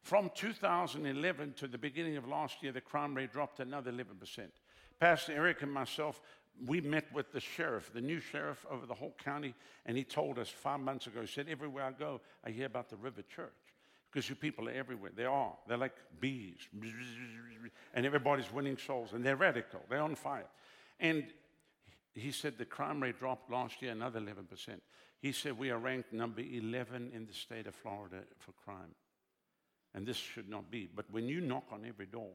From 0.00 0.30
2011 0.34 1.52
to 1.58 1.68
the 1.68 1.78
beginning 1.78 2.16
of 2.16 2.26
last 2.26 2.62
year, 2.62 2.72
the 2.72 2.80
crime 2.80 3.14
rate 3.14 3.32
dropped 3.32 3.60
another 3.60 3.92
11%. 3.92 4.48
Pastor 4.98 5.32
Eric 5.32 5.62
and 5.62 5.72
myself 5.72 6.20
we 6.66 6.80
met 6.80 7.12
with 7.12 7.32
the 7.32 7.40
sheriff, 7.40 7.92
the 7.92 8.00
new 8.00 8.20
sheriff 8.20 8.64
over 8.70 8.86
the 8.86 8.94
whole 8.94 9.14
county, 9.22 9.54
and 9.86 9.96
he 9.96 10.04
told 10.04 10.38
us 10.38 10.48
five 10.48 10.80
months 10.80 11.06
ago, 11.06 11.22
he 11.22 11.26
said, 11.26 11.48
Everywhere 11.48 11.84
I 11.84 11.92
go, 11.92 12.20
I 12.44 12.50
hear 12.50 12.66
about 12.66 12.88
the 12.88 12.96
River 12.96 13.22
Church. 13.22 13.52
Because 14.10 14.28
you 14.28 14.34
people 14.34 14.68
are 14.68 14.72
everywhere. 14.72 15.10
They 15.16 15.24
are. 15.24 15.54
They're 15.66 15.78
like 15.78 15.96
bees. 16.20 16.68
And 17.94 18.04
everybody's 18.04 18.52
winning 18.52 18.76
souls. 18.76 19.14
And 19.14 19.24
they're 19.24 19.36
radical. 19.36 19.80
They're 19.88 20.02
on 20.02 20.16
fire. 20.16 20.48
And 21.00 21.24
he 22.14 22.30
said 22.30 22.58
the 22.58 22.66
crime 22.66 23.02
rate 23.02 23.18
dropped 23.18 23.50
last 23.50 23.80
year 23.80 23.92
another 23.92 24.20
11%. 24.20 24.80
He 25.18 25.32
said 25.32 25.58
we 25.58 25.70
are 25.70 25.78
ranked 25.78 26.12
number 26.12 26.42
11 26.42 27.12
in 27.14 27.26
the 27.26 27.32
state 27.32 27.66
of 27.66 27.74
Florida 27.74 28.18
for 28.38 28.52
crime. 28.52 28.94
And 29.94 30.06
this 30.06 30.18
should 30.18 30.48
not 30.48 30.70
be. 30.70 30.90
But 30.94 31.10
when 31.10 31.26
you 31.26 31.40
knock 31.40 31.64
on 31.72 31.86
every 31.88 32.06
door, 32.06 32.32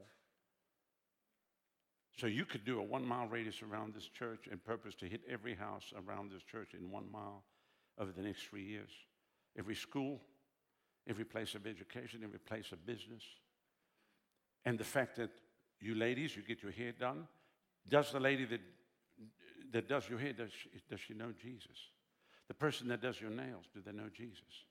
So 2.18 2.26
you 2.26 2.44
could 2.44 2.64
do 2.64 2.80
a 2.80 2.82
one 2.82 3.06
mile 3.06 3.28
radius 3.28 3.62
around 3.62 3.94
this 3.94 4.08
church 4.08 4.48
and 4.50 4.62
purpose 4.64 4.96
to 4.96 5.06
hit 5.06 5.20
every 5.30 5.54
house 5.54 5.92
around 5.94 6.32
this 6.32 6.42
church 6.42 6.74
in 6.74 6.90
one 6.90 7.04
mile 7.12 7.44
over 7.96 8.10
the 8.10 8.22
next 8.22 8.42
three 8.42 8.64
years. 8.64 8.90
Every 9.56 9.76
school, 9.76 10.20
every 11.08 11.24
place 11.24 11.54
of 11.54 11.64
education, 11.64 12.22
every 12.24 12.40
place 12.40 12.72
of 12.72 12.84
business. 12.84 13.22
And 14.64 14.76
the 14.78 14.84
fact 14.84 15.16
that 15.16 15.30
you 15.80 15.94
ladies, 15.94 16.34
you 16.34 16.42
get 16.42 16.60
your 16.60 16.72
hair 16.72 16.90
done. 16.90 17.28
Does 17.88 18.10
the 18.10 18.18
lady 18.18 18.46
that, 18.46 18.60
that 19.72 19.88
does 19.88 20.08
your 20.08 20.18
hair, 20.18 20.32
does 20.32 20.50
she, 20.50 20.70
does 20.90 20.98
she 20.98 21.14
know 21.14 21.32
Jesus? 21.40 21.78
The 22.48 22.54
person 22.54 22.88
that 22.88 23.00
does 23.00 23.20
your 23.20 23.30
nails, 23.30 23.66
do 23.72 23.80
they 23.80 23.92
know 23.92 24.08
Jesus? 24.12 24.64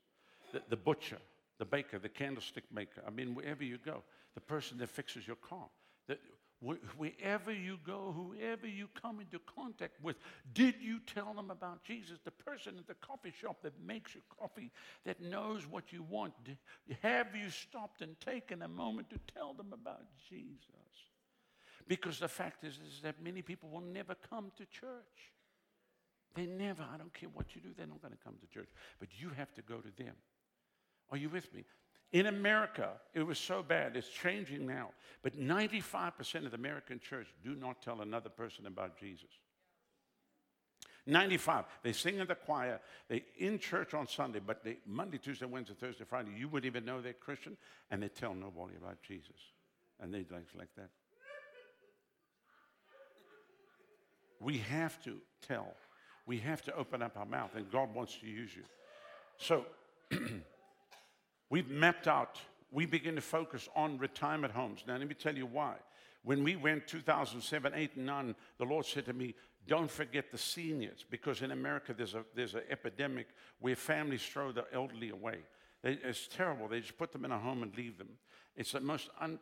The, 0.52 0.62
the 0.70 0.76
butcher, 0.76 1.20
the 1.60 1.66
baker, 1.66 1.98
the 1.98 2.10
candlestick 2.10 2.66
maker. 2.74 3.04
I 3.08 3.10
mean, 3.10 3.36
wherever 3.36 3.64
you 3.64 3.78
go, 3.78 4.04
the 4.34 4.42
person 4.42 4.80
that 4.80 4.90
fixes 4.90 5.26
your 5.26 5.38
car. 5.38 5.68
The, 6.08 6.18
wherever 6.60 7.52
you 7.52 7.78
go, 7.86 8.14
whoever 8.16 8.68
you 8.68 8.88
come 9.00 9.20
into 9.20 9.40
contact 9.40 10.02
with, 10.02 10.16
did 10.54 10.76
you 10.82 11.00
tell 11.06 11.34
them 11.34 11.52
about 11.52 11.84
Jesus? 11.84 12.18
The 12.24 12.32
person 12.32 12.76
at 12.80 12.88
the 12.88 12.96
coffee 12.96 13.34
shop 13.40 13.58
that 13.62 13.74
makes 13.86 14.16
your 14.16 14.24
coffee, 14.40 14.72
that 15.06 15.22
knows 15.22 15.68
what 15.68 15.94
you 15.94 16.04
want, 16.04 16.34
have 17.04 17.36
you 17.36 17.50
stopped 17.50 18.02
and 18.02 18.20
taken 18.20 18.64
a 18.64 18.68
moment 18.68 19.10
to 19.12 19.20
tell 19.34 19.54
them 19.54 19.72
about 19.72 20.06
Jesus? 20.30 20.58
Because 21.88 22.20
the 22.20 22.28
fact 22.28 22.64
is, 22.64 22.74
is 22.74 23.02
that 23.04 23.24
many 23.24 23.42
people 23.42 23.70
will 23.70 23.82
never 23.82 24.16
come 24.30 24.52
to 24.58 24.66
church. 24.66 25.32
They 26.36 26.46
never, 26.46 26.84
I 26.94 26.98
don't 26.98 27.14
care 27.14 27.30
what 27.34 27.56
you 27.56 27.62
do, 27.62 27.70
they're 27.78 27.88
not 27.88 28.02
going 28.02 28.14
to 28.14 28.24
come 28.24 28.36
to 28.42 28.48
church. 28.48 28.70
But 29.00 29.10
you 29.20 29.30
have 29.30 29.54
to 29.56 29.62
go 29.62 29.78
to 29.78 30.04
them. 30.04 30.14
Are 31.12 31.18
you 31.18 31.30
with 31.30 31.54
me? 31.54 31.64
In 32.14 32.28
America, 32.28 32.92
it 33.14 33.24
was 33.24 33.38
so 33.38 33.62
bad. 33.62 33.98
It's 33.98 34.08
changing 34.08 34.66
now. 34.66 34.92
But 35.22 35.38
95% 35.38 36.46
of 36.46 36.52
the 36.52 36.58
American 36.58 37.00
church 37.00 37.28
do 37.44 37.56
not 37.56 37.82
tell 37.82 38.02
another 38.02 38.30
person 38.30 38.66
about 38.66 38.98
Jesus. 38.98 39.30
95. 41.06 41.66
They 41.84 41.94
sing 41.94 42.18
in 42.18 42.28
the 42.28 42.36
choir. 42.36 42.80
They 43.08 43.24
in 43.38 43.60
church 43.60 43.94
on 43.94 44.08
Sunday, 44.08 44.40
but 44.46 44.64
they, 44.64 44.78
Monday, 44.86 45.18
Tuesday, 45.18 45.46
Wednesday, 45.46 45.76
Thursday, 45.80 46.04
Friday, 46.04 46.32
you 46.38 46.48
wouldn't 46.50 46.66
even 46.66 46.86
know 46.86 47.02
they're 47.02 47.14
Christian, 47.14 47.58
and 47.90 48.04
they 48.04 48.10
tell 48.10 48.34
nobody 48.34 48.76
about 48.76 49.02
Jesus. 49.02 49.38
And 50.00 50.14
they 50.14 50.26
like, 50.30 50.48
like 50.58 50.74
that. 50.76 50.90
We 54.40 54.60
have 54.60 55.02
to 55.04 55.18
tell. 55.48 55.74
We 56.26 56.40
have 56.40 56.62
to 56.64 56.76
open 56.76 57.02
up 57.02 57.18
our 57.18 57.26
mouth, 57.26 57.52
and 57.56 57.72
God 57.72 57.94
wants 57.94 58.18
to 58.18 58.28
use 58.28 58.56
you. 58.56 58.64
So, 59.38 59.66
We've 61.50 61.70
mapped 61.70 62.08
out, 62.08 62.40
we 62.72 62.86
begin 62.86 63.16
to 63.16 63.22
focus 63.22 63.70
on 63.76 63.98
retirement 63.98 64.54
homes. 64.54 64.84
Now, 64.88 64.98
let 64.98 65.08
me 65.08 65.16
tell 65.16 65.36
you 65.36 65.46
why. 65.46 65.76
When 66.24 66.44
we 66.44 66.56
went 66.56 66.88
2007, 66.88 67.72
8, 67.74 67.96
and 67.96 68.06
9, 68.06 68.36
the 68.58 68.66
Lord 68.66 68.86
said 68.86 69.06
to 69.06 69.14
me, 69.14 69.34
don't 69.68 69.92
forget 69.92 70.32
the 70.32 70.38
seniors, 70.38 71.06
because 71.10 71.42
in 71.42 71.52
America 71.52 71.94
there's 71.94 72.14
an 72.14 72.24
there's 72.34 72.56
a 72.56 72.72
epidemic 72.72 73.28
where 73.60 73.76
families 73.76 74.26
throw 74.26 74.52
the 74.52 74.66
elderly 74.74 75.10
away. 75.10 75.40
They, 75.84 76.00
it's 76.04 76.28
terrible. 76.28 76.68
They 76.68 76.80
just 76.80 76.98
put 76.98 77.12
them 77.12 77.26
in 77.26 77.32
a 77.32 77.40
home 77.40 77.64
and 77.64 77.76
leave 77.76 77.98
them. 77.98 78.10
It's 78.56 78.72
the 78.72 78.80
most 78.80 79.10
un, 79.20 79.40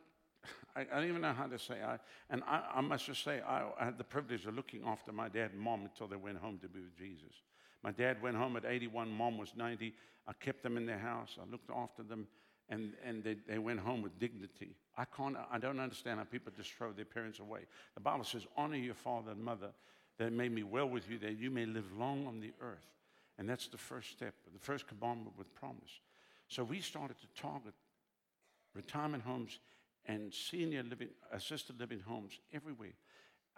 I, 0.76 0.82
I, 0.82 0.96
don't 0.96 1.10
even 1.10 1.22
know 1.22 1.34
how 1.34 1.48
to 1.48 1.60
say. 1.60 1.82
I, 1.82 1.98
and 2.30 2.44
I, 2.48 2.64
I 2.76 2.82
must 2.82 3.06
just 3.06 3.24
say, 3.24 3.42
I, 3.42 3.64
I, 3.80 3.86
had 3.86 3.98
the 3.98 4.04
privilege 4.04 4.46
of 4.46 4.56
looking 4.56 4.84
after 4.86 5.12
my 5.12 5.30
dad 5.30 5.52
and 5.52 5.60
mom 5.60 5.84
until 5.84 6.08
they 6.08 6.16
went 6.16 6.38
home 6.38 6.58
to 6.60 6.68
be 6.68 6.80
with 6.80 6.98
Jesus. 6.98 7.34
My 7.84 7.92
dad 7.92 8.22
went 8.22 8.36
home 8.36 8.58
at 8.58 8.66
81, 8.66 9.10
mom 9.12 9.38
was 9.38 9.54
90. 9.56 9.94
I 10.28 10.34
kept 10.34 10.64
them 10.64 10.78
in 10.78 10.86
their 10.86 10.98
house. 10.98 11.38
I 11.40 11.50
looked 11.50 11.70
after 11.70 12.04
them, 12.04 12.28
and, 12.70 12.94
and 13.06 13.24
they, 13.24 13.36
they 13.48 13.60
went 13.60 13.80
home 13.80 14.02
with 14.02 14.18
dignity. 14.20 14.76
I, 14.98 15.06
can't, 15.06 15.38
I 15.52 15.60
don't 15.60 15.80
understand 15.80 16.20
how 16.20 16.26
people 16.26 16.52
just 16.56 16.72
throw 16.74 16.92
their 16.92 17.06
parents 17.06 17.40
away. 17.40 17.62
The 17.94 18.02
Bible 18.02 18.24
says, 18.24 18.48
Honor 18.58 18.78
your 18.78 18.96
father 18.96 19.32
and 19.32 19.44
mother 19.44 19.70
that 20.18 20.32
made 20.32 20.52
me 20.52 20.64
well 20.64 20.88
with 20.88 21.10
you, 21.10 21.20
that 21.20 21.38
you 21.38 21.52
may 21.52 21.66
live 21.66 21.86
long 21.98 22.26
on 22.28 22.40
the 22.40 22.54
earth. 22.62 22.88
And 23.38 23.50
that's 23.50 23.68
the 23.68 23.78
first 23.78 24.12
step, 24.12 24.34
the 24.52 24.60
first 24.60 24.88
commandment 24.88 25.38
with 25.38 25.54
promise. 25.56 26.00
So 26.48 26.64
we 26.64 26.80
started 26.80 27.18
to 27.20 27.42
target 27.42 27.74
retirement 28.74 29.24
homes 29.24 29.60
and 30.06 30.34
senior 30.34 30.84
living, 30.84 31.10
assisted 31.32 31.80
living 31.80 32.00
homes 32.00 32.40
everywhere. 32.54 32.94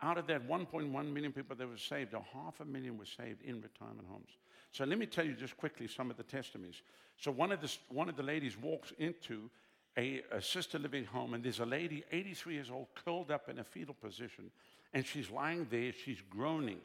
Out 0.01 0.17
of 0.17 0.27
that 0.27 0.47
1.1 0.47 1.13
million 1.13 1.31
people 1.31 1.55
that 1.55 1.67
were 1.67 1.77
saved, 1.77 2.13
a 2.13 2.21
half 2.33 2.59
a 2.59 2.65
million 2.65 2.97
were 2.97 3.05
saved 3.05 3.41
in 3.43 3.61
retirement 3.61 4.07
homes. 4.09 4.29
So 4.71 4.85
let 4.85 4.99
me 4.99 5.07
tell 5.07 5.25
you 5.25 5.33
just 5.33 5.57
quickly 5.57 5.87
some 5.87 6.11
of 6.11 6.17
the 6.17 6.23
testimonies. 6.23 6.81
So 7.17 7.31
one 7.31 7.51
of 7.51 7.61
the, 7.61 7.75
one 7.89 8.09
of 8.09 8.15
the 8.15 8.23
ladies 8.23 8.57
walks 8.57 8.93
into 8.99 9.49
a 9.97 10.21
assisted 10.31 10.83
living 10.83 11.05
home, 11.05 11.33
and 11.33 11.43
there's 11.43 11.59
a 11.59 11.65
lady, 11.65 12.03
83 12.11 12.53
years 12.53 12.69
old, 12.69 12.87
curled 13.03 13.31
up 13.31 13.49
in 13.49 13.57
a 13.57 13.63
fetal 13.63 13.95
position, 13.95 14.51
and 14.93 15.03
she's 15.03 15.31
lying 15.31 15.65
there, 15.71 15.91
she's 15.91 16.21
groaning, 16.29 16.79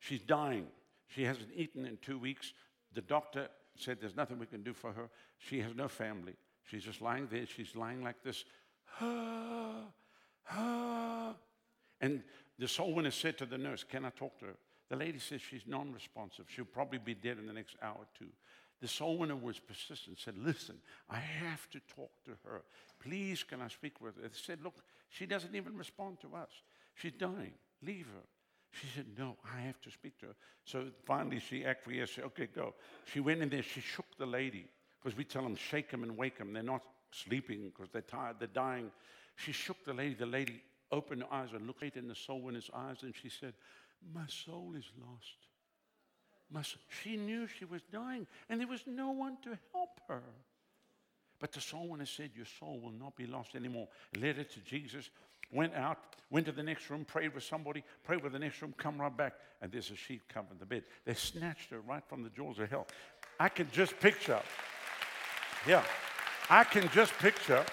she's 0.00 0.20
dying. 0.20 0.66
She 1.08 1.24
hasn't 1.24 1.48
eaten 1.56 1.86
in 1.86 1.96
two 2.02 2.18
weeks. 2.18 2.52
The 2.92 3.00
doctor 3.00 3.48
said 3.76 3.96
there's 3.98 4.14
nothing 4.14 4.38
we 4.38 4.44
can 4.44 4.62
do 4.62 4.74
for 4.74 4.92
her. 4.92 5.08
She 5.38 5.58
has 5.60 5.74
no 5.74 5.88
family. 5.88 6.34
She's 6.70 6.84
just 6.84 7.00
lying 7.00 7.28
there, 7.30 7.46
she's 7.46 7.74
lying 7.74 8.04
like 8.04 8.22
this. 8.22 8.44
and 12.00 12.22
the 12.58 12.68
soul 12.68 12.94
winner 12.94 13.10
said 13.10 13.38
to 13.38 13.46
the 13.46 13.58
nurse, 13.58 13.84
Can 13.84 14.04
I 14.04 14.10
talk 14.10 14.38
to 14.40 14.46
her? 14.46 14.56
The 14.88 14.96
lady 14.96 15.18
says 15.18 15.40
she's 15.40 15.66
non 15.66 15.92
responsive. 15.92 16.46
She'll 16.48 16.64
probably 16.64 16.98
be 16.98 17.14
dead 17.14 17.38
in 17.38 17.46
the 17.46 17.52
next 17.52 17.76
hour 17.82 17.96
or 17.98 18.06
two. 18.18 18.30
The 18.80 18.88
soul 18.88 19.18
winner 19.18 19.36
was 19.36 19.58
persistent, 19.58 20.18
said, 20.18 20.34
Listen, 20.38 20.76
I 21.10 21.18
have 21.18 21.68
to 21.70 21.80
talk 21.94 22.10
to 22.24 22.32
her. 22.44 22.62
Please, 23.00 23.42
can 23.42 23.60
I 23.60 23.68
speak 23.68 24.00
with 24.00 24.16
her? 24.16 24.22
They 24.22 24.28
said, 24.32 24.62
Look, 24.62 24.76
she 25.10 25.26
doesn't 25.26 25.54
even 25.54 25.76
respond 25.76 26.20
to 26.20 26.34
us. 26.36 26.50
She's 26.94 27.12
dying. 27.12 27.54
Leave 27.82 28.06
her. 28.06 28.26
She 28.72 28.86
said, 28.94 29.06
No, 29.16 29.36
I 29.44 29.60
have 29.60 29.80
to 29.82 29.90
speak 29.90 30.18
to 30.20 30.26
her. 30.26 30.34
So 30.64 30.86
finally 31.06 31.40
she 31.40 31.64
acquiesced. 31.64 32.16
Said, 32.16 32.24
okay, 32.24 32.46
go. 32.46 32.74
She 33.12 33.20
went 33.20 33.42
in 33.42 33.48
there. 33.48 33.62
She 33.62 33.80
shook 33.80 34.06
the 34.18 34.26
lady 34.26 34.66
because 35.02 35.16
we 35.16 35.24
tell 35.24 35.42
them, 35.42 35.56
shake 35.56 35.90
them 35.90 36.02
and 36.02 36.16
wake 36.16 36.38
them. 36.38 36.52
They're 36.52 36.62
not 36.62 36.82
sleeping 37.10 37.70
because 37.74 37.90
they're 37.90 38.02
tired. 38.02 38.36
They're 38.38 38.48
dying. 38.48 38.90
She 39.36 39.52
shook 39.52 39.84
the 39.84 39.94
lady. 39.94 40.14
The 40.14 40.26
lady 40.26 40.62
opened 40.90 41.22
her 41.22 41.32
eyes 41.32 41.50
and 41.54 41.66
looked 41.66 41.82
right 41.82 41.96
in 41.96 42.08
the 42.08 42.14
soul 42.14 42.40
winner's 42.40 42.70
eyes 42.74 43.02
and 43.02 43.14
she 43.14 43.28
said, 43.28 43.54
my 44.14 44.26
soul 44.26 44.74
is 44.76 44.84
lost. 45.00 45.36
My, 46.50 46.62
she 47.02 47.16
knew 47.16 47.46
she 47.46 47.64
was 47.64 47.82
dying, 47.92 48.26
and 48.48 48.60
there 48.60 48.68
was 48.68 48.84
no 48.86 49.10
one 49.10 49.36
to 49.42 49.58
help 49.72 50.00
her. 50.08 50.22
But 51.40 51.52
the 51.52 51.60
soul 51.60 51.88
winner 51.88 52.06
said, 52.06 52.30
Your 52.34 52.46
soul 52.58 52.80
will 52.80 52.92
not 52.92 53.16
be 53.16 53.26
lost 53.26 53.54
anymore. 53.54 53.88
Led 54.18 54.38
it 54.38 54.50
to 54.52 54.60
Jesus, 54.60 55.10
went 55.52 55.74
out, 55.74 55.98
went 56.30 56.46
to 56.46 56.52
the 56.52 56.62
next 56.62 56.88
room, 56.90 57.04
prayed 57.04 57.34
with 57.34 57.44
somebody, 57.44 57.84
prayed 58.02 58.22
with 58.22 58.32
the 58.32 58.38
next 58.38 58.62
room, 58.62 58.74
come 58.76 58.98
right 59.00 59.14
back, 59.14 59.34
and 59.60 59.70
there's 59.70 59.90
a 59.90 59.96
sheet 59.96 60.22
covering 60.28 60.58
the 60.58 60.66
bed. 60.66 60.84
They 61.04 61.14
snatched 61.14 61.70
her 61.70 61.80
right 61.80 62.02
from 62.08 62.22
the 62.22 62.30
jaws 62.30 62.58
of 62.58 62.70
hell. 62.70 62.86
I 63.38 63.50
can 63.50 63.68
just 63.70 63.98
picture, 64.00 64.40
yeah, 65.66 65.84
I 66.48 66.64
can 66.64 66.88
just 66.92 67.12
picture 67.18 67.64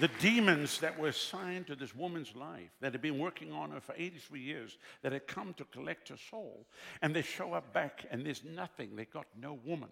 the 0.00 0.10
demons 0.20 0.78
that 0.78 0.98
were 0.98 1.08
assigned 1.08 1.66
to 1.66 1.76
this 1.76 1.94
woman's 1.94 2.34
life, 2.34 2.70
that 2.80 2.92
had 2.92 3.02
been 3.02 3.18
working 3.18 3.52
on 3.52 3.70
her 3.70 3.80
for 3.80 3.94
83 3.96 4.40
years, 4.40 4.78
that 5.02 5.12
had 5.12 5.26
come 5.26 5.54
to 5.54 5.64
collect 5.64 6.08
her 6.08 6.16
soul, 6.30 6.66
and 7.02 7.14
they 7.14 7.22
show 7.22 7.52
up 7.52 7.72
back 7.72 8.06
and 8.10 8.24
there's 8.24 8.44
nothing. 8.44 8.96
They 8.96 9.04
got 9.04 9.26
no 9.40 9.58
woman. 9.64 9.90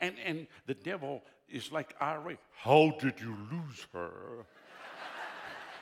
And, 0.00 0.14
and 0.24 0.46
the 0.66 0.74
devil 0.74 1.22
is 1.48 1.70
like 1.70 1.94
irate. 2.00 2.38
How 2.56 2.96
did 3.00 3.20
you 3.20 3.36
lose 3.50 3.86
her? 3.92 4.46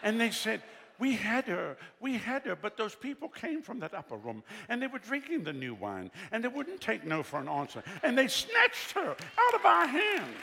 and 0.03 0.21
they 0.21 0.31
said, 0.31 0.63
we 0.99 1.15
had 1.15 1.47
her, 1.47 1.79
we 1.99 2.15
had 2.15 2.45
her, 2.45 2.55
but 2.55 2.77
those 2.77 2.95
people 2.95 3.29
came 3.29 3.63
from 3.63 3.81
that 3.81 3.95
upper 3.95 4.17
room 4.17 4.43
and 4.69 4.83
they 4.83 4.87
were 4.87 4.99
drinking 4.99 5.45
the 5.45 5.53
new 5.53 5.75
wine 5.75 6.11
and 6.31 6.45
they 6.45 6.49
wouldn't 6.49 6.81
take 6.81 7.05
no 7.05 7.23
for 7.23 7.41
an 7.41 7.49
answer. 7.49 7.83
And 8.03 8.19
they 8.19 8.29
snatched 8.29 8.93
her 8.93 9.11
out 9.11 9.55
of 9.55 9.65
our 9.65 9.87
hands. 9.87 10.37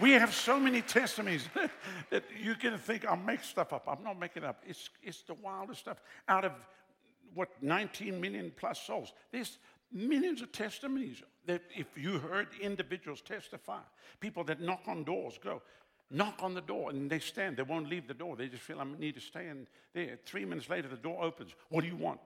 We 0.00 0.12
have 0.12 0.32
so 0.32 0.60
many 0.60 0.82
testimonies 0.82 1.48
that 2.10 2.24
you 2.40 2.54
can 2.54 2.78
think 2.78 3.04
I'll 3.04 3.16
make 3.16 3.42
stuff 3.42 3.72
up. 3.72 3.88
I'm 3.88 4.04
not 4.04 4.18
making 4.18 4.44
it 4.44 4.48
up. 4.48 4.62
It's, 4.66 4.90
it's 5.02 5.22
the 5.22 5.34
wildest 5.34 5.80
stuff. 5.80 6.00
Out 6.28 6.44
of 6.44 6.52
what 7.34 7.50
19 7.62 8.20
million 8.20 8.52
plus 8.56 8.80
souls, 8.80 9.12
there's 9.32 9.58
millions 9.92 10.42
of 10.42 10.52
testimonies 10.52 11.22
that 11.46 11.62
if 11.74 11.86
you 11.96 12.18
heard 12.18 12.48
individuals 12.60 13.20
testify, 13.20 13.80
people 14.20 14.44
that 14.44 14.60
knock 14.60 14.82
on 14.86 15.02
doors, 15.02 15.38
go, 15.42 15.62
knock 16.10 16.38
on 16.42 16.54
the 16.54 16.60
door 16.60 16.90
and 16.90 17.10
they 17.10 17.18
stand. 17.18 17.56
They 17.56 17.62
won't 17.62 17.88
leave 17.88 18.06
the 18.06 18.14
door. 18.14 18.36
They 18.36 18.48
just 18.48 18.62
feel 18.62 18.80
I 18.80 18.84
need 18.98 19.14
to 19.14 19.20
stay 19.20 19.48
in 19.48 19.66
there. 19.94 20.18
Three 20.24 20.44
minutes 20.44 20.68
later, 20.68 20.88
the 20.88 20.96
door 20.96 21.24
opens. 21.24 21.54
What 21.70 21.82
do 21.82 21.88
you 21.88 21.96
want? 21.96 22.20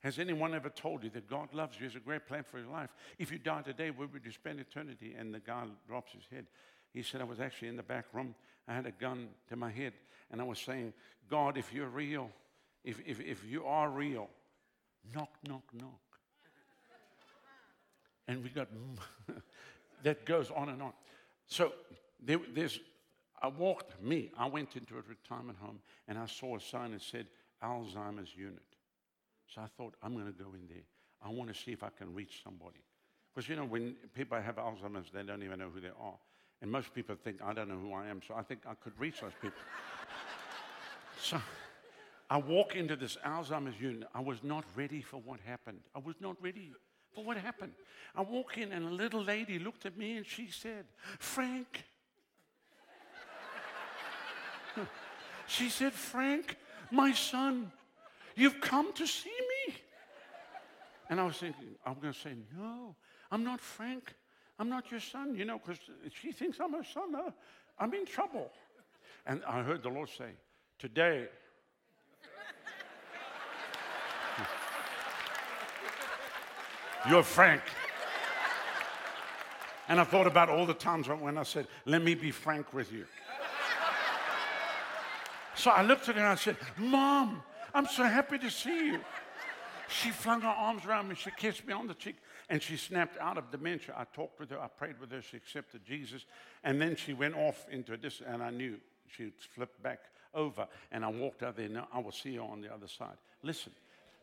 Has 0.00 0.18
anyone 0.18 0.54
ever 0.54 0.68
told 0.68 1.02
you 1.02 1.10
that 1.10 1.28
God 1.28 1.54
loves 1.54 1.78
you? 1.78 1.86
Has 1.86 1.96
a 1.96 2.00
great 2.00 2.26
plan 2.26 2.44
for 2.44 2.58
your 2.58 2.68
life? 2.68 2.90
If 3.18 3.32
you 3.32 3.38
die 3.38 3.62
today, 3.62 3.90
where 3.90 4.06
would 4.06 4.24
you 4.24 4.32
spend 4.32 4.60
eternity? 4.60 5.14
And 5.18 5.32
the 5.32 5.40
guy 5.40 5.64
drops 5.88 6.12
his 6.12 6.24
head. 6.30 6.46
He 6.94 7.02
said, 7.02 7.20
I 7.20 7.24
was 7.24 7.40
actually 7.40 7.68
in 7.68 7.76
the 7.76 7.82
back 7.82 8.06
room. 8.14 8.34
I 8.66 8.74
had 8.74 8.86
a 8.86 8.92
gun 8.92 9.28
to 9.48 9.56
my 9.56 9.70
head, 9.70 9.92
and 10.30 10.40
I 10.40 10.44
was 10.44 10.58
saying, 10.58 10.94
God, 11.28 11.58
if 11.58 11.72
you're 11.72 11.88
real, 11.88 12.30
if, 12.84 13.00
if, 13.04 13.20
if 13.20 13.44
you 13.44 13.66
are 13.66 13.90
real, 13.90 14.30
knock, 15.14 15.30
knock, 15.46 15.64
knock. 15.74 16.00
And 18.26 18.42
we 18.42 18.48
got, 18.48 18.68
that 20.02 20.24
goes 20.24 20.50
on 20.50 20.70
and 20.70 20.80
on. 20.80 20.92
So 21.46 21.72
there, 22.22 22.38
there's 22.54 22.80
I 23.44 23.48
walked, 23.48 24.02
me, 24.02 24.30
I 24.38 24.48
went 24.48 24.74
into 24.74 24.94
a 24.94 25.02
retirement 25.06 25.58
home 25.60 25.80
and 26.08 26.16
I 26.16 26.24
saw 26.24 26.56
a 26.56 26.60
sign 26.60 26.92
that 26.92 27.02
said 27.02 27.26
Alzheimer's 27.62 28.34
unit. 28.34 28.62
So 29.54 29.60
I 29.60 29.66
thought, 29.76 29.94
I'm 30.02 30.14
going 30.14 30.24
to 30.24 30.32
go 30.32 30.54
in 30.54 30.66
there. 30.66 30.84
I 31.22 31.28
want 31.28 31.52
to 31.52 31.60
see 31.60 31.72
if 31.72 31.82
I 31.82 31.90
can 31.90 32.14
reach 32.14 32.40
somebody. 32.42 32.80
Because, 33.34 33.46
you 33.46 33.56
know, 33.56 33.66
when 33.66 33.96
people 34.14 34.40
have 34.40 34.56
Alzheimer's, 34.56 35.10
they 35.12 35.22
don't 35.24 35.42
even 35.42 35.58
know 35.58 35.68
who 35.68 35.80
they 35.80 35.88
are. 35.88 36.14
And 36.64 36.72
most 36.72 36.94
people 36.94 37.14
think, 37.14 37.42
I 37.44 37.52
don't 37.52 37.68
know 37.68 37.76
who 37.76 37.92
I 37.92 38.06
am. 38.06 38.22
So 38.26 38.34
I 38.34 38.42
think 38.42 38.60
I 38.66 38.72
could 38.72 38.98
reach 38.98 39.20
those 39.20 39.34
people. 39.34 39.58
so 41.20 41.38
I 42.30 42.38
walk 42.38 42.74
into 42.74 42.96
this 42.96 43.18
Alzheimer's 43.22 43.78
unit. 43.78 44.08
I 44.14 44.20
was 44.20 44.42
not 44.42 44.64
ready 44.74 45.02
for 45.02 45.18
what 45.18 45.40
happened. 45.44 45.80
I 45.94 45.98
was 45.98 46.14
not 46.20 46.42
ready 46.42 46.72
for 47.14 47.22
what 47.22 47.36
happened. 47.36 47.72
I 48.16 48.22
walk 48.22 48.56
in, 48.56 48.72
and 48.72 48.86
a 48.86 48.90
little 48.90 49.22
lady 49.22 49.58
looked 49.58 49.84
at 49.84 49.98
me 49.98 50.16
and 50.16 50.24
she 50.24 50.48
said, 50.48 50.86
Frank. 51.18 51.84
she 55.46 55.68
said, 55.68 55.92
Frank, 55.92 56.56
my 56.90 57.12
son, 57.12 57.72
you've 58.36 58.62
come 58.62 58.90
to 58.94 59.06
see 59.06 59.28
me. 59.68 59.74
And 61.10 61.20
I 61.20 61.26
was 61.26 61.36
thinking, 61.36 61.74
I'm 61.84 62.00
going 62.00 62.14
to 62.14 62.18
say, 62.18 62.32
No, 62.56 62.96
I'm 63.30 63.44
not 63.44 63.60
Frank. 63.60 64.14
I'm 64.58 64.68
not 64.68 64.90
your 64.90 65.00
son, 65.00 65.34
you 65.34 65.44
know, 65.44 65.58
because 65.58 65.78
she 66.20 66.32
thinks 66.32 66.58
I'm 66.60 66.72
her 66.72 66.84
son. 66.84 67.14
Uh, 67.14 67.30
I'm 67.78 67.92
in 67.94 68.06
trouble. 68.06 68.50
And 69.26 69.42
I 69.46 69.62
heard 69.62 69.82
the 69.82 69.88
Lord 69.88 70.08
say, 70.08 70.30
Today, 70.78 71.26
you're 77.08 77.22
Frank. 77.22 77.62
And 79.88 80.00
I 80.00 80.04
thought 80.04 80.26
about 80.26 80.48
all 80.48 80.66
the 80.66 80.74
times 80.74 81.08
when 81.08 81.36
I 81.36 81.42
said, 81.42 81.66
Let 81.84 82.02
me 82.02 82.14
be 82.14 82.30
frank 82.30 82.72
with 82.72 82.92
you. 82.92 83.06
So 85.56 85.70
I 85.70 85.82
looked 85.82 86.08
at 86.08 86.16
her 86.16 86.20
and 86.20 86.30
I 86.30 86.34
said, 86.34 86.56
Mom, 86.76 87.42
I'm 87.72 87.86
so 87.86 88.04
happy 88.04 88.38
to 88.38 88.50
see 88.50 88.88
you. 88.88 89.00
She 89.88 90.10
flung 90.10 90.40
her 90.40 90.48
arms 90.48 90.84
around 90.84 91.08
me. 91.08 91.14
She 91.14 91.30
kissed 91.30 91.66
me 91.66 91.72
on 91.72 91.86
the 91.86 91.94
cheek 91.94 92.16
and 92.48 92.62
she 92.62 92.76
snapped 92.76 93.18
out 93.18 93.38
of 93.38 93.50
dementia. 93.50 93.94
I 93.96 94.04
talked 94.04 94.38
with 94.38 94.50
her. 94.50 94.60
I 94.60 94.68
prayed 94.68 95.00
with 95.00 95.10
her. 95.12 95.22
She 95.22 95.36
accepted 95.36 95.84
Jesus. 95.84 96.24
And 96.62 96.80
then 96.80 96.96
she 96.96 97.12
went 97.12 97.36
off 97.36 97.66
into 97.70 97.96
this, 97.96 98.22
and 98.26 98.42
I 98.42 98.50
knew 98.50 98.76
she'd 99.16 99.32
flipped 99.54 99.82
back 99.82 100.00
over. 100.34 100.66
And 100.92 101.04
I 101.04 101.08
walked 101.08 101.42
out 101.42 101.56
there. 101.56 101.68
Now 101.68 101.88
I 101.92 102.00
will 102.00 102.12
see 102.12 102.36
her 102.36 102.42
on 102.42 102.60
the 102.60 102.72
other 102.72 102.88
side. 102.88 103.16
Listen, 103.42 103.72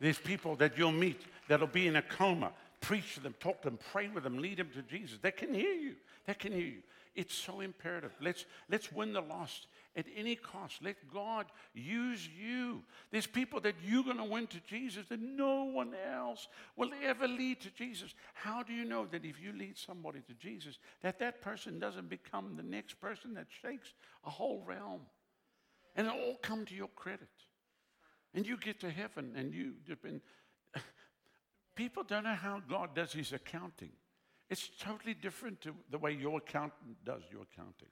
there's 0.00 0.18
people 0.18 0.56
that 0.56 0.78
you'll 0.78 0.92
meet 0.92 1.20
that'll 1.48 1.66
be 1.66 1.86
in 1.86 1.96
a 1.96 2.02
coma. 2.02 2.52
Preach 2.80 3.14
to 3.14 3.20
them, 3.20 3.34
talk 3.38 3.62
to 3.62 3.70
them, 3.70 3.78
pray 3.92 4.08
with 4.08 4.24
them, 4.24 4.38
lead 4.38 4.58
them 4.58 4.68
to 4.74 4.82
Jesus. 4.82 5.18
They 5.22 5.30
can 5.30 5.54
hear 5.54 5.74
you. 5.74 5.94
They 6.26 6.34
can 6.34 6.52
hear 6.52 6.66
you. 6.66 6.82
It's 7.14 7.34
so 7.34 7.60
imperative. 7.60 8.12
Let's, 8.20 8.44
let's 8.68 8.90
win 8.90 9.12
the 9.12 9.20
lost 9.20 9.66
at 9.96 10.06
any 10.16 10.36
cost. 10.36 10.82
Let 10.82 10.96
God 11.12 11.46
use 11.74 12.28
you. 12.28 12.82
There's 13.10 13.26
people 13.26 13.60
that 13.60 13.74
you're 13.84 14.04
going 14.04 14.16
to 14.16 14.24
win 14.24 14.46
to 14.48 14.60
Jesus 14.60 15.06
that 15.08 15.20
no 15.20 15.64
one 15.64 15.94
else 16.10 16.48
will 16.76 16.90
ever 17.04 17.28
lead 17.28 17.60
to 17.60 17.70
Jesus. 17.70 18.14
How 18.34 18.62
do 18.62 18.72
you 18.72 18.84
know 18.84 19.06
that 19.06 19.24
if 19.24 19.40
you 19.40 19.52
lead 19.52 19.76
somebody 19.76 20.20
to 20.20 20.34
Jesus, 20.34 20.78
that 21.02 21.18
that 21.18 21.42
person 21.42 21.78
doesn't 21.78 22.08
become 22.08 22.56
the 22.56 22.62
next 22.62 23.00
person 23.00 23.34
that 23.34 23.46
shakes 23.62 23.92
a 24.24 24.30
whole 24.30 24.62
realm? 24.66 25.00
And 25.94 26.06
it 26.06 26.12
all 26.12 26.36
come 26.40 26.64
to 26.66 26.74
your 26.74 26.88
credit. 26.88 27.28
And 28.34 28.46
you 28.46 28.56
get 28.56 28.80
to 28.80 28.90
heaven 28.90 29.32
and 29.36 29.52
you 29.52 29.74
been. 30.02 30.22
People 31.76 32.02
don't 32.02 32.24
know 32.24 32.34
how 32.34 32.62
God 32.66 32.94
does 32.94 33.12
his 33.12 33.32
accounting. 33.32 33.92
It's 34.48 34.70
totally 34.80 35.14
different 35.14 35.60
to 35.62 35.74
the 35.90 35.98
way 35.98 36.12
your 36.12 36.38
accountant 36.38 37.04
does 37.04 37.22
your 37.30 37.42
accounting. 37.42 37.88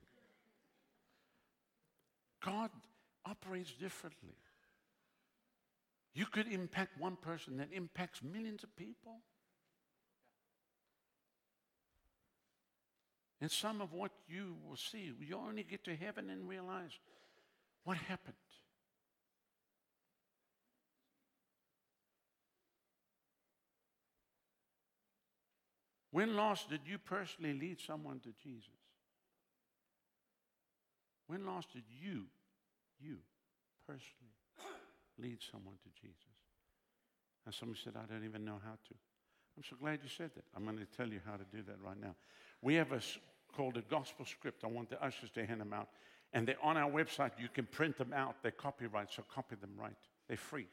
God 2.45 2.71
operates 3.27 3.73
differently. 3.73 4.37
You 6.15 6.27
could 6.27 6.49
impact 6.49 6.99
one 6.99 7.17
person 7.17 7.59
that 7.59 7.69
impacts 7.73 8.23
millions 8.23 8.63
of 8.65 8.75
people. 8.77 9.21
And 13.41 13.51
some 13.51 13.81
of 13.81 13.93
what 13.93 14.11
you 14.29 14.57
will 14.69 14.77
see, 14.77 15.13
you 15.21 15.37
only 15.37 15.63
get 15.63 15.85
to 15.85 15.97
heaven 15.97 16.29
and 16.29 16.49
realize 16.49 16.99
what 17.85 17.97
happened. 17.97 18.35
When 26.11 26.37
last 26.37 26.69
did 26.69 26.81
you 26.87 26.99
personally 26.99 27.55
lead 27.55 27.81
someone 27.81 28.19
to 28.21 28.31
Jesus? 28.43 28.80
When 31.31 31.47
last 31.47 31.73
did 31.73 31.85
you, 32.03 32.25
you 33.01 33.19
personally, 33.87 34.35
lead 35.17 35.39
someone 35.53 35.77
to 35.85 35.91
Jesus? 36.03 36.35
And 37.47 37.55
somebody 37.55 37.79
said, 37.85 37.93
I 37.95 38.13
don't 38.13 38.25
even 38.25 38.45
know 38.45 38.59
how 38.65 38.73
to. 38.73 38.95
I'm 39.57 39.63
so 39.63 39.77
glad 39.81 40.01
you 40.03 40.09
said 40.09 40.33
that. 40.35 40.43
I'm 40.57 40.65
going 40.65 40.79
to 40.79 40.87
tell 40.87 41.07
you 41.07 41.21
how 41.25 41.37
to 41.37 41.45
do 41.53 41.63
that 41.69 41.77
right 41.87 42.01
now. 42.01 42.17
We 42.63 42.75
have 42.75 42.91
a 42.91 43.01
called 43.57 43.77
a 43.77 43.83
gospel 43.83 44.25
script. 44.25 44.65
I 44.65 44.67
want 44.67 44.91
the 44.91 45.01
ushers 45.01 45.31
to 45.35 45.47
hand 45.47 45.61
them 45.61 45.73
out. 45.73 45.87
And 46.33 46.49
they're 46.49 46.65
on 46.65 46.77
our 46.77 46.91
website. 46.91 47.31
You 47.39 47.49
can 47.49 47.67
print 47.67 47.97
them 47.97 48.13
out. 48.13 48.35
They're 48.43 48.51
copyright, 48.51 49.13
so 49.13 49.23
copy 49.33 49.55
them 49.55 49.75
right. 49.79 49.95
They're 50.27 50.37
free. 50.37 50.67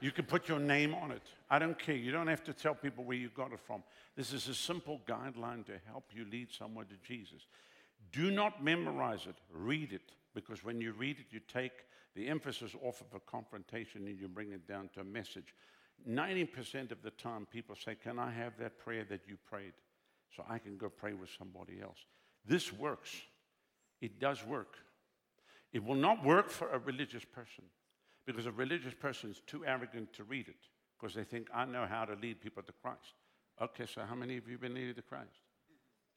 you 0.00 0.10
can 0.10 0.24
put 0.24 0.48
your 0.48 0.58
name 0.58 0.92
on 0.92 1.12
it. 1.12 1.22
I 1.48 1.60
don't 1.60 1.78
care. 1.78 1.94
You 1.94 2.10
don't 2.10 2.26
have 2.26 2.42
to 2.44 2.52
tell 2.52 2.74
people 2.74 3.04
where 3.04 3.16
you 3.16 3.28
got 3.28 3.52
it 3.52 3.60
from. 3.60 3.84
This 4.16 4.32
is 4.32 4.48
a 4.48 4.54
simple 4.56 5.00
guideline 5.06 5.64
to 5.66 5.74
help 5.86 6.06
you 6.12 6.26
lead 6.28 6.48
someone 6.50 6.86
to 6.86 6.96
Jesus. 7.06 7.46
Do 8.10 8.30
not 8.30 8.62
memorize 8.62 9.26
it, 9.26 9.36
read 9.52 9.92
it, 9.92 10.12
because 10.34 10.64
when 10.64 10.80
you 10.80 10.92
read 10.92 11.18
it, 11.18 11.26
you 11.30 11.40
take 11.40 11.72
the 12.14 12.28
emphasis 12.28 12.72
off 12.82 13.00
of 13.00 13.14
a 13.14 13.20
confrontation 13.20 14.06
and 14.06 14.18
you 14.18 14.28
bring 14.28 14.52
it 14.52 14.66
down 14.66 14.90
to 14.94 15.00
a 15.00 15.04
message. 15.04 15.54
90% 16.08 16.90
of 16.90 17.02
the 17.02 17.10
time, 17.12 17.46
people 17.50 17.76
say, 17.76 17.94
Can 17.94 18.18
I 18.18 18.30
have 18.30 18.54
that 18.58 18.78
prayer 18.78 19.04
that 19.08 19.22
you 19.26 19.36
prayed 19.48 19.72
so 20.34 20.44
I 20.48 20.58
can 20.58 20.76
go 20.76 20.88
pray 20.88 21.12
with 21.14 21.30
somebody 21.38 21.80
else? 21.80 21.98
This 22.44 22.72
works. 22.72 23.10
It 24.00 24.18
does 24.18 24.44
work. 24.44 24.76
It 25.72 25.84
will 25.84 25.94
not 25.94 26.24
work 26.24 26.50
for 26.50 26.68
a 26.70 26.78
religious 26.78 27.24
person 27.24 27.64
because 28.26 28.46
a 28.46 28.52
religious 28.52 28.94
person 28.94 29.30
is 29.30 29.40
too 29.46 29.64
arrogant 29.64 30.12
to 30.14 30.24
read 30.24 30.48
it 30.48 30.68
because 30.98 31.14
they 31.14 31.24
think, 31.24 31.48
I 31.54 31.64
know 31.64 31.86
how 31.88 32.04
to 32.04 32.14
lead 32.14 32.40
people 32.40 32.62
to 32.62 32.72
Christ. 32.82 33.14
Okay, 33.60 33.86
so 33.86 34.02
how 34.08 34.14
many 34.14 34.36
of 34.36 34.46
you 34.46 34.54
have 34.54 34.60
been 34.60 34.74
leading 34.74 34.94
to 34.94 35.02
Christ? 35.02 35.40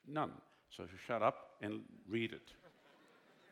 None. 0.07 0.31
So 0.69 0.85
shut 1.07 1.21
up 1.21 1.51
and 1.61 1.81
read 2.09 2.33
it. 2.33 2.51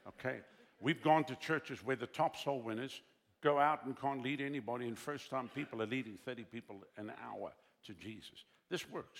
Okay? 0.07 0.39
We've 0.79 1.01
gone 1.01 1.23
to 1.25 1.35
churches 1.35 1.79
where 1.83 1.95
the 1.95 2.07
top 2.07 2.35
soul 2.35 2.61
winners 2.61 3.01
go 3.41 3.59
out 3.59 3.85
and 3.85 3.99
can't 3.99 4.23
lead 4.23 4.41
anybody, 4.41 4.87
and 4.87 4.97
first 4.97 5.29
time 5.29 5.49
people 5.53 5.81
are 5.81 5.85
leading 5.85 6.17
30 6.25 6.43
people 6.43 6.77
an 6.97 7.11
hour 7.23 7.51
to 7.85 7.93
Jesus. 7.93 8.45
This 8.69 8.89
works. 8.89 9.19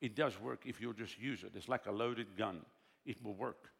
It 0.00 0.16
does 0.16 0.40
work 0.40 0.62
if 0.66 0.80
you'll 0.80 0.92
just 0.92 1.18
use 1.18 1.44
it. 1.44 1.52
It's 1.54 1.68
like 1.68 1.86
a 1.86 1.92
loaded 1.92 2.36
gun, 2.36 2.60
it 3.04 3.22
will 3.24 3.34
work. 3.34 3.70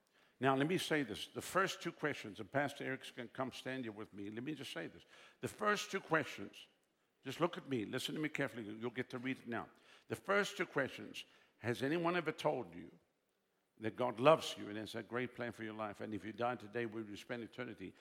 Now, 0.40 0.56
let 0.56 0.68
me 0.68 0.78
say 0.78 1.02
this. 1.02 1.28
The 1.34 1.42
first 1.42 1.82
two 1.82 1.92
questions, 1.92 2.40
and 2.40 2.50
Pastor 2.50 2.84
Eric's 2.84 3.12
to 3.16 3.24
come 3.26 3.52
stand 3.52 3.84
here 3.84 3.92
with 3.92 4.12
me. 4.14 4.30
Let 4.32 4.42
me 4.42 4.54
just 4.54 4.72
say 4.72 4.86
this. 4.86 5.02
The 5.42 5.48
first 5.48 5.90
two 5.90 6.00
questions, 6.00 6.52
just 7.24 7.40
look 7.40 7.58
at 7.58 7.68
me, 7.68 7.84
listen 7.84 8.14
to 8.14 8.20
me 8.20 8.30
carefully. 8.30 8.64
You'll 8.80 8.90
get 8.90 9.10
to 9.10 9.18
read 9.18 9.36
it 9.42 9.48
now. 9.48 9.66
The 10.08 10.16
first 10.16 10.56
two 10.56 10.66
questions 10.66 11.24
Has 11.58 11.82
anyone 11.82 12.16
ever 12.16 12.32
told 12.32 12.66
you 12.74 12.86
that 13.80 13.96
God 13.96 14.20
loves 14.20 14.54
you 14.58 14.68
and 14.68 14.78
has 14.78 14.94
a 14.94 15.02
great 15.02 15.34
plan 15.34 15.52
for 15.52 15.64
your 15.64 15.74
life. 15.74 16.00
And 16.00 16.14
if 16.14 16.24
you 16.24 16.32
die 16.32 16.56
today, 16.56 16.86
we 16.86 17.02
will 17.02 17.16
spend 17.16 17.42
eternity. 17.42 17.92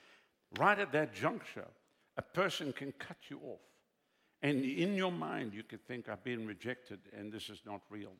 Right 0.58 0.78
at 0.78 0.92
that 0.92 1.14
juncture, 1.14 1.66
a 2.16 2.22
person 2.22 2.72
can 2.72 2.92
cut 2.92 3.16
you 3.28 3.40
off. 3.44 3.60
And 4.42 4.64
in 4.64 4.94
your 4.94 5.12
mind, 5.12 5.52
you 5.54 5.62
could 5.62 5.86
think, 5.86 6.08
I've 6.08 6.24
been 6.24 6.46
rejected 6.46 7.00
and 7.16 7.32
this 7.32 7.50
is 7.50 7.60
not 7.66 7.82
real. 7.90 8.12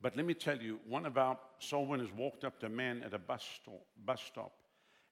But 0.00 0.16
let 0.16 0.26
me 0.26 0.34
tell 0.34 0.58
you, 0.58 0.80
one 0.88 1.06
of 1.06 1.16
our 1.16 1.38
soul 1.58 1.86
winners 1.86 2.10
walked 2.16 2.44
up 2.44 2.58
to 2.60 2.66
a 2.66 2.70
man 2.70 3.02
at 3.04 3.14
a 3.14 3.18
bus 3.18 3.44
stop, 3.62 3.84
bus 4.04 4.20
stop 4.26 4.52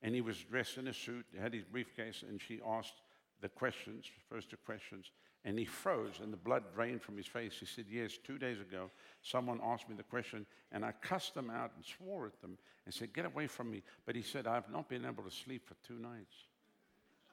and 0.03 0.15
he 0.15 0.21
was 0.21 0.39
dressed 0.51 0.79
in 0.79 0.89
a 0.89 0.95
suit, 0.95 1.27
had 1.39 1.53
his 1.53 1.65
briefcase, 1.65 2.25
and 2.27 2.41
she 2.41 2.61
asked 2.67 3.03
the 3.41 3.49
questions, 3.49 4.07
first 4.29 4.51
two 4.51 4.57
questions, 4.65 5.11
and 5.45 5.59
he 5.59 5.65
froze 5.65 6.21
and 6.23 6.33
the 6.33 6.37
blood 6.37 6.65
drained 6.75 7.03
from 7.03 7.17
his 7.17 7.27
face. 7.27 7.55
He 7.59 7.67
said, 7.67 7.87
Yes, 7.91 8.19
two 8.23 8.39
days 8.39 8.61
ago, 8.61 8.91
someone 9.23 9.61
asked 9.65 9.89
me 9.89 9.97
the 9.97 10.03
question 10.03 10.47
and 10.73 10.85
I 10.85 10.93
cussed 10.93 11.35
them 11.35 11.51
out 11.51 11.73
and 11.77 11.85
swore 11.85 12.27
at 12.27 12.41
them 12.41 12.59
and 12.85 12.95
said, 12.95 13.13
Get 13.13 13.25
away 13.25 13.47
from 13.47 13.71
me. 13.71 13.83
But 14.05 14.17
he 14.17 14.23
said, 14.23 14.47
I've 14.47 14.71
not 14.71 14.89
been 14.89 15.05
able 15.05 15.25
to 15.25 15.31
sleep 15.31 15.67
for 15.67 15.75
two 15.87 15.99
nights. 15.99 16.35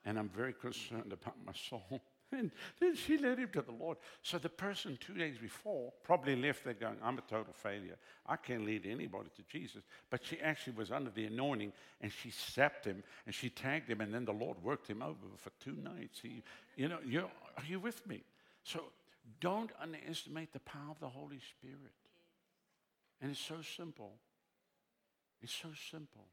And 0.05 0.17
I'm 0.17 0.29
very 0.29 0.53
concerned 0.53 1.11
about 1.11 1.35
my 1.45 1.53
soul. 1.53 2.01
And 2.31 2.51
then 2.79 2.95
she 2.95 3.17
led 3.17 3.39
him 3.39 3.49
to 3.53 3.61
the 3.61 3.71
Lord. 3.71 3.97
So 4.21 4.37
the 4.37 4.49
person 4.49 4.97
two 4.99 5.13
days 5.13 5.37
before 5.37 5.93
probably 6.03 6.35
left 6.35 6.65
there 6.65 6.73
going, 6.73 6.97
I'm 7.01 7.17
a 7.17 7.21
total 7.21 7.53
failure. 7.53 7.95
I 8.25 8.35
can't 8.35 8.65
lead 8.65 8.85
anybody 8.85 9.29
to 9.37 9.43
Jesus. 9.43 9.83
But 10.09 10.25
she 10.25 10.39
actually 10.41 10.73
was 10.73 10.91
under 10.91 11.09
the 11.09 11.25
anointing 11.25 11.71
and 12.01 12.11
she 12.11 12.29
sapped 12.29 12.85
him 12.85 13.01
and 13.25 13.33
she 13.33 13.49
tagged 13.49 13.89
him, 13.89 14.01
and 14.01 14.13
then 14.13 14.25
the 14.25 14.33
Lord 14.33 14.61
worked 14.61 14.87
him 14.87 15.01
over 15.01 15.15
for 15.37 15.51
two 15.63 15.77
nights. 15.81 16.19
He, 16.21 16.43
you 16.75 16.89
know, 16.89 16.99
you're, 17.05 17.23
are 17.23 17.65
you 17.65 17.79
with 17.79 18.05
me? 18.05 18.23
So 18.63 18.81
don't 19.39 19.71
underestimate 19.81 20.51
the 20.51 20.59
power 20.59 20.91
of 20.91 20.99
the 20.99 21.07
Holy 21.07 21.39
Spirit. 21.39 21.93
And 23.21 23.31
it's 23.31 23.39
so 23.39 23.61
simple. 23.75 24.11
It's 25.41 25.53
so 25.53 25.69
simple. 25.89 26.25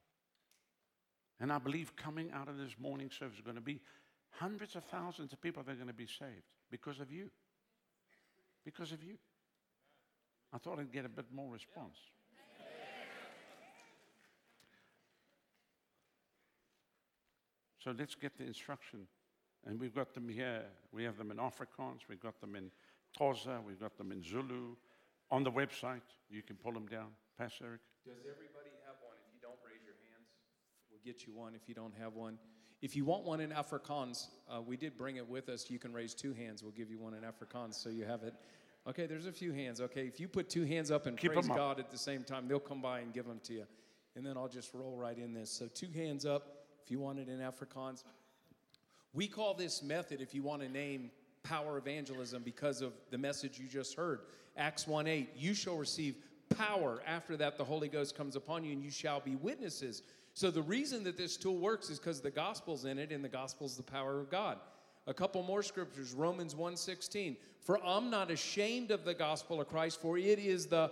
And 1.40 1.52
I 1.52 1.58
believe 1.58 1.94
coming 1.96 2.30
out 2.32 2.48
of 2.48 2.58
this 2.58 2.74
morning 2.80 3.10
service 3.10 3.36
is 3.36 3.44
going 3.44 3.56
to 3.56 3.62
be 3.62 3.80
hundreds 4.38 4.76
of 4.76 4.84
thousands 4.84 5.32
of 5.32 5.40
people 5.40 5.62
that 5.62 5.72
are 5.72 5.76
going 5.76 5.88
to 5.88 5.94
be 5.94 6.06
saved 6.06 6.44
because 6.70 7.00
of 7.00 7.10
you. 7.10 7.30
Because 8.64 8.92
of 8.92 9.02
you. 9.02 9.16
I 10.52 10.58
thought 10.58 10.78
I'd 10.78 10.92
get 10.92 11.04
a 11.04 11.08
bit 11.08 11.26
more 11.32 11.52
response. 11.52 11.98
So 17.84 17.92
let's 17.98 18.14
get 18.14 18.38
the 18.38 18.44
instruction. 18.44 19.06
And 19.66 19.78
we've 19.78 19.94
got 19.94 20.14
them 20.14 20.28
here. 20.28 20.64
We 20.92 21.04
have 21.04 21.18
them 21.18 21.30
in 21.30 21.36
Afrikaans, 21.36 22.08
we've 22.08 22.20
got 22.20 22.40
them 22.40 22.56
in 22.56 22.70
Xhosa, 23.18 23.62
we've 23.62 23.80
got 23.80 23.96
them 23.98 24.10
in 24.10 24.22
Zulu. 24.22 24.76
On 25.30 25.44
the 25.44 25.52
website, 25.52 26.08
you 26.30 26.42
can 26.42 26.56
pull 26.56 26.72
them 26.72 26.86
down. 26.86 27.12
Pastor 27.36 27.64
Eric? 27.64 27.80
Does 28.04 28.24
everybody 28.24 28.72
have 28.88 28.96
one? 29.04 29.16
If 29.20 29.32
you 29.36 29.40
don't 29.40 29.60
raise 29.64 29.84
your 29.84 29.96
hands, 30.08 30.28
we'll 30.94 31.12
get 31.12 31.26
you 31.26 31.32
one 31.32 31.54
if 31.54 31.68
you 31.68 31.74
don't 31.74 31.94
have 32.00 32.14
one. 32.14 32.38
If 32.80 32.94
you 32.94 33.04
want 33.04 33.24
one 33.24 33.40
in 33.40 33.50
Afrikaans, 33.50 34.28
uh, 34.48 34.60
we 34.60 34.76
did 34.76 34.96
bring 34.96 35.16
it 35.16 35.28
with 35.28 35.48
us. 35.48 35.70
You 35.70 35.78
can 35.78 35.92
raise 35.92 36.14
two 36.14 36.32
hands. 36.34 36.62
We'll 36.62 36.72
give 36.72 36.90
you 36.90 36.98
one 36.98 37.14
in 37.14 37.22
Afrikaans 37.22 37.74
so 37.74 37.88
you 37.88 38.04
have 38.04 38.22
it. 38.22 38.34
Okay, 38.86 39.06
there's 39.06 39.26
a 39.26 39.32
few 39.32 39.52
hands. 39.52 39.80
Okay, 39.80 40.06
if 40.06 40.20
you 40.20 40.28
put 40.28 40.48
two 40.48 40.64
hands 40.64 40.90
up 40.90 41.06
and 41.06 41.16
Keep 41.16 41.32
praise 41.32 41.48
up. 41.48 41.56
God 41.56 41.80
at 41.80 41.90
the 41.90 41.98
same 41.98 42.22
time, 42.22 42.46
they'll 42.46 42.60
come 42.60 42.82
by 42.82 43.00
and 43.00 43.12
give 43.12 43.26
them 43.26 43.40
to 43.44 43.54
you. 43.54 43.64
And 44.14 44.24
then 44.24 44.36
I'll 44.36 44.48
just 44.48 44.72
roll 44.74 44.96
right 44.96 45.16
in 45.16 45.32
this. 45.32 45.50
So 45.50 45.66
two 45.66 45.88
hands 45.94 46.26
up 46.26 46.66
if 46.84 46.90
you 46.90 47.00
want 47.00 47.18
it 47.18 47.28
in 47.28 47.38
Afrikaans. 47.38 48.04
We 49.14 49.26
call 49.26 49.54
this 49.54 49.82
method, 49.82 50.20
if 50.20 50.34
you 50.34 50.42
want 50.42 50.62
to 50.62 50.68
name 50.68 51.10
power 51.42 51.78
evangelism, 51.78 52.42
because 52.42 52.82
of 52.82 52.92
the 53.10 53.18
message 53.18 53.58
you 53.58 53.66
just 53.66 53.96
heard. 53.96 54.20
Acts 54.56 54.86
1 54.86 55.06
8, 55.06 55.30
you 55.36 55.54
shall 55.54 55.76
receive 55.76 56.16
power. 56.50 57.02
After 57.06 57.36
that, 57.38 57.56
the 57.56 57.64
Holy 57.64 57.88
Ghost 57.88 58.16
comes 58.16 58.36
upon 58.36 58.64
you, 58.64 58.72
and 58.72 58.82
you 58.82 58.90
shall 58.90 59.20
be 59.20 59.36
witnesses. 59.36 60.02
So 60.34 60.50
the 60.50 60.62
reason 60.62 61.04
that 61.04 61.16
this 61.16 61.36
tool 61.36 61.58
works 61.58 61.90
is 61.90 61.98
because 61.98 62.20
the 62.20 62.30
gospel's 62.30 62.84
in 62.84 62.98
it, 62.98 63.12
and 63.12 63.24
the 63.24 63.28
gospel's 63.28 63.76
the 63.76 63.84
power 63.84 64.20
of 64.20 64.30
God. 64.30 64.58
A 65.06 65.14
couple 65.14 65.42
more 65.42 65.62
scriptures, 65.62 66.12
Romans 66.12 66.54
1:16. 66.54 67.36
For 67.60 67.82
I'm 67.84 68.10
not 68.10 68.30
ashamed 68.30 68.90
of 68.90 69.04
the 69.04 69.14
gospel 69.14 69.60
of 69.60 69.68
Christ, 69.68 70.00
for 70.00 70.18
it 70.18 70.38
is 70.38 70.66
the 70.66 70.90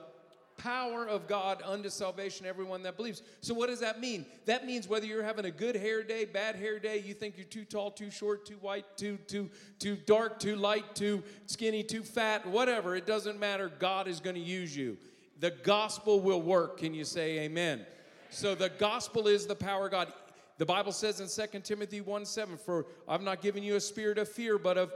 power 0.58 1.08
of 1.08 1.26
God 1.26 1.62
unto 1.64 1.88
salvation 1.88 2.46
everyone 2.46 2.82
that 2.82 2.96
believes. 2.96 3.22
So 3.40 3.52
what 3.52 3.68
does 3.68 3.80
that 3.80 4.00
mean? 4.00 4.26
That 4.44 4.64
means 4.66 4.86
whether 4.86 5.06
you're 5.06 5.22
having 5.22 5.46
a 5.46 5.50
good 5.50 5.74
hair 5.74 6.02
day, 6.02 6.24
bad 6.24 6.56
hair 6.56 6.78
day, 6.78 6.98
you 6.98 7.14
think 7.14 7.36
you're 7.36 7.44
too 7.44 7.64
tall, 7.64 7.90
too 7.90 8.10
short, 8.10 8.46
too 8.46 8.58
white, 8.60 8.96
too 8.96 9.16
too 9.26 9.50
too 9.78 9.96
dark, 9.96 10.38
too 10.38 10.56
light, 10.56 10.94
too 10.94 11.22
skinny, 11.46 11.82
too 11.82 12.02
fat, 12.02 12.46
whatever, 12.46 12.94
it 12.94 13.06
doesn't 13.06 13.40
matter. 13.40 13.70
God 13.78 14.06
is 14.06 14.20
going 14.20 14.36
to 14.36 14.42
use 14.42 14.76
you. 14.76 14.98
The 15.40 15.50
gospel 15.50 16.20
will 16.20 16.42
work. 16.42 16.78
Can 16.78 16.94
you 16.94 17.04
say 17.04 17.40
amen? 17.40 17.84
So 18.32 18.54
the 18.54 18.70
gospel 18.70 19.28
is 19.28 19.46
the 19.46 19.54
power 19.54 19.86
of 19.86 19.92
God. 19.92 20.12
The 20.58 20.66
Bible 20.66 20.92
says 20.92 21.20
in 21.20 21.28
2 21.28 21.60
Timothy 21.60 22.00
1 22.00 22.24
7, 22.24 22.56
For 22.56 22.86
I've 23.06 23.22
not 23.22 23.42
given 23.42 23.62
you 23.62 23.76
a 23.76 23.80
spirit 23.80 24.18
of 24.18 24.28
fear, 24.28 24.58
but 24.58 24.78
of 24.78 24.92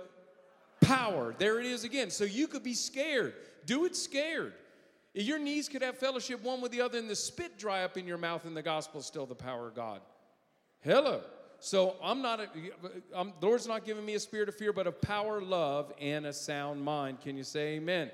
power. 0.80 1.34
There 1.38 1.60
it 1.60 1.66
is 1.66 1.84
again. 1.84 2.10
So 2.10 2.24
you 2.24 2.48
could 2.48 2.62
be 2.62 2.74
scared. 2.74 3.34
Do 3.66 3.84
it 3.84 3.94
scared. 3.94 4.54
Your 5.12 5.38
knees 5.38 5.68
could 5.68 5.82
have 5.82 5.96
fellowship 5.96 6.42
one 6.42 6.60
with 6.60 6.72
the 6.72 6.80
other, 6.80 6.98
and 6.98 7.08
the 7.08 7.16
spit 7.16 7.58
dry 7.58 7.84
up 7.84 7.96
in 7.96 8.06
your 8.06 8.18
mouth, 8.18 8.44
and 8.44 8.56
the 8.56 8.62
gospel 8.62 9.00
is 9.00 9.06
still 9.06 9.26
the 9.26 9.34
power 9.34 9.68
of 9.68 9.74
God. 9.74 10.00
Hello. 10.80 11.22
So 11.58 11.96
I'm 12.02 12.20
not, 12.20 12.40
a, 12.40 12.48
I'm, 13.14 13.32
the 13.40 13.46
Lord's 13.46 13.66
not 13.66 13.84
giving 13.84 14.04
me 14.04 14.14
a 14.14 14.20
spirit 14.20 14.48
of 14.48 14.56
fear, 14.56 14.72
but 14.72 14.86
of 14.86 15.00
power, 15.00 15.40
love, 15.40 15.92
and 16.00 16.26
a 16.26 16.32
sound 16.32 16.82
mind. 16.82 17.22
Can 17.22 17.36
you 17.36 17.44
say 17.44 17.76
amen? 17.76 18.10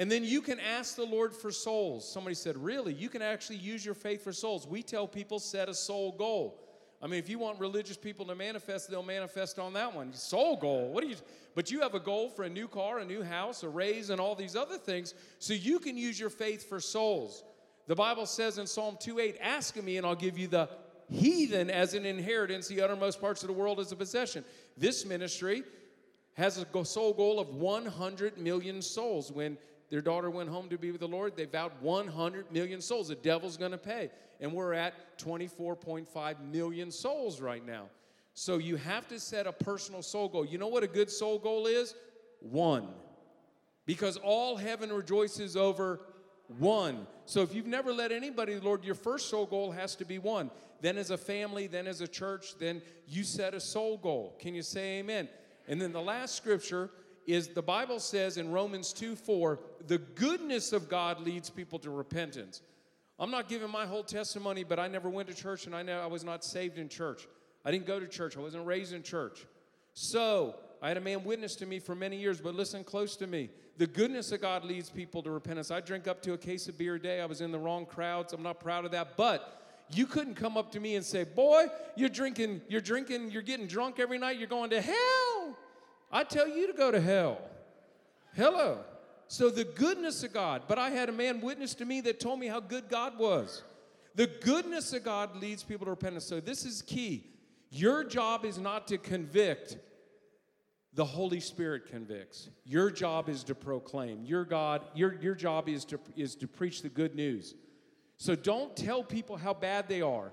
And 0.00 0.10
then 0.10 0.24
you 0.24 0.40
can 0.40 0.58
ask 0.58 0.96
the 0.96 1.04
Lord 1.04 1.34
for 1.34 1.52
souls. 1.52 2.10
Somebody 2.10 2.34
said, 2.34 2.56
Really? 2.56 2.94
You 2.94 3.10
can 3.10 3.20
actually 3.20 3.58
use 3.58 3.84
your 3.84 3.94
faith 3.94 4.24
for 4.24 4.32
souls. 4.32 4.66
We 4.66 4.82
tell 4.82 5.06
people 5.06 5.38
set 5.38 5.68
a 5.68 5.74
soul 5.74 6.12
goal. 6.12 6.58
I 7.02 7.06
mean, 7.06 7.18
if 7.18 7.28
you 7.28 7.38
want 7.38 7.60
religious 7.60 7.98
people 7.98 8.24
to 8.26 8.34
manifest, 8.34 8.90
they'll 8.90 9.02
manifest 9.02 9.58
on 9.58 9.74
that 9.74 9.94
one. 9.94 10.14
Soul 10.14 10.56
goal. 10.56 10.90
What 10.90 11.04
do 11.04 11.10
you 11.10 11.16
but 11.54 11.70
you 11.70 11.80
have 11.80 11.94
a 11.94 12.00
goal 12.00 12.30
for 12.30 12.44
a 12.44 12.48
new 12.48 12.66
car, 12.66 13.00
a 13.00 13.04
new 13.04 13.22
house, 13.22 13.62
a 13.62 13.68
raise, 13.68 14.08
and 14.08 14.18
all 14.22 14.34
these 14.34 14.56
other 14.56 14.78
things, 14.78 15.12
so 15.38 15.52
you 15.52 15.78
can 15.78 15.98
use 15.98 16.18
your 16.18 16.30
faith 16.30 16.66
for 16.66 16.80
souls. 16.80 17.44
The 17.86 17.94
Bible 17.94 18.24
says 18.24 18.56
in 18.56 18.66
Psalm 18.66 18.96
2:8, 18.98 19.36
ask 19.38 19.76
of 19.76 19.84
me, 19.84 19.98
and 19.98 20.06
I'll 20.06 20.14
give 20.14 20.38
you 20.38 20.46
the 20.46 20.70
heathen 21.10 21.68
as 21.68 21.92
an 21.92 22.06
inheritance, 22.06 22.68
the 22.68 22.80
uttermost 22.80 23.20
parts 23.20 23.42
of 23.42 23.48
the 23.48 23.52
world 23.52 23.78
as 23.78 23.92
a 23.92 23.96
possession. 23.96 24.46
This 24.78 25.04
ministry 25.04 25.62
has 26.34 26.56
a 26.56 26.84
soul 26.86 27.12
goal 27.12 27.38
of 27.38 27.54
100 27.54 28.38
million 28.38 28.80
souls. 28.80 29.30
When 29.30 29.58
their 29.90 30.00
daughter 30.00 30.30
went 30.30 30.48
home 30.48 30.68
to 30.68 30.78
be 30.78 30.92
with 30.92 31.00
the 31.00 31.08
Lord, 31.08 31.36
they 31.36 31.44
vowed 31.44 31.72
100 31.80 32.52
million 32.52 32.80
souls. 32.80 33.08
The 33.08 33.16
devil's 33.16 33.56
going 33.56 33.72
to 33.72 33.78
pay. 33.78 34.10
And 34.40 34.52
we're 34.52 34.72
at 34.72 35.18
24.5 35.18 36.40
million 36.50 36.90
souls 36.90 37.40
right 37.40 37.64
now. 37.64 37.86
So 38.34 38.58
you 38.58 38.76
have 38.76 39.08
to 39.08 39.18
set 39.18 39.46
a 39.46 39.52
personal 39.52 40.02
soul 40.02 40.28
goal. 40.28 40.46
You 40.46 40.58
know 40.58 40.68
what 40.68 40.84
a 40.84 40.88
good 40.88 41.10
soul 41.10 41.38
goal 41.38 41.66
is? 41.66 41.94
One. 42.40 42.88
Because 43.84 44.16
all 44.16 44.56
heaven 44.56 44.92
rejoices 44.92 45.56
over 45.56 46.00
one. 46.58 47.06
So 47.26 47.42
if 47.42 47.54
you've 47.54 47.66
never 47.66 47.92
led 47.92 48.12
anybody, 48.12 48.58
Lord, 48.60 48.84
your 48.84 48.94
first 48.94 49.28
soul 49.28 49.46
goal 49.46 49.72
has 49.72 49.96
to 49.96 50.04
be 50.04 50.18
one. 50.18 50.50
Then 50.80 50.96
as 50.96 51.10
a 51.10 51.18
family, 51.18 51.66
then 51.66 51.86
as 51.86 52.00
a 52.00 52.08
church, 52.08 52.56
then 52.58 52.80
you 53.06 53.24
set 53.24 53.54
a 53.54 53.60
soul 53.60 53.98
goal. 53.98 54.36
Can 54.38 54.54
you 54.54 54.62
say 54.62 55.00
amen? 55.00 55.28
And 55.68 55.80
then 55.80 55.92
the 55.92 56.00
last 56.00 56.36
scripture 56.36 56.90
is 57.26 57.48
the 57.48 57.62
Bible 57.62 58.00
says 58.00 58.36
in 58.36 58.50
Romans 58.50 58.92
2 58.92 59.16
4, 59.16 59.58
the 59.86 59.98
goodness 59.98 60.72
of 60.72 60.88
God 60.88 61.20
leads 61.20 61.50
people 61.50 61.78
to 61.80 61.90
repentance. 61.90 62.62
I'm 63.18 63.30
not 63.30 63.48
giving 63.48 63.70
my 63.70 63.86
whole 63.86 64.02
testimony, 64.02 64.64
but 64.64 64.78
I 64.78 64.88
never 64.88 65.08
went 65.08 65.28
to 65.28 65.34
church 65.34 65.66
and 65.66 65.76
I 65.76 65.82
know 65.82 66.00
I 66.00 66.06
was 66.06 66.24
not 66.24 66.42
saved 66.44 66.78
in 66.78 66.88
church. 66.88 67.28
I 67.64 67.70
didn't 67.70 67.86
go 67.86 68.00
to 68.00 68.08
church. 68.08 68.36
I 68.36 68.40
wasn't 68.40 68.66
raised 68.66 68.94
in 68.94 69.02
church. 69.02 69.46
So 69.92 70.54
I 70.80 70.88
had 70.88 70.96
a 70.96 71.00
man 71.02 71.24
witness 71.24 71.54
to 71.56 71.66
me 71.66 71.78
for 71.78 71.94
many 71.94 72.16
years, 72.16 72.40
but 72.40 72.54
listen 72.54 72.82
close 72.82 73.16
to 73.16 73.26
me. 73.26 73.50
The 73.76 73.86
goodness 73.86 74.32
of 74.32 74.40
God 74.40 74.64
leads 74.64 74.88
people 74.88 75.22
to 75.22 75.30
repentance. 75.30 75.70
I 75.70 75.80
drink 75.80 76.08
up 76.08 76.22
to 76.22 76.32
a 76.32 76.38
case 76.38 76.68
of 76.68 76.78
beer 76.78 76.94
a 76.94 77.00
day. 77.00 77.20
I 77.20 77.26
was 77.26 77.42
in 77.42 77.52
the 77.52 77.58
wrong 77.58 77.84
crowds. 77.84 78.32
I'm 78.32 78.42
not 78.42 78.60
proud 78.60 78.86
of 78.86 78.92
that, 78.92 79.16
but 79.16 79.60
you 79.92 80.06
couldn't 80.06 80.34
come 80.34 80.56
up 80.56 80.72
to 80.72 80.80
me 80.80 80.96
and 80.96 81.04
say, 81.04 81.24
"Boy, 81.24 81.66
you're 81.96 82.08
drinking, 82.08 82.62
you're 82.68 82.80
drinking, 82.80 83.30
you're 83.30 83.42
getting 83.42 83.66
drunk 83.66 83.98
every 83.98 84.18
night. 84.18 84.38
You're 84.38 84.48
going 84.48 84.70
to 84.70 84.80
hell." 84.80 85.56
I 86.10 86.24
tell 86.24 86.48
you 86.48 86.66
to 86.66 86.72
go 86.72 86.90
to 86.90 87.00
hell. 87.00 87.40
Hello. 88.34 88.78
So 89.28 89.48
the 89.48 89.64
goodness 89.64 90.24
of 90.24 90.32
God, 90.32 90.62
but 90.66 90.78
I 90.78 90.90
had 90.90 91.08
a 91.08 91.12
man 91.12 91.40
witness 91.40 91.74
to 91.74 91.84
me 91.84 92.00
that 92.02 92.18
told 92.18 92.40
me 92.40 92.48
how 92.48 92.58
good 92.58 92.88
God 92.88 93.18
was. 93.18 93.62
The 94.16 94.26
goodness 94.26 94.92
of 94.92 95.04
God 95.04 95.36
leads 95.36 95.62
people 95.62 95.84
to 95.84 95.90
repentance. 95.90 96.24
So 96.24 96.40
this 96.40 96.64
is 96.64 96.82
key. 96.82 97.30
Your 97.70 98.02
job 98.02 98.44
is 98.44 98.58
not 98.58 98.88
to 98.88 98.98
convict. 98.98 99.76
The 100.94 101.04
Holy 101.04 101.38
Spirit 101.38 101.86
convicts. 101.88 102.48
Your 102.64 102.90
job 102.90 103.28
is 103.28 103.44
to 103.44 103.54
proclaim. 103.54 104.24
Your 104.24 104.44
God, 104.44 104.82
your, 104.94 105.14
your 105.20 105.36
job 105.36 105.68
is 105.68 105.84
to, 105.86 106.00
is 106.16 106.34
to 106.36 106.48
preach 106.48 106.82
the 106.82 106.88
good 106.88 107.14
news. 107.14 107.54
So 108.16 108.34
don't 108.34 108.76
tell 108.76 109.04
people 109.04 109.36
how 109.36 109.54
bad 109.54 109.88
they 109.88 110.02
are. 110.02 110.32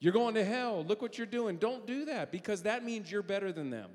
You're 0.00 0.12
going 0.12 0.34
to 0.34 0.44
hell. 0.44 0.84
Look 0.84 1.00
what 1.00 1.16
you're 1.16 1.26
doing. 1.28 1.58
Don't 1.58 1.86
do 1.86 2.06
that 2.06 2.32
because 2.32 2.62
that 2.62 2.84
means 2.84 3.12
you're 3.12 3.22
better 3.22 3.52
than 3.52 3.70
them. 3.70 3.90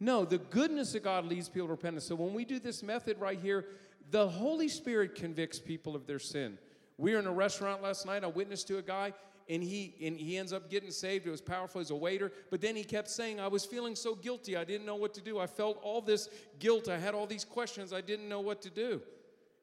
No, 0.00 0.24
the 0.24 0.38
goodness 0.38 0.94
of 0.94 1.02
God 1.02 1.26
leads 1.26 1.48
people 1.48 1.68
to 1.68 1.72
repentance. 1.72 2.06
So 2.06 2.14
when 2.14 2.32
we 2.32 2.46
do 2.46 2.58
this 2.58 2.82
method 2.82 3.20
right 3.20 3.38
here, 3.38 3.66
the 4.10 4.26
Holy 4.26 4.68
Spirit 4.68 5.14
convicts 5.14 5.58
people 5.58 5.94
of 5.94 6.06
their 6.06 6.18
sin. 6.18 6.58
We 6.96 7.12
were 7.12 7.20
in 7.20 7.26
a 7.26 7.32
restaurant 7.32 7.82
last 7.82 8.06
night. 8.06 8.24
I 8.24 8.26
witnessed 8.26 8.66
to 8.68 8.78
a 8.78 8.82
guy, 8.82 9.12
and 9.48 9.62
he 9.62 9.94
and 10.02 10.16
he 10.16 10.38
ends 10.38 10.52
up 10.52 10.70
getting 10.70 10.90
saved. 10.90 11.26
It 11.26 11.30
was 11.30 11.40
powerful 11.40 11.80
as 11.80 11.90
a 11.90 11.94
waiter, 11.94 12.32
but 12.50 12.60
then 12.60 12.76
he 12.76 12.84
kept 12.84 13.08
saying, 13.08 13.40
"I 13.40 13.48
was 13.48 13.64
feeling 13.64 13.94
so 13.94 14.14
guilty. 14.14 14.56
I 14.56 14.64
didn't 14.64 14.86
know 14.86 14.96
what 14.96 15.12
to 15.14 15.20
do. 15.20 15.38
I 15.38 15.46
felt 15.46 15.78
all 15.82 16.00
this 16.00 16.28
guilt. 16.58 16.88
I 16.88 16.98
had 16.98 17.14
all 17.14 17.26
these 17.26 17.44
questions. 17.44 17.92
I 17.92 18.00
didn't 18.00 18.28
know 18.28 18.40
what 18.40 18.62
to 18.62 18.70
do." 18.70 19.02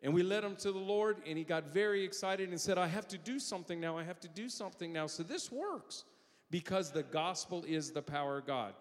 And 0.04 0.14
we 0.14 0.22
led 0.22 0.44
him 0.44 0.56
to 0.58 0.72
the 0.72 0.78
Lord, 0.78 1.18
and 1.26 1.38
he 1.38 1.44
got 1.44 1.74
very 1.74 2.04
excited 2.04 2.50
and 2.50 2.62
said, 2.62 2.78
"I 2.78 2.88
have 2.88 3.08
to 3.08 3.18
do 3.18 3.40
something 3.40 3.80
now. 3.80 3.98
I 3.98 4.04
have 4.04 4.20
to 4.20 4.28
do 4.28 4.50
something 4.50 4.94
now." 4.94 5.08
So 5.08 5.24
this 5.24 5.52
works 5.52 6.06
because 6.52 6.92
the 6.92 7.04
gospel 7.04 7.64
is 7.66 7.92
the 7.92 8.04
power 8.04 8.38
of 8.38 8.46
God. 8.46 8.76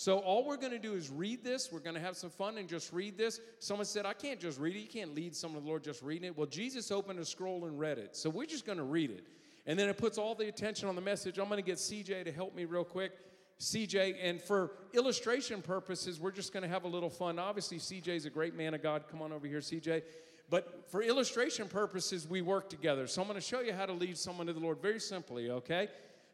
So 0.00 0.18
all 0.18 0.44
we're 0.44 0.58
going 0.58 0.70
to 0.70 0.78
do 0.78 0.94
is 0.94 1.10
read 1.10 1.42
this. 1.42 1.72
We're 1.72 1.80
going 1.80 1.96
to 1.96 2.00
have 2.00 2.16
some 2.16 2.30
fun 2.30 2.56
and 2.56 2.68
just 2.68 2.92
read 2.92 3.18
this. 3.18 3.40
Someone 3.58 3.84
said, 3.84 4.06
I 4.06 4.12
can't 4.12 4.38
just 4.38 4.60
read 4.60 4.76
it. 4.76 4.78
You 4.78 4.86
can't 4.86 5.12
lead 5.12 5.34
someone 5.34 5.60
to 5.60 5.64
the 5.64 5.68
Lord 5.68 5.82
just 5.82 6.04
reading 6.04 6.28
it. 6.28 6.38
Well, 6.38 6.46
Jesus 6.46 6.92
opened 6.92 7.18
a 7.18 7.24
scroll 7.24 7.64
and 7.64 7.80
read 7.80 7.98
it. 7.98 8.14
So 8.14 8.30
we're 8.30 8.46
just 8.46 8.64
going 8.64 8.78
to 8.78 8.84
read 8.84 9.10
it. 9.10 9.26
And 9.66 9.76
then 9.76 9.88
it 9.88 9.98
puts 9.98 10.16
all 10.16 10.36
the 10.36 10.46
attention 10.46 10.88
on 10.88 10.94
the 10.94 11.00
message. 11.00 11.40
I'm 11.40 11.48
going 11.48 11.58
to 11.58 11.66
get 11.66 11.78
CJ 11.78 12.26
to 12.26 12.30
help 12.30 12.54
me 12.54 12.64
real 12.64 12.84
quick. 12.84 13.10
CJ, 13.58 14.14
and 14.22 14.40
for 14.40 14.70
illustration 14.92 15.62
purposes, 15.62 16.20
we're 16.20 16.30
just 16.30 16.52
going 16.52 16.62
to 16.62 16.68
have 16.68 16.84
a 16.84 16.88
little 16.88 17.10
fun. 17.10 17.40
Obviously, 17.40 17.78
CJ 17.78 18.06
is 18.06 18.24
a 18.24 18.30
great 18.30 18.54
man 18.54 18.74
of 18.74 18.82
God. 18.84 19.02
Come 19.10 19.20
on 19.20 19.32
over 19.32 19.48
here, 19.48 19.58
CJ. 19.58 20.02
But 20.48 20.88
for 20.92 21.02
illustration 21.02 21.66
purposes, 21.66 22.28
we 22.28 22.40
work 22.40 22.70
together. 22.70 23.08
So 23.08 23.20
I'm 23.20 23.26
going 23.26 23.40
to 23.40 23.44
show 23.44 23.62
you 23.62 23.72
how 23.72 23.86
to 23.86 23.92
lead 23.94 24.16
someone 24.16 24.46
to 24.46 24.52
the 24.52 24.60
Lord 24.60 24.80
very 24.80 25.00
simply, 25.00 25.50
okay? 25.50 25.88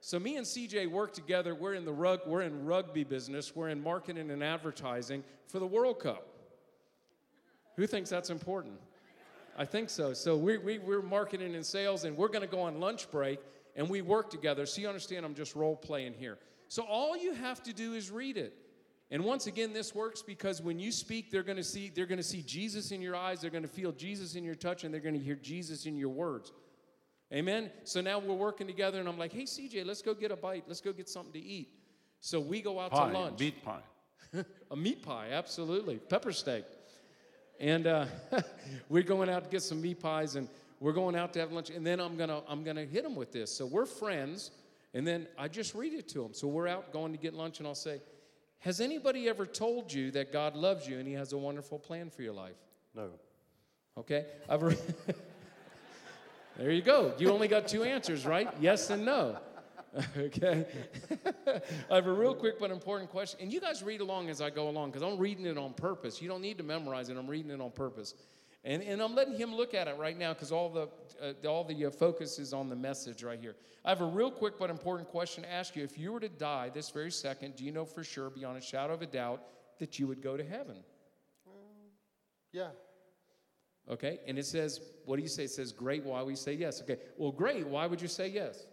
So 0.06 0.18
me 0.18 0.36
and 0.36 0.44
CJ 0.44 0.90
work 0.90 1.14
together. 1.14 1.55
We're 1.55 1.72
in 1.72 1.86
the 1.86 1.93
rug, 1.93 2.20
we're 2.26 2.43
in 2.43 2.66
rugby 2.66 3.05
business. 3.05 3.56
We're 3.56 3.70
in 3.70 3.82
marketing 3.82 4.31
and 4.31 4.44
advertising 4.44 5.24
for 5.47 5.59
the 5.59 5.66
World 5.66 5.98
Cup. 5.98 6.26
Who 7.76 7.86
thinks 7.86 8.10
that's 8.10 8.28
important? 8.28 8.74
I 9.56 9.64
think 9.64 9.89
so. 9.89 10.12
So 10.12 10.36
we, 10.36 10.59
we, 10.59 10.76
we're 10.76 11.01
marketing 11.01 11.55
and 11.55 11.64
sales, 11.64 12.05
and 12.05 12.18
we're 12.18 12.28
going 12.28 12.43
to 12.43 12.47
go 12.47 12.60
on 12.60 12.81
lunch 12.81 13.10
break, 13.10 13.39
and 13.76 13.89
we 13.89 14.02
work 14.02 14.28
together. 14.28 14.66
So 14.66 14.82
you 14.82 14.89
understand, 14.89 15.24
I'm 15.24 15.35
just 15.35 15.56
role 15.56 15.74
playing 15.74 16.12
here. 16.12 16.36
So 16.68 16.82
all 16.82 17.16
you 17.16 17.32
have 17.32 17.62
to 17.62 17.72
do 17.72 17.94
is 17.94 18.10
read 18.10 18.36
it. 18.36 18.55
And 19.10 19.24
once 19.24 19.47
again, 19.47 19.72
this 19.72 19.94
works 19.94 20.20
because 20.20 20.60
when 20.60 20.78
you 20.78 20.93
speak, 20.93 21.31
they're 21.31 21.43
going 21.43 21.56
to 21.56 21.64
see 21.64 21.90
they're 21.94 22.05
going 22.05 22.18
to 22.18 22.22
see 22.22 22.43
Jesus 22.43 22.90
in 22.90 23.01
your 23.01 23.16
eyes, 23.16 23.40
they're 23.40 23.51
going 23.51 23.62
to 23.62 23.68
feel 23.68 23.93
Jesus 23.93 24.35
in 24.35 24.44
your 24.44 24.55
touch, 24.55 24.85
and 24.85 24.93
they're 24.93 25.01
going 25.01 25.14
to 25.14 25.24
hear 25.24 25.36
Jesus 25.36 25.86
in 25.86 25.97
your 25.97 26.10
words. 26.10 26.52
Amen. 27.32 27.70
So 27.84 28.01
now 28.01 28.18
we're 28.18 28.34
working 28.34 28.66
together, 28.66 29.01
and 29.01 29.09
I'm 29.09 29.18
like, 29.18 29.32
"Hey, 29.32 29.44
CJ, 29.44 29.84
let's 29.84 30.02
go 30.02 30.14
get 30.14 30.30
a 30.30 30.36
bite. 30.36 30.64
Let's 30.66 30.80
go 30.80 30.92
get 30.92 31.09
something 31.09 31.32
to 31.32 31.40
eat." 31.46 31.68
So 32.20 32.40
we 32.40 32.60
go 32.62 32.78
out 32.80 32.90
Pie, 32.92 33.12
to 33.12 33.18
lunch. 33.18 33.40
meat 33.40 33.64
pie. 33.64 33.82
a 34.70 34.76
meat 34.76 35.02
pie, 35.02 35.28
absolutely, 35.32 35.96
pepper 35.96 36.32
steak, 36.32 36.64
and 37.60 37.86
uh, 37.86 38.06
we're 38.88 39.02
going 39.02 39.28
out 39.28 39.44
to 39.44 39.51
get 39.51 39.62
some 39.62 39.80
meat 39.80 40.01
pies, 40.01 40.36
and 40.36 40.48
we're 40.80 40.92
going 40.92 41.16
out 41.16 41.32
to 41.34 41.40
have 41.40 41.52
lunch, 41.52 41.70
and 41.70 41.86
then 41.86 42.01
I'm 42.01 42.16
gonna 42.16 42.42
I'm 42.48 42.62
gonna 42.64 42.84
hit 42.84 43.02
them 43.05 43.14
with 43.14 43.32
this. 43.32 43.51
So 43.51 43.66
we're 43.66 43.86
friends, 43.86 44.51
and 44.92 45.06
then 45.06 45.26
I 45.38 45.48
just 45.48 45.74
read 45.74 45.92
it 45.94 46.09
to 46.10 46.22
them. 46.22 46.34
So 46.34 46.46
we're 46.48 46.68
out 46.68 46.92
going 46.92 47.12
to 47.12 47.18
get 47.18 47.34
lunch, 47.34 47.59
and 47.59 47.66
I'll 47.66 47.74
say, 47.74 48.01
"Has 48.60 48.80
anybody 48.80 49.28
ever 49.28 49.46
told 49.46 49.92
you 49.92 50.10
that 50.12 50.32
God 50.32 50.56
loves 50.56 50.86
you 50.88 50.98
and 50.98 51.09
He 51.09 51.14
has 51.14 51.32
a 51.32 51.38
wonderful 51.38 51.78
plan 51.78 52.10
for 52.10 52.22
your 52.22 52.34
life?" 52.34 52.56
No. 52.94 53.10
Okay, 53.98 54.26
I've. 54.48 54.62
Re- 54.62 54.76
there 56.56 56.70
you 56.70 56.82
go. 56.82 57.12
You 57.18 57.31
only 57.31 57.48
got 57.48 57.68
two 57.68 57.82
answers, 57.82 58.24
right? 58.24 58.48
Yes 58.60 58.90
and 58.90 59.05
no. 59.05 59.39
okay. 60.18 60.66
I 61.90 61.94
have 61.94 62.06
a 62.06 62.12
real 62.12 62.35
quick 62.35 62.59
but 62.59 62.70
important 62.70 63.10
question, 63.10 63.40
and 63.43 63.52
you 63.52 63.60
guys 63.60 63.82
read 63.82 64.01
along 64.01 64.28
as 64.28 64.40
I 64.40 64.51
go 64.51 64.68
along 64.68 64.90
because 64.90 65.02
I'm 65.02 65.18
reading 65.18 65.47
it 65.47 65.56
on 65.56 65.72
purpose. 65.72 66.20
You 66.20 66.28
don't 66.28 66.43
need 66.43 66.59
to 66.59 66.64
memorize 66.64 67.09
it. 67.09 67.16
I'm 67.16 67.28
reading 67.28 67.51
it 67.51 67.60
on 67.60 67.70
purpose, 67.70 68.14
and 68.64 68.82
and 68.82 69.01
I'm 69.01 69.14
letting 69.14 69.36
him 69.36 69.55
look 69.55 69.74
at 69.74 69.86
it 69.86 69.97
right 69.97 70.18
now 70.18 70.32
because 70.32 70.51
all 70.51 70.68
the 70.68 70.89
uh, 71.22 71.48
all 71.48 71.64
the 71.64 71.86
uh, 71.86 71.90
focus 71.90 72.39
is 72.39 72.52
on 72.52 72.68
the 72.68 72.76
message 72.76 73.22
right 73.22 73.39
here. 73.39 73.55
I 73.85 73.90
have 73.90 74.01
a 74.01 74.06
real 74.06 74.31
quick 74.31 74.59
but 74.59 74.70
important 74.70 75.09
question 75.09 75.44
to 75.44 75.52
ask 75.52 75.76
you. 75.76 75.85
If 75.85 75.98
you 75.98 76.12
were 76.12 76.20
to 76.20 76.28
die 76.28 76.70
this 76.70 76.90
very 76.90 77.10
second, 77.10 77.56
do 77.56 77.64
you 77.64 77.70
know 77.70 77.85
for 77.85 78.02
sure, 78.02 78.31
beyond 78.31 78.59
a 78.59 78.60
shadow 78.60 78.94
of 78.94 79.02
a 79.02 79.06
doubt, 79.06 79.43
that 79.78 79.98
you 79.98 80.09
would 80.09 80.22
go 80.22 80.36
to 80.36 80.44
heaven? 80.44 80.76
Yeah. 82.52 82.68
Okay, 83.90 84.20
and 84.27 84.39
it 84.39 84.47
says, 84.47 84.81
what 85.05 85.16
do 85.16 85.23
you 85.23 85.28
say? 85.28 85.44
It 85.44 85.51
says, 85.51 85.70
great. 85.70 86.05
Why 86.05 86.23
you 86.23 86.36
say 86.36 86.55
yes? 86.55 86.81
Okay, 86.81 86.97
well, 87.19 87.32
great. 87.32 87.66
Why 87.66 87.86
would 87.86 88.01
you 88.01 88.09
say 88.09 88.28
yes? 88.28 88.65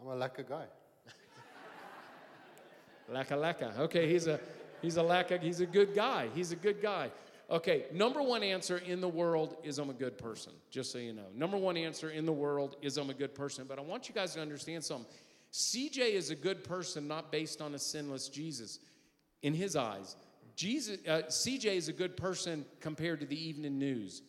I'm 0.00 0.08
a 0.08 0.16
lacquer 0.16 0.42
guy. 0.42 0.64
Laka 3.12 3.36
laka. 3.36 3.78
Okay, 3.78 4.10
he's 4.10 4.26
a 4.26 4.40
he's 4.80 4.96
a 4.96 5.02
laka. 5.02 5.40
He's 5.40 5.60
a 5.60 5.66
good 5.66 5.94
guy. 5.94 6.28
He's 6.34 6.50
a 6.50 6.56
good 6.56 6.82
guy. 6.82 7.10
Okay, 7.50 7.84
number 7.92 8.22
one 8.22 8.42
answer 8.42 8.78
in 8.78 9.00
the 9.00 9.08
world 9.08 9.56
is 9.62 9.78
I'm 9.78 9.90
a 9.90 9.94
good 9.94 10.18
person. 10.18 10.52
Just 10.70 10.90
so 10.90 10.98
you 10.98 11.12
know, 11.12 11.26
number 11.34 11.56
one 11.56 11.76
answer 11.76 12.10
in 12.10 12.26
the 12.26 12.32
world 12.32 12.76
is 12.82 12.96
I'm 12.96 13.10
a 13.10 13.14
good 13.14 13.34
person. 13.34 13.66
But 13.68 13.78
I 13.78 13.82
want 13.82 14.08
you 14.08 14.14
guys 14.14 14.34
to 14.34 14.40
understand 14.40 14.82
something. 14.82 15.06
CJ 15.52 16.14
is 16.14 16.30
a 16.30 16.34
good 16.34 16.64
person, 16.64 17.06
not 17.06 17.30
based 17.30 17.60
on 17.60 17.74
a 17.74 17.78
sinless 17.78 18.28
Jesus. 18.28 18.80
In 19.42 19.54
his 19.54 19.76
eyes, 19.76 20.16
Jesus, 20.56 20.98
uh, 21.06 21.22
CJ 21.28 21.76
is 21.76 21.88
a 21.88 21.92
good 21.92 22.16
person 22.16 22.64
compared 22.80 23.20
to 23.20 23.26
the 23.26 23.48
evening 23.48 23.78
news. 23.78 24.22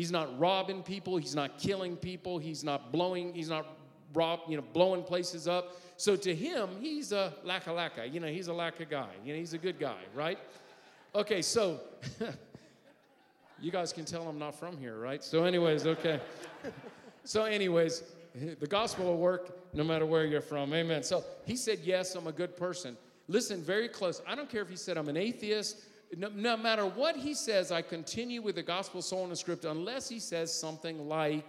He's 0.00 0.10
not 0.10 0.38
robbing 0.38 0.82
people. 0.82 1.18
He's 1.18 1.34
not 1.34 1.58
killing 1.58 1.94
people. 1.94 2.38
He's 2.38 2.64
not 2.64 2.90
blowing. 2.90 3.34
He's 3.34 3.50
not 3.50 3.66
rob, 4.14 4.40
you 4.48 4.56
know, 4.56 4.64
blowing 4.72 5.02
places 5.02 5.46
up. 5.46 5.76
So 5.98 6.16
to 6.16 6.34
him, 6.34 6.70
he's 6.80 7.12
a 7.12 7.34
laka 7.44 7.66
laka. 7.66 8.10
You 8.10 8.18
know, 8.18 8.28
he's 8.28 8.48
a 8.48 8.52
laka 8.52 8.88
guy. 8.88 9.10
You 9.22 9.34
know, 9.34 9.38
he's 9.38 9.52
a 9.52 9.58
good 9.58 9.78
guy, 9.78 9.98
right? 10.14 10.38
Okay, 11.14 11.42
so 11.42 11.80
you 13.60 13.70
guys 13.70 13.92
can 13.92 14.06
tell 14.06 14.26
I'm 14.26 14.38
not 14.38 14.58
from 14.58 14.78
here, 14.78 14.96
right? 14.98 15.22
So, 15.22 15.44
anyways, 15.44 15.86
okay. 15.86 16.18
so, 17.24 17.44
anyways, 17.44 18.02
the 18.58 18.66
gospel 18.66 19.04
will 19.04 19.18
work 19.18 19.74
no 19.74 19.84
matter 19.84 20.06
where 20.06 20.24
you're 20.24 20.40
from. 20.40 20.72
Amen. 20.72 21.02
So 21.02 21.22
he 21.44 21.56
said, 21.56 21.80
Yes, 21.82 22.14
I'm 22.14 22.26
a 22.26 22.32
good 22.32 22.56
person. 22.56 22.96
Listen 23.28 23.62
very 23.62 23.90
close. 23.90 24.22
I 24.26 24.34
don't 24.34 24.48
care 24.48 24.62
if 24.62 24.70
he 24.70 24.76
said 24.76 24.96
I'm 24.96 25.10
an 25.10 25.18
atheist. 25.18 25.82
No, 26.16 26.28
no 26.34 26.56
matter 26.56 26.86
what 26.86 27.16
he 27.16 27.34
says, 27.34 27.70
I 27.70 27.82
continue 27.82 28.42
with 28.42 28.56
the 28.56 28.62
gospel 28.62 29.00
soul 29.00 29.26
the 29.28 29.36
script 29.36 29.64
unless 29.64 30.08
he 30.08 30.18
says 30.18 30.52
something 30.52 31.08
like, 31.08 31.46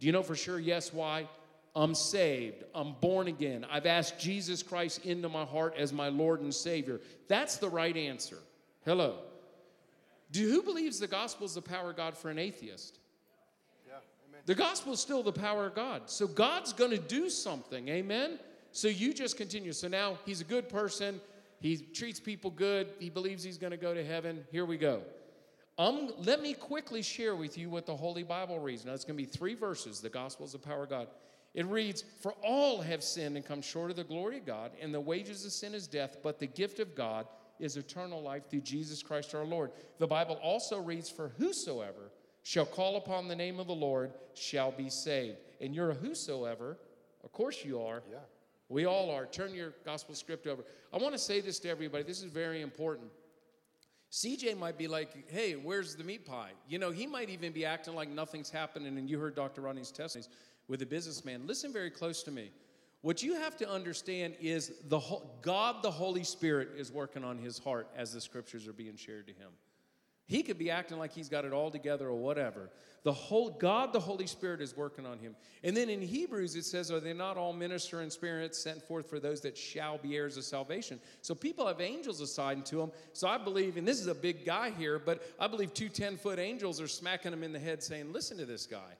Do 0.00 0.06
you 0.06 0.12
know 0.12 0.22
for 0.22 0.34
sure? 0.34 0.58
Yes, 0.58 0.92
why? 0.92 1.28
I'm 1.74 1.94
saved. 1.94 2.64
I'm 2.74 2.94
born 3.00 3.28
again. 3.28 3.64
I've 3.70 3.86
asked 3.86 4.18
Jesus 4.18 4.62
Christ 4.62 5.06
into 5.06 5.28
my 5.28 5.44
heart 5.44 5.74
as 5.78 5.92
my 5.92 6.08
Lord 6.08 6.40
and 6.40 6.54
Savior. 6.54 7.00
That's 7.28 7.56
the 7.56 7.68
right 7.68 7.96
answer. 7.96 8.38
Hello. 8.84 9.18
Do 10.32 10.48
who 10.50 10.62
believes 10.62 10.98
the 10.98 11.06
gospel 11.06 11.46
is 11.46 11.54
the 11.54 11.62
power 11.62 11.90
of 11.90 11.96
God 11.96 12.16
for 12.16 12.30
an 12.30 12.38
atheist? 12.38 12.98
Yeah. 13.86 13.94
Amen. 14.28 14.40
The 14.44 14.54
gospel 14.54 14.92
is 14.94 15.00
still 15.00 15.22
the 15.22 15.32
power 15.32 15.66
of 15.66 15.74
God. 15.74 16.02
So 16.06 16.26
God's 16.26 16.72
going 16.72 16.90
to 16.90 16.98
do 16.98 17.30
something. 17.30 17.88
Amen. 17.88 18.38
So 18.72 18.88
you 18.88 19.14
just 19.14 19.36
continue. 19.36 19.72
So 19.72 19.88
now 19.88 20.18
he's 20.26 20.40
a 20.40 20.44
good 20.44 20.68
person. 20.68 21.20
He 21.62 21.76
treats 21.76 22.18
people 22.18 22.50
good. 22.50 22.88
He 22.98 23.08
believes 23.08 23.44
he's 23.44 23.58
going 23.58 23.70
to 23.70 23.76
go 23.76 23.94
to 23.94 24.04
heaven. 24.04 24.44
Here 24.50 24.64
we 24.64 24.76
go. 24.76 25.02
Um, 25.78 26.10
let 26.18 26.42
me 26.42 26.54
quickly 26.54 27.02
share 27.02 27.34
with 27.34 27.56
you 27.56 27.70
what 27.70 27.86
the 27.86 27.96
Holy 27.96 28.24
Bible 28.24 28.58
reads. 28.58 28.84
Now, 28.84 28.92
it's 28.92 29.04
going 29.04 29.16
to 29.16 29.22
be 29.22 29.28
three 29.30 29.54
verses. 29.54 30.00
The 30.00 30.10
gospel 30.10 30.44
is 30.44 30.52
the 30.52 30.58
power 30.58 30.82
of 30.82 30.90
God. 30.90 31.08
It 31.54 31.66
reads, 31.66 32.04
For 32.20 32.32
all 32.42 32.80
have 32.80 33.02
sinned 33.02 33.36
and 33.36 33.46
come 33.46 33.62
short 33.62 33.90
of 33.90 33.96
the 33.96 34.04
glory 34.04 34.38
of 34.38 34.46
God, 34.46 34.72
and 34.80 34.92
the 34.92 35.00
wages 35.00 35.44
of 35.44 35.52
sin 35.52 35.72
is 35.74 35.86
death, 35.86 36.18
but 36.22 36.38
the 36.38 36.46
gift 36.46 36.80
of 36.80 36.94
God 36.94 37.26
is 37.60 37.76
eternal 37.76 38.20
life 38.20 38.50
through 38.50 38.62
Jesus 38.62 39.02
Christ 39.02 39.34
our 39.34 39.44
Lord. 39.44 39.70
The 39.98 40.06
Bible 40.06 40.38
also 40.42 40.80
reads, 40.80 41.08
For 41.08 41.28
whosoever 41.38 42.10
shall 42.42 42.66
call 42.66 42.96
upon 42.96 43.28
the 43.28 43.36
name 43.36 43.60
of 43.60 43.66
the 43.66 43.74
Lord 43.74 44.12
shall 44.34 44.72
be 44.72 44.90
saved. 44.90 45.38
And 45.60 45.74
you're 45.74 45.90
a 45.90 45.94
whosoever. 45.94 46.76
Of 47.22 47.32
course 47.32 47.64
you 47.64 47.80
are. 47.80 48.02
Yeah. 48.10 48.18
We 48.72 48.86
all 48.86 49.10
are. 49.10 49.26
Turn 49.26 49.54
your 49.54 49.74
gospel 49.84 50.14
script 50.14 50.46
over. 50.46 50.64
I 50.94 50.96
want 50.96 51.12
to 51.12 51.18
say 51.18 51.42
this 51.42 51.58
to 51.60 51.68
everybody. 51.68 52.04
This 52.04 52.22
is 52.22 52.24
very 52.24 52.62
important. 52.62 53.10
CJ 54.10 54.58
might 54.58 54.78
be 54.78 54.88
like, 54.88 55.30
hey, 55.30 55.52
where's 55.52 55.94
the 55.94 56.04
meat 56.04 56.24
pie? 56.24 56.52
You 56.66 56.78
know, 56.78 56.90
he 56.90 57.06
might 57.06 57.28
even 57.28 57.52
be 57.52 57.66
acting 57.66 57.94
like 57.94 58.08
nothing's 58.08 58.48
happening. 58.48 58.96
And 58.96 59.10
you 59.10 59.18
heard 59.18 59.34
Dr. 59.34 59.60
Rodney's 59.60 59.90
testimonies 59.90 60.30
with 60.68 60.80
a 60.80 60.86
businessman. 60.86 61.46
Listen 61.46 61.70
very 61.70 61.90
close 61.90 62.22
to 62.22 62.30
me. 62.30 62.50
What 63.02 63.22
you 63.22 63.34
have 63.34 63.58
to 63.58 63.68
understand 63.68 64.36
is 64.40 64.72
the 64.88 65.00
God, 65.42 65.82
the 65.82 65.90
Holy 65.90 66.24
Spirit, 66.24 66.70
is 66.74 66.90
working 66.90 67.24
on 67.24 67.36
his 67.36 67.58
heart 67.58 67.88
as 67.94 68.14
the 68.14 68.22
scriptures 68.22 68.66
are 68.66 68.72
being 68.72 68.96
shared 68.96 69.26
to 69.26 69.34
him. 69.34 69.50
He 70.32 70.42
could 70.42 70.56
be 70.56 70.70
acting 70.70 70.98
like 70.98 71.12
he's 71.12 71.28
got 71.28 71.44
it 71.44 71.52
all 71.52 71.70
together 71.70 72.08
or 72.08 72.16
whatever. 72.16 72.70
The 73.02 73.12
whole 73.12 73.50
God, 73.50 73.92
the 73.92 74.00
Holy 74.00 74.26
Spirit, 74.26 74.62
is 74.62 74.74
working 74.74 75.04
on 75.04 75.18
him. 75.18 75.36
And 75.62 75.76
then 75.76 75.90
in 75.90 76.00
Hebrews 76.00 76.56
it 76.56 76.64
says, 76.64 76.90
"Are 76.90 77.00
they 77.00 77.12
not 77.12 77.36
all 77.36 77.52
minister 77.52 78.00
and 78.00 78.10
spirits 78.10 78.58
sent 78.58 78.82
forth 78.82 79.10
for 79.10 79.20
those 79.20 79.42
that 79.42 79.58
shall 79.58 79.98
be 79.98 80.16
heirs 80.16 80.38
of 80.38 80.44
salvation?" 80.44 81.00
So 81.20 81.34
people 81.34 81.66
have 81.66 81.82
angels 81.82 82.22
assigned 82.22 82.64
to 82.66 82.76
them. 82.76 82.92
So 83.12 83.28
I 83.28 83.36
believe, 83.36 83.76
and 83.76 83.86
this 83.86 84.00
is 84.00 84.06
a 84.06 84.14
big 84.14 84.46
guy 84.46 84.70
here, 84.70 84.98
but 84.98 85.22
I 85.38 85.48
believe 85.48 85.74
two 85.74 85.90
10 85.90 86.16
foot 86.16 86.38
angels 86.38 86.80
are 86.80 86.88
smacking 86.88 87.34
him 87.34 87.42
in 87.42 87.52
the 87.52 87.58
head, 87.58 87.82
saying, 87.82 88.10
"Listen 88.14 88.38
to 88.38 88.46
this 88.46 88.64
guy." 88.64 88.96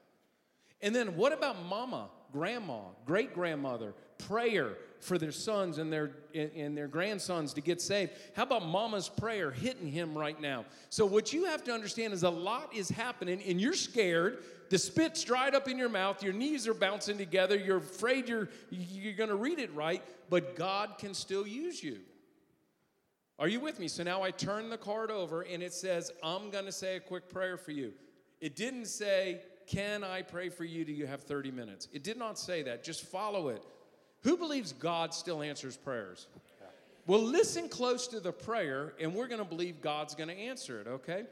And 0.83 0.95
then 0.95 1.17
what 1.17 1.33
about 1.33 1.65
mama, 1.65 2.11
grandma, 2.33 2.81
great 3.07 3.35
grandmother, 3.35 3.95
prayer 4.19 4.77
for 5.01 5.19
their 5.19 5.33
sons 5.33 5.79
and 5.79 5.93
their 5.93 6.13
and 6.35 6.77
their 6.77 6.89
grandsons 6.89 7.53
to 7.55 7.61
get 7.61 7.81
saved? 7.81 8.13
How 8.35 8.43
about 8.43 8.67
mama's 8.67 9.09
prayer 9.09 9.51
hitting 9.51 9.89
him 9.89 10.17
right 10.17 10.41
now? 10.41 10.65
So 10.91 11.07
what 11.07 11.33
you 11.33 11.45
have 11.45 11.63
to 11.65 11.73
understand 11.73 12.13
is 12.13 12.23
a 12.23 12.31
lot 12.31 12.75
is 12.75 12.89
happening 12.89 13.41
and 13.47 13.61
you're 13.61 13.75
scared. 13.75 14.43
The 14.71 14.79
spit's 14.79 15.23
dried 15.23 15.55
up 15.55 15.69
in 15.69 15.79
your 15.79 15.91
mouth, 15.91 16.23
your 16.23 16.33
knees 16.33 16.67
are 16.67 16.75
bouncing 16.75 17.19
together, 17.19 17.57
you're 17.57 17.77
afraid 17.79 18.29
you're 18.29 18.49
you're 18.71 19.15
going 19.15 19.29
to 19.29 19.37
read 19.37 19.59
it 19.59 19.73
right, 19.75 20.03
but 20.31 20.57
God 20.57 20.99
can 20.99 21.15
still 21.15 21.47
use 21.47 21.83
you. 21.83 21.99
Are 23.39 23.49
you 23.49 23.61
with 23.61 23.81
me? 23.81 23.89
So 23.89 24.03
now 24.03 24.23
I 24.23 24.31
turn 24.31 24.71
the 24.71 24.79
card 24.79 25.11
over 25.11 25.43
and 25.43 25.63
it 25.63 25.73
says, 25.73 26.11
I'm 26.23 26.51
going 26.51 26.65
to 26.65 26.73
say 26.73 26.97
a 26.97 27.01
quick 27.01 27.29
prayer 27.29 27.57
for 27.57 27.73
you. 27.73 27.93
It 28.41 28.57
didn't 28.57 28.87
say, 28.87 29.41
Can 29.67 30.05
I 30.05 30.23
pray 30.23 30.49
for 30.49 30.65
you? 30.65 30.85
Do 30.85 30.93
you 30.93 31.07
have 31.07 31.23
30 31.23 31.51
minutes? 31.51 31.89
It 31.93 32.03
did 32.03 32.17
not 32.17 32.39
say 32.39 32.63
that. 32.63 32.85
Just 32.85 33.05
follow 33.05 33.49
it. 33.49 33.63
Who 34.23 34.37
believes 34.37 34.73
God 34.73 35.15
still 35.15 35.43
answers 35.43 35.77
prayers? 35.77 36.27
Well, 37.07 37.21
listen 37.21 37.69
close 37.69 38.07
to 38.09 38.21
the 38.21 38.33
prayer, 38.33 38.95
and 39.01 39.13
we're 39.13 39.27
going 39.27 39.41
to 39.41 39.45
believe 39.45 39.81
God's 39.81 40.15
going 40.15 40.29
to 40.29 40.39
answer 40.39 40.81
it, 40.81 40.87
okay? 40.87 41.25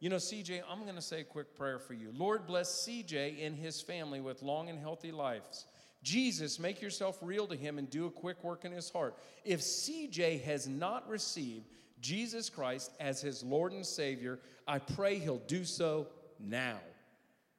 You 0.00 0.08
know, 0.08 0.16
CJ, 0.16 0.62
I'm 0.70 0.84
going 0.84 0.94
to 0.94 1.02
say 1.02 1.20
a 1.20 1.24
quick 1.24 1.54
prayer 1.54 1.78
for 1.78 1.92
you. 1.92 2.12
Lord, 2.16 2.46
bless 2.46 2.86
CJ 2.86 3.44
and 3.44 3.54
his 3.54 3.82
family 3.82 4.20
with 4.20 4.42
long 4.42 4.70
and 4.70 4.78
healthy 4.78 5.12
lives. 5.12 5.66
Jesus, 6.02 6.58
make 6.58 6.80
yourself 6.80 7.18
real 7.20 7.46
to 7.48 7.56
him 7.56 7.78
and 7.78 7.90
do 7.90 8.06
a 8.06 8.10
quick 8.10 8.42
work 8.42 8.64
in 8.64 8.72
his 8.72 8.88
heart. 8.88 9.16
If 9.44 9.60
CJ 9.60 10.42
has 10.44 10.66
not 10.66 11.06
received 11.08 11.66
Jesus 12.00 12.48
Christ 12.48 12.92
as 13.00 13.20
his 13.20 13.42
Lord 13.42 13.72
and 13.72 13.84
Savior, 13.84 14.38
I 14.66 14.78
pray 14.78 15.18
he'll 15.18 15.38
do 15.38 15.64
so 15.64 16.06
now. 16.38 16.78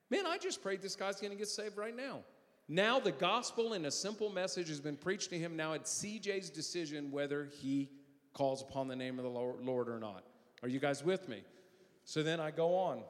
Man, 0.09 0.25
I 0.25 0.37
just 0.37 0.61
prayed 0.61 0.81
this 0.81 0.95
guy's 0.95 1.19
going 1.19 1.31
to 1.31 1.37
get 1.37 1.47
saved 1.47 1.77
right 1.77 1.95
now. 1.95 2.19
Now 2.67 2.99
the 2.99 3.11
gospel 3.11 3.73
and 3.73 3.85
a 3.85 3.91
simple 3.91 4.29
message 4.29 4.69
has 4.69 4.79
been 4.79 4.95
preached 4.95 5.31
to 5.31 5.39
him. 5.39 5.55
Now 5.55 5.73
it's 5.73 6.03
CJ's 6.03 6.49
decision 6.49 7.11
whether 7.11 7.49
he 7.61 7.89
calls 8.33 8.61
upon 8.61 8.87
the 8.87 8.95
name 8.95 9.17
of 9.17 9.23
the 9.23 9.29
Lord 9.29 9.89
or 9.89 9.99
not. 9.99 10.23
Are 10.61 10.69
you 10.69 10.79
guys 10.79 11.03
with 11.03 11.27
me? 11.27 11.43
So 12.05 12.23
then 12.23 12.39
I 12.39 12.51
go 12.51 12.75
on. 12.75 13.01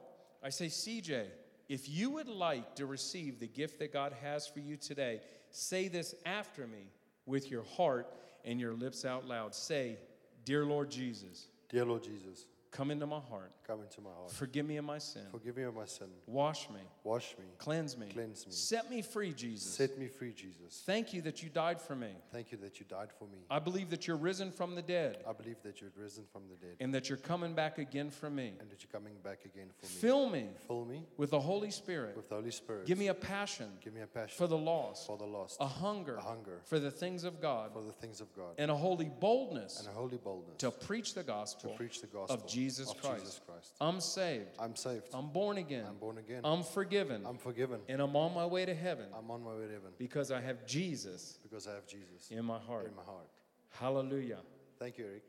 I 0.42 0.48
say, 0.48 0.66
CJ, 0.66 1.26
If 1.68 1.88
you 1.88 2.10
would 2.10 2.28
like 2.28 2.74
to 2.76 2.86
receive 2.86 3.38
the 3.38 3.46
gift 3.46 3.78
that 3.78 3.92
God 3.92 4.14
has 4.22 4.46
for 4.46 4.60
you 4.60 4.76
today, 4.76 5.20
say 5.50 5.88
this 5.88 6.14
after 6.26 6.66
me 6.66 6.90
with 7.26 7.50
your 7.50 7.62
heart 7.62 8.12
and 8.44 8.58
your 8.58 8.74
lips 8.74 9.04
out 9.04 9.26
loud. 9.26 9.54
Say, 9.54 9.98
Dear 10.44 10.64
Lord 10.64 10.90
Jesus, 10.90 11.46
Dear 11.68 11.84
Lord 11.84 12.02
Jesus, 12.02 12.46
come 12.70 12.90
into 12.90 13.06
my 13.06 13.20
heart. 13.20 13.52
come 13.66 13.80
into 13.82 14.00
my 14.00 14.10
heart. 14.10 14.32
Forgive 14.32 14.66
me 14.66 14.76
of 14.76 14.84
my 14.84 14.98
sin. 14.98 15.22
Forgive 15.30 15.56
me 15.56 15.62
of 15.64 15.74
my 15.74 15.84
sin. 15.84 16.08
Wash 16.26 16.68
me. 16.70 16.80
Wash 17.04 17.34
me. 17.38 17.44
Cleanse 17.58 17.96
me. 17.96 18.06
Cleanse 18.08 18.46
me. 18.46 18.52
Set 18.52 18.90
me 18.90 19.02
free, 19.02 19.32
Jesus. 19.32 19.72
Set 19.74 19.98
me 19.98 20.06
free, 20.06 20.32
Jesus. 20.32 20.82
Thank 20.86 21.12
you 21.12 21.22
that 21.22 21.42
you 21.42 21.48
died 21.50 21.80
for 21.80 21.94
me. 21.94 22.08
Thank 22.32 22.52
you 22.52 22.58
that 22.58 22.78
you 22.80 22.86
died 22.88 23.08
for 23.18 23.24
me. 23.24 23.38
I 23.50 23.58
believe 23.58 23.90
that 23.90 24.06
you're 24.06 24.16
risen 24.16 24.50
from 24.52 24.74
the 24.74 24.82
dead 24.82 25.18
I 25.28 25.32
believe 25.32 25.56
that 25.62 25.80
you're 25.80 25.92
risen 25.96 26.24
from 26.32 26.42
the 26.48 26.56
dead 26.56 26.76
and 26.80 26.94
that 26.94 27.08
you're 27.08 27.18
coming 27.18 27.54
back 27.54 27.78
again 27.78 28.10
for 28.10 28.30
me. 28.30 28.52
and 28.60 28.70
that 28.70 28.82
you're 28.82 28.92
coming 28.92 29.14
back 29.22 29.44
again 29.44 29.68
for 29.78 29.86
me. 29.86 29.92
Fill 29.92 30.30
me 30.30 30.48
Fill 30.66 30.84
me 30.84 31.02
with 31.16 31.30
the 31.30 31.40
Holy 31.40 31.70
Spirit. 31.70 32.16
with 32.16 32.28
the 32.28 32.36
Holy 32.36 32.50
Spirit. 32.50 32.86
Give 32.86 32.98
me 32.98 33.08
a 33.08 33.14
passion 33.14 33.68
Give 33.82 33.94
me 33.94 34.02
a 34.02 34.06
passion 34.06 34.36
for 34.36 34.46
the 34.46 34.58
lost, 34.58 35.06
for 35.06 35.16
the 35.16 35.26
lost, 35.26 35.56
a 35.60 35.66
hunger, 35.66 36.16
a 36.16 36.22
hunger 36.22 36.60
for 36.64 36.78
the 36.78 36.90
things 36.90 37.24
of 37.24 37.40
God, 37.40 37.72
for 37.72 37.82
the 37.82 37.92
things 37.92 38.20
of 38.20 38.34
God, 38.34 38.54
and 38.58 38.70
a 38.70 38.76
holy 38.76 39.10
boldness 39.20 39.80
and 39.80 39.88
a 39.88 39.92
holy 39.92 40.18
boldness 40.18 40.56
to 40.58 40.70
preach 40.70 41.14
the 41.14 41.22
gospel, 41.22 41.70
to 41.70 41.76
preach 41.76 42.00
the 42.00 42.06
gospel 42.06 42.36
of 42.36 42.46
Jesus 42.46 42.59
of 42.68 43.00
Christ. 43.00 43.20
Jesus 43.20 43.40
Christ. 43.46 43.72
I'm 43.80 44.00
saved. 44.00 44.48
I'm 44.58 44.76
saved. 44.76 45.04
I'm 45.14 45.28
born 45.28 45.58
again. 45.58 45.84
I'm 45.88 45.96
born 45.96 46.18
again. 46.18 46.40
I'm 46.44 46.62
forgiven. 46.62 47.22
I'm 47.26 47.38
forgiven. 47.38 47.80
and 47.88 48.00
I'm 48.00 48.16
on 48.16 48.34
my 48.34 48.46
way 48.46 48.64
to 48.64 48.74
heaven 48.74 49.06
I'm 49.16 49.30
on 49.30 49.42
my 49.42 49.52
way 49.52 49.66
to 49.66 49.72
heaven 49.72 49.90
because 49.98 50.30
I 50.30 50.40
have 50.40 50.66
Jesus 50.66 51.38
because 51.42 51.66
I 51.66 51.74
have 51.74 51.86
Jesus 51.86 52.30
in 52.30 52.44
my 52.44 52.58
heart. 52.58 52.86
in 52.86 52.94
my 52.94 53.02
heart. 53.02 53.28
Hallelujah. 53.70 54.38
Thank 54.78 54.98
you, 54.98 55.04
Eric. 55.06 55.22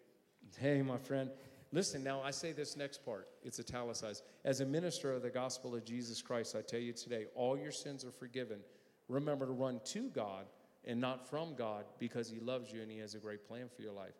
Hey, 0.58 0.82
my 0.82 0.98
friend. 0.98 1.30
Listen, 1.74 2.04
now 2.04 2.22
I 2.22 2.32
say 2.32 2.52
this 2.52 2.76
next 2.76 3.06
part. 3.06 3.30
It's 3.44 3.60
italicized. 3.60 4.24
As 4.44 4.60
a 4.60 4.66
minister 4.66 5.14
of 5.14 5.22
the 5.22 5.30
gospel 5.30 5.74
of 5.74 5.86
Jesus 5.86 6.22
Christ, 6.22 6.56
I 6.56 6.62
tell 6.62 6.82
you 6.82 6.92
today, 6.92 7.28
all 7.34 7.58
your 7.58 7.72
sins 7.72 8.04
are 8.04 8.12
forgiven. 8.12 8.60
Remember 9.08 9.46
to 9.46 9.54
run 9.54 9.80
to 9.86 10.10
God 10.10 10.46
and 10.84 11.00
not 11.00 11.30
from 11.30 11.56
God 11.56 11.86
because 11.98 12.30
He 12.30 12.40
loves 12.40 12.72
you 12.74 12.82
and 12.82 12.92
He 12.92 12.98
has 12.98 13.16
a 13.16 13.20
great 13.20 13.48
plan 13.48 13.70
for 13.74 13.82
your 13.82 13.94
life. 13.94 14.16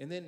And 0.00 0.10
then, 0.10 0.26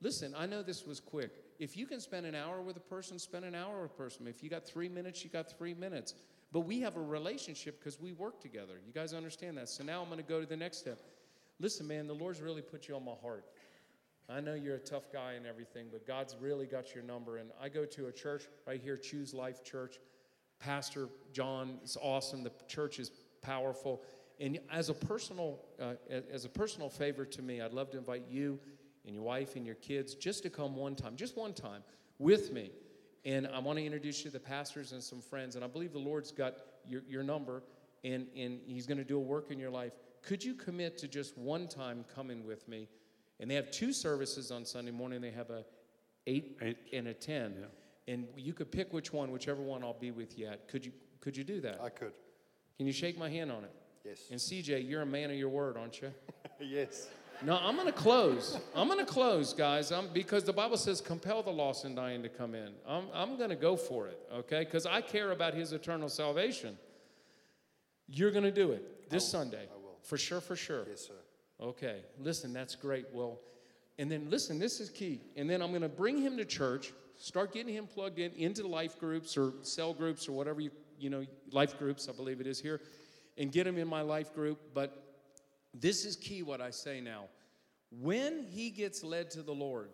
listen, 0.00 0.34
I 0.36 0.46
know 0.46 0.62
this 0.62 0.86
was 0.86 0.98
quick. 0.98 1.32
If 1.62 1.76
you 1.76 1.86
can 1.86 2.00
spend 2.00 2.26
an 2.26 2.34
hour 2.34 2.60
with 2.60 2.76
a 2.76 2.80
person, 2.80 3.20
spend 3.20 3.44
an 3.44 3.54
hour 3.54 3.82
with 3.82 3.92
a 3.92 3.94
person. 3.94 4.26
If 4.26 4.42
you 4.42 4.50
got 4.50 4.66
three 4.66 4.88
minutes, 4.88 5.22
you 5.22 5.30
got 5.30 5.48
three 5.48 5.74
minutes. 5.74 6.14
But 6.50 6.62
we 6.62 6.80
have 6.80 6.96
a 6.96 7.00
relationship 7.00 7.78
because 7.78 8.00
we 8.00 8.10
work 8.10 8.40
together. 8.40 8.80
You 8.84 8.92
guys 8.92 9.14
understand 9.14 9.58
that? 9.58 9.68
So 9.68 9.84
now 9.84 10.02
I'm 10.02 10.08
going 10.08 10.18
to 10.18 10.24
go 10.24 10.40
to 10.40 10.46
the 10.46 10.56
next 10.56 10.78
step. 10.78 10.98
Listen, 11.60 11.86
man, 11.86 12.08
the 12.08 12.14
Lord's 12.14 12.40
really 12.40 12.62
put 12.62 12.88
you 12.88 12.96
on 12.96 13.04
my 13.04 13.14
heart. 13.22 13.44
I 14.28 14.40
know 14.40 14.54
you're 14.54 14.74
a 14.74 14.80
tough 14.80 15.12
guy 15.12 15.34
and 15.34 15.46
everything, 15.46 15.86
but 15.92 16.04
God's 16.04 16.34
really 16.40 16.66
got 16.66 16.96
your 16.96 17.04
number. 17.04 17.36
And 17.36 17.50
I 17.62 17.68
go 17.68 17.84
to 17.84 18.08
a 18.08 18.12
church 18.12 18.48
right 18.66 18.80
here, 18.82 18.96
Choose 18.96 19.32
Life 19.32 19.62
Church. 19.62 20.00
Pastor 20.58 21.08
John 21.32 21.78
is 21.84 21.96
awesome. 22.02 22.42
The 22.42 22.50
church 22.66 22.98
is 22.98 23.12
powerful. 23.40 24.02
And 24.40 24.58
as 24.72 24.88
a 24.88 24.94
personal, 24.94 25.60
uh, 25.80 25.94
as 26.10 26.44
a 26.44 26.48
personal 26.48 26.88
favor 26.88 27.24
to 27.24 27.40
me, 27.40 27.60
I'd 27.60 27.72
love 27.72 27.92
to 27.92 27.98
invite 27.98 28.24
you 28.28 28.58
and 29.06 29.14
your 29.14 29.24
wife 29.24 29.56
and 29.56 29.66
your 29.66 29.74
kids 29.76 30.14
just 30.14 30.42
to 30.44 30.50
come 30.50 30.76
one 30.76 30.94
time, 30.94 31.16
just 31.16 31.36
one 31.36 31.52
time, 31.52 31.82
with 32.18 32.52
me. 32.52 32.70
And 33.24 33.46
I 33.46 33.58
want 33.58 33.78
to 33.78 33.84
introduce 33.84 34.18
you 34.24 34.30
to 34.30 34.30
the 34.30 34.40
pastors 34.40 34.92
and 34.92 35.02
some 35.02 35.20
friends. 35.20 35.54
And 35.56 35.64
I 35.64 35.68
believe 35.68 35.92
the 35.92 35.98
Lord's 35.98 36.32
got 36.32 36.54
your, 36.88 37.02
your 37.08 37.22
number, 37.22 37.62
and, 38.04 38.26
and 38.36 38.60
He's 38.66 38.86
going 38.86 38.98
to 38.98 39.04
do 39.04 39.16
a 39.16 39.20
work 39.20 39.50
in 39.50 39.58
your 39.58 39.70
life. 39.70 39.92
Could 40.22 40.42
you 40.44 40.54
commit 40.54 40.98
to 40.98 41.08
just 41.08 41.36
one 41.36 41.68
time 41.68 42.04
coming 42.14 42.44
with 42.44 42.66
me? 42.68 42.88
And 43.40 43.50
they 43.50 43.54
have 43.54 43.70
two 43.70 43.92
services 43.92 44.50
on 44.50 44.64
Sunday 44.64 44.90
morning. 44.92 45.20
They 45.20 45.30
have 45.30 45.50
a 45.50 45.64
eight, 46.26 46.58
Eight. 46.62 46.78
and 46.92 47.08
a 47.08 47.14
ten. 47.14 47.54
And 48.08 48.26
you 48.36 48.52
could 48.52 48.70
pick 48.70 48.92
which 48.92 49.12
one, 49.12 49.30
whichever 49.30 49.62
one 49.62 49.82
I'll 49.82 49.94
be 49.98 50.10
with 50.10 50.38
you 50.38 50.46
at. 50.46 50.68
Could 50.68 50.84
you 50.84 50.92
could 51.20 51.36
you 51.36 51.44
do 51.44 51.60
that? 51.60 51.80
I 51.80 51.88
could. 51.88 52.12
Can 52.76 52.86
you 52.86 52.92
shake 52.92 53.16
my 53.16 53.30
hand 53.30 53.52
on 53.52 53.64
it? 53.64 53.70
Yes. 54.04 54.22
And 54.30 54.40
CJ, 54.40 54.88
you're 54.88 55.02
a 55.02 55.06
man 55.06 55.30
of 55.30 55.36
your 55.36 55.48
word, 55.48 55.76
aren't 55.76 56.02
you? 56.02 56.12
yes. 56.60 57.08
No, 57.44 57.58
I'm 57.60 57.74
going 57.74 57.86
to 57.86 57.92
close. 57.92 58.58
I'm 58.74 58.86
going 58.86 59.04
to 59.04 59.10
close, 59.10 59.52
guys, 59.52 59.90
I'm, 59.90 60.08
because 60.12 60.44
the 60.44 60.52
Bible 60.52 60.76
says, 60.76 61.00
compel 61.00 61.42
the 61.42 61.50
lost 61.50 61.84
and 61.84 61.96
dying 61.96 62.22
to 62.22 62.28
come 62.28 62.54
in. 62.54 62.70
I'm, 62.86 63.06
I'm 63.12 63.36
going 63.36 63.50
to 63.50 63.56
go 63.56 63.76
for 63.76 64.06
it, 64.06 64.18
okay? 64.32 64.60
Because 64.60 64.86
I 64.86 65.00
care 65.00 65.32
about 65.32 65.54
his 65.54 65.72
eternal 65.72 66.08
salvation. 66.08 66.78
You're 68.06 68.30
going 68.30 68.44
to 68.44 68.52
do 68.52 68.70
it 68.70 69.10
this 69.10 69.26
Sunday. 69.26 69.64
I 69.72 69.76
will. 69.76 69.98
For 70.02 70.16
sure, 70.16 70.40
for 70.40 70.54
sure. 70.54 70.84
Yes, 70.88 71.06
sir. 71.06 71.14
Okay, 71.60 72.02
listen, 72.20 72.52
that's 72.52 72.76
great. 72.76 73.06
Well, 73.12 73.40
and 73.98 74.10
then 74.10 74.28
listen, 74.30 74.58
this 74.58 74.80
is 74.80 74.88
key. 74.88 75.20
And 75.36 75.50
then 75.50 75.62
I'm 75.62 75.70
going 75.70 75.82
to 75.82 75.88
bring 75.88 76.18
him 76.18 76.36
to 76.36 76.44
church, 76.44 76.92
start 77.16 77.52
getting 77.52 77.74
him 77.74 77.86
plugged 77.86 78.18
in 78.18 78.32
into 78.32 78.66
life 78.66 78.98
groups 78.98 79.36
or 79.36 79.52
cell 79.62 79.94
groups 79.94 80.28
or 80.28 80.32
whatever 80.32 80.60
you, 80.60 80.70
you 80.98 81.10
know, 81.10 81.24
life 81.50 81.78
groups, 81.78 82.08
I 82.08 82.12
believe 82.12 82.40
it 82.40 82.46
is 82.46 82.60
here, 82.60 82.80
and 83.36 83.50
get 83.50 83.66
him 83.66 83.78
in 83.78 83.88
my 83.88 84.02
life 84.02 84.32
group. 84.32 84.60
But 84.74 85.01
this 85.74 86.04
is 86.04 86.16
key 86.16 86.42
what 86.42 86.60
I 86.60 86.70
say 86.70 87.00
now. 87.00 87.24
When 88.00 88.44
he 88.50 88.70
gets 88.70 89.02
led 89.04 89.30
to 89.32 89.42
the 89.42 89.52
Lord, 89.52 89.90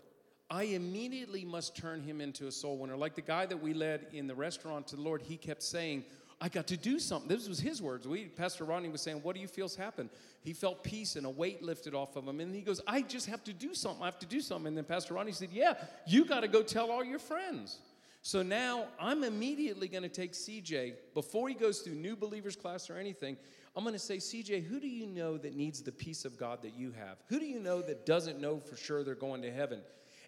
I 0.50 0.64
immediately 0.64 1.44
must 1.44 1.76
turn 1.76 2.02
him 2.02 2.20
into 2.20 2.46
a 2.46 2.52
soul 2.52 2.78
winner. 2.78 2.96
Like 2.96 3.14
the 3.14 3.20
guy 3.20 3.46
that 3.46 3.60
we 3.60 3.74
led 3.74 4.06
in 4.12 4.26
the 4.26 4.34
restaurant 4.34 4.86
to 4.88 4.96
the 4.96 5.02
Lord, 5.02 5.20
he 5.22 5.36
kept 5.36 5.62
saying, 5.62 6.04
I 6.40 6.48
got 6.48 6.68
to 6.68 6.76
do 6.76 7.00
something. 7.00 7.28
This 7.28 7.48
was 7.48 7.58
his 7.58 7.82
words. 7.82 8.06
We, 8.06 8.26
Pastor 8.26 8.64
Rodney 8.64 8.88
was 8.88 9.02
saying, 9.02 9.20
What 9.22 9.34
do 9.34 9.40
you 9.40 9.48
feel's 9.48 9.74
happened? 9.74 10.10
He 10.40 10.52
felt 10.52 10.84
peace 10.84 11.16
and 11.16 11.26
a 11.26 11.30
weight 11.30 11.62
lifted 11.62 11.94
off 11.94 12.16
of 12.16 12.26
him. 12.26 12.40
And 12.40 12.54
he 12.54 12.60
goes, 12.60 12.80
I 12.86 13.02
just 13.02 13.26
have 13.26 13.42
to 13.44 13.52
do 13.52 13.74
something. 13.74 14.02
I 14.02 14.06
have 14.06 14.20
to 14.20 14.26
do 14.26 14.40
something. 14.40 14.68
And 14.68 14.76
then 14.76 14.84
Pastor 14.84 15.14
Rodney 15.14 15.32
said, 15.32 15.50
Yeah, 15.50 15.74
you 16.06 16.24
got 16.24 16.40
to 16.40 16.48
go 16.48 16.62
tell 16.62 16.90
all 16.90 17.04
your 17.04 17.18
friends. 17.18 17.78
So 18.22 18.42
now 18.42 18.86
I'm 19.00 19.24
immediately 19.24 19.88
going 19.88 20.02
to 20.02 20.08
take 20.08 20.32
CJ, 20.32 20.94
before 21.14 21.48
he 21.48 21.54
goes 21.54 21.80
through 21.80 21.94
new 21.94 22.16
believers 22.16 22.56
class 22.56 22.90
or 22.90 22.96
anything, 22.96 23.36
I'm 23.78 23.84
going 23.84 23.92
to 23.92 24.00
say, 24.00 24.16
CJ, 24.16 24.64
who 24.64 24.80
do 24.80 24.88
you 24.88 25.06
know 25.06 25.38
that 25.38 25.54
needs 25.54 25.82
the 25.82 25.92
peace 25.92 26.24
of 26.24 26.36
God 26.36 26.62
that 26.62 26.74
you 26.76 26.90
have? 26.98 27.16
Who 27.28 27.38
do 27.38 27.46
you 27.46 27.60
know 27.60 27.80
that 27.80 28.04
doesn't 28.04 28.40
know 28.40 28.58
for 28.58 28.76
sure 28.76 29.04
they're 29.04 29.14
going 29.14 29.40
to 29.42 29.52
heaven? 29.52 29.82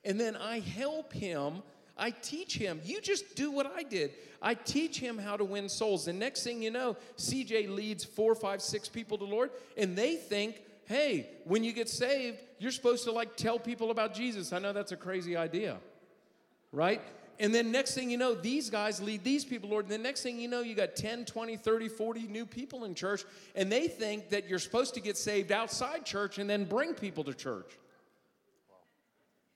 And 0.05 0.20
then 0.20 0.36
I 0.36 0.60
help 0.60 1.12
him. 1.12 1.64
I 1.98 2.10
teach 2.10 2.56
him. 2.56 2.81
You 2.85 3.01
just 3.01 3.35
do 3.35 3.51
what 3.51 3.66
I 3.66 3.82
did. 3.82 4.12
I 4.40 4.55
teach 4.55 5.01
him 5.01 5.18
how 5.18 5.36
to 5.36 5.43
win 5.43 5.68
souls. 5.68 6.05
The 6.05 6.12
next 6.12 6.44
thing 6.44 6.62
you 6.62 6.70
know, 6.70 6.97
CJ 7.18 7.74
leads 7.74 8.05
four, 8.05 8.36
five, 8.36 8.62
six 8.62 8.89
people 8.89 9.18
to 9.18 9.24
the 9.24 9.31
Lord, 9.32 9.51
and 9.77 9.98
they 9.98 10.14
think, 10.14 10.62
hey, 10.85 11.27
when 11.43 11.64
you 11.64 11.72
get 11.72 11.89
saved, 11.89 12.39
you're 12.60 12.70
supposed 12.70 13.02
to 13.02 13.10
like 13.10 13.35
tell 13.35 13.59
people 13.59 13.90
about 13.90 14.14
Jesus. 14.14 14.52
I 14.52 14.60
know 14.60 14.72
that's 14.72 14.93
a 14.93 14.97
crazy 14.97 15.36
idea, 15.36 15.78
right? 16.70 17.02
And 17.40 17.54
then 17.54 17.72
next 17.72 17.94
thing 17.94 18.10
you 18.10 18.18
know, 18.18 18.34
these 18.34 18.68
guys 18.68 19.00
lead 19.00 19.24
these 19.24 19.46
people, 19.46 19.70
Lord. 19.70 19.86
And 19.86 19.92
the 19.92 19.98
next 19.98 20.22
thing 20.22 20.38
you 20.38 20.46
know, 20.46 20.60
you 20.60 20.74
got 20.74 20.94
10, 20.94 21.24
20, 21.24 21.56
30, 21.56 21.88
40 21.88 22.20
new 22.28 22.44
people 22.44 22.84
in 22.84 22.94
church, 22.94 23.24
and 23.56 23.72
they 23.72 23.88
think 23.88 24.28
that 24.28 24.46
you're 24.46 24.58
supposed 24.58 24.92
to 24.94 25.00
get 25.00 25.16
saved 25.16 25.50
outside 25.50 26.04
church 26.04 26.38
and 26.38 26.48
then 26.48 26.66
bring 26.66 26.92
people 26.92 27.24
to 27.24 27.32
church. 27.32 27.78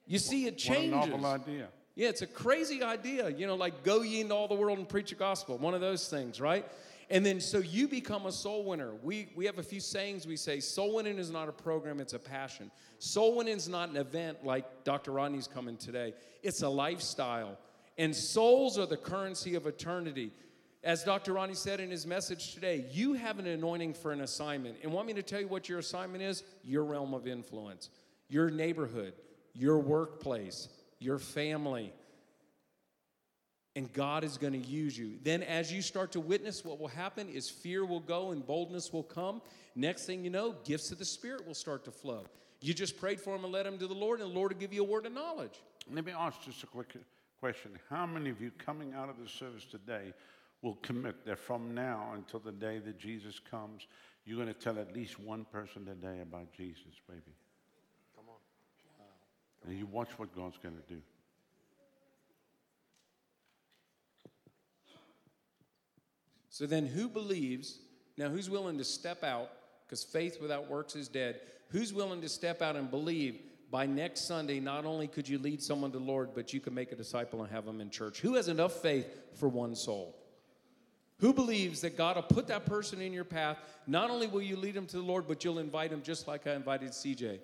You 0.06 0.18
see, 0.18 0.46
it 0.46 0.56
changes. 0.56 0.92
What 0.92 1.00
a 1.00 1.10
changes. 1.10 1.22
novel 1.22 1.26
idea. 1.26 1.68
Yeah, 1.94 2.08
it's 2.08 2.22
a 2.22 2.26
crazy 2.26 2.82
idea, 2.82 3.28
you 3.28 3.46
know, 3.46 3.54
like 3.54 3.84
go 3.84 4.02
ye 4.02 4.20
into 4.20 4.34
all 4.34 4.48
the 4.48 4.54
world 4.54 4.78
and 4.78 4.88
preach 4.88 5.10
the 5.10 5.14
gospel, 5.14 5.58
one 5.58 5.74
of 5.74 5.80
those 5.80 6.08
things, 6.08 6.40
right? 6.40 6.66
And 7.10 7.24
then 7.24 7.40
so 7.40 7.58
you 7.58 7.86
become 7.86 8.26
a 8.26 8.32
soul 8.32 8.64
winner. 8.64 8.92
We, 9.02 9.28
we 9.36 9.46
have 9.46 9.58
a 9.58 9.62
few 9.62 9.78
sayings 9.78 10.26
we 10.26 10.36
say 10.36 10.58
soul 10.58 10.94
winning 10.94 11.18
is 11.18 11.30
not 11.30 11.48
a 11.48 11.52
program, 11.52 12.00
it's 12.00 12.14
a 12.14 12.18
passion. 12.18 12.70
Soul 12.98 13.36
winning 13.36 13.56
is 13.56 13.68
not 13.68 13.90
an 13.90 13.96
event 13.96 14.44
like 14.44 14.84
Dr. 14.84 15.12
Rodney's 15.12 15.46
coming 15.46 15.76
today, 15.76 16.14
it's 16.42 16.62
a 16.62 16.68
lifestyle. 16.68 17.58
And 17.96 18.14
souls 18.14 18.78
are 18.78 18.86
the 18.86 18.96
currency 18.96 19.54
of 19.54 19.66
eternity. 19.66 20.32
As 20.82 21.02
Dr. 21.02 21.32
Rodney 21.32 21.54
said 21.54 21.80
in 21.80 21.90
his 21.90 22.06
message 22.06 22.54
today, 22.54 22.84
you 22.92 23.14
have 23.14 23.38
an 23.38 23.46
anointing 23.46 23.94
for 23.94 24.12
an 24.12 24.20
assignment. 24.20 24.76
And 24.82 24.92
want 24.92 25.06
me 25.06 25.14
to 25.14 25.22
tell 25.22 25.40
you 25.40 25.48
what 25.48 25.68
your 25.68 25.78
assignment 25.78 26.22
is? 26.22 26.42
Your 26.62 26.84
realm 26.84 27.14
of 27.14 27.26
influence, 27.26 27.88
your 28.28 28.50
neighborhood, 28.50 29.14
your 29.54 29.78
workplace, 29.78 30.68
your 30.98 31.18
family. 31.18 31.92
And 33.76 33.92
God 33.92 34.24
is 34.24 34.36
going 34.36 34.52
to 34.52 34.58
use 34.58 34.96
you. 34.96 35.14
Then, 35.22 35.42
as 35.42 35.72
you 35.72 35.82
start 35.82 36.12
to 36.12 36.20
witness, 36.20 36.64
what 36.64 36.78
will 36.78 36.88
happen 36.88 37.28
is 37.28 37.48
fear 37.48 37.84
will 37.84 38.00
go 38.00 38.30
and 38.30 38.46
boldness 38.46 38.92
will 38.92 39.02
come. 39.02 39.40
Next 39.74 40.04
thing 40.06 40.22
you 40.22 40.30
know, 40.30 40.54
gifts 40.64 40.92
of 40.92 40.98
the 40.98 41.04
Spirit 41.04 41.46
will 41.46 41.54
start 41.54 41.84
to 41.86 41.90
flow. 41.90 42.24
You 42.60 42.72
just 42.72 42.98
prayed 42.98 43.20
for 43.20 43.34
him 43.34 43.44
and 43.44 43.52
led 43.52 43.66
him 43.66 43.78
to 43.78 43.86
the 43.86 43.94
Lord, 43.94 44.20
and 44.20 44.30
the 44.30 44.34
Lord 44.34 44.52
will 44.52 44.60
give 44.60 44.72
you 44.72 44.82
a 44.82 44.86
word 44.86 45.06
of 45.06 45.12
knowledge. 45.12 45.60
Let 45.90 46.04
me 46.04 46.12
ask 46.12 46.42
just 46.42 46.62
a 46.62 46.66
quick 46.66 46.94
question. 47.40 47.72
How 47.90 48.06
many 48.06 48.30
of 48.30 48.40
you 48.40 48.50
coming 48.64 48.94
out 48.94 49.08
of 49.08 49.16
the 49.22 49.28
service 49.28 49.64
today 49.64 50.12
will 50.62 50.76
commit 50.76 51.24
that 51.26 51.38
from 51.38 51.74
now 51.74 52.12
until 52.14 52.40
the 52.40 52.52
day 52.52 52.78
that 52.78 52.98
Jesus 52.98 53.38
comes, 53.38 53.86
you're 54.24 54.36
going 54.36 54.52
to 54.52 54.58
tell 54.58 54.78
at 54.78 54.94
least 54.94 55.20
one 55.20 55.44
person 55.44 55.84
today 55.84 56.20
about 56.22 56.52
Jesus, 56.52 57.00
baby? 57.08 57.34
Come 58.16 58.24
on. 58.28 59.68
And 59.68 59.78
you 59.78 59.86
watch 59.86 60.10
what 60.16 60.34
God's 60.34 60.58
going 60.58 60.76
to 60.76 60.94
do. 60.94 61.00
So 66.48 66.66
then, 66.66 66.86
who 66.86 67.08
believes? 67.08 67.80
Now, 68.16 68.28
who's 68.28 68.48
willing 68.48 68.78
to 68.78 68.84
step 68.84 69.24
out? 69.24 69.50
Because 69.84 70.04
faith 70.04 70.40
without 70.40 70.70
works 70.70 70.94
is 70.94 71.08
dead. 71.08 71.40
Who's 71.70 71.92
willing 71.92 72.20
to 72.20 72.28
step 72.28 72.62
out 72.62 72.76
and 72.76 72.88
believe 72.88 73.40
by 73.74 73.86
next 73.86 74.28
Sunday, 74.28 74.60
not 74.60 74.84
only 74.84 75.08
could 75.08 75.28
you 75.28 75.36
lead 75.36 75.60
someone 75.60 75.90
to 75.90 75.98
the 75.98 76.04
Lord, 76.04 76.30
but 76.32 76.52
you 76.52 76.60
can 76.60 76.74
make 76.74 76.92
a 76.92 76.94
disciple 76.94 77.42
and 77.42 77.50
have 77.50 77.64
them 77.64 77.80
in 77.80 77.90
church? 77.90 78.20
Who 78.20 78.36
has 78.36 78.46
enough 78.46 78.74
faith 78.74 79.08
for 79.34 79.48
one 79.48 79.74
soul? 79.74 80.14
Who 81.18 81.34
believes 81.34 81.80
that 81.80 81.96
God 81.96 82.14
will 82.14 82.22
put 82.22 82.46
that 82.46 82.66
person 82.66 83.00
in 83.00 83.12
your 83.12 83.24
path? 83.24 83.58
Not 83.88 84.10
only 84.10 84.28
will 84.28 84.42
you 84.42 84.54
lead 84.54 84.74
them 84.74 84.86
to 84.86 84.96
the 84.98 85.02
Lord, 85.02 85.26
but 85.26 85.42
you'll 85.42 85.58
invite 85.58 85.90
them 85.90 86.02
just 86.04 86.28
like 86.28 86.46
I 86.46 86.54
invited 86.54 86.90
CJ. 86.90 87.40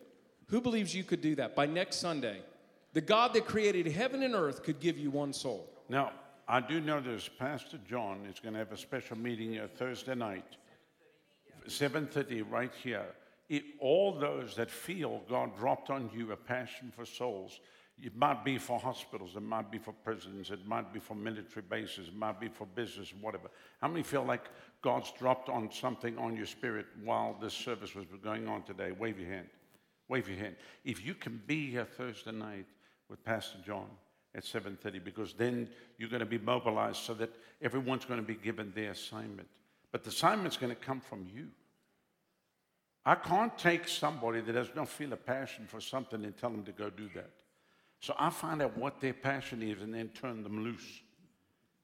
Who 0.51 0.61
believes 0.61 0.94
you 0.94 1.02
could 1.02 1.20
do 1.20 1.35
that 1.35 1.57
by 1.57 1.66
next 1.66 1.97
Sunday? 1.97 2.43
The 2.93 3.01
God 3.01 3.35
that 3.35 3.47
created 3.47 3.89
heaven 3.89 4.23
and 4.23 4.36
earth 4.36 4.62
could 4.62 4.78
give 4.78 4.97
you 4.97 5.11
one 5.11 5.32
soul. 5.32 5.69
Now, 5.89 6.12
I 6.47 6.61
do 6.61 6.81
know 6.81 7.01
this. 7.01 7.28
Pastor 7.28 7.81
John 7.89 8.24
is 8.32 8.39
going 8.39 8.52
to 8.52 8.61
have 8.61 8.70
a 8.70 8.77
special 8.77 9.19
meeting 9.19 9.61
Thursday 9.74 10.15
night, 10.15 10.47
7.30 11.66 12.48
right 12.48 12.73
here. 12.85 13.07
It, 13.51 13.64
all 13.81 14.12
those 14.12 14.55
that 14.55 14.70
feel 14.70 15.22
God 15.28 15.59
dropped 15.59 15.90
on 15.90 16.09
you 16.14 16.31
a 16.31 16.36
passion 16.36 16.93
for 16.94 17.05
souls, 17.05 17.59
it 18.01 18.16
might 18.16 18.44
be 18.44 18.59
for 18.59 18.78
hospitals, 18.78 19.35
it 19.35 19.43
might 19.43 19.72
be 19.72 19.78
for 19.78 19.93
prisons, 19.93 20.52
it 20.52 20.64
might 20.68 20.93
be 20.93 21.01
for 21.01 21.16
military 21.16 21.64
bases, 21.68 22.09
it 22.09 22.16
might 22.16 22.39
be 22.39 22.47
for 22.47 22.64
business, 22.64 23.12
whatever. 23.20 23.51
How 23.81 23.89
many 23.89 24.05
feel 24.05 24.24
like 24.24 24.48
God's 24.82 25.12
dropped 25.18 25.48
on 25.48 25.68
something 25.72 26.16
on 26.16 26.36
your 26.36 26.47
spirit 26.47 26.86
while 27.02 27.36
this 27.43 27.52
service 27.52 27.93
was 27.97 28.06
going 28.22 28.47
on 28.47 28.62
today? 28.62 28.93
Wave 28.93 29.18
your 29.18 29.28
hand. 29.28 29.48
Wave 30.09 30.28
your 30.28 30.39
hand. 30.39 30.55
If 30.85 31.05
you 31.05 31.14
can 31.14 31.43
be 31.44 31.72
here 31.72 31.85
Thursday 31.85 32.32
night 32.32 32.66
with 33.09 33.24
Pastor 33.24 33.59
John 33.66 33.89
at 34.32 34.44
7:30, 34.44 35.05
because 35.05 35.35
then 35.35 35.68
you're 35.98 36.09
going 36.09 36.20
to 36.20 36.27
be 36.27 36.39
mobilized 36.39 36.98
so 36.98 37.14
that 37.14 37.31
everyone's 37.60 38.05
going 38.05 38.20
to 38.20 38.27
be 38.27 38.36
given 38.36 38.72
their 38.77 38.93
assignment. 38.93 39.48
But 39.90 40.05
the 40.05 40.10
assignment's 40.10 40.56
going 40.56 40.74
to 40.74 40.81
come 40.81 41.01
from 41.01 41.27
you. 41.35 41.48
I 43.10 43.16
can't 43.16 43.58
take 43.58 43.88
somebody 43.88 44.40
that 44.40 44.52
does 44.52 44.70
not 44.76 44.88
feel 44.88 45.12
a 45.12 45.16
passion 45.16 45.66
for 45.66 45.80
something 45.80 46.24
and 46.24 46.36
tell 46.36 46.50
them 46.50 46.62
to 46.62 46.70
go 46.70 46.90
do 46.90 47.10
that. 47.16 47.32
So 47.98 48.14
I 48.16 48.30
find 48.30 48.62
out 48.62 48.78
what 48.78 49.00
their 49.00 49.14
passion 49.14 49.64
is 49.64 49.82
and 49.82 49.92
then 49.92 50.10
turn 50.10 50.44
them 50.44 50.62
loose. 50.62 51.02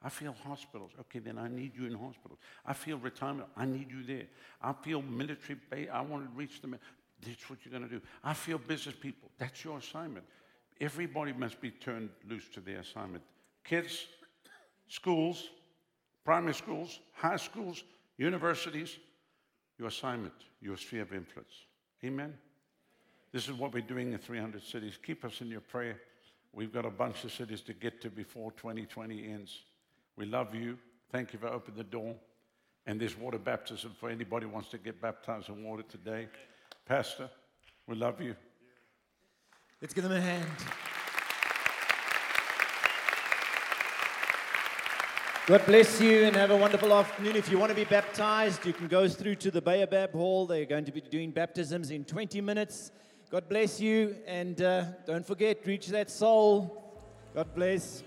I 0.00 0.08
feel 0.08 0.36
hospitals. 0.44 0.92
Okay, 1.00 1.18
then 1.18 1.36
I 1.36 1.48
need 1.48 1.72
you 1.74 1.86
in 1.86 1.94
hospitals. 1.94 2.38
I 2.64 2.74
feel 2.74 2.98
retirement. 2.98 3.48
I 3.56 3.64
need 3.64 3.90
you 3.90 4.04
there. 4.04 4.26
I 4.62 4.72
feel 4.72 5.02
military. 5.02 5.58
Ba- 5.68 5.92
I 5.92 6.00
want 6.00 6.22
to 6.22 6.30
reach 6.38 6.60
them. 6.62 6.78
That's 7.26 7.50
what 7.50 7.58
you're 7.64 7.76
going 7.76 7.90
to 7.90 7.92
do. 7.92 8.00
I 8.22 8.32
feel 8.32 8.58
business 8.58 8.94
people. 8.94 9.28
That's 9.36 9.64
your 9.64 9.78
assignment. 9.78 10.26
Everybody 10.80 11.32
must 11.32 11.60
be 11.60 11.72
turned 11.72 12.10
loose 12.30 12.48
to 12.50 12.60
their 12.60 12.78
assignment. 12.78 13.24
Kids, 13.64 14.06
schools, 14.86 15.48
primary 16.24 16.54
schools, 16.54 17.00
high 17.14 17.34
schools, 17.34 17.82
universities, 18.16 18.96
your 19.78 19.88
assignment, 19.88 20.34
your 20.60 20.76
sphere 20.76 21.02
of 21.02 21.12
influence. 21.12 21.52
Amen. 22.04 22.34
This 23.32 23.48
is 23.48 23.54
what 23.54 23.74
we're 23.74 23.82
doing 23.82 24.12
in 24.12 24.18
300 24.18 24.62
cities. 24.62 24.98
Keep 25.02 25.24
us 25.24 25.40
in 25.40 25.48
your 25.48 25.60
prayer. 25.60 26.00
We've 26.52 26.72
got 26.72 26.86
a 26.86 26.90
bunch 26.90 27.24
of 27.24 27.32
cities 27.32 27.60
to 27.62 27.74
get 27.74 28.00
to 28.02 28.10
before 28.10 28.52
2020 28.52 29.28
ends. 29.30 29.62
We 30.16 30.24
love 30.24 30.54
you. 30.54 30.78
Thank 31.12 31.32
you 31.32 31.38
for 31.38 31.48
opening 31.48 31.76
the 31.76 31.84
door. 31.84 32.14
And 32.86 33.00
there's 33.00 33.18
water 33.18 33.38
baptism 33.38 33.94
for 33.98 34.08
anybody 34.08 34.46
who 34.46 34.52
wants 34.52 34.70
to 34.70 34.78
get 34.78 35.00
baptized 35.00 35.48
in 35.48 35.62
water 35.64 35.82
today. 35.82 36.28
Pastor, 36.86 37.28
we 37.86 37.96
love 37.96 38.20
you. 38.20 38.36
Let's 39.82 39.92
give 39.92 40.04
them 40.04 40.12
a 40.12 40.20
hand. 40.20 40.46
God 45.46 45.64
bless 45.64 46.00
you 46.00 46.24
and 46.24 46.34
have 46.34 46.50
a 46.50 46.56
wonderful 46.56 46.92
afternoon. 46.92 47.36
If 47.36 47.48
you 47.48 47.56
want 47.56 47.70
to 47.70 47.76
be 47.76 47.84
baptized, 47.84 48.66
you 48.66 48.72
can 48.72 48.88
go 48.88 49.06
through 49.06 49.36
to 49.36 49.50
the 49.52 49.62
Baobab 49.62 50.10
Hall. 50.10 50.44
They're 50.44 50.64
going 50.64 50.84
to 50.86 50.90
be 50.90 51.00
doing 51.00 51.30
baptisms 51.30 51.92
in 51.92 52.04
20 52.04 52.40
minutes. 52.40 52.90
God 53.30 53.48
bless 53.48 53.80
you 53.80 54.16
and 54.26 54.60
uh, 54.60 54.86
don't 55.06 55.24
forget, 55.24 55.64
reach 55.64 55.86
that 55.86 56.10
soul. 56.10 56.82
God 57.32 57.46
bless. 57.54 58.02